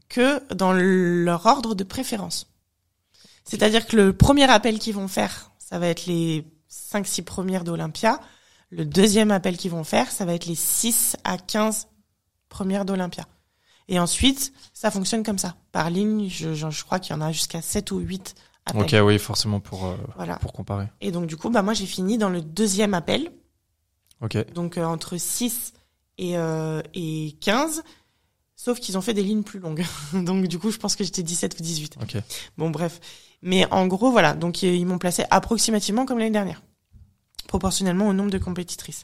que 0.10 0.42
dans 0.52 0.74
leur 0.74 1.46
ordre 1.46 1.76
de 1.76 1.84
préférence. 1.84 2.48
C'est-à-dire 3.44 3.86
que 3.86 3.96
le 3.96 4.14
premier 4.14 4.50
appel 4.50 4.80
qu'ils 4.80 4.96
vont 4.96 5.08
faire, 5.08 5.52
ça 5.60 5.78
va 5.78 5.86
être 5.88 6.08
les 6.08 6.44
5-6 6.72 7.24
premières 7.24 7.64
d'Olympia. 7.64 8.20
Le 8.72 8.84
deuxième 8.84 9.30
appel 9.30 9.58
qu'ils 9.58 9.72
vont 9.72 9.84
faire, 9.84 10.10
ça 10.10 10.26
va 10.26 10.34
être 10.34 10.48
les 10.48 10.56
6 10.56 11.18
à 11.24 11.38
15 11.38 11.88
premières 12.50 12.84
d'Olympia. 12.86 13.26
Et 13.92 14.00
ensuite, 14.00 14.54
ça 14.74 14.90
fonctionne 14.90 15.22
comme 15.22 15.38
ça. 15.38 15.58
Par 15.74 15.90
ligne, 15.90 16.30
je, 16.30 16.54
je, 16.54 16.70
je 16.70 16.84
crois 16.86 16.98
qu'il 16.98 17.14
y 17.14 17.18
en 17.18 17.20
a 17.20 17.34
jusqu'à 17.34 17.62
7 17.62 17.92
ou 17.92 18.00
8 18.00 18.36
appels. 18.66 18.82
Ok, 18.82 18.96
oui, 19.06 19.20
forcément 19.20 19.60
pour 19.60 19.86
euh, 19.86 19.98
Voilà. 20.16 20.38
pour 20.38 20.54
comparer. 20.54 20.88
Et 21.02 21.12
donc, 21.12 21.28
du 21.28 21.36
coup, 21.36 21.50
bah, 21.50 21.62
moi, 21.62 21.74
j'ai 21.74 21.86
fini 21.86 22.18
dans 22.18 22.30
le 22.30 22.42
deuxième 22.42 22.94
appel. 22.94 23.34
Ok. 24.22 24.50
Donc, 24.54 24.78
euh, 24.78 24.86
entre 24.86 25.18
6 25.18 25.74
et, 26.18 26.38
euh, 26.38 26.82
et 26.94 27.36
15. 27.42 27.84
Sauf 28.56 28.80
qu'ils 28.80 28.98
ont 28.98 29.02
fait 29.02 29.14
des 29.14 29.24
lignes 29.24 29.44
plus 29.44 29.60
longues. 29.60 29.84
donc, 30.14 30.48
du 30.48 30.58
coup, 30.58 30.72
je 30.72 30.78
pense 30.78 30.96
que 30.96 31.04
j'étais 31.04 31.22
17 31.22 31.60
ou 31.60 31.62
18. 31.62 31.98
Ok. 32.02 32.16
Bon, 32.58 32.70
bref. 32.70 33.02
Mais 33.42 33.70
en 33.74 33.88
gros, 33.88 34.10
voilà. 34.10 34.36
Donc, 34.36 34.64
ils 34.64 34.86
m'ont 34.86 35.00
placé 35.00 35.26
approximativement 35.32 36.06
comme 36.06 36.18
l'année 36.18 36.32
dernière. 36.32 36.62
Proportionnellement 37.50 38.08
au 38.08 38.14
nombre 38.14 38.32
de 38.32 38.38
compétitrices. 38.38 39.04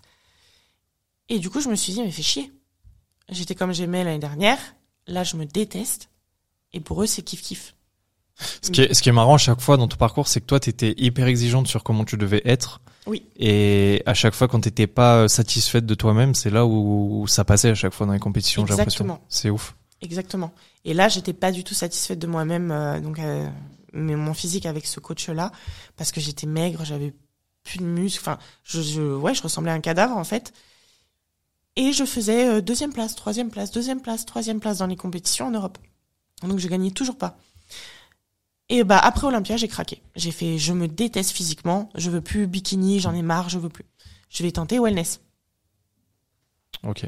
Et 1.27 1.39
du 1.39 1.49
coup, 1.49 1.59
je 1.59 1.67
me 1.67 1.75
suis 1.75 1.91
dit, 1.91 2.01
mais 2.01 2.11
fais 2.11 2.21
chier. 2.21 2.53
J'étais 3.27 3.53
comme 3.53 3.73
j'aimais 3.73 4.05
l'année 4.05 4.19
dernière. 4.19 4.59
Là, 5.07 5.23
je 5.23 5.35
me 5.35 5.45
déteste. 5.45 6.09
Et 6.73 6.79
pour 6.79 7.01
eux, 7.01 7.07
c'est 7.07 7.21
kiff-kiff. 7.21 7.73
Ce 8.61 8.69
qui 8.69 8.81
est, 8.81 8.93
ce 8.93 9.01
qui 9.01 9.09
est 9.09 9.13
marrant 9.13 9.35
à 9.35 9.39
chaque 9.39 9.61
fois 9.61 9.77
dans 9.77 9.87
ton 9.87 9.97
parcours, 9.97 10.27
c'est 10.27 10.41
que 10.41 10.45
toi, 10.45 10.59
t'étais 10.59 10.93
hyper 10.97 11.27
exigeante 11.27 11.67
sur 11.67 11.83
comment 11.83 12.05
tu 12.05 12.17
devais 12.17 12.41
être. 12.45 12.81
Oui. 13.07 13.23
Et 13.37 14.03
à 14.05 14.13
chaque 14.13 14.35
fois, 14.35 14.47
quand 14.47 14.59
t'étais 14.59 14.85
pas 14.85 15.23
euh, 15.23 15.27
satisfaite 15.27 15.85
de 15.85 15.95
toi-même, 15.95 16.35
c'est 16.35 16.49
là 16.49 16.65
où, 16.65 17.21
où 17.21 17.27
ça 17.27 17.45
passait 17.45 17.69
à 17.69 17.75
chaque 17.75 17.93
fois 17.93 18.05
dans 18.05 18.13
les 18.13 18.19
compétitions, 18.19 18.65
j'ai 18.65 18.75
l'impression. 18.75 19.05
Exactement. 19.05 19.25
C'est 19.29 19.49
ouf. 19.49 19.75
Exactement. 20.01 20.53
Et 20.85 20.93
là, 20.93 21.07
j'étais 21.07 21.33
pas 21.33 21.51
du 21.51 21.63
tout 21.63 21.73
satisfaite 21.73 22.19
de 22.19 22.27
moi-même, 22.27 22.71
euh, 22.71 22.99
donc 22.99 23.17
euh, 23.19 23.49
mais 23.93 24.15
mon 24.15 24.33
physique 24.33 24.65
avec 24.65 24.85
ce 24.85 24.99
coach-là, 24.99 25.51
parce 25.95 26.11
que 26.11 26.21
j'étais 26.21 26.45
maigre, 26.45 26.85
j'avais 26.85 27.13
plus 27.63 27.79
de 27.79 27.85
muscles, 27.85 28.21
enfin, 28.21 28.37
je, 28.63 28.81
je, 28.81 29.01
ouais, 29.01 29.33
je 29.33 29.41
ressemblais 29.41 29.71
à 29.71 29.73
un 29.73 29.79
cadavre 29.79 30.15
en 30.15 30.23
fait. 30.23 30.53
Et 31.78 31.93
je 31.93 32.03
faisais 32.05 32.47
euh, 32.47 32.61
deuxième 32.61 32.91
place, 32.91 33.15
troisième 33.15 33.49
place, 33.51 33.71
deuxième 33.71 34.01
place, 34.01 34.25
troisième 34.25 34.59
place 34.59 34.80
dans 34.80 34.88
les 34.88 34.95
compétitions 34.95 35.45
en 35.47 35.51
Europe. 35.51 35.78
Donc 36.41 36.57
je 36.59 36.67
gagnais 36.67 36.91
toujours 36.91 37.17
pas. 37.17 37.38
Et 38.69 38.84
bah 38.84 38.97
après 38.97 39.28
Olympia, 39.28 39.55
j'ai 39.57 39.67
craqué. 39.67 40.01
J'ai 40.15 40.32
fait, 40.32 40.57
je 40.57 40.73
me 40.73 40.88
déteste 40.88 41.32
physiquement, 41.32 41.89
je 41.95 42.09
veux 42.09 42.19
plus 42.19 42.47
bikini, 42.47 42.99
j'en 42.99 43.13
ai 43.13 43.21
marre, 43.21 43.47
je 43.49 43.59
veux 43.59 43.69
plus. 43.69 43.86
Je 44.30 44.43
vais 44.43 44.51
tenter 44.51 44.80
wellness. 44.80 45.21
Ok. 46.84 47.05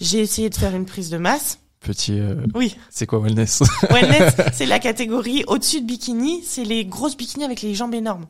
J'ai 0.00 0.18
essayé 0.18 0.50
de 0.50 0.54
faire 0.56 0.74
une 0.74 0.84
prise 0.84 1.08
de 1.08 1.16
masse. 1.16 1.60
Petit. 1.80 2.18
euh, 2.18 2.44
Oui, 2.54 2.76
c'est 2.90 3.06
quoi 3.06 3.20
wellness? 3.20 3.62
Wellness, 3.90 4.34
c'est 4.52 4.66
la 4.66 4.80
catégorie 4.80 5.44
au-dessus 5.46 5.80
de 5.80 5.86
bikini, 5.86 6.42
c'est 6.42 6.64
les 6.64 6.84
grosses 6.84 7.16
bikinis 7.16 7.44
avec 7.44 7.62
les 7.62 7.74
jambes 7.74 7.94
énormes. 7.94 8.26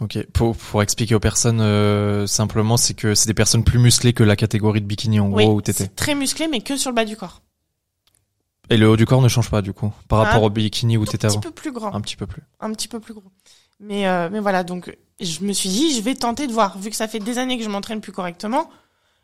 Ok. 0.00 0.18
Pour, 0.32 0.56
pour 0.56 0.82
expliquer 0.82 1.14
aux 1.14 1.20
personnes 1.20 1.60
euh, 1.60 2.26
simplement, 2.26 2.76
c'est 2.76 2.94
que 2.94 3.14
c'est 3.14 3.26
des 3.26 3.34
personnes 3.34 3.64
plus 3.64 3.78
musclées 3.78 4.12
que 4.12 4.22
la 4.24 4.36
catégorie 4.36 4.80
de 4.80 4.86
bikini 4.86 5.20
en 5.20 5.30
Oui, 5.30 5.44
gros 5.44 5.54
où 5.56 5.60
t'étais. 5.60 5.88
très 5.88 6.14
musclé, 6.14 6.48
mais 6.48 6.60
que 6.62 6.76
sur 6.76 6.90
le 6.90 6.94
bas 6.94 7.04
du 7.04 7.16
corps. 7.16 7.42
Et 8.70 8.76
le 8.76 8.88
haut 8.88 8.96
du 8.96 9.04
corps 9.04 9.20
ne 9.20 9.28
change 9.28 9.50
pas 9.50 9.62
du 9.62 9.72
coup 9.72 9.92
par 10.08 10.20
Un 10.20 10.24
rapport 10.24 10.44
au 10.44 10.50
bikini 10.50 10.96
où 10.96 11.02
Un 11.02 11.04
t'étais 11.04 11.18
petit 11.26 11.32
avant. 11.34 11.40
peu 11.40 11.50
plus 11.50 11.72
grand, 11.72 11.92
Un 11.94 12.00
petit 12.00 12.16
peu 12.16 12.26
plus. 12.26 12.42
un 12.60 12.72
petit 12.72 12.88
peu 12.88 13.00
plus 13.00 13.14
gros. 13.14 13.30
Mais 13.80 14.06
euh, 14.08 14.28
mais 14.30 14.40
voilà, 14.40 14.62
donc 14.62 14.96
je 15.20 15.40
me 15.44 15.52
suis 15.52 15.68
dit, 15.68 15.94
je 15.94 16.00
vais 16.02 16.14
tenter 16.14 16.46
de 16.46 16.52
voir, 16.52 16.78
vu 16.78 16.88
que 16.90 16.96
ça 16.96 17.08
fait 17.08 17.18
des 17.18 17.38
années 17.38 17.58
que 17.58 17.64
je 17.64 17.68
m'entraîne 17.68 18.00
plus 18.00 18.12
correctement, 18.12 18.70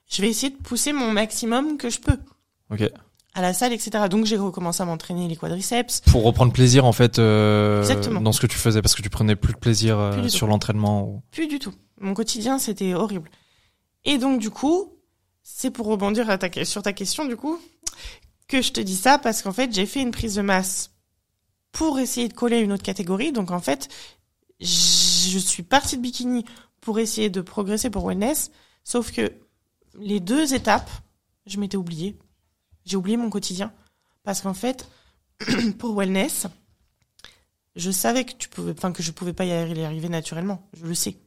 je 0.09 0.21
vais 0.21 0.29
essayer 0.29 0.51
de 0.51 0.57
pousser 0.63 0.93
mon 0.93 1.11
maximum 1.13 1.79
que 1.79 1.91
je 1.91 2.01
peux 2.01 2.19
Ok. 2.71 2.91
À 3.37 3.43
la 3.43 3.53
salle, 3.53 3.73
etc. 3.73 3.91
Donc 4.11 4.25
j'ai 4.27 4.37
recommencé 4.37 4.83
à 4.83 4.87
m'entraîner 4.87 5.29
les 5.29 5.37
quadriceps. 5.37 6.01
Pour 6.11 6.25
reprendre 6.25 6.53
plaisir 6.53 6.85
en 6.87 6.93
fait 6.93 7.19
euh, 7.19 7.81
Exactement. 7.81 8.21
dans 8.21 8.33
ce 8.33 8.41
que 8.41 8.47
tu 8.47 8.57
faisais 8.59 8.81
parce 8.83 8.95
que 8.95 9.03
tu 9.03 9.11
prenais 9.11 9.37
plus 9.37 9.53
de 9.53 9.59
plaisir 9.59 9.99
euh, 9.99 10.19
Plus 10.19 10.31
sur 10.31 10.47
l'entraînement. 10.47 11.05
ou- 11.05 11.23
Plus 11.31 11.47
du 11.47 11.59
tout. 11.59 11.73
Mon 12.01 12.15
quotidien, 12.15 12.59
c'était 12.59 12.95
horrible. 12.95 13.31
Et 14.05 14.19
donc, 14.19 14.41
du 14.41 14.51
coup, 14.51 14.93
c'est 15.43 15.71
pour 15.71 15.87
rebondir 15.87 16.29
à 16.31 16.39
ta, 16.39 16.65
sur 16.65 16.83
ta 16.83 16.93
question, 16.93 17.25
du 17.27 17.37
coup, 17.37 17.59
que 18.49 18.63
je 18.63 18.73
te 18.73 18.81
dis 18.81 18.97
ça, 18.97 19.19
parce 19.19 19.43
qu'en 19.43 19.53
fait, 19.53 19.73
j'ai 19.75 19.87
fait 19.87 20.01
une 20.03 20.11
prise 20.13 20.35
de 20.37 20.43
masse 20.43 20.91
pour 21.73 21.99
essayer 21.99 22.29
de 22.29 22.33
coller 22.35 22.59
une 22.61 22.73
autre 22.73 22.83
catégorie. 22.83 23.33
Donc, 23.33 23.51
en 23.51 23.61
fait, 23.61 23.89
je 24.61 25.39
suis 25.39 25.63
partie 25.63 25.97
de 25.97 26.03
bikini 26.03 26.45
pour 26.81 26.99
essayer 26.99 27.31
de 27.31 27.41
progresser 27.41 27.91
pour 27.91 28.05
wellness, 28.07 28.51
sauf 28.85 29.11
que 29.13 29.33
les 29.99 30.21
deux 30.21 30.55
étapes, 30.55 30.91
je 31.47 31.59
m'étais 31.59 31.77
oubliée. 31.77 32.17
J'ai 32.87 32.97
oublié 32.97 33.17
mon 33.19 33.29
quotidien. 33.29 33.73
Parce 34.23 34.41
qu'en 34.41 34.55
fait, 34.55 34.89
pour 35.79 35.95
wellness, 35.95 36.47
je 37.75 37.91
savais 37.91 38.25
que 38.25 38.33
tu 38.33 38.49
pouvais, 38.49 38.73
enfin, 38.73 38.93
que 38.93 39.03
je 39.03 39.11
pouvais 39.11 39.35
pas 39.35 39.45
y 39.45 39.51
arri- 39.51 39.77
y 39.79 39.85
arriver 39.85 40.09
naturellement. 40.09 40.67
Je 40.73 40.87
le 40.87 40.95
sais. 40.95 41.19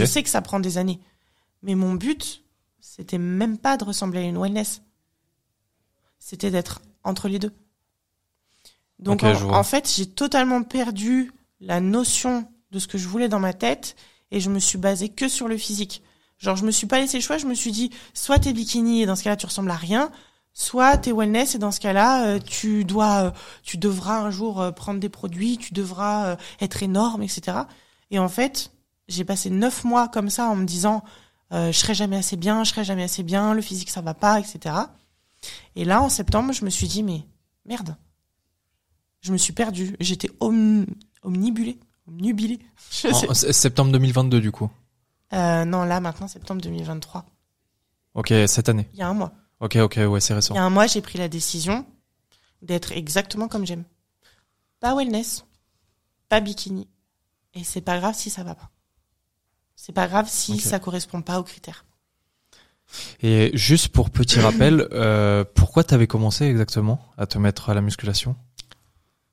Je 0.00 0.04
sais 0.04 0.22
que 0.22 0.28
ça 0.28 0.42
prend 0.42 0.60
des 0.60 0.76
années. 0.78 1.00
Mais 1.62 1.74
mon 1.74 1.94
but, 1.94 2.42
c'était 2.80 3.18
même 3.18 3.56
pas 3.56 3.76
de 3.78 3.84
ressembler 3.84 4.20
à 4.20 4.22
une 4.24 4.36
wellness. 4.38 4.82
C'était 6.18 6.50
d'être 6.50 6.82
entre 7.04 7.28
les 7.28 7.38
deux. 7.38 7.52
Donc, 8.98 9.22
en 9.54 9.62
fait, 9.62 9.90
j'ai 9.94 10.06
totalement 10.06 10.62
perdu 10.62 11.32
la 11.60 11.80
notion 11.80 12.48
de 12.70 12.78
ce 12.78 12.86
que 12.88 12.98
je 12.98 13.06
voulais 13.08 13.28
dans 13.28 13.40
ma 13.40 13.52
tête 13.52 13.96
et 14.30 14.40
je 14.40 14.50
me 14.50 14.58
suis 14.58 14.78
basée 14.78 15.08
que 15.08 15.28
sur 15.28 15.48
le 15.48 15.56
physique. 15.56 16.02
Genre, 16.38 16.56
je 16.56 16.64
me 16.64 16.70
suis 16.70 16.86
pas 16.86 16.98
laissé 17.00 17.18
le 17.18 17.22
choix, 17.22 17.38
je 17.38 17.46
me 17.46 17.54
suis 17.54 17.72
dit, 17.72 17.90
soit 18.12 18.38
t'es 18.38 18.52
bikini 18.52 19.02
et 19.02 19.06
dans 19.06 19.16
ce 19.16 19.24
cas-là, 19.24 19.36
tu 19.36 19.46
ressembles 19.46 19.70
à 19.70 19.76
rien, 19.76 20.10
soit 20.58 20.96
t'es 20.96 21.12
wellness 21.12 21.54
et 21.54 21.58
dans 21.58 21.70
ce 21.70 21.80
cas-là, 21.80 22.26
euh, 22.26 22.38
tu 22.38 22.84
dois, 22.86 23.26
euh, 23.26 23.30
tu 23.62 23.76
devras 23.76 24.20
un 24.20 24.30
jour 24.30 24.58
euh, 24.58 24.70
prendre 24.72 24.98
des 25.00 25.10
produits, 25.10 25.58
tu 25.58 25.74
devras 25.74 26.36
être 26.60 26.82
énorme, 26.82 27.22
etc. 27.22 27.58
Et 28.10 28.18
en 28.18 28.28
fait, 28.30 28.72
j'ai 29.06 29.22
passé 29.24 29.50
neuf 29.50 29.84
mois 29.84 30.08
comme 30.08 30.30
ça 30.30 30.48
en 30.48 30.56
me 30.56 30.64
disant, 30.64 31.04
euh, 31.52 31.70
je 31.72 31.78
serai 31.78 31.92
jamais 31.94 32.16
assez 32.16 32.36
bien, 32.36 32.64
je 32.64 32.70
serai 32.70 32.84
jamais 32.84 33.02
assez 33.02 33.22
bien, 33.22 33.52
le 33.52 33.60
physique 33.60 33.90
ça 33.90 34.00
va 34.00 34.14
pas, 34.14 34.40
etc. 34.40 34.74
Et 35.76 35.84
là, 35.84 36.00
en 36.00 36.08
septembre, 36.08 36.54
je 36.54 36.64
me 36.64 36.70
suis 36.70 36.88
dit, 36.88 37.02
mais 37.02 37.26
merde, 37.66 37.94
je 39.20 39.32
me 39.32 39.36
suis 39.36 39.52
perdue, 39.52 39.94
j'étais 40.00 40.30
om 40.40 40.86
omnibulée, 41.22 41.78
omnubilée. 42.08 42.60
En- 43.12 43.34
septembre 43.34 43.92
2022 43.92 44.40
du 44.40 44.52
coup. 44.52 44.70
Euh, 45.34 45.66
non, 45.66 45.84
là 45.84 46.00
maintenant, 46.00 46.28
septembre 46.28 46.62
2023, 46.62 47.26
Ok, 48.14 48.32
cette 48.46 48.70
année. 48.70 48.88
il 48.94 49.00
y 49.00 49.02
a 49.02 49.08
un 49.08 49.12
mois. 49.14 49.32
Ok, 49.60 49.76
ok, 49.76 49.98
ouais, 50.08 50.20
c'est 50.20 50.34
récent. 50.34 50.54
Il 50.54 50.58
y 50.58 50.60
a 50.60 50.64
un 50.64 50.70
mois, 50.70 50.86
j'ai 50.86 51.00
pris 51.00 51.18
la 51.18 51.28
décision 51.28 51.86
d'être 52.62 52.92
exactement 52.92 53.48
comme 53.48 53.66
j'aime. 53.66 53.84
Pas 54.80 54.94
wellness, 54.94 55.44
pas 56.28 56.40
bikini. 56.40 56.88
Et 57.54 57.64
c'est 57.64 57.80
pas 57.80 57.98
grave 57.98 58.14
si 58.14 58.28
ça 58.28 58.42
va 58.44 58.54
pas. 58.54 58.70
C'est 59.74 59.92
pas 59.92 60.08
grave 60.08 60.28
si 60.28 60.54
Ok. 60.54 60.60
ça 60.60 60.78
correspond 60.78 61.22
pas 61.22 61.38
aux 61.40 61.42
critères. 61.42 61.84
Et 63.22 63.50
juste 63.56 63.88
pour 63.88 64.10
petit 64.10 64.38
rappel, 64.40 64.86
euh, 64.92 65.44
pourquoi 65.54 65.84
t'avais 65.84 66.06
commencé 66.06 66.44
exactement 66.44 67.00
à 67.16 67.26
te 67.26 67.38
mettre 67.38 67.70
à 67.70 67.74
la 67.74 67.80
musculation? 67.80 68.36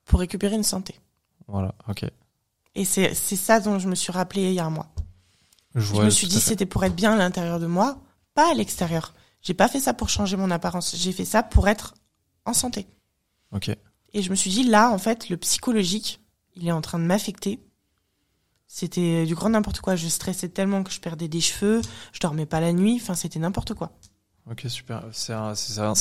Pour 0.04 0.20
récupérer 0.20 0.54
une 0.56 0.64
santé. 0.64 0.98
Voilà, 1.48 1.74
ok. 1.88 2.04
Et 2.74 2.84
c'est 2.84 3.14
ça 3.14 3.60
dont 3.60 3.78
je 3.78 3.88
me 3.88 3.94
suis 3.94 4.10
rappelé 4.12 4.42
il 4.48 4.54
y 4.54 4.58
a 4.58 4.64
un 4.64 4.70
mois. 4.70 4.88
Je, 5.74 5.80
Je 5.80 5.92
vois 5.92 6.04
me 6.04 6.10
suis 6.10 6.26
dit 6.26 6.40
c'était 6.40 6.66
pour 6.66 6.84
être 6.84 6.94
bien 6.96 7.12
à 7.12 7.16
l'intérieur 7.16 7.60
de 7.60 7.66
moi, 7.66 7.98
pas 8.34 8.50
à 8.50 8.54
l'extérieur. 8.54 9.14
J'ai 9.44 9.54
pas 9.54 9.68
fait 9.68 9.78
ça 9.80 9.94
pour 9.94 10.08
changer 10.08 10.36
mon 10.36 10.50
apparence. 10.50 10.96
J'ai 10.96 11.12
fait 11.12 11.24
ça 11.24 11.42
pour 11.44 11.68
être 11.68 11.94
en 12.46 12.52
santé. 12.52 12.86
Ok. 13.52 13.70
Et 14.14 14.22
je 14.22 14.30
me 14.30 14.34
suis 14.34 14.50
dit, 14.50 14.64
là, 14.64 14.90
en 14.90 14.98
fait, 14.98 15.28
le 15.28 15.36
psychologique, 15.36 16.20
il 16.56 16.66
est 16.66 16.72
en 16.72 16.80
train 16.80 16.98
de 16.98 17.04
m'affecter. 17.04 17.60
C'était 18.66 19.24
du 19.26 19.34
grand 19.34 19.50
n'importe 19.50 19.80
quoi. 19.80 19.94
Je 19.96 20.08
stressais 20.08 20.48
tellement 20.48 20.82
que 20.82 20.90
je 20.90 21.00
perdais 21.00 21.28
des 21.28 21.40
cheveux, 21.40 21.82
je 22.12 22.20
dormais 22.20 22.46
pas 22.46 22.60
la 22.60 22.72
nuit, 22.72 22.98
enfin, 23.00 23.14
c'était 23.14 23.38
n'importe 23.38 23.74
quoi. 23.74 23.92
Ok, 24.50 24.64
super. 24.68 25.04
C'est 25.12 25.32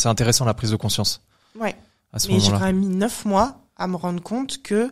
intéressant 0.08 0.46
la 0.46 0.54
prise 0.54 0.72
de 0.72 0.76
conscience 0.76 1.22
Ouais. 1.60 1.76
à 2.12 2.20
ce 2.20 2.28
Mais 2.30 2.40
j'ai 2.40 2.52
quand 2.52 2.60
même 2.62 2.80
mis 2.80 2.88
neuf 2.88 3.26
mois 3.26 3.60
à 3.76 3.88
me 3.88 3.96
rendre 3.96 4.22
compte 4.24 4.62
que, 4.64 4.92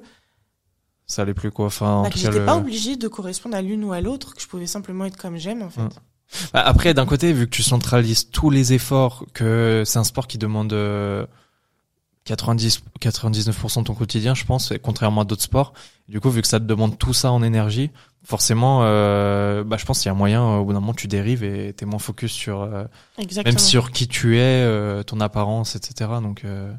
Ça 1.08 1.24
allait 1.24 1.34
plus 1.34 1.52
quoi. 1.52 1.66
Enfin, 1.68 1.90
en 1.96 2.04
bah, 2.04 2.10
cas, 2.10 2.18
j'étais 2.20 2.40
le- 2.40 2.46
pas 2.46 2.56
obligée 2.58 2.96
de 2.98 3.08
correspondre 3.08 3.56
à 3.56 3.62
l'une 3.62 3.84
ou 3.84 3.94
à 3.94 4.02
l'autre, 4.02 4.36
que 4.36 4.42
je 4.42 4.48
pouvais 4.48 4.68
simplement 4.68 5.06
être 5.06 5.18
comme 5.18 5.38
j'aime, 5.38 5.62
en 5.62 5.70
fait. 5.70 5.82
Mm. 5.82 5.90
Bah, 6.54 6.62
après, 6.62 6.94
d'un 6.94 7.06
côté, 7.06 7.34
vu 7.34 7.46
que 7.46 7.56
tu 7.56 7.64
centralises 7.64 8.30
tous 8.30 8.50
les 8.50 8.74
efforts, 8.74 9.26
que 9.34 9.84
c'est 9.86 10.00
un 10.00 10.04
sport 10.04 10.28
qui 10.28 10.38
demande 10.38 10.74
euh, 10.74 11.26
90, 12.26 12.84
99% 13.00 13.80
de 13.80 13.84
ton 13.84 13.94
quotidien, 13.96 14.36
je 14.36 14.46
pense, 14.46 14.72
et 14.72 14.80
contrairement 14.80 15.22
à 15.22 15.26
d'autres 15.26 15.42
sports. 15.42 15.74
Du 16.08 16.20
coup, 16.20 16.30
vu 16.30 16.42
que 16.42 16.48
ça 16.48 16.60
te 16.60 16.66
demande 16.66 16.98
tout 16.98 17.14
ça 17.14 17.32
en 17.32 17.42
énergie, 17.42 17.90
forcément, 18.24 18.82
euh, 18.84 19.64
bah, 19.64 19.78
je 19.78 19.86
pense 19.86 20.00
qu'il 20.00 20.08
y 20.08 20.12
a 20.12 20.14
moyen, 20.14 20.44
euh, 20.44 20.58
au 20.58 20.66
bout 20.66 20.74
d'un 20.74 20.80
moment, 20.80 20.94
tu 20.94 21.08
dérives 21.08 21.44
et 21.44 21.74
t'es 21.74 21.86
moins 21.86 22.00
focus 22.00 22.32
sur, 22.32 22.62
euh, 22.62 22.84
même 23.44 23.58
sur 23.58 23.92
qui 23.92 24.08
tu 24.08 24.38
es, 24.38 24.64
euh, 24.64 25.04
ton 25.04 25.20
apparence, 25.20 25.76
etc. 25.76 26.12
Donc, 26.22 26.46
euh, 26.46 26.72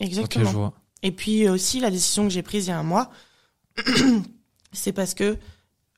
Exactement. 0.00 0.44
je 0.44 0.50
vois. 0.50 0.72
Et 1.02 1.12
puis 1.12 1.48
aussi, 1.48 1.80
la 1.80 1.90
décision 1.90 2.24
que 2.24 2.30
j'ai 2.30 2.42
prise 2.42 2.66
il 2.66 2.70
y 2.70 2.72
a 2.72 2.78
un 2.78 2.82
mois, 2.82 3.10
c'est 4.72 4.92
parce 4.92 5.14
que 5.14 5.38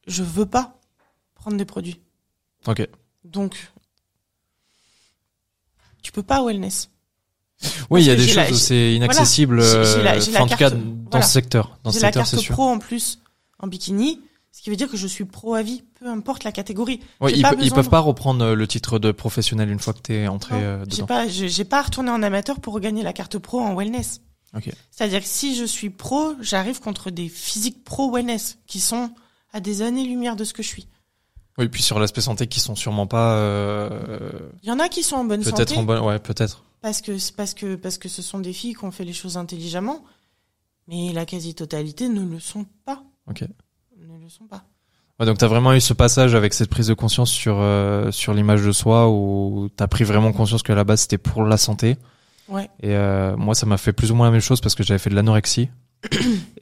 je 0.07 0.22
veux 0.22 0.47
pas 0.47 0.78
prendre 1.34 1.57
des 1.57 1.64
produits. 1.64 2.01
Ok. 2.66 2.86
Donc, 3.24 3.56
tu 6.02 6.12
peux 6.12 6.22
pas 6.22 6.44
wellness. 6.44 6.90
Oui, 7.90 8.02
il 8.02 8.06
y 8.06 8.10
a 8.10 8.16
des 8.16 8.28
choses 8.28 8.60
c'est 8.62 8.94
inaccessible, 8.94 9.60
euh, 9.60 10.02
la 10.02 10.42
en 10.42 10.46
tout 10.46 10.56
cas, 10.56 10.70
dans 10.70 10.78
voilà. 11.10 11.26
ce 11.26 11.32
secteur. 11.32 11.78
Dans 11.84 11.90
ce 11.90 12.00
secteur, 12.00 12.26
c'est 12.26 12.36
carte 12.36 12.44
sûr. 12.44 12.54
pro 12.54 12.64
en 12.64 12.78
plus 12.78 13.18
en 13.58 13.66
bikini, 13.66 14.20
ce 14.52 14.60
qui 14.60 14.68
veut 14.68 14.76
dire 14.76 14.90
que 14.90 14.98
je 14.98 15.06
suis 15.06 15.24
pro 15.24 15.54
à 15.54 15.62
vie, 15.62 15.82
peu 15.98 16.06
importe 16.06 16.44
la 16.44 16.52
catégorie. 16.52 17.00
Ils, 17.28 17.42
pe- 17.42 17.56
ils 17.58 17.72
peuvent 17.72 17.86
de- 17.86 17.90
pas 17.90 18.00
reprendre 18.00 18.44
euh, 18.44 18.54
le 18.54 18.68
titre 18.68 18.98
de 18.98 19.10
professionnel 19.10 19.70
une 19.70 19.78
fois 19.78 19.94
que 19.94 20.00
t'es 20.00 20.26
entré 20.28 20.54
Non, 20.56 20.60
euh, 20.62 20.84
dedans. 20.84 21.06
pas, 21.06 21.28
j'ai 21.28 21.64
pas 21.64 21.80
retourné 21.82 22.10
en 22.10 22.22
amateur 22.22 22.60
pour 22.60 22.74
regagner 22.74 23.02
la 23.02 23.14
carte 23.14 23.38
pro 23.38 23.60
en 23.60 23.74
wellness. 23.74 24.20
Ok. 24.54 24.70
C'est-à-dire 24.90 25.20
que 25.22 25.26
si 25.28 25.56
je 25.56 25.64
suis 25.64 25.88
pro, 25.90 26.34
j'arrive 26.42 26.80
contre 26.80 27.10
des 27.10 27.28
physiques 27.30 27.82
pro 27.84 28.12
wellness 28.12 28.58
qui 28.66 28.80
sont 28.80 29.10
à 29.54 29.60
des 29.60 29.80
années-lumière 29.80 30.36
de 30.36 30.44
ce 30.44 30.52
que 30.52 30.62
je 30.62 30.68
suis. 30.68 30.86
Oui, 31.59 31.68
puis 31.68 31.82
sur 31.82 31.98
l'aspect 31.98 32.20
santé 32.20 32.46
qui 32.46 32.61
sont 32.61 32.74
sûrement 32.74 33.07
pas 33.07 33.36
euh, 33.36 34.30
Il 34.62 34.68
y 34.68 34.72
en 34.72 34.78
a 34.78 34.88
qui 34.88 35.02
sont 35.02 35.16
en 35.16 35.24
bonne 35.24 35.42
peut-être 35.42 35.68
santé 35.68 35.76
en 35.76 35.84
bonne 35.84 36.02
ouais, 36.02 36.18
peut-être. 36.18 36.62
parce 36.82 37.00
que 37.00 37.12
parce 37.32 37.54
que 37.54 37.76
parce 37.76 37.98
que 37.98 38.09
ce 38.09 38.20
sont 38.22 38.38
des 38.38 38.52
filles 38.52 38.74
qui 38.74 38.84
ont 38.84 38.90
fait 38.90 39.04
les 39.04 39.14
choses 39.14 39.36
intelligemment, 39.38 40.04
mais 40.86 41.12
la 41.12 41.24
quasi-totalité 41.24 42.09
ne 42.09 42.24
le 42.24 42.40
sont 42.40 42.66
pas. 42.84 43.02
OK. 43.28 43.42
Ne 43.98 44.18
le 44.22 44.28
sont 44.28 44.44
pas. 44.44 44.64
Ouais, 45.18 45.24
donc 45.24 45.38
t'as 45.38 45.46
vraiment 45.46 45.72
eu 45.72 45.80
ce 45.80 45.94
passage 45.94 46.34
avec 46.34 46.52
cette 46.52 46.68
prise 46.68 46.88
de 46.88 46.94
conscience 46.94 47.30
sur 47.30 47.57
euh, 47.59 48.11
sur 48.11 48.34
l'image 48.34 48.62
de 48.62 48.72
soi 48.72 49.09
où 49.09 49.68
t'as 49.74 49.86
pris 49.86 50.04
vraiment 50.04 50.32
conscience 50.32 50.62
que 50.62 50.72
à 50.72 50.74
la 50.74 50.84
base 50.84 51.02
c'était 51.02 51.18
pour 51.18 51.42
la 51.44 51.57
santé. 51.57 51.96
Ouais. 52.48 52.68
Et 52.80 52.94
euh, 52.94 53.34
moi 53.36 53.54
ça 53.54 53.64
m'a 53.64 53.78
fait 53.78 53.94
plus 53.94 54.12
ou 54.12 54.14
moins 54.14 54.26
la 54.26 54.32
même 54.32 54.42
chose 54.42 54.61
parce 54.61 54.74
que 54.74 54.82
j'avais 54.82 54.98
fait 54.98 55.11
de 55.11 55.14
l'anorexie 55.14 55.70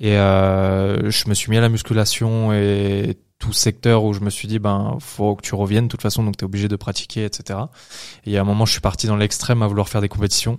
et 0.01 0.17
euh, 0.17 1.11
je 1.11 1.29
me 1.29 1.35
suis 1.35 1.51
mis 1.51 1.59
à 1.59 1.61
la 1.61 1.69
musculation 1.69 2.53
et 2.53 3.19
tout 3.45 3.53
secteur 3.53 4.05
où 4.05 4.13
je 4.15 4.21
me 4.21 4.31
suis 4.31 4.49
dit 4.49 4.59
ben 4.59 4.97
faut 5.01 5.37
que 5.37 5.43
tu 5.43 5.55
reviennes 5.55 5.85
de 5.85 5.91
toute 5.91 6.03
façon 6.03 6.23
donc 6.25 6.37
t'es 6.37 6.45
obligé 6.45 6.69
de 6.69 6.77
pratiquer 6.77 7.25
etc. 7.25 7.59
Et 8.27 8.39
a 8.39 8.41
un 8.41 8.45
moment 8.45 8.65
je 8.65 8.73
suis 8.73 8.81
parti 8.81 9.07
dans 9.07 9.17
l'extrême 9.17 9.63
à 9.63 9.67
vouloir 9.67 9.89
faire 9.89 10.01
des 10.01 10.09
compétitions 10.09 10.59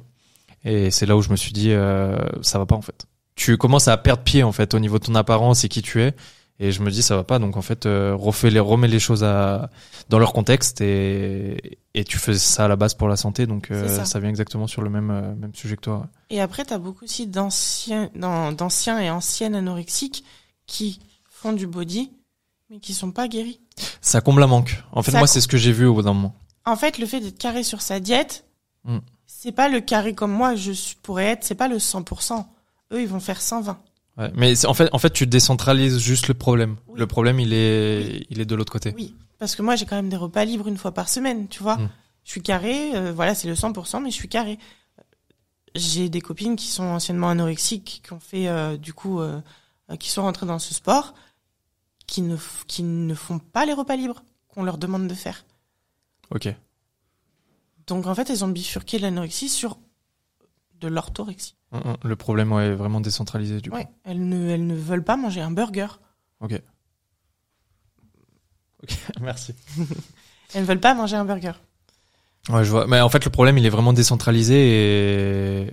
et 0.63 0.91
c'est 0.91 1.05
là 1.05 1.15
où 1.17 1.21
je 1.21 1.29
me 1.29 1.35
suis 1.35 1.51
dit 1.51 1.71
euh, 1.71 2.17
ça 2.41 2.59
va 2.59 2.65
pas 2.65 2.75
en 2.75 2.81
fait. 2.81 3.05
Tu 3.35 3.57
commences 3.57 3.87
à 3.87 3.97
perdre 3.97 4.23
pied 4.23 4.43
en 4.43 4.51
fait 4.51 4.73
au 4.73 4.79
niveau 4.79 4.99
de 4.99 5.05
ton 5.05 5.15
apparence 5.15 5.63
et 5.63 5.69
qui 5.69 5.81
tu 5.81 6.01
es 6.01 6.13
et 6.59 6.71
je 6.71 6.81
me 6.81 6.89
dis 6.89 7.01
ça 7.01 7.15
va 7.17 7.23
pas 7.25 7.37
donc 7.39 7.57
en 7.57 7.61
fait 7.61 7.85
euh, 7.85 8.15
refais 8.15 8.49
les 8.49 8.61
remets 8.61 8.87
les 8.87 8.99
choses 8.99 9.23
à 9.25 9.69
dans 10.09 10.19
leur 10.19 10.31
contexte 10.31 10.79
et 10.81 11.79
et 11.93 12.03
tu 12.05 12.17
fais 12.17 12.33
ça 12.35 12.65
à 12.65 12.67
la 12.67 12.75
base 12.77 12.93
pour 12.93 13.07
la 13.07 13.17
santé 13.17 13.45
donc 13.45 13.71
euh, 13.71 13.87
ça. 13.87 14.05
ça. 14.05 14.19
vient 14.19 14.29
exactement 14.29 14.67
sur 14.67 14.81
le 14.81 14.89
même 14.89 15.09
euh, 15.11 15.35
même 15.35 15.53
sujet 15.55 15.75
que 15.75 15.81
toi. 15.81 15.97
ouais. 15.97 16.05
Et 16.37 16.41
après, 16.41 16.63
t'as 16.65 16.77
beaucoup 16.77 17.03
aussi 17.05 17.27
d'anciens, 17.27 18.09
d'an- 18.15 18.51
d'anciens 18.53 18.99
et 18.99 19.09
anciennes 19.09 19.55
anorexiques 19.55 20.23
qui 20.65 20.99
font 21.29 21.53
du 21.53 21.67
body, 21.67 22.11
mais 22.69 22.79
qui 22.79 22.93
sont 22.93 23.11
pas 23.11 23.27
guéris. 23.27 23.59
Ça 24.01 24.21
comble 24.21 24.43
un 24.43 24.47
manque. 24.47 24.83
En 24.91 25.03
fait 25.03 25.11
Ça 25.11 25.17
moi 25.19 25.27
c'est 25.27 25.41
ce 25.41 25.47
que 25.47 25.57
j'ai 25.57 25.71
vu 25.71 25.85
au 25.85 25.93
bout 25.93 26.01
d'un 26.01 26.13
moment. 26.13 26.35
En 26.65 26.75
fait, 26.75 26.97
le 26.97 27.05
fait 27.05 27.19
d'être 27.19 27.37
carré 27.37 27.63
sur 27.63 27.81
sa 27.81 27.99
diète, 27.99 28.45
Mm. 28.85 28.99
c'est 29.25 29.51
pas 29.51 29.67
le 29.67 29.81
carré 29.81 30.13
comme 30.13 30.31
moi 30.31 30.55
je 30.55 30.71
pourrais 31.01 31.25
être, 31.25 31.43
c'est 31.43 31.55
pas 31.55 31.67
le 31.67 31.77
100%. 31.79 32.45
Eux, 32.93 33.01
ils 33.01 33.07
vont 33.07 33.19
faire 33.19 33.41
120. 33.41 33.79
Ouais, 34.17 34.31
mais 34.35 34.65
en 34.65 34.73
fait, 34.73 34.89
en 34.93 34.99
fait, 34.99 35.09
tu 35.11 35.27
décentralises 35.27 35.97
juste 35.99 36.27
le 36.27 36.33
problème. 36.35 36.77
Oui. 36.87 36.99
Le 36.99 37.07
problème, 37.07 37.39
il 37.39 37.51
est, 37.51 38.25
il 38.29 38.39
est 38.39 38.45
de 38.45 38.55
l'autre 38.55 38.71
côté. 38.71 38.93
Oui, 38.95 39.15
parce 39.39 39.55
que 39.55 39.61
moi, 39.61 39.75
j'ai 39.75 39.85
quand 39.85 39.95
même 39.95 40.09
des 40.09 40.15
repas 40.15 40.45
libres 40.45 40.67
une 40.67 40.77
fois 40.77 40.91
par 40.93 41.09
semaine, 41.09 41.47
tu 41.49 41.61
vois. 41.63 41.77
Mm. 41.77 41.89
Je 42.23 42.31
suis 42.31 42.41
carré, 42.41 42.95
euh, 42.95 43.11
voilà, 43.13 43.35
c'est 43.35 43.47
le 43.47 43.55
100%, 43.55 44.01
mais 44.01 44.09
je 44.11 44.15
suis 44.15 44.29
carré. 44.29 44.57
J'ai 45.75 46.07
des 46.07 46.21
copines 46.21 46.55
qui 46.55 46.67
sont 46.67 46.83
anciennement 46.83 47.29
anorexiques, 47.29 48.01
qui 48.05 48.13
ont 48.13 48.19
fait, 48.19 48.47
euh, 48.47 48.77
du 48.77 48.93
coup, 48.93 49.19
euh, 49.19 49.41
qui 49.99 50.09
sont 50.09 50.21
rentrées 50.21 50.45
dans 50.45 50.59
ce 50.59 50.73
sport, 50.73 51.13
qui 52.07 52.21
ne, 52.21 52.37
qui 52.67 52.83
ne 52.83 53.13
font 53.13 53.39
pas 53.39 53.65
les 53.65 53.73
repas 53.73 53.95
libres 53.95 54.23
qu'on 54.47 54.63
leur 54.63 54.77
demande 54.77 55.07
de 55.07 55.13
faire. 55.13 55.45
Ok. 56.31 56.53
Donc, 57.87 58.07
en 58.07 58.15
fait, 58.15 58.29
elles 58.29 58.43
ont 58.43 58.49
bifurqué 58.49 58.99
l'anorexie 58.99 59.49
sur 59.49 59.77
de 60.79 60.87
l'orthorexie. 60.87 61.55
Hum, 61.71 61.81
hum. 61.85 61.97
Le 62.03 62.15
problème 62.15 62.51
ouais, 62.51 62.67
est 62.67 62.75
vraiment 62.75 63.01
décentralisé 63.01 63.61
du 63.61 63.69
coup. 63.69 63.77
Ouais. 63.77 63.87
Elles 64.03 64.27
ne, 64.27 64.49
elles 64.49 64.65
ne 64.65 64.75
veulent 64.75 65.03
pas 65.03 65.17
manger 65.17 65.41
un 65.41 65.51
burger. 65.51 65.87
Ok. 66.39 66.61
Ok, 68.83 68.97
merci. 69.21 69.55
Elles 70.53 70.61
ne 70.61 70.67
veulent 70.67 70.81
pas 70.81 70.93
manger 70.93 71.15
un 71.15 71.25
burger. 71.25 71.53
Ouais, 72.49 72.63
je 72.63 72.69
vois. 72.69 72.85
Mais 72.87 73.01
en 73.01 73.09
fait, 73.09 73.23
le 73.25 73.31
problème, 73.31 73.57
il 73.57 73.65
est 73.65 73.69
vraiment 73.69 73.93
décentralisé 73.93 75.63
et 75.63 75.71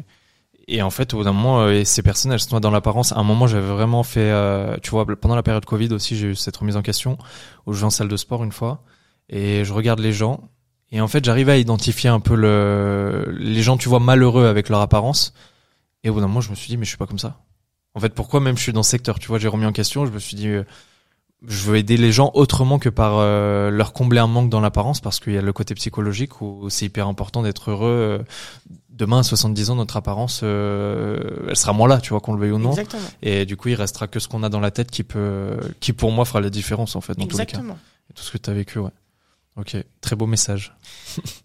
et 0.68 0.82
en 0.82 0.90
fait, 0.90 1.14
au 1.14 1.18
bout 1.18 1.24
d'un 1.24 1.32
moment, 1.32 1.60
euh, 1.60 1.84
ces 1.84 2.02
personnes, 2.02 2.32
elles 2.32 2.40
sont 2.40 2.60
dans 2.60 2.70
l'apparence. 2.70 3.12
À 3.12 3.18
un 3.18 3.24
moment, 3.24 3.46
j'avais 3.46 3.66
vraiment 3.66 4.02
fait, 4.02 4.30
euh, 4.30 4.76
tu 4.82 4.90
vois, 4.90 5.06
pendant 5.16 5.34
la 5.34 5.42
période 5.42 5.64
Covid 5.64 5.92
aussi, 5.92 6.16
j'ai 6.16 6.28
eu 6.28 6.34
cette 6.34 6.56
remise 6.56 6.76
en 6.76 6.82
question 6.82 7.18
où 7.66 7.72
je 7.72 7.80
vais 7.80 7.86
en 7.86 7.90
salle 7.90 8.08
de 8.08 8.16
sport 8.16 8.44
une 8.44 8.52
fois 8.52 8.82
et 9.28 9.64
je 9.64 9.72
regarde 9.72 10.00
les 10.00 10.12
gens 10.12 10.48
et 10.92 11.00
en 11.00 11.08
fait, 11.08 11.24
j'arrivais 11.24 11.52
à 11.52 11.56
identifier 11.56 12.10
un 12.10 12.20
peu 12.20 12.36
le 12.36 13.34
les 13.38 13.62
gens, 13.62 13.78
tu 13.78 13.88
vois, 13.88 13.98
malheureux 13.98 14.46
avec 14.46 14.68
leur 14.68 14.80
apparence. 14.80 15.32
Et 16.04 16.10
au 16.10 16.14
bout 16.14 16.20
d'un 16.20 16.28
moment, 16.28 16.42
je 16.42 16.50
me 16.50 16.54
suis 16.54 16.68
dit, 16.68 16.76
mais 16.76 16.84
je 16.84 16.90
suis 16.90 16.98
pas 16.98 17.06
comme 17.06 17.18
ça. 17.18 17.40
En 17.94 18.00
fait, 18.00 18.14
pourquoi 18.14 18.40
même 18.40 18.58
je 18.58 18.62
suis 18.62 18.72
dans 18.74 18.82
ce 18.82 18.90
secteur? 18.90 19.18
Tu 19.18 19.28
vois, 19.28 19.38
j'ai 19.38 19.48
remis 19.48 19.64
en 19.64 19.72
question. 19.72 20.04
Je 20.04 20.12
me 20.12 20.18
suis 20.18 20.36
dit, 20.36 20.48
euh, 20.48 20.64
je 21.46 21.64
veux 21.64 21.76
aider 21.76 21.96
les 21.96 22.12
gens 22.12 22.30
autrement 22.34 22.78
que 22.78 22.88
par 22.88 23.14
euh, 23.18 23.70
leur 23.70 23.92
combler 23.92 24.20
un 24.20 24.26
manque 24.26 24.48
dans 24.50 24.60
l'apparence, 24.60 25.00
parce 25.00 25.18
qu'il 25.20 25.32
y 25.32 25.38
a 25.38 25.42
le 25.42 25.52
côté 25.52 25.74
psychologique 25.74 26.40
où 26.40 26.68
c'est 26.70 26.86
hyper 26.86 27.08
important 27.08 27.42
d'être 27.42 27.70
heureux. 27.70 28.18
euh, 28.20 28.24
Demain, 28.90 29.20
à 29.20 29.22
70 29.22 29.70
ans, 29.70 29.74
notre 29.76 29.96
apparence, 29.96 30.40
euh, 30.44 31.46
elle 31.48 31.56
sera 31.56 31.72
moins 31.72 31.88
là, 31.88 31.98
tu 32.00 32.10
vois, 32.10 32.20
qu'on 32.20 32.34
le 32.34 32.40
veuille 32.40 32.52
ou 32.52 32.58
non. 32.58 32.70
Exactement. 32.70 33.02
Et 33.22 33.46
du 33.46 33.56
coup, 33.56 33.68
il 33.68 33.74
restera 33.74 34.06
que 34.06 34.20
ce 34.20 34.28
qu'on 34.28 34.42
a 34.42 34.50
dans 34.50 34.60
la 34.60 34.70
tête 34.70 34.90
qui 34.90 35.02
peut, 35.02 35.56
qui 35.80 35.92
pour 35.94 36.12
moi 36.12 36.24
fera 36.26 36.40
la 36.42 36.50
différence 36.50 36.94
en 36.94 37.00
fait 37.00 37.14
dans 37.18 37.26
tous 37.26 37.38
les 37.38 37.46
cas. 37.46 37.52
Exactement. 37.58 37.78
Et 38.10 38.12
tout 38.12 38.22
ce 38.22 38.30
que 38.30 38.38
tu 38.38 38.50
as 38.50 38.52
vécu, 38.52 38.78
ouais. 38.78 38.90
Ok, 39.56 39.76
très 40.00 40.14
beau 40.16 40.26
message. 40.26 40.74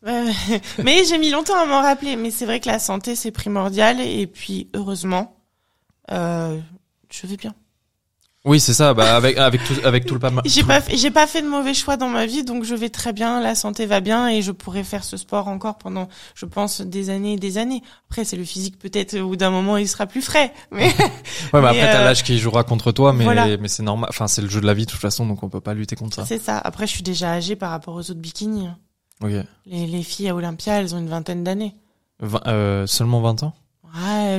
Euh, 0.08 0.32
mais 0.84 1.04
j'ai 1.06 1.18
mis 1.18 1.30
longtemps 1.30 1.58
à 1.62 1.66
m'en 1.66 1.82
rappeler. 1.82 2.16
Mais 2.16 2.32
c'est 2.32 2.46
vrai 2.46 2.60
que 2.62 2.68
la 2.68 2.80
santé, 2.80 3.16
c'est 3.16 3.32
primordial. 3.32 4.00
Et 4.00 4.28
puis, 4.28 4.70
heureusement, 4.74 5.36
euh, 6.12 6.58
je 7.12 7.28
vais 7.28 7.36
bien. 7.36 7.54
Oui, 8.48 8.60
c'est 8.60 8.74
ça. 8.74 8.94
Bah 8.94 9.16
avec 9.16 9.38
avec 9.38 9.64
tout 9.64 9.74
avec 9.84 10.06
tout 10.06 10.14
le 10.14 10.20
pas. 10.20 10.32
J'ai 10.46 10.64
pas 10.64 10.80
j'ai 10.88 11.12
pas 11.12 11.28
fait 11.28 11.42
de 11.42 11.48
mauvais 11.48 11.74
choix 11.74 11.98
dans 11.98 12.08
ma 12.08 12.26
vie, 12.26 12.44
donc 12.44 12.64
je 12.64 12.74
vais 12.74 12.90
très 12.90 13.12
bien. 13.14 13.42
La 13.42 13.56
santé 13.56 13.86
va 13.86 14.00
bien 14.00 14.30
et 14.30 14.42
je 14.42 14.52
pourrais 14.52 14.84
faire 14.86 15.04
ce 15.04 15.18
sport 15.18 15.50
encore 15.50 15.78
pendant, 15.78 16.08
je 16.34 16.46
pense, 16.46 16.82
des 16.82 17.10
années 17.10 17.34
et 17.34 17.38
des 17.38 17.58
années. 17.58 17.84
Après, 18.10 18.24
c'est 18.24 18.38
le 18.38 18.46
physique 18.46 18.80
peut-être 18.80 19.20
où 19.20 19.36
d'un 19.36 19.50
moment 19.50 19.76
il 19.78 19.88
sera 19.88 20.08
plus 20.08 20.22
frais. 20.22 20.54
Mais 20.72 20.88
Ouais, 20.88 20.94
mais 21.54 21.62
Mais, 21.62 21.68
après 21.68 21.92
t'as 21.92 22.02
euh, 22.02 22.04
l'âge 22.06 22.24
qui 22.24 22.40
jouera 22.40 22.64
contre 22.64 22.92
toi, 22.92 23.14
mais 23.14 23.24
voilà. 23.26 23.58
mais 23.58 23.68
c'est 23.68 23.84
normal. 23.84 24.10
Enfin, 24.10 24.28
c'est 24.28 24.42
le 24.42 24.50
jeu 24.50 24.62
de 24.62 24.66
la 24.66 24.74
vie 24.74 24.86
de 24.86 24.92
toute 24.92 25.00
façon, 25.00 25.26
donc 25.26 25.44
on 25.44 25.50
peut 25.50 25.62
pas 25.62 25.74
lutter 25.74 25.96
contre 25.96 26.16
ça. 26.16 26.26
c'est 26.26 26.40
ça. 26.40 26.58
Après, 26.58 26.88
je 26.88 26.92
suis 26.92 27.04
déjà 27.04 27.32
âgée 27.32 27.56
par 27.56 27.70
rapport 27.72 27.96
aux 27.96 28.00
autres 28.00 28.14
bikinis. 28.16 28.70
Ok. 29.22 29.32
Les, 29.66 29.88
les 29.88 30.04
filles 30.04 30.30
à 30.30 30.36
Olympia, 30.36 30.80
elles 30.80 30.96
ont 30.96 31.00
une 31.00 31.10
vingtaine 31.10 31.44
d'années. 31.44 31.76
Euh, 32.48 32.88
seulement 32.88 33.22
20 33.22 33.44
ans? 33.44 33.54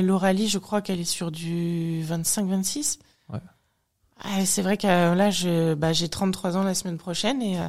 Lauralie, 0.01 0.47
je 0.47 0.57
crois 0.57 0.81
qu'elle 0.81 0.99
est 0.99 1.03
sur 1.03 1.31
du 1.31 2.03
25-26. 2.09 2.99
C'est 4.45 4.61
vrai 4.61 4.77
que 4.77 4.87
euh, 4.87 5.15
là, 5.15 5.29
je, 5.31 5.73
bah, 5.73 5.93
j'ai 5.93 6.09
33 6.09 6.57
ans 6.57 6.63
la 6.63 6.73
semaine 6.73 6.97
prochaine 6.97 7.41
et 7.41 7.57
euh, 7.59 7.67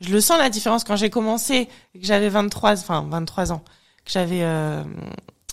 je 0.00 0.10
le 0.10 0.20
sens 0.20 0.38
la 0.38 0.50
différence 0.50 0.84
quand 0.84 0.96
j'ai 0.96 1.10
commencé 1.10 1.66
que 1.94 2.00
j'avais 2.06 2.28
23, 2.28 2.72
enfin 2.72 3.06
23 3.08 3.52
ans, 3.52 3.62
que 4.04 4.10
j'avais 4.12 4.42
euh, 4.42 4.84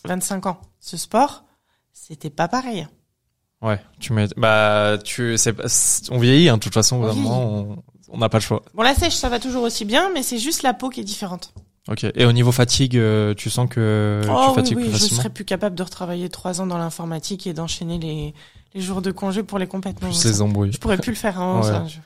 25 0.05 0.45
ans. 0.47 0.59
Ce 0.79 0.97
sport, 0.97 1.45
c'était 1.93 2.29
pas 2.29 2.47
pareil. 2.47 2.87
Ouais. 3.61 3.79
Tu 4.01 4.11
mets. 4.11 4.27
Bah 4.35 4.97
tu. 5.03 5.37
C'est 5.37 5.55
on 6.11 6.19
vieillit 6.19 6.49
hein, 6.49 6.57
de 6.57 6.61
toute 6.61 6.73
façon. 6.73 7.01
Oui. 7.01 7.15
moment, 7.15 7.77
on- 8.09 8.17
n'a 8.17 8.27
pas 8.29 8.37
le 8.37 8.43
choix. 8.43 8.61
Bon, 8.73 8.83
la 8.83 8.93
sèche, 8.93 9.15
ça 9.15 9.29
va 9.29 9.39
toujours 9.39 9.63
aussi 9.63 9.85
bien, 9.85 10.11
mais 10.13 10.21
c'est 10.21 10.37
juste 10.37 10.61
la 10.63 10.73
peau 10.73 10.89
qui 10.89 10.99
est 10.99 11.05
différente. 11.05 11.53
Ok. 11.87 12.05
Et 12.15 12.25
au 12.25 12.31
niveau 12.33 12.51
fatigue, 12.51 12.97
euh, 12.97 13.33
tu 13.33 13.49
sens 13.49 13.67
que 13.69 14.21
oh 14.25 14.27
tu 14.27 14.49
oui, 14.49 14.55
fatigues 14.55 14.77
oui, 14.77 14.83
plus 14.83 14.91
je 14.91 14.97
facilement. 14.97 15.17
serais 15.21 15.29
plus 15.29 15.45
capable 15.45 15.75
de 15.75 15.83
retravailler 15.83 16.29
trois 16.29 16.59
ans 16.61 16.67
dans 16.67 16.77
l'informatique 16.77 17.47
et 17.47 17.53
d'enchaîner 17.53 17.97
les, 17.97 18.33
les 18.73 18.81
jours 18.81 19.01
de 19.01 19.11
congé 19.11 19.43
pour 19.43 19.59
les 19.59 19.67
compétences. 19.67 20.21
Plus 20.21 20.29
les 20.31 20.41
embrouilles. 20.41 20.71
Je 20.73 20.77
pourrais 20.79 20.97
plus 20.97 21.11
le 21.11 21.17
faire. 21.17 21.39
Hein, 21.39 21.57
Ouais. 21.57 21.63
ça, 21.67 21.85
je- 21.87 21.97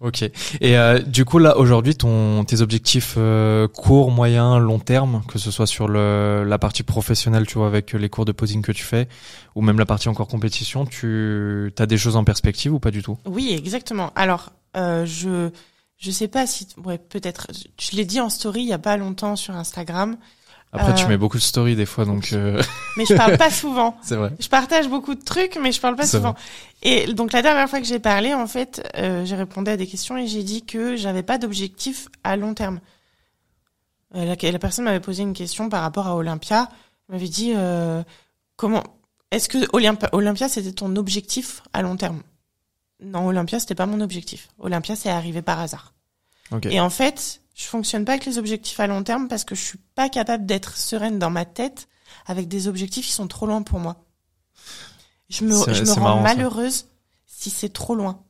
Ok. 0.00 0.22
Et 0.60 0.76
euh, 0.76 0.98
du 0.98 1.24
coup 1.24 1.38
là 1.38 1.56
aujourd'hui 1.56 1.94
ton 1.96 2.44
tes 2.44 2.60
objectifs 2.60 3.14
euh, 3.16 3.66
court, 3.66 4.10
moyen, 4.10 4.58
long 4.58 4.78
terme, 4.78 5.22
que 5.26 5.38
ce 5.38 5.50
soit 5.50 5.66
sur 5.66 5.88
le 5.88 6.44
la 6.46 6.58
partie 6.58 6.82
professionnelle, 6.82 7.46
tu 7.46 7.56
vois, 7.56 7.66
avec 7.66 7.94
les 7.94 8.10
cours 8.10 8.26
de 8.26 8.32
posing 8.32 8.60
que 8.60 8.72
tu 8.72 8.82
fais, 8.84 9.08
ou 9.54 9.62
même 9.62 9.78
la 9.78 9.86
partie 9.86 10.10
encore 10.10 10.28
compétition, 10.28 10.84
tu 10.84 11.72
as 11.78 11.86
des 11.86 11.96
choses 11.96 12.16
en 12.16 12.24
perspective 12.24 12.74
ou 12.74 12.78
pas 12.78 12.90
du 12.90 13.02
tout? 13.02 13.16
Oui, 13.24 13.54
exactement. 13.56 14.12
Alors, 14.16 14.52
euh, 14.76 15.06
je 15.06 15.48
je 15.96 16.10
sais 16.10 16.28
pas 16.28 16.46
si 16.46 16.68
ouais 16.84 16.98
peut-être 16.98 17.46
je 17.80 17.96
l'ai 17.96 18.04
dit 18.04 18.20
en 18.20 18.28
story 18.28 18.60
il 18.60 18.68
y 18.68 18.74
a 18.74 18.78
pas 18.78 18.98
longtemps 18.98 19.34
sur 19.34 19.56
Instagram, 19.56 20.18
Après 20.72 20.94
tu 20.94 21.04
Euh, 21.04 21.08
mets 21.08 21.16
beaucoup 21.16 21.36
de 21.38 21.42
stories 21.42 21.76
des 21.76 21.86
fois, 21.86 22.04
donc 22.04 22.32
euh, 22.32 22.62
mais 22.96 23.04
je 23.06 23.14
parle 23.14 23.38
pas 23.38 23.50
souvent. 23.50 23.96
c'est 24.02 24.16
vrai. 24.16 24.32
Je 24.38 24.48
partage 24.48 24.88
beaucoup 24.88 25.14
de 25.14 25.22
trucs, 25.22 25.56
mais 25.62 25.72
je 25.72 25.80
parle 25.80 25.96
pas 25.96 26.06
souvent. 26.06 26.34
Et 26.82 27.12
donc 27.14 27.32
la 27.32 27.40
dernière 27.40 27.68
fois 27.68 27.78
que 27.80 27.86
j'ai 27.86 27.98
parlé, 27.98 28.34
en 28.34 28.46
fait, 28.46 28.86
euh, 28.96 29.24
j'ai 29.24 29.36
répondu 29.36 29.70
à 29.70 29.76
des 29.76 29.86
questions 29.86 30.16
et 30.18 30.26
j'ai 30.26 30.42
dit 30.42 30.64
que 30.66 30.96
j'avais 30.96 31.22
pas 31.22 31.38
d'objectif 31.38 32.08
à 32.24 32.36
long 32.36 32.52
terme. 32.54 32.80
La, 34.12 34.34
la 34.34 34.58
personne 34.58 34.84
m'avait 34.84 35.00
posé 35.00 35.22
une 35.22 35.32
question 35.34 35.68
par 35.68 35.82
rapport 35.82 36.06
à 36.06 36.16
Olympia. 36.16 36.68
Elle 37.08 37.14
m'avait 37.16 37.28
dit 37.28 37.52
euh, 37.56 38.02
comment 38.56 38.82
est-ce 39.30 39.48
que 39.48 39.58
Olymp- 39.72 40.08
Olympia 40.12 40.48
c'était 40.48 40.72
ton 40.72 40.94
objectif 40.96 41.62
à 41.72 41.82
long 41.82 41.96
terme? 41.96 42.22
Non, 43.02 43.26
Olympia 43.26 43.60
c'était 43.60 43.74
pas 43.74 43.86
mon 43.86 44.00
objectif. 44.00 44.48
Olympia 44.58 44.96
c'est 44.96 45.10
arrivé 45.10 45.42
par 45.42 45.60
hasard. 45.60 45.92
Et 46.70 46.80
en 46.80 46.90
fait, 46.90 47.40
je 47.56 47.64
fonctionne 47.64 48.04
pas 48.04 48.12
avec 48.12 48.26
les 48.26 48.36
objectifs 48.36 48.78
à 48.80 48.86
long 48.86 49.02
terme 49.02 49.28
parce 49.28 49.44
que 49.44 49.54
je 49.54 49.62
suis 49.62 49.78
pas 49.94 50.10
capable 50.10 50.44
d'être 50.44 50.76
sereine 50.76 51.18
dans 51.18 51.30
ma 51.30 51.46
tête 51.46 51.88
avec 52.26 52.48
des 52.48 52.68
objectifs 52.68 53.06
qui 53.06 53.12
sont 53.12 53.28
trop 53.28 53.46
loin 53.46 53.62
pour 53.62 53.80
moi. 53.80 53.96
Je 55.30 55.44
me, 55.44 55.52
je 55.72 55.82
me 55.82 55.92
rends 55.92 56.00
marrant, 56.00 56.16
ça. 56.18 56.34
malheureuse 56.34 56.86
si 57.26 57.48
c'est 57.48 57.70
trop 57.70 57.94
loin. 57.94 58.20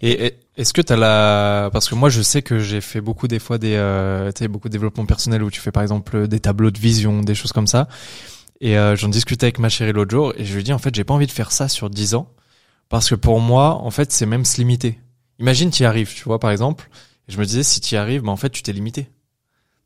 Et 0.00 0.26
et 0.26 0.38
est-ce 0.56 0.72
que 0.72 0.80
t'as 0.80 0.96
la 0.96 1.70
parce 1.72 1.88
que 1.88 1.96
moi 1.96 2.08
je 2.08 2.22
sais 2.22 2.40
que 2.40 2.60
j'ai 2.60 2.80
fait 2.80 3.00
beaucoup 3.00 3.26
des 3.26 3.40
fois 3.40 3.58
des 3.58 3.74
euh, 3.74 4.30
tu 4.30 4.44
sais 4.44 4.48
beaucoup 4.48 4.68
de 4.68 4.72
développement 4.72 5.06
personnel 5.06 5.42
où 5.42 5.50
tu 5.50 5.60
fais 5.60 5.72
par 5.72 5.82
exemple 5.82 6.28
des 6.28 6.40
tableaux 6.40 6.70
de 6.70 6.78
vision, 6.78 7.22
des 7.22 7.34
choses 7.34 7.52
comme 7.52 7.66
ça. 7.66 7.88
Et 8.60 8.78
euh, 8.78 8.94
j'en 8.94 9.08
discutais 9.08 9.46
avec 9.46 9.58
ma 9.58 9.68
chérie 9.68 9.92
l'autre 9.92 10.12
jour 10.12 10.32
et 10.36 10.44
je 10.44 10.54
lui 10.54 10.62
dis 10.62 10.72
en 10.72 10.78
fait 10.78 10.94
j'ai 10.94 11.04
pas 11.04 11.14
envie 11.14 11.26
de 11.26 11.32
faire 11.32 11.50
ça 11.50 11.68
sur 11.68 11.90
10 11.90 12.14
ans 12.14 12.32
parce 12.88 13.10
que 13.10 13.16
pour 13.16 13.40
moi 13.40 13.74
en 13.74 13.90
fait 13.90 14.12
c'est 14.12 14.24
même 14.24 14.44
se 14.44 14.58
limiter. 14.58 15.00
Imagine 15.40 15.70
tu 15.70 15.82
y 15.82 15.86
arrives, 15.86 16.14
tu 16.14 16.22
vois 16.22 16.38
par 16.38 16.52
exemple. 16.52 16.88
Et 17.28 17.32
je 17.32 17.38
me 17.38 17.44
disais 17.44 17.62
si 17.62 17.80
tu 17.80 17.94
y 17.94 17.98
arrives, 17.98 18.22
bah 18.22 18.30
en 18.30 18.36
fait 18.36 18.50
tu 18.50 18.62
t'es 18.62 18.72
limité. 18.72 19.08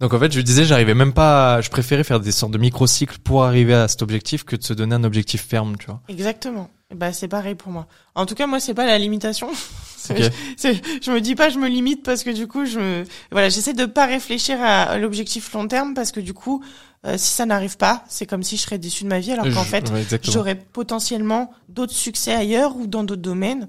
Donc 0.00 0.14
en 0.14 0.18
fait 0.18 0.32
je 0.32 0.40
disais 0.40 0.64
j'arrivais 0.64 0.94
même 0.94 1.12
pas, 1.12 1.56
à- 1.56 1.60
je 1.60 1.68
préférais 1.70 2.04
faire 2.04 2.20
des 2.20 2.32
sortes 2.32 2.52
de 2.52 2.58
micro-cycles 2.58 3.18
pour 3.18 3.44
arriver 3.44 3.74
à 3.74 3.86
cet 3.88 4.02
objectif 4.02 4.44
que 4.44 4.56
de 4.56 4.62
se 4.62 4.72
donner 4.72 4.94
un 4.94 5.04
objectif 5.04 5.44
ferme, 5.46 5.76
tu 5.78 5.86
vois. 5.86 6.00
Exactement. 6.08 6.70
Bah 6.94 7.12
c'est 7.12 7.28
pareil 7.28 7.54
pour 7.54 7.70
moi. 7.70 7.86
En 8.14 8.26
tout 8.26 8.34
cas, 8.34 8.46
moi 8.46 8.58
c'est 8.60 8.74
pas 8.74 8.86
la 8.86 8.98
limitation. 8.98 9.48
C'est- 9.96 10.26
Ok. 10.26 10.32
c'est- 10.56 10.80
je 11.04 11.10
me 11.12 11.20
dis 11.20 11.34
pas 11.34 11.50
je 11.50 11.58
me 11.58 11.68
limite 11.68 12.02
parce 12.02 12.24
que 12.24 12.30
du 12.30 12.46
coup 12.46 12.64
je 12.64 12.78
me 12.78 13.04
voilà 13.30 13.48
j'essaie 13.50 13.74
de 13.74 13.84
pas 13.84 14.06
réfléchir 14.06 14.58
à, 14.60 14.82
à 14.84 14.98
l'objectif 14.98 15.52
long 15.52 15.68
terme 15.68 15.92
parce 15.94 16.10
que 16.12 16.20
du 16.20 16.32
coup 16.32 16.64
euh, 17.06 17.16
si 17.18 17.32
ça 17.34 17.44
n'arrive 17.46 17.76
pas 17.76 18.04
c'est 18.08 18.26
comme 18.26 18.42
si 18.42 18.56
je 18.56 18.62
serais 18.62 18.78
déçue 18.78 19.04
de 19.04 19.08
ma 19.10 19.20
vie 19.20 19.32
alors 19.32 19.44
qu'en 19.54 19.62
fait 19.64 19.90
ouais, 19.90 20.04
j'aurais 20.24 20.54
potentiellement 20.56 21.52
d'autres 21.68 21.92
succès 21.94 22.32
ailleurs 22.34 22.76
ou 22.76 22.86
dans 22.86 23.04
d'autres 23.04 23.20
domaines 23.22 23.68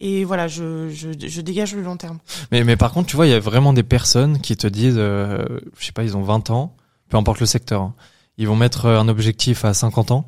et 0.00 0.24
voilà 0.24 0.46
je, 0.48 0.88
je 0.90 1.08
je 1.18 1.40
dégage 1.40 1.74
le 1.74 1.82
long 1.82 1.96
terme. 1.96 2.18
Mais, 2.52 2.64
mais 2.64 2.76
par 2.76 2.92
contre, 2.92 3.08
tu 3.08 3.16
vois, 3.16 3.26
il 3.26 3.30
y 3.30 3.34
a 3.34 3.40
vraiment 3.40 3.72
des 3.72 3.82
personnes 3.82 4.40
qui 4.40 4.56
te 4.56 4.66
disent, 4.66 4.94
euh, 4.98 5.44
je 5.78 5.86
sais 5.86 5.92
pas, 5.92 6.04
ils 6.04 6.16
ont 6.16 6.22
20 6.22 6.50
ans, 6.50 6.76
peu 7.08 7.16
importe 7.16 7.40
le 7.40 7.46
secteur, 7.46 7.82
hein. 7.82 7.94
ils 8.36 8.46
vont 8.46 8.56
mettre 8.56 8.86
euh, 8.86 8.98
un 9.00 9.08
objectif 9.08 9.64
à 9.64 9.74
50 9.74 10.10
ans 10.12 10.26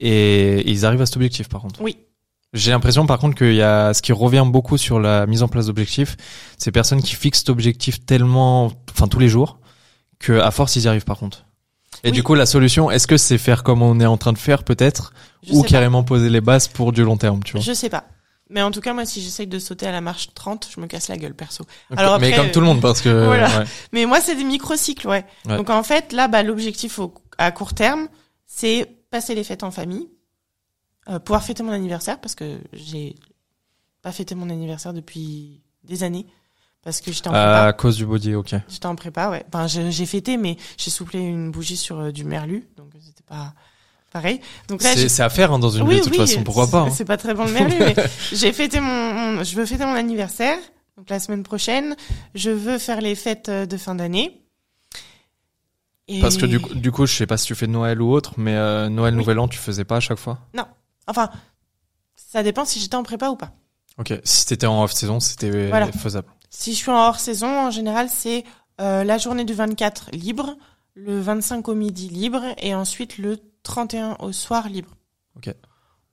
et 0.00 0.68
ils 0.70 0.84
arrivent 0.86 1.02
à 1.02 1.06
cet 1.06 1.16
objectif 1.16 1.48
par 1.48 1.60
contre. 1.60 1.80
Oui. 1.82 1.96
J'ai 2.54 2.70
l'impression 2.70 3.06
par 3.06 3.18
contre 3.18 3.36
qu'il 3.36 3.54
y 3.54 3.62
a 3.62 3.94
ce 3.94 4.02
qui 4.02 4.12
revient 4.12 4.44
beaucoup 4.46 4.76
sur 4.76 5.00
la 5.00 5.26
mise 5.26 5.42
en 5.42 5.48
place 5.48 5.66
d'objectifs, 5.66 6.16
ces 6.58 6.70
personnes 6.70 7.00
qui 7.02 7.14
fixent 7.14 7.38
cet 7.40 7.48
objectif 7.50 8.04
tellement, 8.04 8.70
enfin 8.90 9.08
tous 9.08 9.18
les 9.18 9.28
jours, 9.28 9.58
que 10.18 10.38
à 10.38 10.50
force 10.50 10.76
ils 10.76 10.82
y 10.82 10.88
arrivent 10.88 11.04
par 11.06 11.16
contre. 11.18 11.46
Et 12.04 12.08
Oui. 12.08 12.12
du 12.12 12.22
coup, 12.22 12.34
la 12.34 12.46
solution, 12.46 12.90
est-ce 12.90 13.06
que 13.06 13.16
c'est 13.16 13.38
faire 13.38 13.62
comme 13.62 13.80
on 13.80 14.00
est 14.00 14.06
en 14.06 14.16
train 14.16 14.32
de 14.32 14.38
faire 14.38 14.64
peut-être, 14.64 15.12
ou 15.50 15.62
pas. 15.62 15.68
carrément 15.68 16.02
poser 16.02 16.28
les 16.30 16.40
bases 16.40 16.66
pour 16.68 16.92
du 16.92 17.04
long 17.04 17.16
terme, 17.16 17.42
tu 17.44 17.52
vois? 17.52 17.60
Je 17.62 17.72
sais 17.72 17.88
pas. 17.88 18.04
Mais 18.52 18.62
en 18.62 18.70
tout 18.70 18.80
cas, 18.80 18.92
moi, 18.92 19.06
si 19.06 19.22
j'essaye 19.22 19.46
de 19.46 19.58
sauter 19.58 19.86
à 19.86 19.92
la 19.92 20.00
marche 20.00 20.34
30, 20.34 20.68
je 20.74 20.80
me 20.80 20.86
casse 20.86 21.08
la 21.08 21.16
gueule, 21.16 21.34
perso. 21.34 21.64
Alors 21.96 22.18
Mais 22.20 22.28
après, 22.28 22.42
comme 22.42 22.52
tout 22.52 22.60
le 22.60 22.66
monde, 22.66 22.80
parce 22.80 23.00
que 23.00 23.24
voilà. 23.24 23.60
ouais. 23.60 23.64
Mais 23.92 24.06
moi, 24.06 24.20
c'est 24.20 24.36
des 24.36 24.44
micro-cycles, 24.44 25.08
ouais. 25.08 25.24
Ouais. 25.46 25.56
Donc 25.56 25.70
en 25.70 25.82
fait, 25.82 26.12
là, 26.12 26.28
bah, 26.28 26.42
l'objectif 26.42 27.00
à 27.38 27.50
court 27.50 27.74
terme, 27.74 28.08
c'est 28.46 28.86
passer 29.10 29.34
les 29.34 29.42
fêtes 29.44 29.62
en 29.62 29.70
famille, 29.70 30.08
euh, 31.08 31.18
pouvoir 31.18 31.42
fêter 31.42 31.62
mon 31.62 31.72
anniversaire, 31.72 32.20
parce 32.20 32.34
que 32.34 32.58
j'ai 32.72 33.16
pas 34.02 34.12
fêté 34.12 34.34
mon 34.34 34.50
anniversaire 34.50 34.92
depuis 34.92 35.62
des 35.84 36.02
années, 36.02 36.26
parce 36.82 37.00
que 37.00 37.10
j'étais 37.10 37.28
en 37.28 37.32
prépa. 37.32 37.64
à 37.64 37.72
cause 37.72 37.96
du 37.96 38.04
body, 38.04 38.34
ok. 38.34 38.54
J'étais 38.68 38.86
en 38.86 38.96
prépa, 38.96 39.30
ouais. 39.30 39.44
Enfin, 39.52 39.66
j'ai 39.66 40.06
fêté, 40.06 40.36
mais 40.36 40.56
j'ai 40.76 40.90
soufflé 40.90 41.20
une 41.20 41.50
bougie 41.50 41.76
sur 41.76 41.98
euh, 41.98 42.12
du 42.12 42.24
merlu, 42.24 42.68
donc 42.76 42.90
c'était 43.00 43.24
pas 43.24 43.54
pareil. 44.12 44.40
Donc 44.68 44.82
là, 44.82 44.90
C'est 44.94 45.22
à 45.22 45.28
faire 45.30 45.52
hein, 45.52 45.58
dans 45.58 45.70
une 45.70 45.88
vie 45.88 45.98
de 45.98 46.04
toute 46.04 46.16
façon, 46.16 46.44
pourquoi 46.44 46.68
pas. 46.68 46.80
hein. 46.82 46.90
c'est 46.90 47.04
pas 47.04 47.16
très 47.16 47.34
bon 47.34 47.44
le 47.46 47.52
merlu, 47.52 47.74
mais 47.78 47.94
j'ai 48.32 48.52
fêté 48.52 48.80
mon, 48.80 49.12
mon- 49.14 49.44
je 49.44 49.54
veux 49.56 49.66
fêter 49.66 49.84
mon 49.84 49.94
anniversaire. 49.94 50.58
Donc 50.96 51.08
la 51.10 51.18
semaine 51.18 51.42
prochaine, 51.42 51.96
je 52.34 52.50
veux 52.50 52.78
faire 52.78 53.00
les 53.00 53.14
fêtes 53.14 53.48
euh, 53.48 53.66
de 53.66 53.76
fin 53.76 53.94
d'année. 53.94 54.42
Et- 56.08 56.20
Parce 56.20 56.36
que 56.36 56.46
du 56.46 56.60
coup, 56.60 56.74
du 56.74 56.90
coup, 56.92 57.06
je 57.06 57.14
sais 57.14 57.26
pas 57.26 57.36
si 57.36 57.46
tu 57.46 57.54
fais 57.54 57.66
Noël 57.66 58.00
ou 58.02 58.12
autre, 58.12 58.34
mais 58.36 58.54
euh, 58.54 58.88
Noël, 58.88 59.14
Oui. 59.14 59.18
Nouvel 59.20 59.38
An, 59.38 59.48
tu 59.48 59.58
faisais 59.58 59.84
pas 59.84 59.96
à 59.96 60.00
chaque 60.00 60.18
fois? 60.18 60.38
Enfin, 61.06 61.30
ça 62.14 62.42
dépend 62.42 62.64
si 62.64 62.78
j'étais 62.80 62.94
en 62.96 63.02
prépa 63.02 63.28
ou 63.30 63.36
pas. 63.36 63.52
Ok, 63.98 64.12
si 64.24 64.46
t'étais 64.46 64.66
en 64.66 64.82
off-saison, 64.84 65.20
c'était 65.20 65.68
Voilà. 65.68 65.90
faisable. 65.92 66.28
Si 66.50 66.72
je 66.72 66.76
suis 66.76 66.90
en 66.90 66.96
hors 67.06 67.18
saison, 67.20 67.66
en 67.66 67.70
général, 67.70 68.08
c'est 68.10 68.44
euh, 68.80 69.04
la 69.04 69.18
journée 69.18 69.44
du 69.44 69.54
24 69.54 70.10
libre, 70.12 70.56
le 70.94 71.20
25 71.20 71.68
au 71.68 71.74
midi 71.74 72.08
libre, 72.08 72.42
et 72.58 72.74
ensuite 72.74 73.18
le 73.18 73.38
31 73.62 74.16
au 74.20 74.32
soir 74.32 74.68
libre. 74.68 74.90
Ok. 75.36 75.54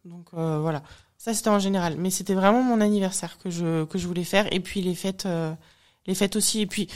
Donc 0.05 0.27
euh, 0.33 0.59
voilà, 0.59 0.81
ça 1.17 1.33
c'était 1.33 1.49
en 1.49 1.59
général, 1.59 1.95
mais 1.97 2.09
c'était 2.09 2.33
vraiment 2.33 2.61
mon 2.63 2.79
anniversaire 2.81 3.37
que 3.37 3.49
je 3.49 3.83
que 3.85 3.97
je 3.97 4.07
voulais 4.07 4.23
faire, 4.23 4.51
et 4.53 4.59
puis 4.59 4.81
les 4.81 4.95
fêtes, 4.95 5.25
euh, 5.25 5.53
les 6.07 6.15
fêtes 6.15 6.35
aussi, 6.35 6.61
et 6.61 6.65
puis 6.67 6.87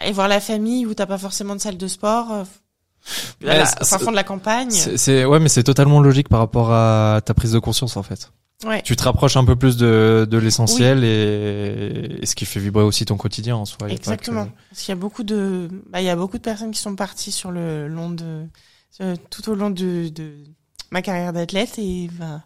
aller 0.00 0.12
voir 0.12 0.28
la 0.28 0.40
famille 0.40 0.84
où 0.86 0.94
t'as 0.94 1.06
pas 1.06 1.18
forcément 1.18 1.54
de 1.54 1.60
salle 1.60 1.76
de 1.78 1.86
sport, 1.88 2.32
euh, 2.32 2.44
Mais 3.42 3.50
à 3.50 3.58
la- 3.58 3.66
c'est- 3.66 3.82
au 3.82 3.84
fin 3.84 3.98
fond 3.98 4.10
de 4.10 4.16
la 4.16 4.24
campagne. 4.24 4.70
C'est 4.70 5.24
ouais, 5.24 5.38
mais 5.38 5.48
c'est 5.48 5.62
totalement 5.62 6.00
logique 6.00 6.28
par 6.28 6.40
rapport 6.40 6.72
à 6.72 7.20
ta 7.24 7.32
prise 7.34 7.52
de 7.52 7.58
conscience 7.60 7.96
en 7.96 8.02
fait. 8.02 8.32
Ouais. 8.64 8.80
Tu 8.82 8.96
te 8.96 9.02
rapproches 9.04 9.36
un 9.36 9.44
peu 9.44 9.54
plus 9.54 9.76
de, 9.76 10.26
de 10.28 10.38
l'essentiel 10.38 11.04
et, 11.04 12.18
et 12.22 12.26
ce 12.26 12.34
qui 12.34 12.46
fait 12.46 12.58
vibrer 12.58 12.82
aussi 12.82 13.04
ton 13.04 13.16
quotidien 13.18 13.54
en 13.54 13.66
soi. 13.66 13.88
Exactement. 13.90 14.46
que- 14.46 14.50
Parce 14.70 14.80
qu'il 14.82 14.88
y 14.88 14.96
a 14.96 15.00
beaucoup 15.00 15.22
de, 15.24 15.68
bah, 15.90 16.00
il 16.00 16.04
y 16.06 16.10
a 16.10 16.16
beaucoup 16.16 16.38
de 16.38 16.42
personnes 16.42 16.70
qui 16.70 16.80
sont 16.80 16.96
parties 16.96 17.32
sur 17.32 17.50
le 17.52 17.86
long 17.86 18.10
de, 18.10 18.46
tout 19.30 19.50
au 19.50 19.54
long 19.54 19.70
de, 19.70 20.08
de 20.08 20.44
ma 20.90 21.02
carrière 21.02 21.32
d'athlète 21.32 21.78
et 21.78 22.08
bah, 22.12 22.42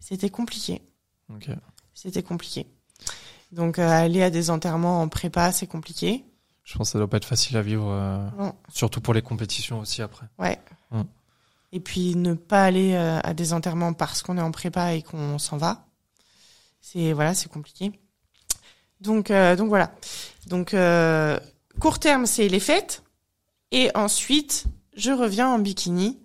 c'était 0.00 0.30
compliqué. 0.30 0.82
C'était 1.94 2.22
compliqué. 2.22 2.66
Donc 3.52 3.78
euh, 3.78 3.88
aller 3.88 4.22
à 4.22 4.30
des 4.30 4.50
enterrements 4.50 5.02
en 5.02 5.08
prépa, 5.08 5.52
c'est 5.52 5.66
compliqué. 5.66 6.24
Je 6.64 6.76
pense 6.76 6.88
que 6.88 6.92
ça 6.92 6.98
doit 6.98 7.08
pas 7.08 7.18
être 7.18 7.26
facile 7.26 7.56
à 7.56 7.62
vivre, 7.62 7.88
euh, 7.88 8.50
surtout 8.68 9.00
pour 9.00 9.14
les 9.14 9.22
compétitions 9.22 9.80
aussi 9.80 10.02
après. 10.02 10.26
Ouais. 10.38 10.58
Mm. 10.90 11.02
Et 11.72 11.80
puis 11.80 12.16
ne 12.16 12.34
pas 12.34 12.64
aller 12.64 12.94
euh, 12.94 13.20
à 13.22 13.34
des 13.34 13.52
enterrements 13.52 13.92
parce 13.92 14.22
qu'on 14.22 14.36
est 14.38 14.42
en 14.42 14.50
prépa 14.50 14.94
et 14.94 15.02
qu'on 15.02 15.38
s'en 15.38 15.56
va. 15.56 15.86
C'est 16.80 17.12
voilà, 17.12 17.34
c'est 17.34 17.50
compliqué. 17.50 17.92
Donc 19.00 19.30
donc 19.30 19.68
voilà. 19.68 19.92
Donc 20.46 20.74
court 21.80 21.98
terme, 21.98 22.26
c'est 22.26 22.48
les 22.48 22.60
fêtes 22.60 23.02
et 23.72 23.90
ensuite 23.94 24.64
je 24.96 25.10
reviens 25.12 25.48
en 25.48 25.58
bikini. 25.58 26.18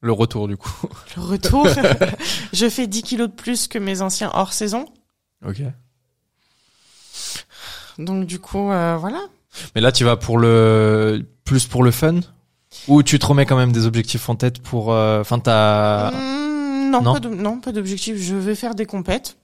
Le 0.00 0.12
retour 0.12 0.48
du 0.48 0.56
coup. 0.56 0.70
Le 1.16 1.22
retour, 1.22 1.66
je 2.52 2.68
fais 2.68 2.86
10 2.86 3.02
kilos 3.02 3.28
de 3.28 3.34
plus 3.34 3.66
que 3.68 3.78
mes 3.78 4.00
anciens 4.02 4.30
hors 4.34 4.52
saison. 4.52 4.86
ok. 5.46 5.62
Donc 7.98 8.26
du 8.26 8.38
coup 8.38 8.70
euh, 8.70 8.96
voilà. 8.96 9.20
Mais 9.74 9.80
là, 9.80 9.90
tu 9.92 10.04
vas 10.04 10.16
pour 10.16 10.38
le 10.38 11.26
plus 11.44 11.66
pour 11.66 11.82
le 11.82 11.90
fun? 11.90 12.20
Ou 12.86 13.02
tu 13.02 13.18
te 13.18 13.26
remets 13.26 13.46
quand 13.46 13.56
même 13.56 13.72
des 13.72 13.86
objectifs 13.86 14.28
en 14.28 14.36
tête 14.36 14.60
pour. 14.62 14.92
euh, 14.92 15.20
Enfin, 15.20 15.38
t'as. 15.40 16.10
Mmh, 16.12 16.90
non, 16.90 17.02
Non? 17.20 17.58
pas 17.60 17.72
d'objectif. 17.72 18.16
Je 18.18 18.34
vais 18.36 18.54
faire 18.54 18.74
des 18.74 18.86
compètes 18.86 19.36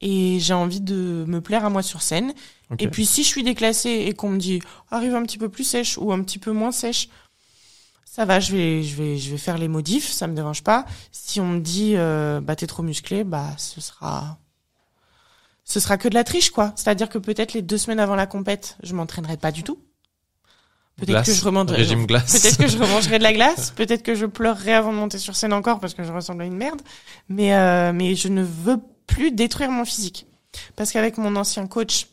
et 0.00 0.38
j'ai 0.40 0.54
envie 0.54 0.80
de 0.80 1.24
me 1.26 1.40
plaire 1.40 1.64
à 1.64 1.70
moi 1.70 1.82
sur 1.82 2.02
scène. 2.02 2.32
Et 2.78 2.88
puis 2.88 3.06
si 3.06 3.22
je 3.22 3.28
suis 3.28 3.42
déclassée 3.42 4.04
et 4.06 4.14
qu'on 4.14 4.28
me 4.30 4.38
dit 4.38 4.60
arrive 4.90 5.14
un 5.14 5.22
petit 5.22 5.38
peu 5.38 5.48
plus 5.48 5.64
sèche 5.64 5.96
ou 5.98 6.12
un 6.12 6.22
petit 6.22 6.38
peu 6.38 6.52
moins 6.52 6.72
sèche, 6.72 7.08
ça 8.14 8.24
va, 8.26 8.38
je 8.38 8.52
vais, 8.52 8.84
je 8.84 8.94
vais, 8.94 9.18
je 9.18 9.28
vais 9.32 9.38
faire 9.38 9.58
les 9.58 9.66
modifs, 9.66 10.08
ça 10.08 10.28
me 10.28 10.36
dérange 10.36 10.62
pas. 10.62 10.86
Si 11.10 11.40
on 11.40 11.48
me 11.48 11.58
dit 11.58 11.94
euh, 11.96 12.40
bah 12.40 12.54
t'es 12.54 12.68
trop 12.68 12.84
musclé, 12.84 13.24
bah 13.24 13.48
ce 13.56 13.80
sera, 13.80 14.38
ce 15.64 15.80
sera 15.80 15.98
que 15.98 16.06
de 16.06 16.14
la 16.14 16.22
triche 16.22 16.50
quoi. 16.50 16.72
C'est-à-dire 16.76 17.08
que 17.08 17.18
peut-être 17.18 17.54
les 17.54 17.62
deux 17.62 17.76
semaines 17.76 17.98
avant 17.98 18.14
la 18.14 18.28
compète, 18.28 18.76
je 18.84 18.94
m'entraînerai 18.94 19.36
pas 19.36 19.50
du 19.50 19.64
tout. 19.64 19.80
Peut-être 20.94 21.26
que 21.26 21.34
je 21.34 21.44
remangerai, 21.44 21.76
Régime 21.78 22.06
glace. 22.06 22.38
peut-être 22.40 22.56
que 22.56 22.68
je 22.68 22.78
remangerai 22.84 23.18
de 23.18 23.24
la 23.24 23.32
glace, 23.32 23.72
peut-être 23.72 24.04
que 24.04 24.14
je 24.14 24.26
pleurerai 24.26 24.74
avant 24.74 24.92
de 24.92 24.98
monter 24.98 25.18
sur 25.18 25.34
scène 25.34 25.52
encore 25.52 25.80
parce 25.80 25.94
que 25.94 26.04
je 26.04 26.12
ressemble 26.12 26.42
à 26.42 26.44
une 26.44 26.56
merde. 26.56 26.82
Mais 27.28 27.52
euh, 27.52 27.92
mais 27.92 28.14
je 28.14 28.28
ne 28.28 28.44
veux 28.44 28.78
plus 29.08 29.32
détruire 29.32 29.72
mon 29.72 29.84
physique 29.84 30.28
parce 30.76 30.92
qu'avec 30.92 31.18
mon 31.18 31.34
ancien 31.34 31.66
coach 31.66 32.06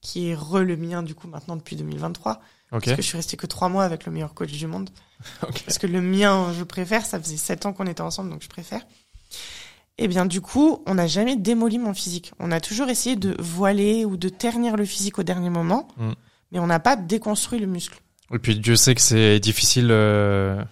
qui 0.00 0.30
est 0.30 0.34
re 0.34 0.60
le 0.60 0.78
mien 0.78 1.02
du 1.02 1.14
coup 1.14 1.28
maintenant 1.28 1.56
depuis 1.56 1.76
2023 1.76 2.40
Parce 2.70 2.84
que 2.84 2.96
je 2.96 3.02
suis 3.02 3.16
restée 3.16 3.36
que 3.36 3.46
trois 3.46 3.68
mois 3.68 3.84
avec 3.84 4.04
le 4.06 4.12
meilleur 4.12 4.34
coach 4.34 4.50
du 4.52 4.66
monde. 4.66 4.90
Parce 5.40 5.78
que 5.78 5.86
le 5.86 6.00
mien 6.00 6.52
je 6.58 6.64
préfère 6.64 7.06
ça 7.06 7.20
faisait 7.20 7.36
sept 7.36 7.66
ans 7.66 7.72
qu'on 7.72 7.86
était 7.86 8.00
ensemble 8.00 8.30
donc 8.30 8.42
je 8.42 8.48
préfère. 8.48 8.80
Et 9.96 10.08
bien 10.08 10.26
du 10.26 10.40
coup 10.40 10.82
on 10.86 10.94
n'a 10.94 11.06
jamais 11.06 11.36
démoli 11.36 11.78
mon 11.78 11.94
physique. 11.94 12.32
On 12.40 12.50
a 12.50 12.60
toujours 12.60 12.88
essayé 12.88 13.14
de 13.16 13.36
voiler 13.38 14.04
ou 14.04 14.16
de 14.16 14.28
ternir 14.28 14.76
le 14.76 14.84
physique 14.84 15.18
au 15.18 15.22
dernier 15.22 15.50
moment 15.50 15.86
Mm. 15.96 16.12
mais 16.50 16.58
on 16.58 16.66
n'a 16.66 16.80
pas 16.80 16.96
déconstruit 16.96 17.60
le 17.60 17.66
muscle. 17.66 18.00
Et 18.32 18.38
puis 18.38 18.58
Dieu 18.58 18.74
sait 18.74 18.94
que 18.96 19.00
c'est 19.00 19.38
difficile 19.38 19.88
euh, 19.90 20.64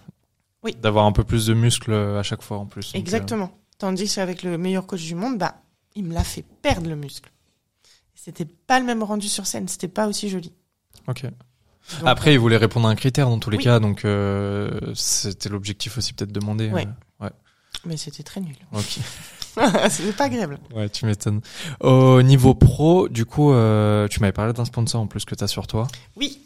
Oui. 0.63 0.75
d'avoir 0.81 1.05
un 1.05 1.11
peu 1.13 1.23
plus 1.23 1.45
de 1.45 1.53
muscles 1.53 1.93
à 1.93 2.23
chaque 2.23 2.41
fois 2.41 2.57
en 2.57 2.65
plus. 2.65 2.87
Donc, 2.87 2.95
euh, 2.95 2.99
exactement. 2.99 3.51
Tandis 3.77 4.13
qu'avec 4.13 4.43
le 4.43 4.57
meilleur 4.57 4.85
coach 4.87 5.03
du 5.03 5.15
monde 5.15 5.37
bah 5.37 5.55
il 5.95 6.03
me 6.03 6.13
l'a 6.13 6.23
fait 6.23 6.43
perdre 6.61 6.89
le 6.89 6.95
muscle. 6.97 7.31
C'était 8.15 8.45
pas 8.45 8.79
le 8.79 8.85
même 8.85 9.03
rendu 9.03 9.27
sur 9.29 9.45
scène 9.47 9.67
c'était 9.69 9.87
pas 9.87 10.07
aussi 10.07 10.27
joli. 10.29 10.51
Euh, 11.07 11.11
ok. 11.11 11.25
Donc, 11.99 12.07
Après, 12.07 12.33
il 12.33 12.39
voulait 12.39 12.57
répondre 12.57 12.87
à 12.87 12.91
un 12.91 12.95
critère 12.95 13.29
dans 13.29 13.39
tous 13.39 13.49
les 13.49 13.57
Oui. 13.57 13.63
cas, 13.63 13.79
donc 13.79 14.05
euh, 14.05 14.69
c'était 14.95 15.49
l'objectif 15.49 15.97
aussi 15.97 16.13
peut-être 16.13 16.31
de 16.31 16.39
demander. 16.39 16.69
Ouais. 16.69 16.87
euh, 17.21 17.29
mais 17.85 17.97
c'était 17.97 18.23
très 18.23 18.39
nul 18.41 18.55
ok. 18.73 18.99
c'était 19.89 20.13
pas 20.13 20.23
agréable 20.25 20.57
Ouais, 20.73 20.87
tu 20.89 21.05
m'étonnes. 21.05 21.41
Au 21.81 22.21
niveau 22.21 22.55
pro, 22.55 23.09
du 23.09 23.25
coup, 23.25 23.51
euh, 23.53 24.07
tu 24.07 24.19
m'avais 24.21 24.31
parlé 24.31 24.53
d'un 24.53 24.65
sponsor 24.65 25.01
en 25.01 25.07
plus 25.07 25.25
que 25.25 25.35
tu 25.35 25.43
as 25.43 25.47
sur 25.47 25.67
toi. 25.67 25.87
oui 26.15 26.39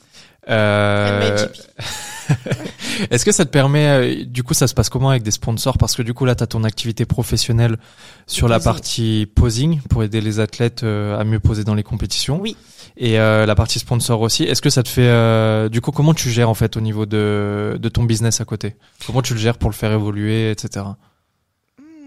Euh. 0.50 1.48
Est-ce 3.12 3.24
que 3.26 3.32
ça 3.32 3.46
te 3.46 3.50
permet, 3.52 3.88
euh, 3.88 4.26
du 4.26 4.44
coup, 4.44 4.54
ça 4.54 4.68
se 4.68 4.74
passe 4.74 4.90
comment 4.90 5.10
avec 5.10 5.24
des 5.24 5.32
sponsors? 5.32 5.78
Parce 5.78 5.96
que 5.96 6.02
du 6.02 6.14
coup, 6.14 6.26
là, 6.26 6.36
tu 6.36 6.44
as 6.44 6.48
ton 6.48 6.64
activité 6.64 7.06
professionnelle 7.06 7.78
sur 8.26 8.48
la 8.48 8.60
partie 8.60 9.28
posing 9.36 9.82
pour 9.84 10.04
aider 10.04 10.20
les 10.22 10.40
athlètes 10.40 10.84
euh, 10.84 11.18
à 11.20 11.24
mieux 11.24 11.40
poser 11.40 11.64
dans 11.64 11.76
les 11.76 11.84
compétitions. 11.84 12.40
Oui. 12.42 12.58
Et 13.00 13.20
euh, 13.20 13.46
la 13.46 13.54
partie 13.54 13.78
sponsor 13.78 14.20
aussi. 14.22 14.44
Est-ce 14.44 14.62
que 14.62 14.72
ça 14.72 14.82
te 14.82 14.90
fait, 14.90 15.08
euh, 15.08 15.70
du 15.70 15.82
coup, 15.82 15.92
comment 15.92 16.16
tu 16.16 16.30
gères 16.32 16.50
en 16.50 16.56
fait 16.56 16.76
au 16.78 16.82
niveau 16.82 17.06
de, 17.06 17.78
de 17.80 17.90
ton 17.90 18.04
business 18.04 18.42
à 18.42 18.46
côté? 18.46 18.76
Comment 19.06 19.22
tu 19.22 19.34
le 19.36 19.40
gères 19.40 19.58
pour 19.60 19.70
le 19.70 19.76
faire 19.76 19.92
évoluer, 19.92 20.50
etc. 20.50 20.86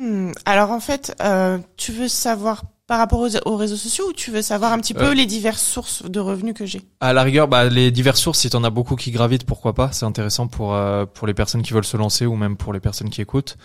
Hmm, 0.00 0.32
Alors 0.44 0.70
en 0.70 0.80
fait, 0.80 1.14
euh, 1.22 1.58
tu 1.76 1.92
veux 1.92 2.08
savoir 2.08 2.64
par 2.86 2.98
rapport 2.98 3.20
aux, 3.20 3.36
aux 3.48 3.56
réseaux 3.56 3.76
sociaux 3.76 4.08
ou 4.08 4.12
tu 4.12 4.32
veux 4.32 4.42
savoir 4.42 4.72
un 4.72 4.78
petit 4.80 4.94
peu 4.94 5.10
Euh. 5.10 5.14
les 5.14 5.26
diverses 5.26 5.62
sources 5.62 6.02
de 6.10 6.18
revenus 6.18 6.54
que 6.54 6.66
j'ai? 6.66 6.80
À 7.00 7.12
la 7.12 7.22
rigueur, 7.22 7.46
bah, 7.46 7.66
les 7.66 7.92
diverses 7.92 8.20
sources, 8.20 8.40
si 8.40 8.50
t'en 8.50 8.64
as 8.64 8.70
beaucoup 8.70 8.96
qui 8.96 9.12
gravitent, 9.12 9.44
pourquoi 9.44 9.74
pas? 9.74 9.90
C'est 9.92 10.06
intéressant 10.06 10.48
pour 10.48 10.74
euh, 10.74 11.06
pour 11.06 11.26
les 11.28 11.34
personnes 11.34 11.62
qui 11.62 11.72
veulent 11.72 11.84
se 11.84 11.96
lancer 11.96 12.26
ou 12.26 12.34
même 12.34 12.56
pour 12.56 12.72
les 12.72 12.80
personnes 12.80 13.10
qui 13.10 13.20
écoutent. 13.20 13.58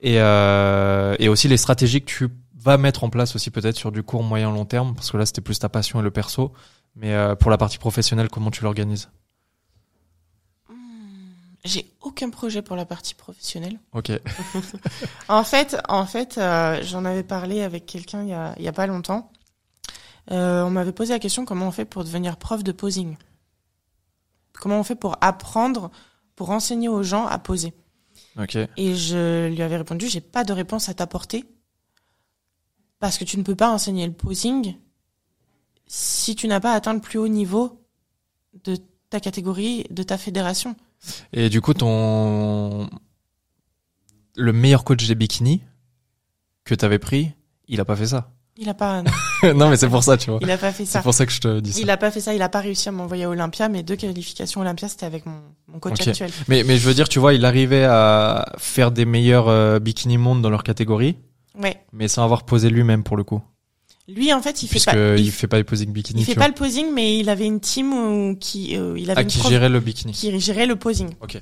Et 0.00 0.16
euh, 0.18 1.14
et 1.20 1.28
aussi 1.28 1.46
les 1.46 1.56
stratégies 1.58 2.00
que 2.00 2.06
tu 2.10 2.28
vas 2.62 2.76
mettre 2.76 3.04
en 3.04 3.10
place 3.10 3.34
aussi 3.36 3.50
peut-être 3.50 3.76
sur 3.76 3.92
du 3.92 4.02
court, 4.02 4.22
moyen, 4.22 4.50
long 4.50 4.64
terme, 4.64 4.94
parce 4.94 5.10
que 5.10 5.16
là 5.16 5.26
c'était 5.26 5.40
plus 5.40 5.58
ta 5.58 5.68
passion 5.68 6.00
et 6.00 6.02
le 6.02 6.10
perso. 6.10 6.52
Mais 6.94 7.14
euh, 7.14 7.34
pour 7.34 7.50
la 7.50 7.58
partie 7.58 7.78
professionnelle, 7.78 8.28
comment 8.28 8.50
tu 8.50 8.62
l'organises? 8.64 9.08
J'ai 11.64 11.86
aucun 12.00 12.28
projet 12.30 12.60
pour 12.60 12.74
la 12.74 12.84
partie 12.84 13.14
professionnelle. 13.14 13.78
Ok. 13.92 14.10
En 15.28 15.44
fait, 15.44 15.76
en 15.88 16.06
fait, 16.06 16.38
euh, 16.38 16.80
j'en 16.82 17.04
avais 17.04 17.22
parlé 17.22 17.62
avec 17.62 17.86
quelqu'un 17.86 18.22
il 18.22 18.28
y 18.28 18.34
a, 18.34 18.54
il 18.58 18.64
y 18.64 18.68
a 18.68 18.72
pas 18.72 18.86
longtemps. 18.86 19.30
Euh, 20.30 20.62
on 20.62 20.70
m'avait 20.70 20.92
posé 20.92 21.12
la 21.12 21.18
question 21.18 21.44
comment 21.44 21.66
on 21.66 21.72
fait 21.72 21.84
pour 21.84 22.04
devenir 22.04 22.36
prof 22.36 22.62
de 22.62 22.72
posing? 22.72 23.16
Comment 24.52 24.78
on 24.78 24.84
fait 24.84 24.94
pour 24.94 25.16
apprendre, 25.20 25.90
pour 26.36 26.50
enseigner 26.50 26.88
aux 26.88 27.02
gens 27.02 27.26
à 27.26 27.38
poser? 27.38 27.72
Ok. 28.38 28.56
Et 28.76 28.94
je 28.94 29.48
lui 29.48 29.62
avais 29.62 29.76
répondu, 29.76 30.08
j'ai 30.08 30.20
pas 30.20 30.44
de 30.44 30.52
réponse 30.52 30.88
à 30.88 30.94
t'apporter. 30.94 31.44
Parce 33.02 33.18
que 33.18 33.24
tu 33.24 33.36
ne 33.36 33.42
peux 33.42 33.56
pas 33.56 33.68
enseigner 33.68 34.06
le 34.06 34.12
posing 34.12 34.76
si 35.88 36.36
tu 36.36 36.46
n'as 36.46 36.60
pas 36.60 36.72
atteint 36.72 36.94
le 36.94 37.00
plus 37.00 37.18
haut 37.18 37.26
niveau 37.26 37.80
de 38.62 38.78
ta 39.10 39.18
catégorie, 39.18 39.84
de 39.90 40.04
ta 40.04 40.16
fédération. 40.16 40.76
Et 41.32 41.48
du 41.48 41.60
coup, 41.60 41.74
ton 41.74 42.88
le 44.36 44.52
meilleur 44.52 44.84
coach 44.84 45.04
des 45.08 45.16
bikinis 45.16 45.62
que 46.62 46.76
t'avais 46.76 47.00
pris, 47.00 47.32
il 47.66 47.80
a 47.80 47.84
pas 47.84 47.96
fait 47.96 48.06
ça. 48.06 48.30
Il 48.56 48.68
a 48.68 48.74
pas, 48.74 49.02
non, 49.56 49.68
mais 49.68 49.76
c'est 49.76 49.88
pour 49.88 50.04
ça, 50.04 50.16
tu 50.16 50.30
vois. 50.30 50.38
il 50.40 50.50
a 50.52 50.56
pas 50.56 50.70
fait 50.70 50.84
C'est 50.84 50.92
ça. 50.92 51.02
pour 51.02 51.12
ça 51.12 51.26
que 51.26 51.32
je 51.32 51.40
te 51.40 51.58
dis 51.58 51.72
ça. 51.72 51.80
Il 51.80 51.90
a 51.90 51.96
pas 51.96 52.12
fait 52.12 52.20
ça, 52.20 52.34
il 52.34 52.42
a 52.42 52.48
pas 52.48 52.60
réussi 52.60 52.88
à 52.88 52.92
m'envoyer 52.92 53.24
à 53.24 53.28
Olympia. 53.30 53.68
Mes 53.68 53.82
deux 53.82 53.96
qualifications 53.96 54.60
Olympia, 54.60 54.88
c'était 54.88 55.06
avec 55.06 55.26
mon, 55.26 55.40
mon 55.66 55.80
coach 55.80 56.06
actuel. 56.06 56.30
Mais, 56.46 56.62
mais 56.62 56.76
je 56.76 56.86
veux 56.86 56.94
dire, 56.94 57.08
tu 57.08 57.18
vois, 57.18 57.34
il 57.34 57.44
arrivait 57.44 57.82
à 57.82 58.54
faire 58.58 58.92
des 58.92 59.06
meilleurs 59.06 59.48
euh, 59.48 59.80
bikini 59.80 60.18
monde 60.18 60.40
dans 60.40 60.50
leur 60.50 60.62
catégorie, 60.62 61.16
Ouais. 61.58 61.84
mais 61.92 62.08
sans 62.08 62.24
avoir 62.24 62.44
posé 62.44 62.70
lui-même 62.70 63.02
pour 63.04 63.16
le 63.16 63.24
coup. 63.24 63.42
Lui, 64.08 64.32
en 64.32 64.42
fait, 64.42 64.62
il 64.62 64.68
fait 64.68 64.84
pas, 64.84 65.16
il, 65.16 65.26
il, 65.26 65.30
fait 65.30 65.46
pas 65.46 65.58
les 65.58 65.64
posing 65.64 65.92
bikini. 65.92 66.22
il 66.22 66.24
fait 66.24 66.34
pas 66.34 66.48
le 66.48 66.54
posing, 66.54 66.90
mais 66.92 67.18
il 67.18 67.28
avait 67.28 67.46
une 67.46 67.60
team 67.60 67.92
où, 67.92 68.36
qui, 68.36 68.76
euh, 68.76 68.98
il 68.98 69.10
avait 69.10 69.20
Ah, 69.20 69.22
une 69.22 69.28
qui 69.28 69.38
prof 69.38 69.50
gérait 69.50 69.68
le 69.68 69.78
bikini. 69.80 70.12
qui 70.12 70.38
gérait 70.40 70.66
le 70.66 70.76
posing. 70.76 71.14
Ok. 71.20 71.40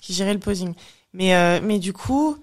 qui 0.00 0.12
gérait 0.12 0.34
le 0.34 0.40
posing. 0.40 0.74
Mais 1.14 1.34
euh, 1.34 1.60
mais 1.62 1.78
du 1.78 1.92
coup, 1.92 2.36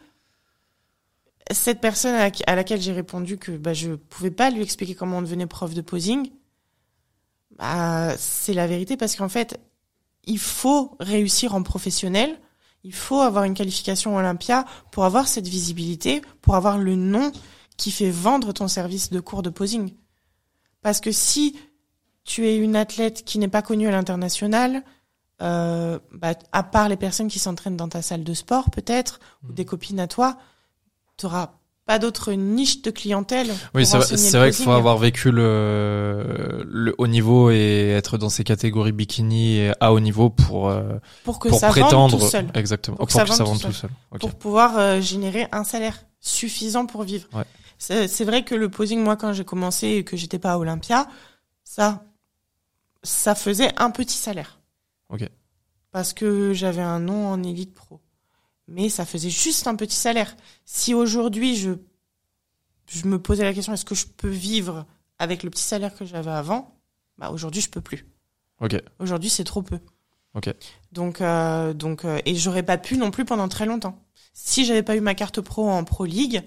cette 1.52 1.80
personne 1.82 2.16
à, 2.16 2.32
à 2.48 2.56
laquelle 2.56 2.82
j'ai 2.82 2.92
répondu 2.94 3.38
que 3.38 3.52
bah 3.52 3.74
je 3.74 3.92
pouvais 3.92 4.32
pas 4.32 4.50
lui 4.50 4.62
expliquer 4.64 4.96
comment 4.96 5.18
on 5.20 5.22
devenait 5.22 5.48
prof 5.48 5.74
de 5.74 5.82
posing, 5.82 6.30
bah 7.58 8.16
c'est 8.18 8.54
la 8.54 8.66
vérité 8.68 8.98
parce 8.98 9.16
qu'en 9.16 9.30
fait, 9.30 9.60
il 10.26 10.40
faut 10.40 10.96
réussir 11.00 11.54
en 11.56 11.62
professionnel. 11.64 12.40
Il 12.84 12.94
faut 12.94 13.22
avoir 13.22 13.44
une 13.44 13.54
qualification 13.54 14.16
Olympia 14.16 14.66
pour 14.92 15.06
avoir 15.06 15.28
cette 15.28 15.48
visibilité, 15.48 16.22
pour 16.42 16.56
avoir 16.56 16.78
le 16.78 16.96
nom 16.96 17.32
qui 17.78 17.92
fait 17.92 18.10
vendre 18.10 18.54
ton 18.54 18.68
service 18.68 19.10
de 19.12 19.20
cours 19.20 19.44
de 19.44 19.50
posing. 19.50 19.94
Parce 20.82 21.00
que 21.00 21.12
si 21.12 21.56
tu 22.24 22.48
es 22.48 22.58
une 22.58 22.76
athlète 22.76 23.24
qui 23.24 23.40
n'est 23.40 23.48
pas 23.48 23.62
connue 23.62 23.88
à 23.88 23.92
l'international, 23.92 24.84
euh, 25.42 26.00
bah, 26.12 26.34
à 26.52 26.64
part 26.64 26.90
les 26.90 26.98
personnes 26.98 27.28
qui 27.28 27.40
s'entraînent 27.40 27.78
dans 27.78 27.90
ta 27.90 28.02
salle 28.02 28.24
de 28.24 28.34
sport, 28.34 28.70
peut-être, 28.70 29.20
ou 29.44 29.48
Mhm. 29.48 29.54
des 29.56 29.66
copines 29.66 30.00
à 30.00 30.08
toi, 30.08 30.38
tu 31.18 31.26
n'auras 31.26 31.52
pas 31.92 32.00
d'autre 32.00 32.32
niche 32.32 32.82
de 32.84 32.90
clientèle. 32.90 33.52
Oui, 33.76 33.86
c'est 33.86 33.98
vrai, 34.38 34.52
qu'il 34.52 34.64
faut 34.64 34.72
avoir 34.72 34.98
vécu 34.98 35.30
le, 35.30 36.66
le 36.66 36.96
haut 36.98 37.08
niveau 37.08 37.52
et 37.52 37.90
être 37.90 38.18
dans 38.18 38.30
ces 38.30 38.46
catégories 38.46 38.94
bikini 38.94 39.58
et 39.58 39.74
à 39.82 39.92
haut 39.92 40.00
niveau 40.00 40.30
pour, 40.30 40.70
euh, 40.70 41.00
pour 41.26 41.38
que 41.38 41.50
pour 41.50 41.60
ça 41.60 41.68
prétendre. 41.68 42.16
vende 42.16 42.22
tout 42.22 42.28
seul, 42.30 42.48
Exactement. 42.54 42.96
Pour 42.96 43.08
Pour, 43.08 43.14
que 43.18 43.22
que 43.24 43.28
ça 43.28 43.36
ça 43.36 43.44
vende 43.44 43.60
tout 43.60 43.68
tout 43.68 43.74
seul. 43.74 43.90
Pour 44.22 44.36
pouvoir 44.36 44.78
euh, 44.78 45.02
générer 45.02 45.50
un 45.52 45.66
salaire 45.66 46.06
suffisant 46.22 46.86
pour 46.86 47.04
vivre. 47.04 47.28
Ouais. 47.34 47.44
C'est 47.78 48.24
vrai 48.24 48.46
que 48.46 48.56
le 48.56 48.70
posing, 48.70 49.04
moi, 49.04 49.18
quand 49.18 49.34
j'ai 49.34 49.44
commencé 49.44 49.88
et 49.88 50.04
que 50.06 50.16
j'étais 50.16 50.40
pas 50.40 50.54
à 50.54 50.58
Olympia, 50.60 51.10
ça, 51.66 52.06
ça 53.04 53.36
faisait 53.36 53.74
un 53.78 53.92
petit 53.92 54.16
salaire. 54.16 54.62
Ok. 55.10 55.28
Parce 55.92 56.14
que 56.14 56.54
j'avais 56.54 56.84
un 56.84 57.02
nom 57.02 57.28
en 57.28 57.44
élite 57.44 57.74
pro. 57.74 58.00
Mais 58.68 58.90
ça 58.90 59.06
faisait 59.06 59.30
juste 59.30 59.68
un 59.68 59.76
petit 59.76 59.96
salaire. 59.96 60.36
Si 60.66 60.94
aujourd'hui 60.94 61.56
je, 61.56 61.72
je 62.88 63.06
me 63.08 63.20
posais 63.20 63.44
la 63.44 63.54
question 63.54 63.74
est-ce 63.74 63.86
que 63.86 63.96
je 63.96 64.06
peux 64.06 64.30
vivre 64.30 64.86
avec 65.20 65.44
le 65.44 65.50
petit 65.50 65.64
salaire 65.64 65.96
que 65.96 66.06
j'avais 66.06 66.32
avant? 66.32 66.78
Bah 67.18 67.32
aujourd'hui 67.32 67.62
je 67.62 67.70
peux 67.70 67.82
plus. 67.82 68.06
Ok. 68.60 68.82
Aujourd'hui 69.00 69.30
c'est 69.30 69.44
trop 69.44 69.62
peu. 69.62 69.80
Ok. 70.34 70.54
Donc 70.92 71.22
euh, 71.22 71.74
donc 71.74 72.06
euh, 72.06 72.20
et 72.26 72.36
j'aurais 72.36 72.64
pas 72.64 72.78
pu 72.78 72.98
non 72.98 73.12
plus 73.12 73.26
pendant 73.26 73.48
très 73.48 73.66
longtemps. 73.66 74.02
Si 74.34 74.66
j'avais 74.66 74.84
pas 74.84 74.96
eu 74.96 75.02
ma 75.02 75.16
carte 75.16 75.42
pro 75.42 75.70
en 75.70 75.84
Pro 75.84 76.06
League, 76.06 76.42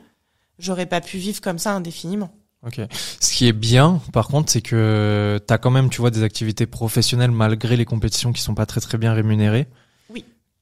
j'aurais 0.59 0.87
pas 0.87 1.01
pu 1.01 1.19
vivre 1.19 1.41
comme 1.41 1.59
ça 1.59 1.73
indéfiniment. 1.73 2.35
Ok. 2.67 2.81
Ce 3.21 3.35
qui 3.35 3.47
est 3.47 3.53
bien, 3.53 4.01
par 4.13 4.29
contre, 4.29 4.51
c'est 4.51 4.63
que 4.63 5.39
t'as 5.47 5.59
quand 5.59 5.71
même, 5.71 5.91
tu 5.91 6.01
vois, 6.01 6.11
des 6.11 6.23
activités 6.23 6.67
professionnelles 6.67 7.31
malgré 7.31 7.77
les 7.77 7.85
compétitions 7.85 8.33
qui 8.33 8.41
sont 8.41 8.55
pas 8.55 8.65
très 8.65 8.81
très 8.81 8.97
bien 8.97 9.13
rémunérées. 9.13 9.69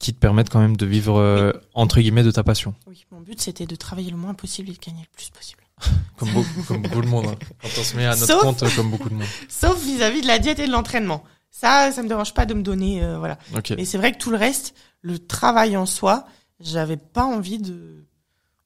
Qui 0.02 0.12
te 0.12 0.18
permettent 0.18 0.50
quand 0.50 0.60
même 0.60 0.76
de 0.76 0.84
vivre 0.84 1.18
euh, 1.18 1.52
entre 1.74 2.00
guillemets 2.00 2.24
de 2.24 2.30
ta 2.30 2.42
passion. 2.42 2.74
Oui, 2.86 3.06
mon 3.10 3.20
but 3.20 3.40
c'était 3.40 3.66
de 3.66 3.76
travailler 3.76 4.10
le 4.10 4.16
moins 4.18 4.34
possible 4.34 4.68
et 4.68 4.72
de 4.74 4.78
gagner 4.78 5.00
le 5.02 5.16
plus 5.16 5.30
possible. 5.30 5.62
Comme 6.18 6.30
beaucoup, 6.32 6.62
comme 6.68 6.82
beaucoup 6.82 7.00
de 7.00 7.06
monde. 7.06 7.26
hein. 7.28 7.34
Quand 7.62 7.68
on 7.78 7.82
se 7.84 7.96
met 7.96 8.04
à 8.06 8.10
notre 8.16 8.26
Sauf- 8.26 8.42
compte, 8.42 8.62
euh, 8.64 8.68
comme 8.76 8.90
beaucoup 8.90 9.08
de 9.08 9.14
monde. 9.14 9.26
Sauf 9.48 9.82
vis-à-vis 9.82 10.20
de 10.20 10.26
la 10.26 10.38
diète 10.38 10.58
et 10.58 10.66
de 10.66 10.72
l'entraînement. 10.72 11.24
Ça, 11.50 11.90
ça 11.92 12.02
me 12.02 12.08
dérange 12.08 12.34
pas 12.34 12.46
de 12.46 12.54
me 12.54 12.62
donner, 12.62 13.02
euh, 13.02 13.18
voilà. 13.18 13.38
Ok. 13.56 13.72
Mais 13.76 13.84
c'est 13.84 13.96
vrai 13.98 14.12
que 14.12 14.18
tout 14.18 14.30
le 14.30 14.36
reste, 14.36 14.74
le 15.02 15.18
travail 15.18 15.76
en 15.76 15.86
soi, 15.86 16.24
j'avais 16.60 16.96
pas 16.96 17.24
envie 17.24 17.58
de. 17.58 18.04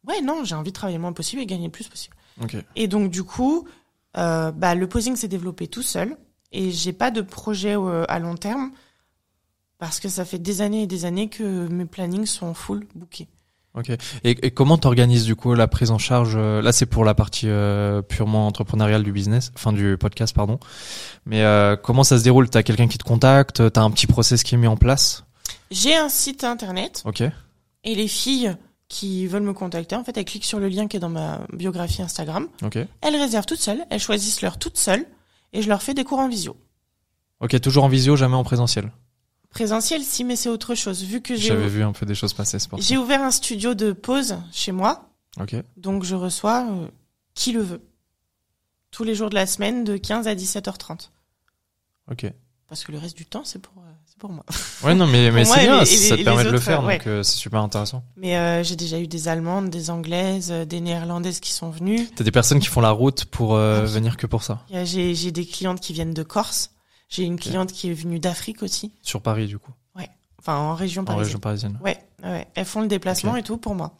Ouais, 0.06 0.20
non, 0.22 0.42
j'ai 0.44 0.54
envie 0.54 0.70
de 0.70 0.74
travailler 0.74 0.96
le 0.98 1.02
moins 1.02 1.12
possible 1.12 1.42
et 1.42 1.46
gagner 1.46 1.66
le 1.66 1.72
plus 1.72 1.88
possible. 1.88 2.16
Ok. 2.42 2.56
Et 2.76 2.88
donc 2.88 3.10
du 3.10 3.24
coup, 3.24 3.66
euh, 4.16 4.52
bah, 4.52 4.74
le 4.74 4.86
posing 4.88 5.16
s'est 5.16 5.28
développé 5.28 5.68
tout 5.68 5.82
seul 5.82 6.16
et 6.52 6.70
j'ai 6.70 6.92
pas 6.94 7.10
de 7.10 7.20
projet 7.22 7.76
à 8.08 8.18
long 8.18 8.36
terme 8.36 8.70
parce 9.78 10.00
que 10.00 10.08
ça 10.08 10.24
fait 10.24 10.38
des 10.38 10.60
années 10.60 10.82
et 10.82 10.86
des 10.86 11.04
années 11.04 11.28
que 11.28 11.68
mes 11.68 11.84
plannings 11.84 12.26
sont 12.26 12.54
full 12.54 12.86
bookés. 12.94 13.28
Ok. 13.74 13.90
Et, 14.24 14.30
et 14.46 14.50
comment 14.52 14.78
t'organises 14.78 15.24
du 15.24 15.36
coup 15.36 15.52
la 15.52 15.68
prise 15.68 15.90
en 15.90 15.98
charge 15.98 16.32
euh, 16.34 16.62
Là, 16.62 16.72
c'est 16.72 16.86
pour 16.86 17.04
la 17.04 17.14
partie 17.14 17.46
euh, 17.46 18.00
purement 18.00 18.46
entrepreneuriale 18.46 19.02
du 19.02 19.12
business, 19.12 19.52
enfin 19.54 19.74
du 19.74 19.98
podcast, 19.98 20.34
pardon. 20.34 20.58
Mais 21.26 21.42
euh, 21.42 21.76
comment 21.76 22.02
ça 22.02 22.18
se 22.18 22.24
déroule? 22.24 22.48
T'as 22.48 22.62
quelqu'un 22.62 22.88
qui 22.88 22.96
te 22.96 23.04
contacte? 23.04 23.70
T'as 23.70 23.82
un 23.82 23.90
petit 23.90 24.06
process 24.06 24.42
qui 24.42 24.54
est 24.54 24.58
mis 24.58 24.66
en 24.66 24.78
place? 24.78 25.24
J'ai 25.70 25.94
un 25.94 26.08
site 26.08 26.42
internet 26.44 27.02
Ok. 27.04 27.22
et 27.84 27.94
les 27.94 28.08
filles 28.08 28.56
qui 28.88 29.26
veulent 29.26 29.42
me 29.42 29.52
contacter, 29.52 29.94
en 29.96 30.04
fait, 30.04 30.16
elles 30.16 30.24
cliquent 30.24 30.44
sur 30.44 30.60
le 30.60 30.68
lien 30.68 30.86
qui 30.86 30.96
est 30.96 31.00
dans 31.00 31.08
ma 31.10 31.40
biographie 31.52 32.00
Instagram. 32.00 32.46
Ok. 32.64 32.78
Elles 33.02 33.16
réservent 33.16 33.46
toutes 33.46 33.60
seules, 33.60 33.84
elles 33.90 34.00
choisissent 34.00 34.40
l'heure 34.40 34.58
toutes 34.58 34.78
seules 34.78 35.04
et 35.52 35.60
je 35.60 35.68
leur 35.68 35.82
fais 35.82 35.92
des 35.92 36.04
cours 36.04 36.20
en 36.20 36.28
visio. 36.28 36.56
Ok. 37.40 37.60
Toujours 37.60 37.84
en 37.84 37.88
visio, 37.88 38.16
jamais 38.16 38.36
en 38.36 38.44
présentiel? 38.44 38.90
Présentiel, 39.56 40.02
si, 40.02 40.22
mais 40.24 40.36
c'est 40.36 40.48
autre 40.48 40.74
chose. 40.74 41.02
Vu 41.02 41.20
que 41.22 41.34
j'ai 41.34 41.48
J'avais 41.48 41.68
vu 41.68 41.82
un 41.82 41.92
peu 41.92 42.04
des 42.06 42.14
choses 42.14 42.32
passer, 42.34 42.58
c'est 42.58 42.68
pour 42.68 42.80
j'ai 42.80 42.96
ouvert 42.96 43.22
un 43.22 43.30
studio 43.30 43.74
de 43.74 43.92
pause 43.92 44.36
chez 44.52 44.72
moi, 44.72 45.08
Ok. 45.40 45.56
donc 45.76 46.04
je 46.04 46.14
reçois 46.14 46.66
euh, 46.70 46.86
qui 47.34 47.52
le 47.52 47.62
veut. 47.62 47.80
Tous 48.90 49.04
les 49.04 49.14
jours 49.14 49.30
de 49.30 49.34
la 49.34 49.46
semaine, 49.46 49.84
de 49.84 49.96
15 49.96 50.28
à 50.28 50.34
17h30. 50.34 51.10
Ok. 52.10 52.32
Parce 52.68 52.84
que 52.84 52.92
le 52.92 52.98
reste 52.98 53.16
du 53.16 53.26
temps, 53.26 53.42
c'est 53.44 53.60
pour, 53.60 53.72
euh, 53.78 53.90
c'est 54.06 54.18
pour 54.18 54.30
moi. 54.30 54.44
Ouais, 54.84 54.94
non, 54.94 55.06
mais, 55.06 55.30
mais 55.30 55.44
c'est 55.44 55.60
bien, 55.60 55.80
et 55.80 55.86
ça 55.86 56.16
te 56.16 56.22
permet 56.22 56.44
de 56.44 56.50
le 56.50 56.58
faire, 56.60 56.84
ouais. 56.84 56.98
donc 56.98 57.06
euh, 57.06 57.22
c'est 57.22 57.36
super 57.36 57.60
intéressant. 57.62 58.04
Mais 58.16 58.36
euh, 58.36 58.62
j'ai 58.62 58.76
déjà 58.76 58.98
eu 59.00 59.06
des 59.06 59.28
Allemandes, 59.28 59.70
des 59.70 59.88
Anglaises, 59.90 60.50
euh, 60.52 60.64
des 60.66 60.80
Néerlandaises 60.80 61.40
qui 61.40 61.52
sont 61.52 61.70
venues. 61.70 62.06
T'as 62.14 62.24
des 62.24 62.30
personnes 62.30 62.58
qui 62.60 62.66
font 62.68 62.80
la 62.82 62.90
route 62.90 63.24
pour 63.24 63.54
euh, 63.54 63.84
venir 63.86 64.16
que 64.18 64.26
pour 64.26 64.42
ça, 64.42 64.64
j'ai 64.84 65.30
des 65.32 65.46
clientes 65.46 65.80
qui 65.80 65.92
viennent 65.94 66.12
de 66.14 66.22
Corse. 66.22 66.72
J'ai 67.08 67.22
une 67.24 67.38
cliente 67.38 67.72
qui 67.72 67.90
est 67.90 67.94
venue 67.94 68.18
d'Afrique 68.18 68.62
aussi. 68.62 68.92
sur 69.02 69.22
Paris 69.22 69.46
du 69.46 69.58
coup, 69.58 69.72
Enfin, 70.38 70.58
en 70.58 70.74
région 70.76 71.02
en 71.02 71.04
parisienne. 71.06 71.24
région 71.24 71.38
parisienne. 71.40 71.78
Ouais, 71.82 71.98
ouais. 72.22 72.46
Elles 72.54 72.64
font 72.66 72.80
le 72.80 72.86
déplacement 72.86 73.34
et 73.34 73.42
tout 73.42 73.56
pour 73.56 73.74
moi. 73.74 73.98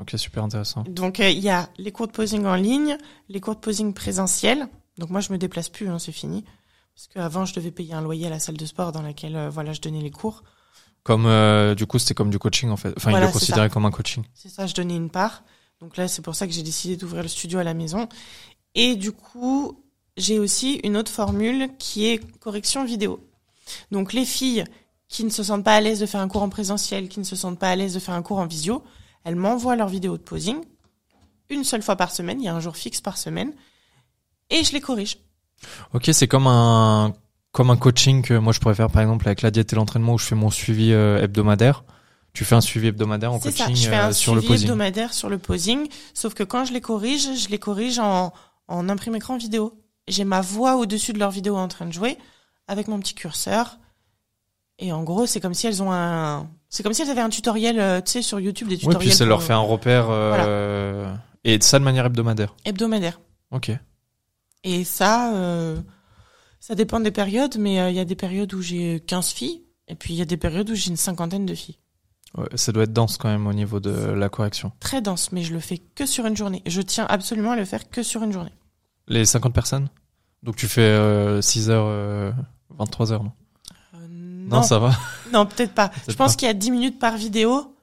Ok, 0.00 0.14
super 0.16 0.42
intéressant. 0.42 0.82
Donc, 0.88 1.20
euh, 1.20 1.28
il 1.30 1.38
y 1.38 1.48
a 1.48 1.68
les 1.78 1.92
cours 1.92 2.08
de 2.08 2.12
posing 2.12 2.44
en 2.44 2.56
ligne, 2.56 2.96
les 3.28 3.40
cours 3.40 3.54
de 3.54 3.60
posing 3.60 3.94
présentiels. 3.94 4.66
Donc, 4.98 5.10
moi, 5.10 5.20
je 5.20 5.32
me 5.32 5.38
déplace 5.38 5.68
plus, 5.68 5.88
hein, 5.88 6.00
c'est 6.00 6.10
fini. 6.10 6.44
Parce 6.96 7.06
qu'avant, 7.06 7.44
je 7.44 7.54
devais 7.54 7.70
payer 7.70 7.94
un 7.94 8.00
loyer 8.00 8.26
à 8.26 8.30
la 8.30 8.40
salle 8.40 8.56
de 8.56 8.66
sport 8.66 8.90
dans 8.90 9.02
laquelle, 9.02 9.36
euh, 9.36 9.48
voilà, 9.48 9.72
je 9.72 9.80
donnais 9.80 10.00
les 10.00 10.10
cours. 10.10 10.42
Comme 11.04 11.26
euh, 11.26 11.76
du 11.76 11.86
coup, 11.86 12.00
c'était 12.00 12.14
comme 12.14 12.30
du 12.30 12.40
coaching 12.40 12.70
en 12.70 12.76
fait. 12.76 12.92
Enfin, 12.96 13.10
Voilà, 13.10 13.26
il 13.26 13.28
le 13.28 13.32
c'est 13.32 13.38
considérait 13.38 13.70
comme 13.70 13.84
un 13.86 13.90
coaching. 13.92 14.24
C'est 14.34 14.48
ça, 14.48 14.66
je 14.66 14.74
donnais 14.74 14.96
une 14.96 15.10
part. 15.10 15.44
Donc 15.80 15.96
là, 15.98 16.08
c'est 16.08 16.22
pour 16.22 16.34
ça 16.34 16.48
que 16.48 16.52
j'ai 16.52 16.62
décidé 16.64 16.96
d'ouvrir 16.96 17.22
le 17.22 17.28
studio 17.28 17.58
à 17.60 17.64
la 17.64 17.74
maison. 17.74 18.08
Et 18.74 18.96
du 18.96 19.12
coup, 19.12 19.84
j'ai 20.20 20.38
aussi 20.38 20.80
une 20.84 20.96
autre 20.96 21.10
formule 21.10 21.70
qui 21.78 22.06
est 22.06 22.20
correction 22.38 22.84
vidéo. 22.84 23.20
Donc 23.90 24.12
les 24.12 24.24
filles 24.24 24.64
qui 25.08 25.24
ne 25.24 25.30
se 25.30 25.42
sentent 25.42 25.64
pas 25.64 25.74
à 25.74 25.80
l'aise 25.80 26.00
de 26.00 26.06
faire 26.06 26.20
un 26.20 26.28
cours 26.28 26.42
en 26.42 26.48
présentiel, 26.48 27.08
qui 27.08 27.18
ne 27.18 27.24
se 27.24 27.36
sentent 27.36 27.58
pas 27.58 27.70
à 27.70 27.76
l'aise 27.76 27.94
de 27.94 27.98
faire 27.98 28.14
un 28.14 28.22
cours 28.22 28.38
en 28.38 28.46
visio, 28.46 28.84
elles 29.24 29.36
m'envoient 29.36 29.76
leur 29.76 29.88
vidéo 29.88 30.16
de 30.16 30.22
posing 30.22 30.62
une 31.50 31.64
seule 31.64 31.82
fois 31.82 31.96
par 31.96 32.12
semaine, 32.12 32.40
il 32.40 32.44
y 32.44 32.48
a 32.48 32.54
un 32.54 32.60
jour 32.60 32.76
fixe 32.76 33.00
par 33.00 33.18
semaine, 33.18 33.52
et 34.48 34.64
je 34.64 34.72
les 34.72 34.80
corrige. 34.80 35.18
Ok, 35.92 36.08
c'est 36.12 36.28
comme 36.28 36.46
un 36.46 37.12
comme 37.52 37.70
un 37.70 37.76
coaching 37.76 38.22
que 38.22 38.34
moi 38.34 38.52
je 38.52 38.60
pourrais 38.60 38.76
faire 38.76 38.90
par 38.90 39.02
exemple 39.02 39.26
avec 39.26 39.42
la 39.42 39.50
diète 39.50 39.72
et 39.72 39.76
l'entraînement 39.76 40.14
où 40.14 40.18
je 40.18 40.24
fais 40.24 40.36
mon 40.36 40.50
suivi 40.50 40.92
euh, 40.92 41.20
hebdomadaire. 41.20 41.84
Tu 42.32 42.44
fais 42.44 42.54
un 42.54 42.60
suivi 42.60 42.86
hebdomadaire 42.86 43.32
en 43.32 43.40
C'est 43.40 43.50
ça, 43.50 43.64
coaching 43.64 43.76
je 43.82 43.88
fais 43.88 43.96
un 43.96 44.10
euh, 44.10 44.12
sur 44.12 44.34
le 44.36 44.40
suivi 44.40 44.54
posing. 44.54 44.68
hebdomadaire 44.68 45.12
sur 45.12 45.28
le 45.28 45.38
posing, 45.38 45.88
sauf 46.14 46.32
que 46.32 46.44
quand 46.44 46.64
je 46.64 46.72
les 46.72 46.80
corrige, 46.80 47.28
je 47.36 47.48
les 47.48 47.58
corrige 47.58 47.98
en, 47.98 48.32
en 48.68 48.88
imprimé 48.88 49.18
écran 49.18 49.36
vidéo. 49.36 49.76
J'ai 50.10 50.24
ma 50.24 50.40
voix 50.40 50.76
au-dessus 50.76 51.12
de 51.12 51.18
leur 51.18 51.30
vidéo 51.30 51.56
en 51.56 51.68
train 51.68 51.86
de 51.86 51.92
jouer, 51.92 52.18
avec 52.68 52.88
mon 52.88 52.98
petit 53.00 53.14
curseur. 53.14 53.78
Et 54.78 54.92
en 54.92 55.02
gros, 55.02 55.26
c'est 55.26 55.40
comme 55.40 55.54
si 55.54 55.66
elles 55.66 55.82
ont 55.82 55.92
un, 55.92 56.48
c'est 56.68 56.82
comme 56.82 56.92
si 56.94 57.02
elles 57.02 57.10
avaient 57.10 57.20
un 57.20 57.28
tutoriel, 57.28 57.78
euh, 57.78 58.00
tu 58.00 58.12
sais, 58.12 58.22
sur 58.22 58.40
YouTube, 58.40 58.68
des 58.68 58.74
Oui, 58.74 58.80
tutoriels. 58.80 59.00
puis 59.08 59.12
ça 59.16 59.24
leur 59.24 59.42
fait 59.42 59.52
un 59.52 59.58
repère 59.58 60.06
euh, 60.10 61.12
et 61.44 61.60
ça 61.60 61.78
de 61.78 61.84
manière 61.84 62.06
hebdomadaire. 62.06 62.54
hebdomadaire. 62.64 63.20
Ok. 63.50 63.70
Et 64.64 64.84
ça, 64.84 65.34
euh, 65.34 65.80
ça 66.60 66.74
dépend 66.74 67.00
des 67.00 67.10
périodes, 67.10 67.56
mais 67.58 67.90
il 67.90 67.96
y 67.96 68.00
a 68.00 68.04
des 68.04 68.16
périodes 68.16 68.52
où 68.54 68.62
j'ai 68.62 69.00
15 69.00 69.28
filles, 69.30 69.62
et 69.88 69.94
puis 69.94 70.14
il 70.14 70.16
y 70.16 70.22
a 70.22 70.26
des 70.26 70.36
périodes 70.36 70.68
où 70.70 70.74
j'ai 70.74 70.90
une 70.90 70.96
cinquantaine 70.96 71.46
de 71.46 71.54
filles. 71.54 71.78
Ouais, 72.38 72.46
ça 72.54 72.70
doit 72.72 72.84
être 72.84 72.92
dense 72.92 73.16
quand 73.18 73.28
même 73.28 73.46
au 73.46 73.52
niveau 73.52 73.80
de 73.80 73.90
la 73.90 74.28
correction. 74.28 74.70
Très 74.80 75.02
dense, 75.02 75.32
mais 75.32 75.42
je 75.42 75.52
le 75.52 75.60
fais 75.60 75.78
que 75.78 76.06
sur 76.06 76.26
une 76.26 76.36
journée. 76.36 76.62
Je 76.66 76.80
tiens 76.80 77.04
absolument 77.08 77.50
à 77.52 77.56
le 77.56 77.64
faire 77.64 77.90
que 77.90 78.02
sur 78.02 78.22
une 78.22 78.32
journée. 78.32 78.52
Les 79.08 79.24
50 79.24 79.52
personnes? 79.52 79.88
Donc 80.42 80.56
tu 80.56 80.68
fais 80.68 80.80
euh, 80.82 81.40
6 81.42 81.70
heures, 81.70 81.84
euh, 81.86 82.32
23 82.78 83.12
heures, 83.12 83.22
non 83.24 83.32
Euh, 83.94 83.98
Non, 84.08 84.62
ça 84.62 84.78
va. 84.78 84.92
Non, 85.32 85.46
peut-être 85.46 85.72
pas. 85.74 85.90
Je 86.08 86.14
pense 86.14 86.34
qu'il 86.36 86.46
y 86.48 86.50
a 86.50 86.54
10 86.54 86.70
minutes 86.70 86.98
par 86.98 87.16
vidéo. 87.16 87.76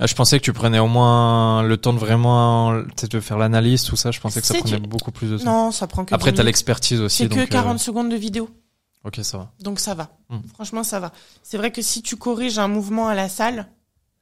Ah, 0.00 0.06
je 0.06 0.14
pensais 0.14 0.38
que 0.40 0.44
tu 0.44 0.52
prenais 0.54 0.78
au 0.78 0.86
moins 0.88 1.62
le 1.62 1.76
temps 1.76 1.92
de 1.92 1.98
vraiment 1.98 2.72
de 2.72 3.20
faire 3.20 3.36
l'analyse, 3.36 3.84
tout 3.84 3.96
ça. 3.96 4.10
Je 4.10 4.18
pensais 4.18 4.40
que 4.40 4.46
ça 4.46 4.54
prenait 4.54 4.78
beaucoup 4.78 5.12
plus 5.12 5.28
de 5.28 5.38
temps. 5.38 5.44
Non, 5.66 5.70
ça 5.72 5.86
prend 5.86 6.04
que 6.06 6.14
Après, 6.14 6.32
10 6.32 6.38
t'as 6.38 6.42
l'expertise 6.42 7.00
aussi. 7.00 7.18
C'est 7.18 7.28
que 7.28 7.34
donc, 7.34 7.40
euh, 7.42 7.46
40 7.46 7.78
secondes 7.78 8.08
de 8.10 8.16
vidéo. 8.16 8.48
Ok, 9.04 9.18
ça 9.22 9.36
va. 9.38 9.52
Donc 9.60 9.78
ça 9.78 9.94
va. 9.94 10.08
Hmm. 10.30 10.38
Franchement, 10.54 10.84
ça 10.84 11.00
va. 11.00 11.12
C'est 11.42 11.58
vrai 11.58 11.70
que 11.70 11.82
si 11.82 12.02
tu 12.02 12.16
corriges 12.16 12.58
un 12.58 12.68
mouvement 12.68 13.08
à 13.08 13.14
la 13.14 13.28
salle, 13.28 13.66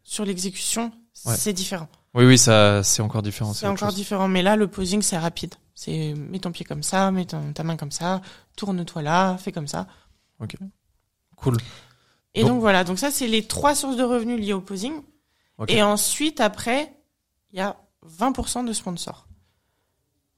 sur 0.03 0.25
l'exécution, 0.25 0.91
Ouais. 1.27 1.35
c'est 1.37 1.53
différent. 1.53 1.89
Oui, 2.15 2.25
oui, 2.25 2.39
ça, 2.39 2.83
c'est 2.83 3.03
encore 3.03 3.23
différent. 3.23 3.53
C'est 3.55 3.67
encore 3.67 3.89
chose. 3.91 3.97
différent. 3.97 4.27
Mais 4.29 4.43
là, 4.43 4.57
le 4.57 4.67
posing, 4.69 5.03
c'est 5.03 5.19
rapide. 5.19 5.55
C'est 5.81 6.13
mets 6.15 6.41
ton 6.41 6.51
pied 6.51 6.65
comme 6.65 6.83
ça, 6.83 7.13
mets 7.13 7.25
ton- 7.25 7.53
ta 7.53 7.63
main 7.63 7.77
comme 7.77 7.93
ça, 7.93 8.21
tourne-toi 8.57 9.01
là, 9.01 9.39
fais 9.39 9.53
comme 9.53 9.69
ça. 9.69 9.87
Cool. 11.37 11.57
Et 12.35 12.41
Donc- 12.41 12.51
donc 12.51 12.61
voilà. 12.61 12.83
Donc 12.83 12.99
ça, 12.99 13.13
c'est 13.13 13.29
les 13.29 13.47
trois 13.47 13.77
sources 13.77 13.97
de 13.97 14.03
revenus 14.03 14.41
liées 14.41 14.53
au 14.55 14.61
posing. 14.61 14.93
Ok. 15.59 15.71
Et 15.71 15.81
ensuite, 15.81 16.41
après, 16.41 16.93
il 17.53 17.59
y 17.59 17.61
a 17.61 17.77
20% 18.05 18.65
de 18.65 18.73
sponsors. 18.73 19.29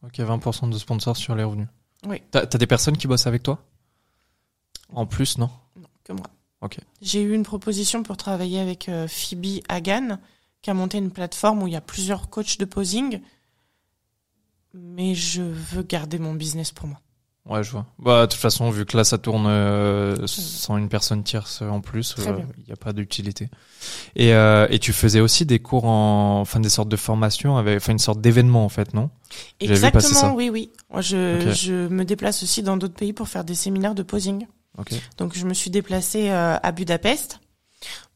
Ok, 0.02 0.18
20% 0.18 0.68
de 0.68 0.76
sponsors 0.76 1.16
sur 1.16 1.34
les 1.34 1.42
revenus. 1.44 1.68
Oui. 2.06 2.20
T'as 2.30 2.44
t'as 2.46 2.58
des 2.58 2.66
personnes 2.66 2.98
qui 2.98 3.06
bossent 3.06 3.26
avec 3.26 3.42
toi? 3.42 3.64
En 4.92 5.06
plus, 5.06 5.38
non? 5.38 5.48
Non, 5.76 5.88
que 6.04 6.12
moi. 6.12 6.26
Ok. 6.60 6.78
J'ai 7.00 7.22
eu 7.22 7.32
une 7.34 7.44
proposition 7.44 8.02
pour 8.02 8.18
travailler 8.18 8.60
avec 8.60 8.90
euh, 8.90 9.08
Phoebe 9.08 9.62
Hagan, 9.70 10.18
qui 10.60 10.68
a 10.68 10.74
monté 10.74 10.98
une 10.98 11.10
plateforme 11.10 11.62
où 11.62 11.66
il 11.66 11.72
y 11.72 11.76
a 11.76 11.80
plusieurs 11.80 12.28
coachs 12.28 12.58
de 12.58 12.66
posing. 12.66 13.22
Mais 14.74 15.14
je 15.14 15.42
veux 15.42 15.82
garder 15.82 16.18
mon 16.18 16.34
business 16.34 16.70
pour 16.72 16.86
moi. 16.86 17.01
Ouais, 17.47 17.64
je 17.64 17.70
vois. 17.70 17.86
Bah, 17.98 18.26
de 18.26 18.30
toute 18.30 18.40
façon, 18.40 18.70
vu 18.70 18.84
que 18.84 18.97
là, 18.97 19.02
ça 19.02 19.16
tourne 19.18 19.47
euh, 19.47 20.26
sans 20.26 20.76
une 20.76 20.88
personne 20.88 21.24
tierce 21.24 21.62
en 21.62 21.80
plus, 21.80 22.14
bien. 22.16 22.47
il 22.59 22.64
n'y 22.66 22.72
a 22.72 22.76
pas 22.76 22.92
d'utilité. 22.92 23.48
Et, 24.14 24.34
euh, 24.34 24.66
et 24.70 24.78
tu 24.78 24.92
faisais 24.92 25.20
aussi 25.20 25.47
des 25.47 25.59
cours 25.59 25.86
en, 25.86 26.40
enfin, 26.40 26.60
des 26.60 26.68
sortes 26.68 26.90
de 26.90 26.97
formations 26.97 27.56
avec, 27.56 27.78
enfin, 27.78 27.92
une 27.92 27.98
sorte 27.98 28.20
d'événement 28.20 28.64
en 28.64 28.68
fait, 28.68 28.92
non? 28.92 29.10
Exactement, 29.59 30.34
oui, 30.34 30.51
oui. 30.51 30.70
Moi, 30.90 31.01
je, 31.01 31.51
je 31.55 31.88
me 31.88 32.05
déplace 32.05 32.42
aussi 32.42 32.62
dans 32.62 32.76
d'autres 32.76 32.94
pays 32.94 33.14
pour 33.14 33.28
faire 33.28 33.44
des 33.44 33.55
séminaires 33.55 33.94
de 33.94 34.02
posing. 34.02 34.47
Ok. 34.78 34.92
Donc, 35.16 35.36
je 35.36 35.47
me 35.47 35.55
suis 35.55 35.70
déplacée 35.70 36.30
euh, 36.30 36.56
à 36.62 36.72
Budapest 36.72 37.40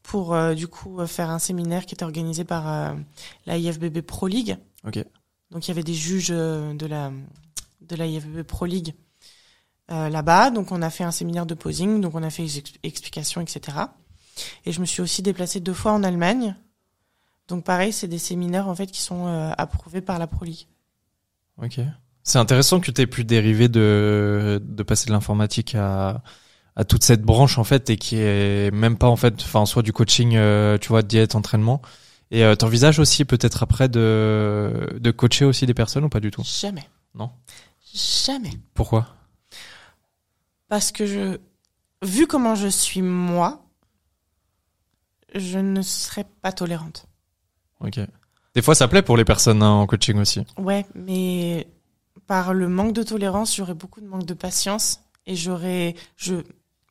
pour, 0.03 0.35
euh, 0.35 0.53
du 0.53 0.67
coup, 0.67 0.99
euh, 0.99 1.07
faire 1.07 1.29
un 1.31 1.39
séminaire 1.39 1.85
qui 1.85 1.95
était 1.95 2.05
organisé 2.05 2.43
par 2.43 2.71
euh, 2.71 2.93
la 3.47 3.57
IFBB 3.57 4.01
Pro 4.01 4.27
League. 4.27 4.57
Ok. 4.87 5.03
Donc 5.55 5.65
il 5.65 5.69
y 5.69 5.71
avait 5.71 5.83
des 5.83 5.93
juges 5.93 6.31
euh, 6.31 6.73
de 6.73 6.85
la 6.85 7.13
de 7.79 7.95
la 7.95 8.43
Pro 8.43 8.65
League 8.65 8.93
euh, 9.89 10.09
là-bas. 10.09 10.51
Donc 10.51 10.73
on 10.73 10.81
a 10.81 10.89
fait 10.89 11.05
un 11.05 11.11
séminaire 11.11 11.45
de 11.45 11.53
posing, 11.53 12.01
donc 12.01 12.13
on 12.13 12.23
a 12.23 12.29
fait 12.29 12.43
des 12.43 12.57
ex- 12.57 12.73
explications, 12.83 13.39
etc. 13.39 13.77
Et 14.65 14.73
je 14.73 14.81
me 14.81 14.85
suis 14.85 15.01
aussi 15.01 15.21
déplacée 15.21 15.61
deux 15.61 15.73
fois 15.73 15.93
en 15.93 16.03
Allemagne. 16.03 16.57
Donc 17.47 17.63
pareil, 17.63 17.93
c'est 17.93 18.09
des 18.09 18.17
séminaires 18.17 18.67
en 18.67 18.75
fait 18.75 18.87
qui 18.87 18.99
sont 18.99 19.27
euh, 19.27 19.53
approuvés 19.57 20.01
par 20.01 20.19
la 20.19 20.27
Pro 20.27 20.43
League. 20.43 20.67
Ok. 21.63 21.79
C'est 22.21 22.39
intéressant 22.39 22.81
que 22.81 22.91
tu 22.91 22.99
aies 22.99 23.07
pu 23.07 23.23
dériver 23.23 23.69
de, 23.69 24.61
passer 24.85 25.05
de 25.05 25.13
l'informatique 25.13 25.73
à, 25.75 26.21
toute 26.89 27.05
cette 27.05 27.21
branche 27.21 27.57
en 27.59 27.63
fait 27.63 27.89
et 27.89 27.95
qui 27.95 28.17
est 28.17 28.73
même 28.73 28.97
pas 28.97 29.07
en 29.07 29.15
fait, 29.15 29.35
enfin 29.35 29.61
en 29.61 29.65
soi 29.65 29.83
du 29.83 29.93
coaching, 29.93 30.31
tu 30.81 30.89
vois, 30.89 31.01
diète, 31.01 31.35
entraînement. 31.35 31.81
Et 32.31 32.43
euh, 32.43 32.55
t'envisages 32.55 32.99
aussi 32.99 33.23
peut-être 33.25 33.63
après 33.63 33.87
de, 33.87 34.97
de 34.99 35.11
coacher 35.11 35.45
aussi 35.45 35.65
des 35.65 35.73
personnes 35.73 36.03
ou 36.03 36.09
pas 36.09 36.19
du 36.19 36.31
tout? 36.31 36.43
Jamais. 36.43 36.87
Non? 37.13 37.31
Jamais. 37.93 38.51
Pourquoi? 38.73 39.07
Parce 40.67 40.91
que 40.91 41.05
je, 41.05 41.37
vu 42.03 42.27
comment 42.27 42.55
je 42.55 42.67
suis 42.67 43.01
moi, 43.01 43.63
je 45.33 45.59
ne 45.59 45.81
serais 45.81 46.25
pas 46.41 46.51
tolérante. 46.51 47.05
Ok. 47.79 47.99
Des 48.55 48.61
fois 48.61 48.73
ça 48.73 48.87
plaît 48.87 49.01
pour 49.01 49.17
les 49.17 49.25
personnes 49.25 49.61
hein, 49.61 49.69
en 49.69 49.85
coaching 49.85 50.17
aussi. 50.17 50.45
Ouais, 50.57 50.85
mais 50.95 51.67
par 52.25 52.53
le 52.53 52.67
manque 52.67 52.93
de 52.93 53.03
tolérance, 53.03 53.55
j'aurais 53.55 53.73
beaucoup 53.73 54.01
de 54.01 54.07
manque 54.07 54.25
de 54.25 54.33
patience 54.33 55.01
et 55.27 55.35
j'aurais, 55.35 55.95
je, 56.17 56.35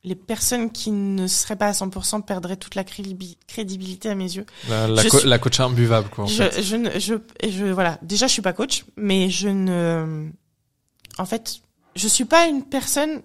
les 0.04 0.14
personnes 0.14 0.70
qui 0.70 0.90
ne 0.90 1.26
seraient 1.26 1.56
pas 1.56 1.68
à 1.68 1.72
100% 1.72 2.22
perdraient 2.22 2.56
toute 2.58 2.74
la 2.74 2.84
crédibi- 2.84 3.38
crédibilité 3.46 4.10
à 4.10 4.14
mes 4.14 4.30
yeux. 4.36 4.44
La, 4.68 4.86
la, 4.86 5.02
Je 5.02 5.08
co- 5.08 5.18
suis- 5.20 5.28
la 5.28 5.38
coach 5.38 5.58
imbuvable 5.60 6.08
quoi. 6.10 6.24
En 6.24 6.26
je, 6.26 6.42
fait. 6.42 6.62
je, 6.62 6.76
ne- 6.76 6.98
je, 7.00 7.14
je, 7.48 7.64
voilà. 7.66 7.98
Déjà, 8.02 8.26
je 8.26 8.32
suis 8.32 8.42
pas 8.42 8.52
coach, 8.52 8.84
mais 8.96 9.30
je 9.30 9.48
ne, 9.48 10.28
en 11.18 11.24
fait, 11.24 11.60
je 11.96 12.06
suis 12.08 12.24
pas 12.26 12.46
une 12.46 12.62
personne 12.64 13.22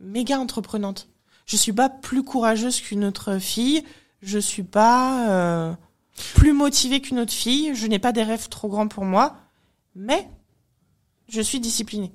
méga 0.00 0.38
entreprenante. 0.38 1.08
Je 1.46 1.56
suis 1.56 1.72
pas 1.72 1.88
plus 1.88 2.22
courageuse 2.24 2.80
qu'une 2.80 3.04
autre 3.04 3.38
fille. 3.38 3.82
Je 4.20 4.38
suis 4.38 4.64
pas 4.64 5.28
euh, 5.30 5.74
plus 6.34 6.52
motivée 6.52 7.00
qu'une 7.00 7.20
autre 7.20 7.32
fille. 7.32 7.74
Je 7.74 7.86
n'ai 7.86 7.98
pas 8.00 8.12
des 8.12 8.22
rêves 8.24 8.48
trop 8.48 8.68
grands 8.68 8.88
pour 8.88 9.04
moi, 9.04 9.36
mais 9.94 10.28
je 11.28 11.40
suis 11.40 11.60
disciplinée. 11.60 12.12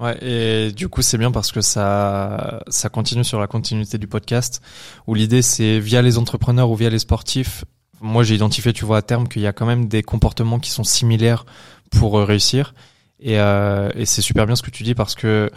Ouais, 0.00 0.16
et 0.22 0.72
du 0.72 0.88
coup, 0.88 1.02
c'est 1.02 1.18
bien 1.18 1.30
parce 1.30 1.52
que 1.52 1.60
ça, 1.60 2.62
ça 2.68 2.88
continue 2.88 3.22
sur 3.22 3.38
la 3.38 3.46
continuité 3.46 3.98
du 3.98 4.06
podcast, 4.06 4.62
où 5.06 5.14
l'idée, 5.14 5.42
c'est 5.42 5.78
via 5.78 6.00
les 6.00 6.16
entrepreneurs 6.16 6.70
ou 6.70 6.74
via 6.74 6.88
les 6.88 6.98
sportifs. 6.98 7.66
Moi, 8.00 8.22
j'ai 8.24 8.34
identifié, 8.34 8.72
tu 8.72 8.86
vois, 8.86 8.96
à 8.98 9.02
terme, 9.02 9.28
qu'il 9.28 9.42
y 9.42 9.46
a 9.46 9.52
quand 9.52 9.66
même 9.66 9.88
des 9.88 10.02
comportements 10.02 10.58
qui 10.58 10.70
sont 10.70 10.84
similaires 10.84 11.44
pour 11.90 12.18
euh, 12.18 12.24
réussir. 12.24 12.72
Et, 13.20 13.38
euh, 13.38 13.90
et 13.94 14.06
c'est 14.06 14.22
super 14.22 14.46
bien 14.46 14.56
ce 14.56 14.62
que 14.62 14.70
tu 14.70 14.84
dis 14.84 14.94
parce 14.94 15.14
que, 15.14 15.50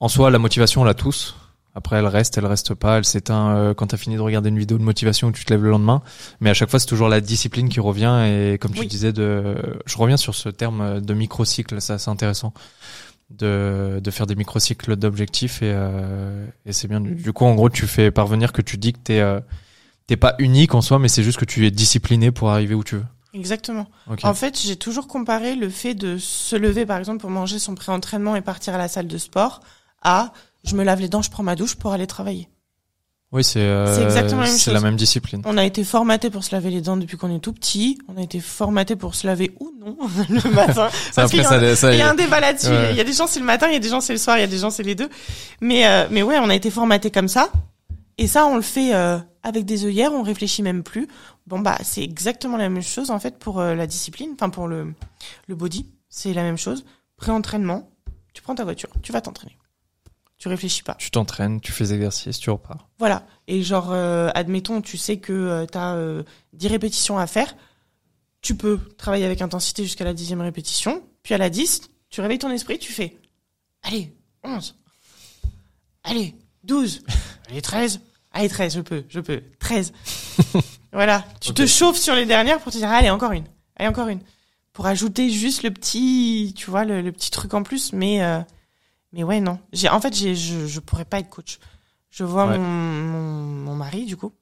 en 0.00 0.08
soi, 0.08 0.30
la 0.30 0.38
motivation, 0.38 0.80
on 0.80 0.84
l'a 0.84 0.94
tous. 0.94 1.36
Après, 1.74 1.96
elle 1.96 2.06
reste, 2.06 2.38
elle 2.38 2.46
reste 2.46 2.72
pas, 2.74 2.96
elle 2.96 3.04
s'éteint 3.04 3.56
euh, 3.56 3.74
quand 3.74 3.88
t'as 3.88 3.96
fini 3.98 4.16
de 4.16 4.20
regarder 4.20 4.48
une 4.48 4.58
vidéo 4.58 4.78
de 4.78 4.82
motivation 4.82 5.28
où 5.28 5.32
tu 5.32 5.44
te 5.44 5.52
lèves 5.52 5.62
le 5.64 5.70
lendemain. 5.70 6.00
Mais 6.40 6.48
à 6.48 6.54
chaque 6.54 6.70
fois, 6.70 6.78
c'est 6.78 6.86
toujours 6.86 7.08
la 7.10 7.20
discipline 7.20 7.68
qui 7.68 7.80
revient. 7.80 8.24
Et 8.26 8.56
comme 8.58 8.72
tu 8.72 8.80
Oui. 8.80 8.86
disais, 8.86 9.12
de, 9.12 9.54
je 9.84 9.96
reviens 9.98 10.16
sur 10.16 10.34
ce 10.34 10.48
terme 10.48 11.02
de 11.02 11.12
microcycle, 11.14 11.78
ça, 11.82 11.98
c'est 11.98 12.10
intéressant 12.10 12.54
de, 13.38 14.00
de 14.02 14.10
faire 14.10 14.26
des 14.26 14.34
microcycles 14.34 14.96
d'objectifs 14.96 15.62
et, 15.62 15.72
euh, 15.74 16.46
et 16.66 16.72
c'est 16.72 16.88
bien. 16.88 17.00
Du, 17.00 17.32
coup, 17.32 17.44
en 17.44 17.54
gros, 17.54 17.68
tu 17.70 17.86
fais 17.86 18.10
parvenir 18.10 18.52
que 18.52 18.62
tu 18.62 18.76
dis 18.76 18.92
que 18.92 18.98
t'es 18.98 19.20
euh, 19.20 19.40
t'es 20.06 20.16
pas 20.16 20.34
unique 20.38 20.74
en 20.74 20.80
soi, 20.80 20.98
mais 20.98 21.08
c'est 21.08 21.22
juste 21.22 21.38
que 21.38 21.44
tu 21.44 21.66
es 21.66 21.70
discipliné 21.70 22.30
pour 22.30 22.50
arriver 22.50 22.74
où 22.74 22.84
tu 22.84 22.96
veux. 22.96 23.04
Exactement. 23.34 23.86
En 24.22 24.34
fait, 24.34 24.60
j'ai 24.60 24.76
toujours 24.76 25.08
comparé 25.08 25.54
le 25.54 25.70
fait 25.70 25.94
de 25.94 26.18
se 26.18 26.54
lever, 26.54 26.84
par 26.84 26.98
exemple, 26.98 27.20
pour 27.20 27.30
manger 27.30 27.58
son 27.58 27.74
pré-entraînement 27.74 28.36
et 28.36 28.42
partir 28.42 28.74
à 28.74 28.78
la 28.78 28.88
salle 28.88 29.06
de 29.06 29.18
sport, 29.18 29.60
à 30.02 30.32
je 30.64 30.76
me 30.76 30.84
lave 30.84 31.00
les 31.00 31.08
dents, 31.08 31.22
je 31.22 31.30
prends 31.30 31.42
ma 31.42 31.56
douche 31.56 31.74
pour 31.76 31.92
aller 31.92 32.06
travailler. 32.06 32.48
Oui, 33.32 33.42
c'est 33.42 33.60
euh, 33.60 34.04
exactement 34.04 34.42
la 34.42 34.46
même 34.46 34.56
c'est 34.56 34.64
chose. 34.64 34.74
la 34.74 34.80
même 34.80 34.96
discipline. 34.96 35.40
On 35.46 35.56
a 35.56 35.64
été 35.64 35.84
formaté 35.84 36.28
pour 36.28 36.44
se 36.44 36.54
laver 36.54 36.68
les 36.68 36.82
dents 36.82 36.98
depuis 36.98 37.16
qu'on 37.16 37.34
est 37.34 37.38
tout 37.38 37.54
petit. 37.54 37.98
On 38.06 38.18
a 38.18 38.22
été 38.22 38.40
formaté 38.40 38.94
pour 38.94 39.14
se 39.14 39.26
laver 39.26 39.52
ou 39.58 39.72
non 39.80 39.96
le 40.28 40.50
matin. 40.50 40.90
Ça, 40.90 41.22
Parce 41.22 41.30
qu'il 41.30 41.40
y 41.40 41.94
Il 41.94 41.98
y 41.98 42.02
a 42.02 42.10
un 42.10 42.14
débat 42.14 42.40
là-dessus. 42.40 42.68
Ouais. 42.68 42.90
Il 42.90 42.96
y 42.96 43.00
a 43.00 43.04
des 43.04 43.14
gens 43.14 43.26
c'est 43.26 43.40
le 43.40 43.46
matin, 43.46 43.68
il 43.68 43.72
y 43.72 43.76
a 43.76 43.80
des 43.80 43.88
gens 43.88 44.02
c'est 44.02 44.12
le 44.12 44.18
soir, 44.18 44.36
il 44.36 44.42
y 44.42 44.44
a 44.44 44.48
des 44.48 44.58
gens 44.58 44.68
c'est 44.68 44.82
les 44.82 44.94
deux. 44.94 45.08
Mais 45.62 45.86
euh, 45.86 46.06
mais 46.10 46.22
ouais, 46.22 46.38
on 46.40 46.50
a 46.50 46.54
été 46.54 46.70
formaté 46.70 47.10
comme 47.10 47.28
ça. 47.28 47.48
Et 48.18 48.26
ça, 48.26 48.44
on 48.44 48.56
le 48.56 48.62
fait 48.62 48.94
euh, 48.94 49.18
avec 49.42 49.64
des 49.64 49.86
œillères, 49.86 50.12
on 50.12 50.22
réfléchit 50.22 50.62
même 50.62 50.82
plus. 50.82 51.08
Bon 51.46 51.58
bah, 51.58 51.78
c'est 51.82 52.02
exactement 52.02 52.58
la 52.58 52.68
même 52.68 52.82
chose 52.82 53.10
en 53.10 53.18
fait 53.18 53.38
pour 53.38 53.60
euh, 53.60 53.74
la 53.74 53.86
discipline, 53.86 54.32
enfin 54.34 54.50
pour 54.50 54.68
le 54.68 54.92
le 55.46 55.54
body, 55.54 55.86
c'est 56.10 56.34
la 56.34 56.42
même 56.42 56.58
chose. 56.58 56.84
Pré-entraînement, 57.16 57.88
tu 58.34 58.42
prends 58.42 58.54
ta 58.54 58.64
voiture, 58.64 58.90
tu 59.02 59.10
vas 59.10 59.22
t'entraîner. 59.22 59.56
Tu 60.42 60.48
réfléchis 60.48 60.82
pas. 60.82 60.96
tu 60.98 61.12
t'entraînes, 61.12 61.60
tu 61.60 61.70
fais 61.70 61.84
des 61.84 61.94
exercices, 61.94 62.40
tu 62.40 62.50
repars. 62.50 62.88
Voilà. 62.98 63.24
Et 63.46 63.62
genre, 63.62 63.92
euh, 63.92 64.28
admettons, 64.34 64.80
tu 64.80 64.96
sais 64.96 65.18
que 65.18 65.64
tu 65.70 65.78
as 65.78 65.94
euh, 65.94 66.24
10 66.54 66.66
répétitions 66.66 67.16
à 67.16 67.28
faire. 67.28 67.54
Tu 68.40 68.56
peux 68.56 68.80
travailler 68.98 69.24
avec 69.24 69.40
intensité 69.40 69.84
jusqu'à 69.84 70.02
la 70.02 70.12
dixième 70.12 70.40
répétition. 70.40 71.00
Puis 71.22 71.32
à 71.32 71.38
la 71.38 71.48
10, 71.48 71.82
tu 72.10 72.20
réveilles 72.22 72.40
ton 72.40 72.50
esprit, 72.50 72.80
tu 72.80 72.92
fais 72.92 73.16
Allez, 73.84 74.12
11. 74.42 74.74
Allez, 76.02 76.34
12. 76.64 77.04
Allez, 77.48 77.62
13. 77.62 78.00
Allez, 78.32 78.48
13, 78.48 78.74
je 78.74 78.80
peux, 78.80 79.04
je 79.08 79.20
peux. 79.20 79.44
13. 79.60 79.92
voilà. 80.92 81.24
Tu 81.40 81.54
te 81.54 81.66
chauffes 81.66 81.98
sur 81.98 82.16
les 82.16 82.26
dernières 82.26 82.58
pour 82.58 82.72
te 82.72 82.78
dire 82.78 82.90
Allez, 82.90 83.10
encore 83.10 83.30
une. 83.30 83.46
Allez, 83.76 83.88
encore 83.88 84.08
une. 84.08 84.20
Pour 84.72 84.86
ajouter 84.86 85.30
juste 85.30 85.62
le 85.62 85.70
petit, 85.70 86.52
tu 86.56 86.68
vois, 86.68 86.84
le, 86.84 87.00
le 87.00 87.12
petit 87.12 87.30
truc 87.30 87.54
en 87.54 87.62
plus. 87.62 87.92
Mais, 87.92 88.24
euh, 88.24 88.40
mais 89.12 89.22
ouais, 89.24 89.40
non. 89.40 89.58
J'ai, 89.72 89.88
en 89.88 90.00
fait, 90.00 90.14
j'ai, 90.14 90.34
je, 90.34 90.66
je 90.66 90.80
pourrais 90.80 91.04
pas 91.04 91.18
être 91.18 91.28
coach. 91.30 91.58
Je 92.10 92.24
vois 92.24 92.46
Ouais. 92.46 92.58
mon, 92.58 92.68
mon, 92.68 93.42
mon 93.42 93.74
mari, 93.74 94.04
du 94.04 94.16
coup, 94.16 94.32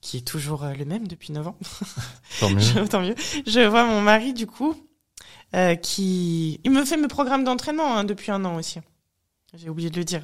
qui 0.00 0.18
est 0.18 0.26
toujours 0.26 0.64
euh, 0.64 0.74
le 0.74 0.84
même 0.84 1.06
depuis 1.08 1.32
9 1.32 1.48
ans. 1.48 1.56
Tant 2.40 2.50
mieux. 2.50 2.60
Je- 2.60 2.80
Tant 2.86 3.00
mieux. 3.00 3.14
Je 3.46 3.60
vois 3.66 3.84
mon 3.84 4.00
mari, 4.02 4.32
du 4.34 4.46
coup, 4.46 4.74
euh, 5.54 5.74
qui... 5.74 6.60
Il 6.64 6.70
me 6.70 6.84
fait 6.84 6.96
mes 6.96 7.08
programmes 7.08 7.44
d'entraînement 7.44 7.96
hein, 7.96 8.04
depuis 8.04 8.30
un 8.30 8.44
an 8.44 8.56
aussi. 8.56 8.78
J'ai 9.54 9.70
oublié 9.70 9.88
de 9.90 9.96
le 9.96 10.04
dire. 10.04 10.22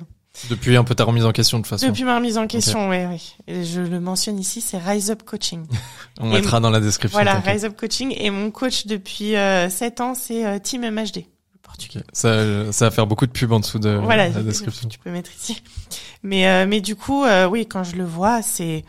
Depuis 0.50 0.76
un 0.76 0.82
peu 0.84 0.94
ta 0.96 1.04
remise 1.04 1.24
en 1.24 1.30
question 1.32 1.58
de 1.58 1.62
toute 1.62 1.70
façon. 1.70 1.86
Depuis 1.86 2.02
ma 2.02 2.16
remise 2.16 2.36
en 2.38 2.46
question, 2.48 2.88
ouais, 2.90 3.06
ouais. 3.06 3.20
Et 3.46 3.64
je 3.64 3.80
le 3.80 4.00
mentionne 4.00 4.38
ici, 4.38 4.60
c'est 4.60 4.78
Rise 4.78 5.10
Up 5.12 5.22
Coaching. 5.22 5.64
On 6.20 6.28
Et 6.30 6.32
mettra 6.40 6.58
dans 6.60 6.70
la 6.70 6.80
description. 6.80 7.16
voilà. 7.16 7.38
Rise 7.38 7.64
Up 7.64 7.76
Coaching. 7.76 8.12
Et 8.18 8.30
mon 8.30 8.50
coach 8.50 8.86
depuis 8.86 9.36
euh, 9.36 9.70
7 9.70 10.00
ans, 10.00 10.14
c'est 10.14 10.44
euh, 10.44 10.58
Team 10.58 10.82
MHD, 10.90 11.24
portugais. 11.74 12.00
Ok. 12.00 12.04
Ça, 12.12 12.72
ça 12.72 12.84
va 12.86 12.90
faire 12.90 13.06
beaucoup 13.06 13.26
de 13.26 13.32
pub 13.32 13.52
en 13.52 13.60
dessous 13.60 13.78
de 13.78 13.90
voilà, 13.90 14.28
la 14.28 14.42
description. 14.42 14.88
tu 14.88 14.98
peux 14.98 15.10
mettre 15.10 15.30
ici. 15.34 15.62
Mais, 16.22 16.48
euh, 16.48 16.66
mais 16.66 16.80
du 16.80 16.96
coup, 16.96 17.24
euh, 17.24 17.46
oui, 17.46 17.66
quand 17.66 17.84
je 17.84 17.96
le 17.96 18.04
vois, 18.04 18.42
c'est, 18.42 18.84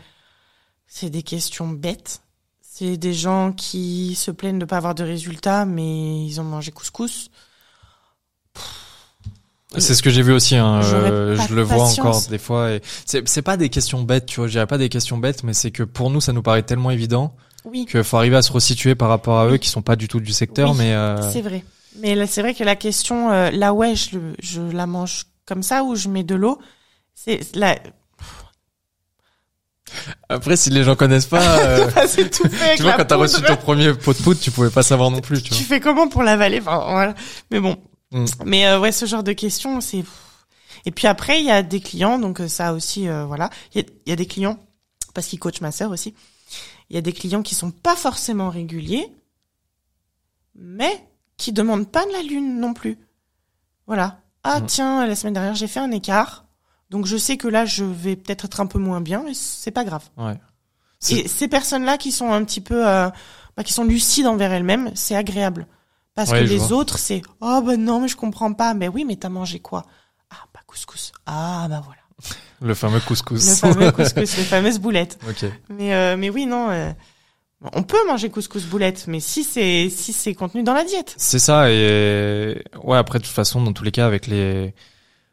c'est 0.86 1.10
des 1.10 1.22
questions 1.22 1.68
bêtes. 1.68 2.22
C'est 2.60 2.96
des 2.96 3.14
gens 3.14 3.52
qui 3.52 4.14
se 4.14 4.30
plaignent 4.30 4.58
de 4.58 4.64
pas 4.64 4.76
avoir 4.76 4.94
de 4.94 5.02
résultats, 5.02 5.64
mais 5.64 6.24
ils 6.26 6.40
ont 6.40 6.44
mangé 6.44 6.72
couscous. 6.72 7.30
C'est 9.78 9.94
ce 9.94 10.02
que 10.02 10.10
j'ai 10.10 10.22
vu 10.22 10.32
aussi. 10.32 10.56
Hein. 10.56 10.80
Euh, 10.84 11.36
je 11.48 11.54
le 11.54 11.62
vois 11.62 11.84
patience. 11.84 11.98
encore 11.98 12.22
des 12.30 12.38
fois. 12.38 12.72
Et 12.72 12.82
c'est 13.04 13.26
c'est 13.28 13.42
pas 13.42 13.56
des 13.56 13.68
questions 13.68 14.02
bêtes, 14.02 14.26
tu 14.26 14.40
vois. 14.40 14.46
Je 14.46 14.52
dirais 14.52 14.66
pas 14.66 14.78
des 14.78 14.88
questions 14.88 15.18
bêtes, 15.18 15.42
mais 15.42 15.52
c'est 15.52 15.70
que 15.70 15.82
pour 15.82 16.10
nous, 16.10 16.20
ça 16.20 16.32
nous 16.32 16.42
paraît 16.42 16.62
tellement 16.62 16.90
évident 16.90 17.34
Oui, 17.64 17.86
qu'il 17.86 18.02
faut 18.04 18.16
arriver 18.16 18.36
à 18.36 18.42
se 18.42 18.52
resituer 18.52 18.94
par 18.94 19.08
rapport 19.08 19.38
à 19.38 19.48
eux 19.48 19.56
qui 19.56 19.68
sont 19.68 19.82
pas 19.82 19.96
du 19.96 20.08
tout 20.08 20.20
du 20.20 20.32
secteur, 20.32 20.70
Oui, 20.70 20.76
mais 20.78 20.94
euh, 20.94 21.30
c'est 21.32 21.42
vrai. 21.42 21.64
Mais 21.98 22.14
là, 22.14 22.26
c'est 22.26 22.42
vrai 22.42 22.54
que 22.54 22.64
la 22.64 22.76
question, 22.76 23.30
euh, 23.30 23.50
là, 23.50 23.72
ouais, 23.72 23.94
je, 23.94 24.18
je 24.40 24.60
la 24.60 24.86
mange 24.86 25.24
comme 25.46 25.62
ça 25.62 25.84
ou 25.84 25.94
je 25.94 26.08
mets 26.08 26.24
de 26.24 26.34
l'eau. 26.34 26.58
C'est 27.14 27.54
là, 27.56 27.76
après 30.28 30.56
si 30.56 30.70
les 30.70 30.84
gens 30.84 30.96
connaissent 30.96 31.26
pas, 31.26 31.58
euh, 31.60 31.90
c'est 32.06 32.30
tout 32.30 32.48
fait 32.48 32.64
avec 32.64 32.76
tu 32.76 32.82
vois 32.82 32.92
la 32.92 32.98
quand 32.98 33.04
t'as 33.04 33.16
reçu 33.16 33.40
ton 33.42 33.56
premier 33.56 33.94
pot 33.94 34.12
de 34.16 34.22
poudre, 34.22 34.40
tu 34.40 34.50
pouvais 34.50 34.70
pas 34.70 34.82
savoir 34.82 35.10
non 35.10 35.20
plus, 35.20 35.42
tu 35.42 35.50
tu 35.50 35.54
vois. 35.54 35.64
fais 35.64 35.80
comment 35.80 36.08
pour 36.08 36.22
l'avaler? 36.22 36.60
Enfin, 36.60 36.84
voilà. 36.90 37.14
Mais 37.50 37.60
bon. 37.60 37.76
Mm. 38.12 38.24
Mais 38.44 38.66
euh, 38.66 38.80
ouais, 38.80 38.92
ce 38.92 39.06
genre 39.06 39.22
de 39.22 39.32
questions, 39.32 39.80
c'est. 39.80 40.04
Et 40.84 40.90
puis 40.90 41.06
après, 41.06 41.40
il 41.40 41.46
y 41.46 41.50
a 41.50 41.62
des 41.62 41.80
clients, 41.80 42.18
donc 42.18 42.40
euh, 42.40 42.48
ça 42.48 42.72
aussi, 42.72 43.08
euh, 43.08 43.24
voilà. 43.24 43.50
Il 43.74 43.82
y 43.82 44.10
y 44.10 44.12
a 44.12 44.16
des 44.16 44.26
clients 44.26 44.58
parce 45.14 45.26
qu'ils 45.26 45.38
coachent 45.38 45.60
ma 45.60 45.72
sœur 45.72 45.90
aussi. 45.90 46.14
Il 46.90 46.94
y 46.94 46.98
a 46.98 47.02
des 47.02 47.12
clients 47.12 47.42
qui 47.42 47.54
sont 47.54 47.70
pas 47.70 47.96
forcément 47.96 48.50
réguliers, 48.50 49.08
mais 50.54 51.04
qui 51.36 51.52
demandent 51.52 51.90
pas 51.90 52.04
de 52.06 52.12
la 52.12 52.22
lune 52.22 52.58
non 52.60 52.74
plus. 52.74 52.98
Voilà. 53.86 54.20
Ah 54.44 54.60
tiens, 54.60 55.06
la 55.06 55.16
semaine 55.16 55.34
dernière 55.34 55.54
j'ai 55.56 55.66
fait 55.66 55.80
un 55.80 55.90
écart, 55.90 56.44
donc 56.90 57.04
je 57.06 57.16
sais 57.16 57.36
que 57.36 57.48
là 57.48 57.64
je 57.64 57.84
vais 57.84 58.14
peut-être 58.16 58.44
être 58.44 58.60
un 58.60 58.66
peu 58.66 58.78
moins 58.78 59.00
bien, 59.00 59.22
mais 59.24 59.34
c'est 59.34 59.70
pas 59.72 59.84
grave. 59.84 60.04
Ouais. 60.16 60.38
Et 61.10 61.26
ces 61.28 61.48
personnes-là 61.48 61.98
qui 61.98 62.12
sont 62.12 62.32
un 62.32 62.44
petit 62.44 62.60
peu, 62.60 62.86
euh, 62.88 63.10
bah, 63.56 63.64
qui 63.64 63.72
sont 63.72 63.84
lucides 63.84 64.26
envers 64.26 64.52
elles-mêmes, 64.52 64.90
c'est 64.94 65.14
agréable. 65.16 65.66
Parce 66.14 66.30
Ouais, 66.30 66.40
que 66.40 66.44
les 66.44 66.56
vois. 66.58 66.78
autres, 66.78 66.98
c'est 66.98 67.22
oh 67.40 67.60
ben 67.60 67.76
non 67.82 68.00
mais 68.00 68.08
je 68.08 68.16
comprends 68.16 68.52
pas. 68.54 68.72
Mais 68.72 68.88
oui, 68.88 69.04
mais 69.04 69.16
t'as 69.16 69.28
mangé 69.28 69.58
quoi? 69.60 69.84
Ah 70.30 70.36
bah 70.54 70.60
couscous. 70.66 71.12
Ah 71.26 71.66
bah 71.68 71.82
voilà. 71.84 72.00
Le 72.62 72.74
fameux 72.74 73.00
couscous. 73.00 73.46
Le 73.46 73.54
fameux 73.72 73.92
couscous, 73.92 74.36
les 74.36 74.44
fameuses 74.44 74.78
boulettes. 74.78 75.18
Mais 75.68 75.92
euh, 75.94 76.16
mais 76.16 76.30
oui 76.30 76.46
non, 76.46 76.70
euh, 76.70 76.90
on 77.72 77.82
peut 77.82 78.06
manger 78.06 78.28
couscous 78.30 78.64
boulettes, 78.66 79.06
mais 79.08 79.20
si 79.20 79.42
c'est 79.44 79.88
si 79.88 80.12
c'est 80.12 80.34
contenu 80.34 80.62
dans 80.62 80.74
la 80.74 80.84
diète. 80.84 81.14
C'est 81.16 81.38
ça 81.38 81.70
et 81.70 82.62
ouais 82.82 82.98
après 82.98 83.18
de 83.18 83.24
toute 83.24 83.32
façon 83.34 83.62
dans 83.62 83.72
tous 83.72 83.84
les 83.84 83.90
cas 83.92 84.06
avec 84.06 84.26
les 84.26 84.74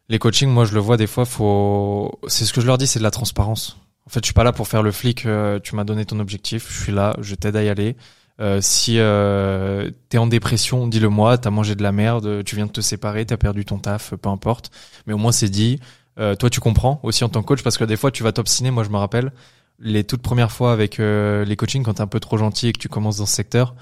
les 0.09 0.19
coachings 0.19 0.49
moi 0.49 0.65
je 0.65 0.73
le 0.73 0.79
vois 0.79 0.97
des 0.97 1.07
fois 1.07 1.25
faut 1.25 2.19
c'est 2.27 2.45
ce 2.45 2.53
que 2.53 2.61
je 2.61 2.67
leur 2.67 2.77
dis 2.77 2.87
c'est 2.87 2.99
de 2.99 3.03
la 3.03 3.11
transparence. 3.11 3.77
En 4.05 4.09
fait 4.09 4.19
je 4.21 4.25
suis 4.27 4.33
pas 4.33 4.43
là 4.43 4.51
pour 4.53 4.67
faire 4.67 4.83
le 4.83 4.91
flic 4.91 5.25
euh, 5.25 5.59
tu 5.59 5.75
m'as 5.75 5.83
donné 5.83 6.05
ton 6.05 6.19
objectif 6.19 6.67
je 6.71 6.83
suis 6.83 6.91
là 6.91 7.15
je 7.19 7.35
t'aide 7.35 7.55
à 7.55 7.63
y 7.63 7.69
aller 7.69 7.95
Euh, 8.41 8.59
si 8.61 8.95
euh, 8.97 9.91
t'es 10.09 10.17
en 10.17 10.25
dépression, 10.25 10.87
dis-le 10.87 11.07
moi, 11.07 11.37
t'as 11.37 11.51
mangé 11.51 11.75
de 11.75 11.83
la 11.83 11.91
merde, 11.91 12.43
tu 12.43 12.55
viens 12.55 12.65
de 12.65 12.71
te 12.71 12.81
séparer, 12.81 13.23
t'as 13.27 13.37
perdu 13.37 13.63
ton 13.63 13.77
taf, 13.77 14.15
peu 14.15 14.27
importe. 14.27 14.71
Mais 15.05 15.13
au 15.13 15.17
moins 15.19 15.31
c'est 15.31 15.49
dit. 15.49 15.79
Toi 16.17 16.49
tu 16.49 16.59
comprends 16.59 16.99
aussi 17.03 17.23
en 17.23 17.29
tant 17.29 17.41
que 17.41 17.47
coach 17.47 17.61
parce 17.63 17.77
que 17.77 17.85
des 17.85 17.95
fois 17.97 18.09
tu 18.11 18.23
vas 18.23 18.31
t'obstiner. 18.31 18.71
Moi 18.71 18.83
je 18.83 18.89
me 18.89 18.97
rappelle 18.97 19.31
les 19.79 20.03
toutes 20.03 20.21
premières 20.21 20.51
fois 20.51 20.71
avec 20.71 20.99
euh, 20.99 21.45
les 21.45 21.55
coachings 21.55 21.83
quand 21.83 21.95
t'es 21.95 22.01
un 22.01 22.07
peu 22.07 22.19
trop 22.19 22.37
gentil 22.37 22.67
et 22.67 22.73
que 22.73 22.79
tu 22.79 22.89
commences 22.89 23.17
dans 23.17 23.25
ce 23.25 23.35
secteur, 23.35 23.75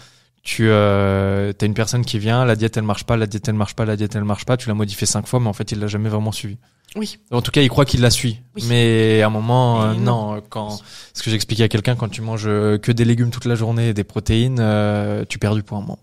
tu 0.44 0.68
euh, 0.70 1.54
as 1.60 1.66
une 1.66 1.74
personne 1.74 2.04
qui 2.04 2.18
vient, 2.20 2.46
la 2.46 2.56
diète 2.56 2.78
elle 2.78 2.84
marche 2.84 3.04
pas, 3.04 3.18
la 3.18 3.28
diète 3.28 3.48
elle 3.48 3.56
marche 3.56 3.76
pas, 3.76 3.86
la 3.86 3.96
diète 3.96 4.16
elle 4.16 4.24
marche 4.24 4.46
pas, 4.46 4.58
tu 4.58 4.68
l'as 4.70 4.74
modifié 4.74 5.06
cinq 5.06 5.28
fois 5.28 5.40
mais 5.40 5.48
en 5.48 5.54
fait 5.54 5.72
il 5.72 5.80
l'a 5.80 5.88
jamais 5.88 6.10
vraiment 6.10 6.32
suivi. 6.32 6.58
Oui. 6.98 7.20
En 7.32 7.42
tout 7.42 7.52
cas, 7.52 7.62
il 7.62 7.70
croit 7.70 7.86
qu'il 7.86 8.02
la 8.02 8.10
suit. 8.10 8.42
Oui. 8.54 8.66
Mais 8.68 9.22
à 9.22 9.28
un 9.28 9.30
moment, 9.30 9.82
euh, 9.82 9.94
non. 9.94 10.34
non. 10.34 10.42
Quand 10.50 10.78
ce 11.14 11.24
que 11.24 11.30
j'expliquais 11.30 11.64
à 11.64 11.68
quelqu'un, 11.70 11.96
quand 11.96 12.10
tu 12.10 12.22
manges 12.22 12.48
euh, 12.48 12.78
que 12.78 12.92
des 12.92 13.06
légumes 13.06 13.32
toute 13.32 13.46
la 13.46 13.56
journée 13.56 13.88
et 13.90 13.94
des 13.94 14.04
protéines, 14.04 14.58
euh, 14.60 15.24
tu 15.30 15.40
perds 15.40 15.56
du 15.56 15.64
poids 15.64 15.80
moment. 15.80 16.00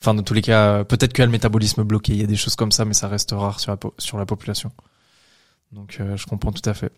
Enfin, 0.00 0.14
dans 0.14 0.22
tous 0.22 0.34
les 0.34 0.42
cas, 0.42 0.84
peut-être 0.84 1.12
qu'il 1.12 1.22
y 1.22 1.24
a 1.24 1.26
le 1.26 1.32
métabolisme 1.32 1.82
bloqué. 1.82 2.12
Il 2.12 2.20
y 2.20 2.22
a 2.22 2.28
des 2.28 2.36
choses 2.36 2.54
comme 2.54 2.70
ça, 2.70 2.84
mais 2.84 2.94
ça 2.94 3.08
reste 3.08 3.32
rare 3.32 3.58
sur 3.58 3.72
la, 3.72 3.76
po- 3.76 3.94
sur 3.98 4.18
la 4.18 4.24
population. 4.24 4.70
Donc, 5.72 5.96
euh, 5.98 6.16
je 6.16 6.26
comprends 6.26 6.52
tout 6.52 6.70
à 6.70 6.74
fait. 6.74 6.92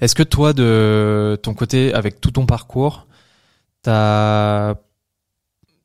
Est-ce 0.00 0.14
que 0.14 0.22
toi, 0.22 0.52
de 0.52 1.38
ton 1.42 1.54
côté, 1.54 1.94
avec 1.94 2.20
tout 2.20 2.32
ton 2.32 2.46
parcours, 2.46 3.06
t'as, 3.82 4.74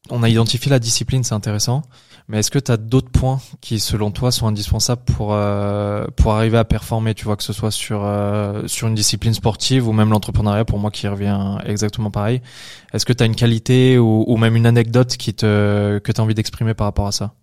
on 0.10 0.24
a 0.24 0.30
identifié 0.30 0.70
la 0.70 0.80
discipline, 0.80 1.24
c'est 1.24 1.36
intéressant. 1.36 1.84
Mais 2.30 2.40
est-ce 2.40 2.52
que 2.52 2.60
tu 2.60 2.72
as 2.72 2.78
d'autres 2.78 3.10
points 3.10 3.40
qui, 3.62 3.80
selon 3.80 4.12
toi, 4.12 4.32
sont 4.32 4.48
indispensables 4.48 5.04
pour 5.06 5.34
euh, 5.34 6.06
pour 6.18 6.34
arriver 6.34 6.58
à 6.58 6.66
performer 6.66 7.14
Tu 7.14 7.24
vois 7.24 7.38
que 7.38 7.44
ce 7.44 7.54
soit 7.54 7.72
sur 7.72 8.04
euh, 8.04 8.68
sur 8.68 8.90
une 8.90 8.96
discipline 8.96 9.34
sportive 9.34 9.88
ou 9.88 9.94
même 9.94 10.10
l'entrepreneuriat, 10.10 10.66
pour 10.66 10.78
moi 10.78 10.92
qui 10.92 11.08
revient 11.08 11.58
exactement 11.66 12.12
pareil. 12.12 12.42
Est-ce 12.94 13.06
que 13.06 13.14
tu 13.14 13.24
as 13.24 13.28
une 13.28 13.36
qualité 13.36 13.98
ou, 13.98 14.36
même 14.36 14.58
une 14.58 14.66
anecdote 14.66 15.16
qui 15.16 15.34
te 15.34 16.00
que 16.00 16.12
tu 16.12 16.20
as 16.20 16.24
envie 16.24 16.34
d'exprimer 16.36 16.74
par 16.74 16.86
rapport 16.86 17.08
à 17.08 17.14
ça 17.14 17.34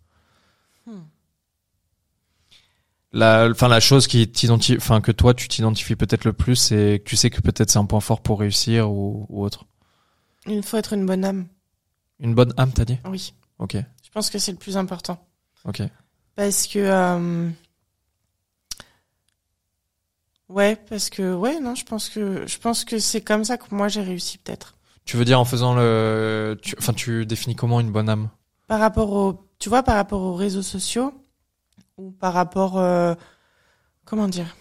Hmm. 0.86 1.00
La, 3.14 3.48
enfin 3.50 3.68
la 3.68 3.78
chose 3.80 4.06
qui 4.08 4.28
t'identifie, 4.30 4.76
enfin 4.76 5.00
que 5.00 5.12
toi 5.12 5.34
tu 5.34 5.46
t'identifies 5.48 5.94
peut-être 5.94 6.24
le 6.24 6.32
plus 6.32 6.72
et 6.72 6.98
que 6.98 7.08
tu 7.08 7.14
sais 7.16 7.30
que 7.30 7.40
peut-être 7.40 7.70
c'est 7.70 7.78
un 7.78 7.84
point 7.86 8.00
fort 8.00 8.20
pour 8.22 8.40
réussir 8.40 8.90
ou, 8.90 9.24
ou 9.28 9.44
autre. 9.44 9.64
Il 10.46 10.62
faut 10.64 10.76
être 10.76 10.92
une 10.94 11.06
bonne 11.06 11.24
âme. 11.24 11.46
Une 12.18 12.34
bonne 12.34 12.52
âme, 12.56 12.72
t'as 12.72 12.84
dit? 12.84 12.98
Oui. 13.08 13.32
Ok, 13.60 13.76
Je 13.76 14.10
pense 14.10 14.30
que 14.30 14.38
c'est 14.38 14.50
le 14.52 14.58
plus 14.58 14.76
important. 14.76 15.24
ok, 15.64 15.82
Parce 16.34 16.66
que. 16.66 16.78
euh, 16.80 17.48
Ouais, 20.48 20.76
parce 20.88 21.08
que. 21.10 21.34
Ouais, 21.34 21.58
non, 21.60 21.74
je 21.74 21.84
pense 21.84 22.08
que. 22.08 22.46
Je 22.46 22.58
pense 22.58 22.84
que 22.84 22.98
c'est 22.98 23.20
comme 23.22 23.44
ça 23.44 23.56
que 23.56 23.72
moi 23.74 23.88
j'ai 23.88 24.02
réussi, 24.02 24.38
peut-être. 24.38 24.76
Tu 25.04 25.16
veux 25.16 25.24
dire 25.24 25.38
en 25.40 25.44
faisant 25.44 25.74
le, 25.74 26.58
tu- 26.62 26.74
enfin 26.78 26.92
tu 26.92 27.26
définis 27.26 27.54
comment 27.56 27.80
une 27.80 27.90
bonne 27.92 28.08
âme? 28.08 28.28
Par 28.66 28.80
rapport 28.80 29.12
au. 29.12 29.48
Tu 29.58 29.68
vois, 29.68 29.82
par 29.82 29.94
rapport 29.96 30.20
aux 30.20 30.34
réseaux 30.34 30.62
sociaux, 30.62 31.14
ou 31.96 32.10
par 32.10 32.32
rapport. 32.32 32.78
euh, 32.78 33.14
Comment 34.04 34.28
dire 34.28 34.54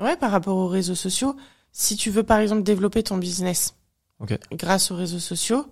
Ouais, 0.00 0.16
par 0.16 0.30
rapport 0.32 0.56
aux 0.56 0.66
réseaux 0.68 0.94
sociaux, 0.96 1.36
si 1.70 1.96
tu 1.96 2.10
veux 2.10 2.24
par 2.24 2.38
exemple 2.40 2.62
développer 2.64 3.02
ton 3.04 3.16
business 3.16 3.74
Ok. 4.20 4.36
grâce 4.52 4.90
aux 4.90 4.96
réseaux 4.96 5.20
sociaux, 5.20 5.66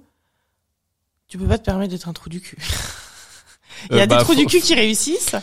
tu 1.26 1.36
peux 1.38 1.46
pas 1.46 1.58
te 1.58 1.64
permettre 1.64 1.90
d'être 1.92 2.08
un 2.08 2.12
trou 2.12 2.28
du 2.28 2.40
cul. 2.40 2.56
Il 3.90 3.96
y 3.96 4.00
Euh, 4.00 4.02
a 4.02 4.06
bah, 4.06 4.16
des 4.18 4.22
trous 4.24 4.34
faut- 4.34 4.38
du 4.38 4.46
cul 4.46 4.60
qui 4.60 4.74
réussissent. 4.74 5.34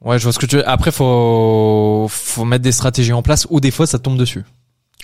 Ouais, 0.00 0.18
je 0.18 0.24
vois 0.24 0.32
ce 0.32 0.38
que 0.38 0.46
tu 0.46 0.56
veux. 0.56 0.68
Après, 0.68 0.90
faut, 0.92 2.06
faut 2.10 2.44
mettre 2.44 2.62
des 2.62 2.72
stratégies 2.72 3.12
en 3.12 3.22
place 3.22 3.46
ou 3.50 3.60
des 3.60 3.70
fois 3.70 3.86
ça 3.86 3.98
tombe 3.98 4.18
dessus. 4.18 4.44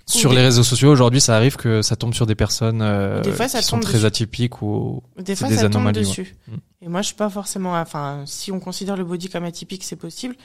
Sur 0.07 0.31
des- 0.31 0.37
les 0.37 0.43
réseaux 0.43 0.63
sociaux, 0.63 0.91
aujourd'hui, 0.91 1.21
ça 1.21 1.35
arrive 1.37 1.57
que 1.57 1.81
ça 1.83 1.97
tombe 1.97 2.13
sur 2.15 2.27
des 2.27 2.35
personnes 2.35 2.83
euh, 2.83 3.23
Des 3.23 3.33
fois, 3.33 3.49
ça 3.49 3.61
qui 3.61 3.65
sont 3.67 3.81
très 3.81 3.95
dessus. 3.95 4.05
atypiques 4.07 4.61
ou. 4.63 5.03
Des 5.19 5.35
fois, 5.35 5.49
des 5.49 5.57
ça 5.57 5.63
tombe 5.63 5.77
anomalies, 5.77 6.01
dessus. 6.01 6.37
Mm. 6.49 6.55
Et 6.83 6.89
moi, 6.89 7.01
je 7.03 7.07
suis 7.07 7.17
pas 7.17 7.31
forcément. 7.31 7.75
Enfin, 7.81 8.25
si 8.27 8.53
on 8.53 8.61
considère 8.61 8.97
le 8.97 9.05
body 9.05 9.29
comme 9.31 9.45
atypique, 9.45 9.83
c'est 9.85 9.97
possible. 9.97 10.37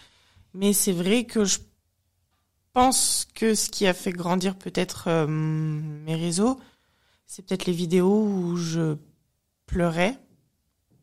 Mais 0.53 0.71
c'est 0.73 0.93
vrai 0.93 1.25
que 1.25 1.43
je 1.45 1.59
pense 2.73 3.27
que 3.35 3.55
ce 3.55 3.69
qui 3.69 3.87
a 3.87 3.93
fait 3.93 4.11
grandir 4.11 4.55
peut-être 4.55 5.05
euh, 5.07 5.27
mes 5.27 6.15
réseaux, 6.15 6.59
c'est 7.25 7.45
peut-être 7.45 7.65
les 7.65 7.73
vidéos 7.73 8.23
où 8.25 8.55
je 8.55 8.95
pleurais 9.65 10.17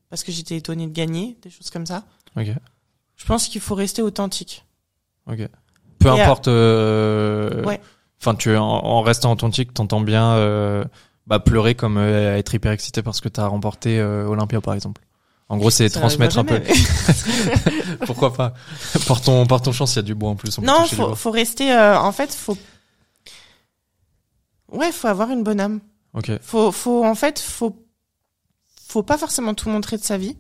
parce 0.09 0.23
que 0.25 0.33
j'étais 0.33 0.57
étonnée 0.57 0.87
de 0.87 0.93
gagner, 0.93 1.37
des 1.43 1.51
choses 1.51 1.71
comme 1.71 1.87
ça. 1.87 2.05
Ok. 2.37 2.47
Je 3.17 3.25
pense 3.27 3.49
qu'il 3.49 3.61
faut 3.61 3.75
rester 3.75 4.03
authentique. 4.03 4.65
Ok. 5.27 5.39
Peu 5.99 6.11
importe. 6.11 6.49
euh, 6.49 7.65
Ouais. 7.65 7.81
Enfin, 8.27 8.35
tu 8.35 8.57
en, 8.57 8.65
en 8.65 9.03
restant 9.03 9.31
authentique, 9.31 9.73
t'entends 9.73 10.01
bien 10.01 10.33
euh, 10.33 10.85
bah, 11.29 11.39
pleurer 11.39 11.77
comme 11.77 11.97
euh, 11.97 12.37
être 12.37 12.55
hyper 12.55 12.73
excité 12.73 13.03
parce 13.03 13.21
que 13.21 13.29
t'as 13.29 13.47
remporté 13.47 14.01
euh, 14.01 14.27
Olympia, 14.27 14.61
par 14.61 14.75
exemple. 14.75 15.03
En 15.49 15.59
gros, 15.59 15.71
c'est 15.71 15.89
transmettre 15.89 16.39
un 16.39 16.45
peu. 16.45 16.61
Pourquoi 18.07 18.33
pas? 18.35 18.55
Par 19.07 19.21
ton, 19.21 19.47
par 19.47 19.63
ton 19.63 19.71
chance, 19.71 19.95
il 19.95 19.97
y 19.97 19.99
a 20.01 20.03
du 20.03 20.17
bois 20.17 20.31
en 20.31 20.35
plus. 20.35 20.59
on 20.59 20.63
non, 20.63 20.85
faut, 20.87 21.15
faut 21.15 21.31
rester. 21.31 21.73
en 21.73 22.11
fait, 22.11 22.35
faut. 22.35 22.59
Ouais, 24.73 24.91
faut 24.91 25.07
avoir 25.07 25.31
une 25.31 25.45
bonne 25.45 25.61
âme. 25.61 25.79
Ok. 26.15 26.33
Faut, 26.43 26.73
faut, 26.73 27.05
en 27.05 27.15
fait, 27.15 27.39
faut, 27.39 27.77
faut 28.89 29.05
pas 29.05 29.19
forcément 29.19 29.55
tout 29.55 29.69
montrer 29.69 29.99
de 29.99 30.03
sa 30.03 30.19
vie. 30.19 30.37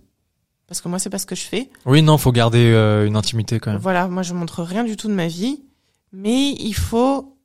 Parce 0.67 0.81
que 0.81 0.89
moi, 0.89 0.99
c'est 0.99 1.11
pas 1.11 1.19
ce 1.19 1.27
que 1.27 1.37
je 1.37 1.45
fais. 1.45 1.71
Oui, 1.85 2.03
non, 2.03 2.19
faut 2.19 2.33
garder 2.33 2.73
euh, 2.73 3.07
une 3.07 3.15
intimité 3.15 3.61
quand 3.61 3.71
même. 3.71 3.81
Voilà, 3.81 4.09
moi, 4.09 4.25
je 4.25 4.35
montre 4.35 4.65
rien 4.65 4.83
du 4.83 4.97
tout 4.97 5.07
de 5.07 5.13
ma 5.13 5.29
vie. 5.29 5.63
Mais 6.13 6.51
il 6.53 6.75
faut, 6.75 7.36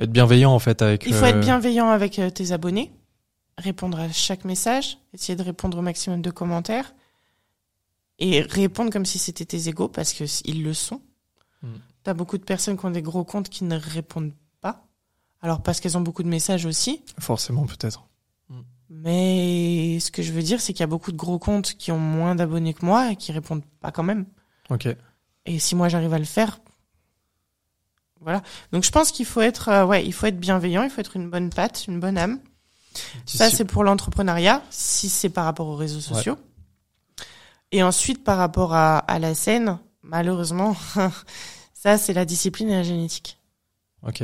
Être 0.00 0.12
bienveillant 0.12 0.52
en 0.52 0.58
fait 0.58 0.80
avec. 0.82 1.04
il 1.06 1.14
faut 1.14 1.24
euh, 1.24 1.28
être 1.28 1.40
bienveillant 1.40 1.88
avec 1.88 2.18
euh, 2.18 2.30
tes 2.30 2.52
abonnés. 2.52 2.92
Répondre 3.56 3.98
à 3.98 4.10
chaque 4.12 4.44
message. 4.44 4.98
Essayer 5.12 5.36
de 5.36 5.42
répondre 5.42 5.78
au 5.78 5.82
maximum 5.82 6.22
de 6.22 6.30
commentaires. 6.30 6.94
Et 8.20 8.40
répondre 8.42 8.92
comme 8.92 9.06
si 9.06 9.18
c'était 9.18 9.44
tes 9.44 9.68
égaux 9.68 9.88
parce 9.88 10.12
que 10.12 10.24
ils 10.44 10.62
le 10.62 10.74
sont. 10.74 11.00
Mm. 11.62 11.68
T'as 12.04 12.14
beaucoup 12.14 12.38
de 12.38 12.44
personnes 12.44 12.78
qui 12.78 12.84
ont 12.84 12.90
des 12.90 13.02
gros 13.02 13.24
comptes 13.24 13.48
qui 13.48 13.64
ne 13.64 13.76
répondent 13.76 14.34
pas. 14.60 14.86
Alors, 15.40 15.62
parce 15.62 15.80
qu'elles 15.80 15.96
ont 15.96 16.02
beaucoup 16.02 16.22
de 16.22 16.28
messages 16.28 16.66
aussi. 16.66 17.02
Forcément, 17.18 17.66
peut-être. 17.66 18.08
Mais 18.90 20.00
ce 20.00 20.10
que 20.10 20.22
je 20.22 20.32
veux 20.32 20.42
dire, 20.42 20.60
c'est 20.60 20.72
qu'il 20.72 20.80
y 20.80 20.84
a 20.84 20.88
beaucoup 20.88 21.12
de 21.12 21.16
gros 21.16 21.38
comptes 21.38 21.74
qui 21.74 21.92
ont 21.92 21.98
moins 21.98 22.34
d'abonnés 22.34 22.72
que 22.72 22.84
moi 22.84 23.12
et 23.12 23.16
qui 23.16 23.32
répondent 23.32 23.64
pas 23.80 23.92
quand 23.92 24.02
même. 24.02 24.24
Ok. 24.70 24.88
Et 25.44 25.58
si 25.58 25.74
moi 25.74 25.88
j'arrive 25.88 26.14
à 26.14 26.18
le 26.18 26.24
faire, 26.24 26.60
voilà. 28.20 28.42
Donc 28.72 28.84
je 28.84 28.90
pense 28.90 29.10
qu'il 29.12 29.26
faut 29.26 29.40
être, 29.40 29.68
euh, 29.68 29.84
ouais, 29.86 30.04
il 30.04 30.12
faut 30.12 30.26
être 30.26 30.38
bienveillant, 30.40 30.82
il 30.82 30.90
faut 30.90 31.00
être 31.00 31.16
une 31.16 31.30
bonne 31.30 31.50
patte, 31.50 31.86
une 31.86 32.00
bonne 32.00 32.18
âme. 32.18 32.40
Ça 33.26 33.50
c'est 33.50 33.64
pour 33.64 33.84
l'entrepreneuriat, 33.84 34.62
si 34.70 35.08
c'est 35.08 35.28
par 35.28 35.44
rapport 35.44 35.66
aux 35.68 35.76
réseaux 35.76 36.00
sociaux. 36.00 36.36
Et 37.70 37.82
ensuite 37.82 38.24
par 38.24 38.38
rapport 38.38 38.74
à, 38.74 38.98
à 38.98 39.18
la 39.18 39.34
scène, 39.34 39.78
malheureusement, 40.02 40.74
ça 41.74 41.98
c'est 41.98 42.12
la 42.14 42.24
discipline 42.24 42.70
et 42.70 42.76
la 42.76 42.82
génétique. 42.82 43.38
Ok. 44.06 44.22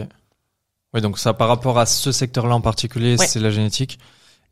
Oui, 0.94 1.00
donc 1.00 1.18
ça, 1.18 1.34
par 1.34 1.48
rapport 1.48 1.78
à 1.78 1.86
ce 1.86 2.12
secteur-là 2.12 2.54
en 2.54 2.60
particulier, 2.60 3.16
Ouais. 3.18 3.26
c'est 3.26 3.40
la 3.40 3.50
génétique. 3.50 3.98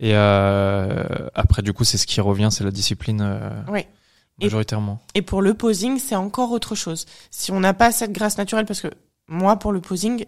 Et 0.00 0.10
euh, 0.16 1.04
après, 1.34 1.62
du 1.62 1.72
coup, 1.72 1.84
c'est 1.84 1.96
ce 1.98 2.06
qui 2.06 2.20
revient, 2.20 2.48
c'est 2.50 2.64
la 2.64 2.72
discipline 2.72 3.20
euh. 3.22 3.76
Et- 3.76 3.86
majoritairement. 4.44 5.00
Et 5.14 5.22
pour 5.22 5.40
le 5.42 5.54
posing, 5.54 6.00
c'est 6.00 6.16
encore 6.16 6.50
autre 6.50 6.74
chose. 6.74 7.06
Si 7.30 7.52
on 7.52 7.60
n'a 7.60 7.74
pas 7.74 7.92
cette 7.92 8.10
grâce 8.12 8.38
naturelle, 8.38 8.66
parce 8.66 8.80
que 8.80 8.88
moi 9.32 9.56
pour 9.56 9.72
le 9.72 9.80
posing, 9.80 10.24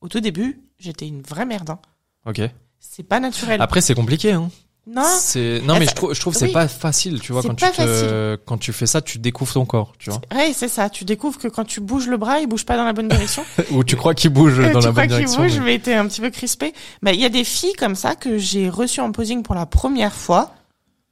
au 0.00 0.08
tout 0.08 0.20
début, 0.20 0.60
j'étais 0.78 1.06
une 1.06 1.22
vraie 1.22 1.46
merde. 1.46 1.70
Hein. 1.70 1.78
Ok. 2.26 2.40
C'est 2.78 3.02
pas 3.02 3.20
naturel. 3.20 3.60
Après, 3.62 3.80
c'est 3.80 3.94
compliqué. 3.94 4.32
Hein. 4.32 4.50
non, 4.86 5.04
C'est 5.18 5.60
non, 5.64 5.74
mais 5.74 5.80
Enfin, 5.82 5.90
je 5.90 5.94
trouve, 5.94 6.14
je 6.14 6.20
trouve 6.20 6.32
que 6.32 6.38
c'est 6.38 6.46
oui. 6.46 6.52
pas 6.52 6.66
facile, 6.66 7.20
tu 7.20 7.32
vois, 7.32 7.42
quand 7.42 7.54
tu 7.54 7.64
te, 7.66 8.36
quand 8.46 8.58
tu 8.58 8.72
fais 8.72 8.86
ça, 8.86 9.02
tu 9.02 9.18
découvres 9.18 9.52
ton 9.52 9.66
corps, 9.66 9.92
tu 9.98 10.10
vois. 10.10 10.20
Ouais, 10.34 10.52
c'est 10.54 10.68
ça. 10.68 10.88
Tu 10.90 11.04
découvres 11.04 11.38
que 11.38 11.48
quand 11.48 11.64
tu 11.64 11.80
bouges 11.80 12.08
le 12.08 12.16
bras, 12.16 12.40
il 12.40 12.46
bouge 12.46 12.64
pas 12.64 12.76
dans 12.76 12.84
la 12.84 12.92
bonne 12.94 13.08
direction. 13.08 13.44
Ou 13.72 13.84
tu 13.84 13.96
crois 13.96 14.14
qu'il 14.14 14.30
bouge 14.30 14.58
Euh, 14.58 14.72
dans 14.72 14.80
tu 14.80 14.86
la 14.86 14.92
crois 14.92 14.92
bonne 14.92 15.02
qu'il 15.08 15.16
direction. 15.26 15.42
bouge, 15.42 15.58
mais- 15.58 15.64
mais 15.64 15.78
t'es 15.78 15.94
un 15.94 16.06
petit 16.08 16.20
peu 16.22 16.30
crispé. 16.30 16.72
Bah, 17.02 17.12
il 17.12 17.20
y 17.20 17.24
a 17.26 17.28
des 17.28 17.44
filles 17.44 17.74
comme 17.74 17.94
ça 17.94 18.16
que 18.16 18.38
j'ai 18.38 18.68
reçues 18.70 19.00
en 19.00 19.12
posing 19.12 19.42
pour 19.42 19.54
la 19.54 19.66
première 19.66 20.14
fois, 20.14 20.54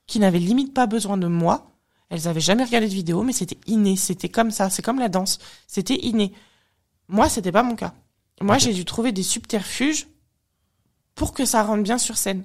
qui 0.06 0.18
n'avaient 0.18 0.38
limite 0.38 0.72
pas 0.72 0.86
besoin 0.86 1.18
de 1.18 1.26
moi. 1.26 1.66
Elles 2.10 2.26
avaient 2.26 2.40
jamais 2.40 2.64
regardé 2.64 2.88
de 2.88 2.94
vidéo, 2.94 3.22
mais 3.22 3.34
c'était 3.34 3.58
inné. 3.66 3.96
C'était 3.96 4.30
comme 4.30 4.50
ça. 4.50 4.70
C'est 4.70 4.80
comme 4.80 4.98
la 4.98 5.10
danse. 5.10 5.38
C'était 5.66 5.96
inné. 6.06 6.32
Moi, 7.08 7.28
c'était 7.28 7.52
pas 7.52 7.62
mon 7.62 7.74
cas. 7.76 7.94
Moi, 8.40 8.58
j'ai 8.58 8.72
dû 8.72 8.84
trouver 8.84 9.12
des 9.12 9.22
subterfuges 9.22 10.06
pour 11.14 11.32
que 11.32 11.44
ça 11.44 11.62
rentre 11.62 11.82
bien 11.82 11.98
sur 11.98 12.16
scène. 12.16 12.44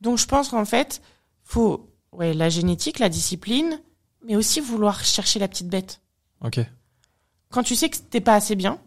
Donc, 0.00 0.18
je 0.18 0.26
pense 0.26 0.48
qu'en 0.48 0.64
fait, 0.64 1.02
faut, 1.44 1.90
ouais, 2.12 2.32
la 2.32 2.48
génétique, 2.48 2.98
la 2.98 3.08
discipline, 3.08 3.80
mais 4.24 4.36
aussi 4.36 4.60
vouloir 4.60 5.04
chercher 5.04 5.38
la 5.38 5.48
petite 5.48 5.68
bête. 5.68 6.00
Ok. 6.42 6.60
quand 7.50 7.62
tu 7.62 7.74
sais 7.76 7.88
que 7.88 7.96
t'es 7.96 8.20
pas 8.20 8.34
assez 8.34 8.54
bien, 8.56 8.78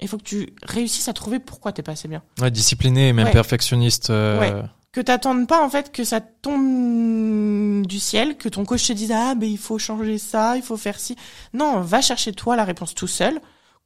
il 0.00 0.08
faut 0.08 0.16
que 0.18 0.22
tu 0.24 0.54
réussisses 0.62 1.08
à 1.08 1.12
trouver 1.12 1.38
pourquoi 1.38 1.72
t'es 1.72 1.82
pas 1.82 1.92
assez 1.92 2.08
bien. 2.08 2.22
Ouais, 2.40 2.50
discipliné 2.50 3.08
et 3.08 3.12
même 3.12 3.26
Ouais. 3.26 3.32
perfectionniste. 3.32 4.10
euh, 4.10 4.40
Ouais. 4.40 4.68
Que 4.92 5.00
t'attendes 5.00 5.46
pas 5.46 5.64
en 5.64 5.70
fait 5.70 5.92
que 5.92 6.02
ça 6.02 6.20
tombe 6.20 7.86
du 7.86 8.00
ciel, 8.00 8.36
que 8.36 8.48
ton 8.48 8.64
coach 8.64 8.88
te 8.88 8.92
dise 8.92 9.12
ah 9.12 9.34
ben 9.36 9.48
il 9.48 9.58
faut 9.58 9.78
changer 9.78 10.18
ça, 10.18 10.56
il 10.56 10.62
faut 10.62 10.76
faire 10.76 10.98
ci. 10.98 11.14
Non, 11.52 11.80
va 11.82 12.00
chercher 12.00 12.32
toi 12.32 12.56
la 12.56 12.64
réponse 12.64 12.94
tout 12.94 13.06
seul, 13.06 13.40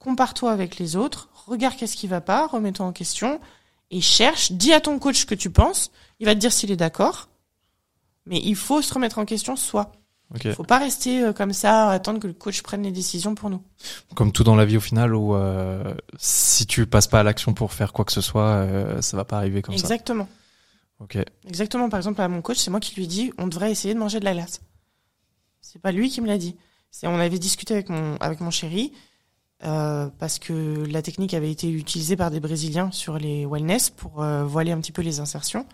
compare-toi 0.05 0.53
avec 0.53 0.79
les 0.79 0.97
autres, 0.97 1.31
regarde 1.47 1.77
qu'est-ce 1.77 1.97
qui 1.97 2.07
va 2.07 2.21
pas, 2.21 2.47
remets-toi 2.47 2.85
en 2.85 2.93
question 2.93 3.41
et 3.91 4.03
cherche, 4.03 4.53
dis 4.53 4.75
à 4.75 4.81
ton 4.81 4.99
coach 4.99 5.21
ce 5.21 5.27
que 5.27 5.35
tu 5.35 5.49
penses, 5.51 5.91
il 6.21 6.27
va 6.27 6.35
te 6.35 6.41
dire 6.41 6.53
s'il 6.53 6.71
est 6.71 6.77
d'accord, 6.77 7.29
mais 8.27 8.39
il 8.39 8.55
faut 8.55 8.83
se 8.83 8.93
remettre 8.93 9.19
en 9.19 9.25
question 9.25 9.57
soi. 9.57 9.93
Il 10.43 10.53
faut 10.53 10.65
pas 10.65 10.79
rester 10.79 11.23
euh, 11.23 11.33
comme 11.33 11.53
ça, 11.53 11.91
attendre 11.91 12.19
que 12.19 12.27
le 12.27 12.33
coach 12.33 12.63
prenne 12.63 12.83
les 12.83 12.91
décisions 12.91 13.35
pour 13.35 13.51
nous. 13.51 13.63
Comme 14.15 14.33
tout 14.33 14.43
dans 14.43 14.57
la 14.57 14.65
vie 14.65 14.77
au 14.77 14.81
final, 14.81 15.15
où 15.15 15.35
euh, 15.35 15.95
si 16.19 16.67
tu 16.67 16.87
passes 16.87 17.07
pas 17.07 17.21
à 17.21 17.23
l'action 17.23 17.55
pour 17.55 17.73
faire 17.73 17.93
quoi 17.93 18.05
que 18.05 18.13
ce 18.13 18.21
soit, 18.21 18.49
euh, 18.49 19.01
ça 19.01 19.17
va 19.17 19.25
pas 19.25 19.37
arriver 19.37 19.63
comme 19.63 19.77
ça. 19.77 19.83
Exactement. 19.83 20.29
Ok. 20.99 21.19
Exactement. 21.47 21.89
Par 21.89 21.99
exemple, 21.99 22.21
à 22.21 22.29
mon 22.29 22.43
coach, 22.43 22.59
c'est 22.59 22.71
moi 22.71 22.81
qui 22.81 22.97
lui 22.97 23.07
dit, 23.07 23.33
on 23.39 23.47
devrait 23.47 23.71
essayer 23.71 23.95
de 23.95 23.99
manger 23.99 24.19
de 24.19 24.25
la 24.25 24.33
glace. 24.33 24.61
C'est 25.61 25.81
pas 25.81 25.93
lui 25.93 26.11
qui 26.11 26.21
me 26.21 26.27
l'a 26.27 26.39
dit. 26.39 26.57
C'est, 26.91 27.07
on 27.07 27.19
avait 27.19 27.39
discuté 27.39 27.75
avec 27.75 27.89
mon, 27.89 28.17
avec 28.17 28.41
mon 28.41 28.51
chéri, 28.51 28.93
euh, 29.65 30.09
parce 30.19 30.39
que 30.39 30.85
la 30.91 31.03
technique 31.03 31.35
avait 31.35 31.51
été 31.51 31.71
utilisée 31.71 32.17
par 32.17 32.31
des 32.31 32.41
Brésiliens 32.41 32.91
sur 32.93 33.19
les 33.19 33.47
wellness 33.47 33.91
pour 33.91 34.23
euh, 34.23 34.45
voiler 34.45 34.73
un 34.73 34.79
petit 34.81 34.93
peu 34.93 35.03
les 35.03 35.21
insertions. 35.21 35.67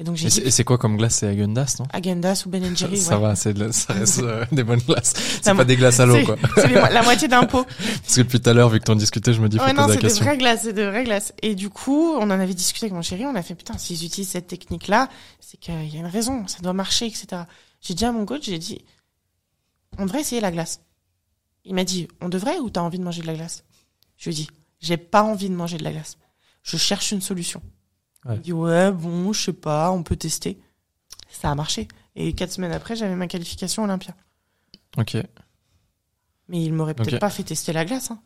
Et 0.00 0.04
donc 0.04 0.14
j'ai 0.14 0.30
c'est 0.30 0.62
quoi 0.62 0.78
comme 0.78 0.96
glace? 0.96 1.16
C'est 1.16 1.26
Agendas, 1.26 1.76
non? 1.80 1.86
Agendas 1.92 2.44
ou 2.46 2.50
Ben 2.50 2.62
Jerry. 2.76 2.98
Ça 2.98 3.16
ouais. 3.16 3.22
va, 3.22 3.34
c'est 3.34 3.52
de 3.52 3.72
ça 3.72 3.94
reste 3.94 4.20
euh, 4.22 4.44
des 4.52 4.62
bonnes 4.62 4.78
glaces. 4.78 5.12
C'est 5.42 5.52
pas 5.54 5.64
des 5.64 5.74
glaces 5.76 5.98
à 5.98 6.06
l'eau, 6.06 6.24
quoi. 6.24 6.36
C'est 6.54 6.68
la 6.70 7.02
moitié 7.02 7.26
d'un 7.26 7.42
pot. 7.46 7.64
Parce 7.64 8.14
que 8.14 8.20
depuis 8.20 8.40
tout 8.40 8.48
à 8.48 8.52
l'heure, 8.52 8.68
vu 8.68 8.78
que 8.78 8.84
t'en 8.84 8.94
discutais, 8.94 9.32
je 9.32 9.40
me 9.40 9.48
dis, 9.48 9.58
faut 9.58 9.64
Ouais, 9.64 9.72
non, 9.72 9.86
poser 9.86 9.94
c'est 9.96 10.02
la 10.02 10.02
de 10.02 10.06
question. 10.08 10.24
vraies 10.24 10.38
glaces, 10.38 10.60
c'est 10.62 10.72
de 10.72 10.82
vraies 10.84 11.02
glaces. 11.02 11.32
Et 11.42 11.56
du 11.56 11.68
coup, 11.68 12.12
on 12.16 12.22
en 12.22 12.30
avait 12.30 12.54
discuté 12.54 12.86
avec 12.86 12.94
mon 12.94 13.02
chéri, 13.02 13.26
on 13.26 13.34
a 13.34 13.42
fait, 13.42 13.56
putain, 13.56 13.76
s'ils 13.76 14.04
utilisent 14.04 14.28
cette 14.30 14.46
technique-là, 14.46 15.08
c'est 15.40 15.58
qu'il 15.58 15.74
y 15.92 15.96
a 15.96 16.00
une 16.00 16.06
raison, 16.06 16.46
ça 16.46 16.58
doit 16.60 16.74
marcher, 16.74 17.06
etc. 17.06 17.26
J'ai 17.80 17.94
dit 17.94 18.04
à 18.04 18.12
mon 18.12 18.24
coach, 18.24 18.42
j'ai 18.44 18.58
dit, 18.58 18.84
on 19.98 20.04
devrait 20.06 20.20
essayer 20.20 20.40
la 20.40 20.52
glace. 20.52 20.80
Il 21.68 21.74
m'a 21.74 21.84
dit, 21.84 22.08
on 22.20 22.28
devrait 22.28 22.58
ou 22.58 22.70
t'as 22.70 22.80
envie 22.80 22.98
de 22.98 23.04
manger 23.04 23.20
de 23.22 23.26
la 23.26 23.34
glace? 23.34 23.62
Je 24.16 24.30
lui 24.30 24.36
ai 24.36 24.44
dit, 24.44 24.48
j'ai 24.80 24.96
pas 24.96 25.22
envie 25.22 25.48
de 25.50 25.54
manger 25.54 25.76
de 25.78 25.84
la 25.84 25.92
glace. 25.92 26.16
Je 26.62 26.76
cherche 26.76 27.12
une 27.12 27.20
solution. 27.20 27.62
Ouais. 28.24 28.36
Il 28.36 28.40
dit, 28.40 28.52
ouais, 28.52 28.90
bon, 28.90 29.32
je 29.32 29.40
sais 29.44 29.52
pas, 29.52 29.90
on 29.92 30.02
peut 30.02 30.16
tester. 30.16 30.58
Ça 31.30 31.50
a 31.50 31.54
marché. 31.54 31.86
Et 32.16 32.32
quatre 32.32 32.52
semaines 32.52 32.72
après, 32.72 32.96
j'avais 32.96 33.14
ma 33.14 33.26
qualification 33.28 33.84
Olympia. 33.84 34.14
Ok. 34.96 35.16
Mais 36.48 36.62
il 36.64 36.72
m'aurait 36.72 36.94
peut-être 36.94 37.18
pas 37.20 37.30
fait 37.30 37.42
tester 37.44 37.72
la 37.72 37.84
glace, 37.84 38.10
hein. 38.10 38.20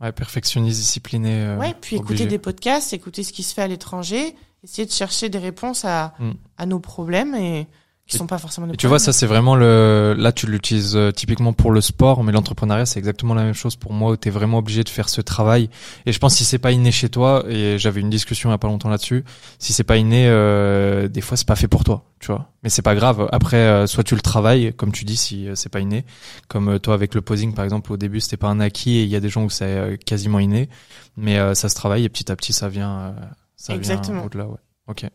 Ouais, 0.00 0.12
perfectionniste, 0.12 0.78
discipliné. 0.80 1.40
euh, 1.42 1.56
Ouais, 1.58 1.74
puis 1.80 1.96
obligé. 1.96 2.14
écouter 2.14 2.26
des 2.26 2.38
podcasts, 2.38 2.92
écouter 2.92 3.22
ce 3.22 3.32
qui 3.32 3.42
se 3.42 3.54
fait 3.54 3.62
à 3.62 3.68
l'étranger, 3.68 4.34
essayer 4.62 4.86
de 4.86 4.90
chercher 4.92 5.28
des 5.28 5.38
réponses 5.38 5.84
à, 5.84 6.14
Mm. 6.18 6.32
à 6.58 6.66
nos 6.66 6.80
problèmes 6.80 7.34
et 7.34 7.66
qui 8.06 8.16
Et- 8.16 8.18
sont 8.18 8.26
pas 8.26 8.36
forcément 8.36 8.66
des 8.66 8.74
Et 8.74 8.76
tu 8.76 8.86
vois, 8.86 8.98
ça 8.98 9.12
c'est 9.14 9.26
vraiment 9.26 9.56
le. 9.56 10.14
Là, 10.18 10.30
tu 10.30 10.46
l'utilises 10.46 10.94
euh, 10.94 11.10
typiquement 11.10 11.54
pour 11.54 11.70
le 11.70 11.80
sport, 11.80 12.22
mais 12.22 12.32
l'entrepreneuriat 12.32 12.84
c'est 12.84 12.98
exactement 12.98 13.32
la 13.32 13.44
même 13.44 13.54
chose 13.54 13.76
pour 13.76 13.92
moi. 13.94 14.10
Où 14.12 14.16
t'es 14.16 14.28
vraiment 14.30 14.58
obligé 14.58 14.84
de 14.84 14.88
faire 14.90 15.08
ce 15.08 15.22
travail. 15.22 15.70
Et 16.04 16.12
je 16.12 16.18
pense 16.18 16.32
que 16.34 16.38
si 16.38 16.44
c'est 16.44 16.58
pas 16.58 16.72
inné 16.72 16.92
chez 16.92 17.08
toi, 17.08 17.44
et 17.48 17.78
j'avais 17.78 18.00
une 18.02 18.10
discussion 18.10 18.50
il 18.50 18.52
y 18.52 18.54
a 18.54 18.58
pas 18.58 18.68
longtemps 18.68 18.90
là-dessus, 18.90 19.24
si 19.58 19.72
c'est 19.72 19.84
pas 19.84 19.96
inné, 19.96 20.26
euh, 20.28 21.08
des 21.08 21.22
fois 21.22 21.36
c'est 21.38 21.46
pas 21.48 21.56
fait 21.56 21.66
pour 21.68 21.82
toi, 21.82 22.04
tu 22.20 22.26
vois. 22.26 22.50
Mais 22.62 22.68
c'est 22.68 22.82
pas 22.82 22.94
grave. 22.94 23.26
Après, 23.32 23.56
euh, 23.56 23.86
soit 23.86 24.04
tu 24.04 24.14
le 24.14 24.20
travailles, 24.20 24.74
comme 24.74 24.92
tu 24.92 25.04
dis, 25.06 25.16
si 25.16 25.48
euh, 25.48 25.54
c'est 25.54 25.70
pas 25.70 25.80
inné, 25.80 26.04
comme 26.48 26.68
euh, 26.68 26.78
toi 26.78 26.92
avec 26.92 27.14
le 27.14 27.22
posing 27.22 27.54
par 27.54 27.64
exemple, 27.64 27.90
au 27.90 27.96
début 27.96 28.20
c'était 28.20 28.36
pas 28.36 28.48
un 28.48 28.60
acquis, 28.60 28.96
et 28.98 29.02
il 29.04 29.08
y 29.08 29.16
a 29.16 29.20
des 29.20 29.30
gens 29.30 29.44
où 29.44 29.50
c'est 29.50 29.64
euh, 29.64 29.96
quasiment 29.96 30.40
inné, 30.40 30.68
mais 31.16 31.38
euh, 31.38 31.54
ça 31.54 31.70
se 31.70 31.74
travaille 31.74 32.04
et 32.04 32.08
petit 32.10 32.30
à 32.30 32.36
petit 32.36 32.52
ça 32.52 32.68
vient. 32.68 33.14
ça 33.56 33.74
Exactement. 33.74 34.18
vient 34.18 34.26
au-delà, 34.26 34.46
ouais. 34.46 34.58
Ok. 34.88 35.06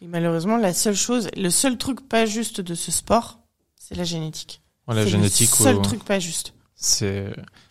Et 0.00 0.06
malheureusement, 0.06 0.56
la 0.56 0.72
seule 0.72 0.94
chose, 0.94 1.28
le 1.36 1.50
seul 1.50 1.76
truc 1.76 2.08
pas 2.08 2.24
juste 2.24 2.60
de 2.60 2.74
ce 2.74 2.92
sport, 2.92 3.40
c'est 3.76 3.96
la 3.96 4.04
génétique. 4.04 4.62
Ouais, 4.86 4.94
la 4.94 5.06
génétique. 5.06 5.50
le 5.50 5.64
seul 5.64 5.82
truc 5.82 6.04
pas 6.04 6.18
juste. 6.18 6.54
C'est, 6.74 7.26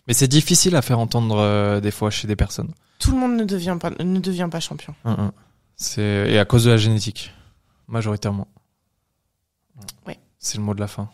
mais 0.06 0.12
c'est 0.12 0.28
difficile 0.28 0.76
à 0.76 0.82
faire 0.82 0.98
entendre 0.98 1.38
euh, 1.38 1.80
des 1.80 1.90
fois 1.90 2.10
chez 2.10 2.28
des 2.28 2.36
personnes. 2.36 2.72
Tout 2.98 3.12
le 3.12 3.16
monde 3.16 3.36
ne 3.36 3.44
devient 3.44 3.78
pas, 3.80 3.90
ne 3.90 4.20
devient 4.20 4.48
pas 4.50 4.60
champion. 4.60 4.94
Hein, 5.04 5.16
hein. 5.18 5.32
C'est 5.76 6.26
et 6.30 6.38
à 6.38 6.44
cause 6.44 6.64
de 6.64 6.70
la 6.70 6.76
génétique, 6.76 7.32
majoritairement. 7.86 8.48
Ouais. 10.06 10.18
C'est 10.38 10.58
le 10.58 10.64
mot 10.64 10.74
de 10.74 10.80
la 10.80 10.88
fin. 10.88 11.08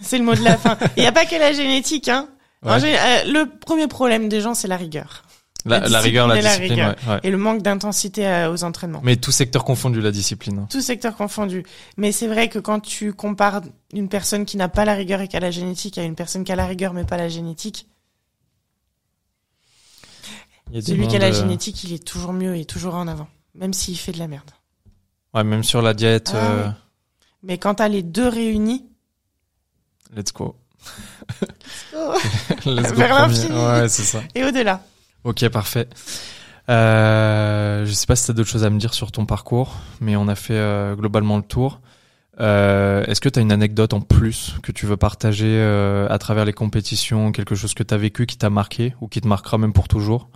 C'est 0.00 0.16
le 0.16 0.24
mot 0.24 0.34
de 0.34 0.42
la 0.42 0.56
fin. 0.56 0.78
Il 0.96 1.00
n'y 1.00 1.06
a 1.06 1.12
pas 1.12 1.26
que 1.26 1.34
la 1.36 1.52
génétique, 1.52 2.08
hein. 2.08 2.28
Ouais. 2.62 2.78
euh, 2.82 3.24
le 3.24 3.46
premier 3.58 3.88
problème 3.88 4.28
des 4.28 4.40
gens, 4.40 4.54
c'est 4.54 4.68
la 4.68 4.76
rigueur. 4.76 5.24
La, 5.66 5.80
la 5.80 5.88
la 5.88 6.00
rigueur, 6.00 6.26
la 6.26 6.40
discipline 6.40 6.72
et 6.72 6.76
la 6.76 6.88
discipline. 6.92 7.08
ouais, 7.10 7.14
ouais. 7.16 7.20
Et 7.24 7.30
le 7.30 7.36
manque 7.36 7.62
d'intensité 7.62 8.26
euh, 8.26 8.52
aux 8.52 8.64
entraînements. 8.64 9.00
Mais 9.04 9.16
tout 9.16 9.30
secteur 9.32 9.64
confondu, 9.64 10.00
la 10.00 10.10
discipline. 10.10 10.60
hein. 10.60 10.66
Tout 10.70 10.80
secteur 10.80 11.14
confondu. 11.16 11.64
Mais 11.98 12.12
c'est 12.12 12.26
vrai 12.28 12.48
que 12.48 12.58
quand 12.58 12.80
tu 12.80 13.12
compares 13.12 13.60
une 13.92 14.08
personne 14.08 14.44
qui 14.46 14.56
n'a 14.56 14.68
pas 14.68 14.84
la 14.86 14.94
rigueur 14.94 15.20
et 15.20 15.28
qui 15.28 15.36
a 15.36 15.40
la 15.40 15.50
génétique 15.50 15.98
à 15.98 16.02
une 16.04 16.14
personne 16.14 16.44
qui 16.44 16.52
a 16.52 16.56
la 16.56 16.66
rigueur 16.66 16.92
mais 16.94 17.04
pas 17.04 17.16
la 17.18 17.28
génétique, 17.28 17.86
celui 20.80 21.08
qui 21.08 21.16
a 21.16 21.18
la 21.18 21.26
euh, 21.26 21.32
génétique, 21.32 21.82
il 21.84 21.92
est 21.92 22.04
toujours 22.04 22.32
mieux 22.32 22.56
et 22.56 22.64
toujours 22.64 22.94
en 22.94 23.08
avant. 23.08 23.28
Même 23.54 23.72
s'il 23.74 23.98
fait 23.98 24.12
de 24.12 24.18
la 24.18 24.28
merde. 24.28 24.50
Ouais, 25.34 25.44
même 25.44 25.64
sur 25.64 25.82
la 25.82 25.94
diète. 25.94 26.30
Ah 26.34 26.36
euh. 26.52 26.68
Mais 27.42 27.58
quand 27.58 27.74
t'as 27.76 27.88
les 27.88 28.02
deux 28.02 28.28
réunis, 28.28 28.86
Let's 30.16 30.32
go. 30.32 30.56
oh, 31.96 32.14
Let's 32.66 32.90
go. 32.90 32.94
Vers 32.96 33.14
l'infini. 33.14 33.56
Ouais, 33.56 33.88
c'est 33.88 34.02
ça. 34.04 34.22
et 34.34 34.44
au-delà. 34.44 34.82
Ok, 35.24 35.46
parfait. 35.48 35.88
Euh, 36.68 37.84
je 37.84 37.92
sais 37.92 38.06
pas 38.06 38.16
si 38.16 38.26
t'as 38.26 38.32
d'autres 38.32 38.48
choses 38.48 38.64
à 38.64 38.70
me 38.70 38.78
dire 38.78 38.94
sur 38.94 39.12
ton 39.12 39.26
parcours, 39.26 39.76
mais 40.00 40.16
on 40.16 40.28
a 40.28 40.34
fait 40.34 40.54
euh, 40.54 40.94
globalement 40.94 41.36
le 41.36 41.42
tour. 41.42 41.80
Euh, 42.38 43.04
Est-ce 43.04 43.20
que 43.20 43.28
tu 43.28 43.38
as 43.38 43.42
une 43.42 43.52
anecdote 43.52 43.92
en 43.92 44.00
plus 44.00 44.54
que 44.62 44.72
tu 44.72 44.86
veux 44.86 44.96
partager 44.96 45.46
euh, 45.48 46.06
à 46.08 46.18
travers 46.18 46.44
les 46.44 46.52
compétitions, 46.52 47.32
quelque 47.32 47.54
chose 47.54 47.74
que 47.74 47.82
tu 47.82 47.92
as 47.92 47.98
vécu 47.98 48.24
qui 48.24 48.38
t'a 48.38 48.50
marqué 48.50 48.94
ou 49.00 49.08
qui 49.08 49.20
te 49.20 49.28
marquera 49.28 49.58
même 49.58 49.72
pour 49.72 49.88
toujours? 49.88 50.30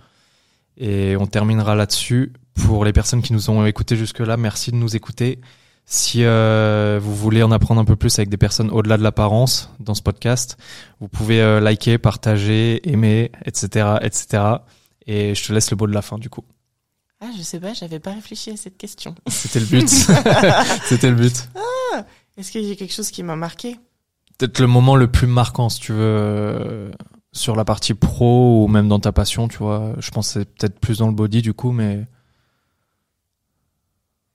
Et 0.77 1.15
on 1.17 1.25
terminera 1.25 1.75
là-dessus. 1.75 2.33
Pour 2.53 2.85
les 2.85 2.93
personnes 2.93 3.21
qui 3.21 3.33
nous 3.33 3.49
ont 3.49 3.65
écoutés 3.65 3.95
jusque-là, 3.95 4.37
merci 4.37 4.71
de 4.71 4.75
nous 4.75 4.95
écouter. 4.95 5.39
Si 5.87 6.23
euh, 6.23 6.99
vous 7.01 7.13
voulez 7.15 7.43
en 7.43 7.51
apprendre 7.51 7.79
un 7.79 7.85
peu 7.85 7.95
plus 7.95 8.17
avec 8.17 8.29
des 8.29 8.37
personnes 8.37 8.71
au-delà 8.71 8.97
de 8.97 9.03
l'apparence 9.03 9.69
dans 9.79 9.93
ce 9.93 10.01
podcast, 10.01 10.57
vous 10.99 11.07
pouvez 11.07 11.39
euh, 11.41 11.59
liker, 11.59 11.99
partager, 11.99 12.87
aimer, 12.89 13.31
etc., 13.45 13.97
etc. 14.01 14.43
Et 15.05 15.35
je 15.35 15.45
te 15.45 15.53
laisse 15.53 15.69
le 15.69 15.77
mot 15.77 15.85
de 15.85 15.93
la 15.93 16.01
fin 16.01 16.17
du 16.17 16.29
coup. 16.29 16.43
Ah, 17.21 17.29
je 17.37 17.43
sais 17.43 17.59
pas, 17.59 17.73
j'avais 17.73 17.99
pas 17.99 18.13
réfléchi 18.13 18.49
à 18.51 18.57
cette 18.57 18.77
question. 18.77 19.13
C'était 19.27 19.59
le 19.59 19.65
but. 19.67 19.87
C'était 20.85 21.09
le 21.09 21.15
but. 21.15 21.49
Est-ce 22.37 22.51
qu'il 22.51 22.63
y 22.63 22.71
a 22.71 22.75
quelque 22.75 22.93
chose 22.93 23.11
qui 23.11 23.23
m'a 23.23 23.35
marqué? 23.35 23.77
Peut-être 24.37 24.59
le 24.59 24.67
moment 24.67 24.95
le 24.95 25.09
plus 25.09 25.27
marquant, 25.27 25.69
si 25.69 25.79
tu 25.79 25.93
veux, 25.93 25.99
euh, 26.01 26.91
sur 27.31 27.55
la 27.55 27.63
partie 27.63 27.93
pro 27.93 28.63
ou 28.65 28.67
même 28.67 28.89
dans 28.89 28.99
ta 28.99 29.11
passion, 29.11 29.47
tu 29.47 29.59
vois. 29.59 29.93
Je 29.99 30.11
pense 30.11 30.33
que 30.33 30.39
c'est 30.39 30.45
peut-être 30.45 30.79
plus 30.79 30.97
dans 30.97 31.07
le 31.07 31.13
body 31.13 31.41
du 31.41 31.53
coup, 31.53 31.71
mais 31.71 32.05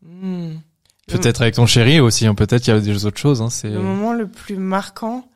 Hmm. 0.02 0.54
Peut-être 1.10 1.42
avec 1.42 1.54
ton 1.54 1.66
chéri 1.66 2.00
aussi. 2.00 2.26
hein. 2.26 2.34
Peut-être 2.34 2.66
il 2.66 2.70
y 2.70 2.72
a 2.72 2.80
des 2.80 3.06
autres 3.06 3.18
choses. 3.18 3.42
Hein. 3.42 3.50
C'est 3.50 3.70
Le 3.70 3.80
moment 3.80 4.12
le 4.12 4.28
plus 4.28 4.56
marquant, 4.56 5.28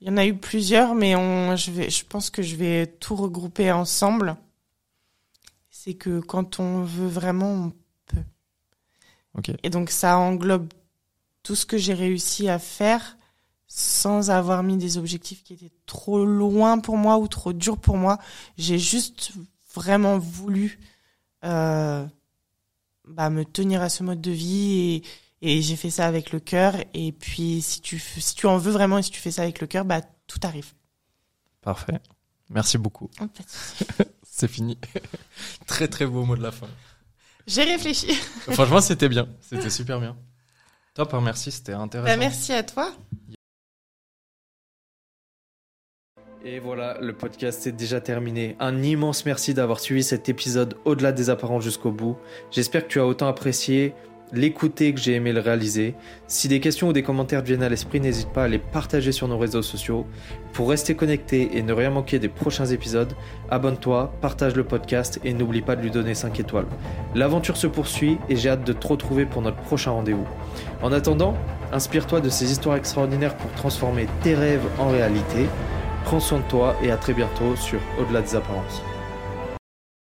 il 0.00 0.08
y 0.08 0.10
en 0.10 0.16
a 0.16 0.26
eu 0.26 0.34
plusieurs, 0.34 0.94
mais 0.94 1.14
on, 1.16 1.56
je, 1.56 1.70
vais, 1.70 1.90
je 1.90 2.04
pense 2.04 2.30
que 2.30 2.42
je 2.42 2.56
vais 2.56 2.86
tout 2.86 3.14
regrouper 3.16 3.70
ensemble. 3.72 4.36
C'est 5.70 5.94
que 5.94 6.20
quand 6.20 6.60
on 6.60 6.82
veut 6.82 7.08
vraiment, 7.08 7.50
on 7.52 7.72
peut. 8.06 8.22
Ok. 9.38 9.50
Et 9.62 9.70
donc 9.70 9.90
ça 9.90 10.18
englobe 10.18 10.68
tout 11.42 11.54
ce 11.56 11.66
que 11.66 11.78
j'ai 11.78 11.94
réussi 11.94 12.48
à 12.48 12.58
faire 12.58 13.16
sans 13.66 14.30
avoir 14.30 14.62
mis 14.62 14.76
des 14.76 14.98
objectifs 14.98 15.42
qui 15.42 15.54
étaient 15.54 15.72
trop 15.86 16.24
loin 16.26 16.78
pour 16.78 16.98
moi 16.98 17.16
ou 17.18 17.26
trop 17.26 17.52
durs 17.54 17.78
pour 17.78 17.96
moi. 17.96 18.18
J'ai 18.58 18.78
juste 18.78 19.32
vraiment 19.74 20.18
voulu 20.18 20.78
euh, 21.44 22.04
bah, 23.06 23.30
me 23.30 23.44
tenir 23.44 23.82
à 23.82 23.88
ce 23.88 24.02
mode 24.02 24.20
de 24.20 24.30
vie 24.30 25.02
et, 25.42 25.56
et 25.56 25.62
j'ai 25.62 25.76
fait 25.76 25.90
ça 25.90 26.06
avec 26.06 26.32
le 26.32 26.40
cœur. 26.40 26.74
Et 26.94 27.12
puis 27.12 27.62
si 27.62 27.80
tu, 27.80 27.98
si 27.98 28.34
tu 28.34 28.46
en 28.46 28.58
veux 28.58 28.72
vraiment 28.72 28.98
et 28.98 29.02
si 29.02 29.10
tu 29.10 29.20
fais 29.20 29.30
ça 29.30 29.42
avec 29.42 29.60
le 29.60 29.66
cœur, 29.66 29.84
bah 29.84 30.00
tout 30.26 30.40
arrive. 30.42 30.72
Parfait. 31.60 32.00
Merci 32.50 32.78
beaucoup. 32.78 33.10
C'est 34.22 34.48
fini. 34.48 34.78
très 35.66 35.88
très 35.88 36.06
beau 36.06 36.24
mot 36.24 36.36
de 36.36 36.42
la 36.42 36.52
fin. 36.52 36.68
J'ai 37.46 37.64
réfléchi. 37.64 38.14
Franchement, 38.50 38.80
c'était 38.80 39.08
bien. 39.08 39.28
C'était 39.40 39.70
super 39.70 40.00
bien. 40.00 40.16
Top, 40.94 41.12
hein, 41.14 41.20
merci. 41.20 41.50
C'était 41.50 41.72
intéressant. 41.72 42.12
Bah, 42.12 42.16
merci 42.16 42.52
à 42.52 42.62
toi. 42.62 42.92
Et 46.44 46.58
voilà, 46.58 46.96
le 47.00 47.12
podcast 47.12 47.68
est 47.68 47.72
déjà 47.72 48.00
terminé. 48.00 48.56
Un 48.58 48.82
immense 48.82 49.24
merci 49.24 49.54
d'avoir 49.54 49.78
suivi 49.78 50.02
cet 50.02 50.28
épisode 50.28 50.74
au-delà 50.84 51.12
des 51.12 51.30
apparences 51.30 51.62
jusqu'au 51.62 51.92
bout. 51.92 52.16
J'espère 52.50 52.82
que 52.82 52.88
tu 52.88 52.98
as 52.98 53.06
autant 53.06 53.28
apprécié 53.28 53.94
l'écouter 54.32 54.92
que 54.92 54.98
j'ai 54.98 55.12
aimé 55.14 55.32
le 55.32 55.38
réaliser. 55.38 55.94
Si 56.26 56.48
des 56.48 56.58
questions 56.58 56.88
ou 56.88 56.92
des 56.92 57.04
commentaires 57.04 57.42
viennent 57.42 57.62
à 57.62 57.68
l'esprit, 57.68 58.00
n'hésite 58.00 58.30
pas 58.30 58.44
à 58.44 58.48
les 58.48 58.58
partager 58.58 59.12
sur 59.12 59.28
nos 59.28 59.38
réseaux 59.38 59.62
sociaux. 59.62 60.04
Pour 60.52 60.70
rester 60.70 60.96
connecté 60.96 61.56
et 61.56 61.62
ne 61.62 61.72
rien 61.72 61.90
manquer 61.90 62.18
des 62.18 62.28
prochains 62.28 62.66
épisodes, 62.66 63.12
abonne-toi, 63.48 64.12
partage 64.20 64.56
le 64.56 64.64
podcast 64.64 65.20
et 65.22 65.34
n'oublie 65.34 65.62
pas 65.62 65.76
de 65.76 65.82
lui 65.82 65.92
donner 65.92 66.14
5 66.14 66.40
étoiles. 66.40 66.66
L'aventure 67.14 67.56
se 67.56 67.68
poursuit 67.68 68.18
et 68.28 68.34
j'ai 68.34 68.48
hâte 68.48 68.64
de 68.64 68.72
te 68.72 68.86
retrouver 68.88 69.26
pour 69.26 69.42
notre 69.42 69.58
prochain 69.58 69.92
rendez-vous. 69.92 70.26
En 70.82 70.90
attendant, 70.92 71.36
inspire-toi 71.72 72.20
de 72.20 72.30
ces 72.30 72.50
histoires 72.50 72.76
extraordinaires 72.76 73.36
pour 73.36 73.52
transformer 73.52 74.08
tes 74.24 74.34
rêves 74.34 74.66
en 74.80 74.88
réalité. 74.88 75.46
Prends 76.04 76.20
soin 76.20 76.38
de 76.38 76.44
toi 76.44 76.76
et 76.82 76.90
à 76.90 76.96
très 76.96 77.14
bientôt 77.14 77.56
sur 77.56 77.80
Au-delà 77.98 78.22
des 78.22 78.34
apparences. 78.34 78.82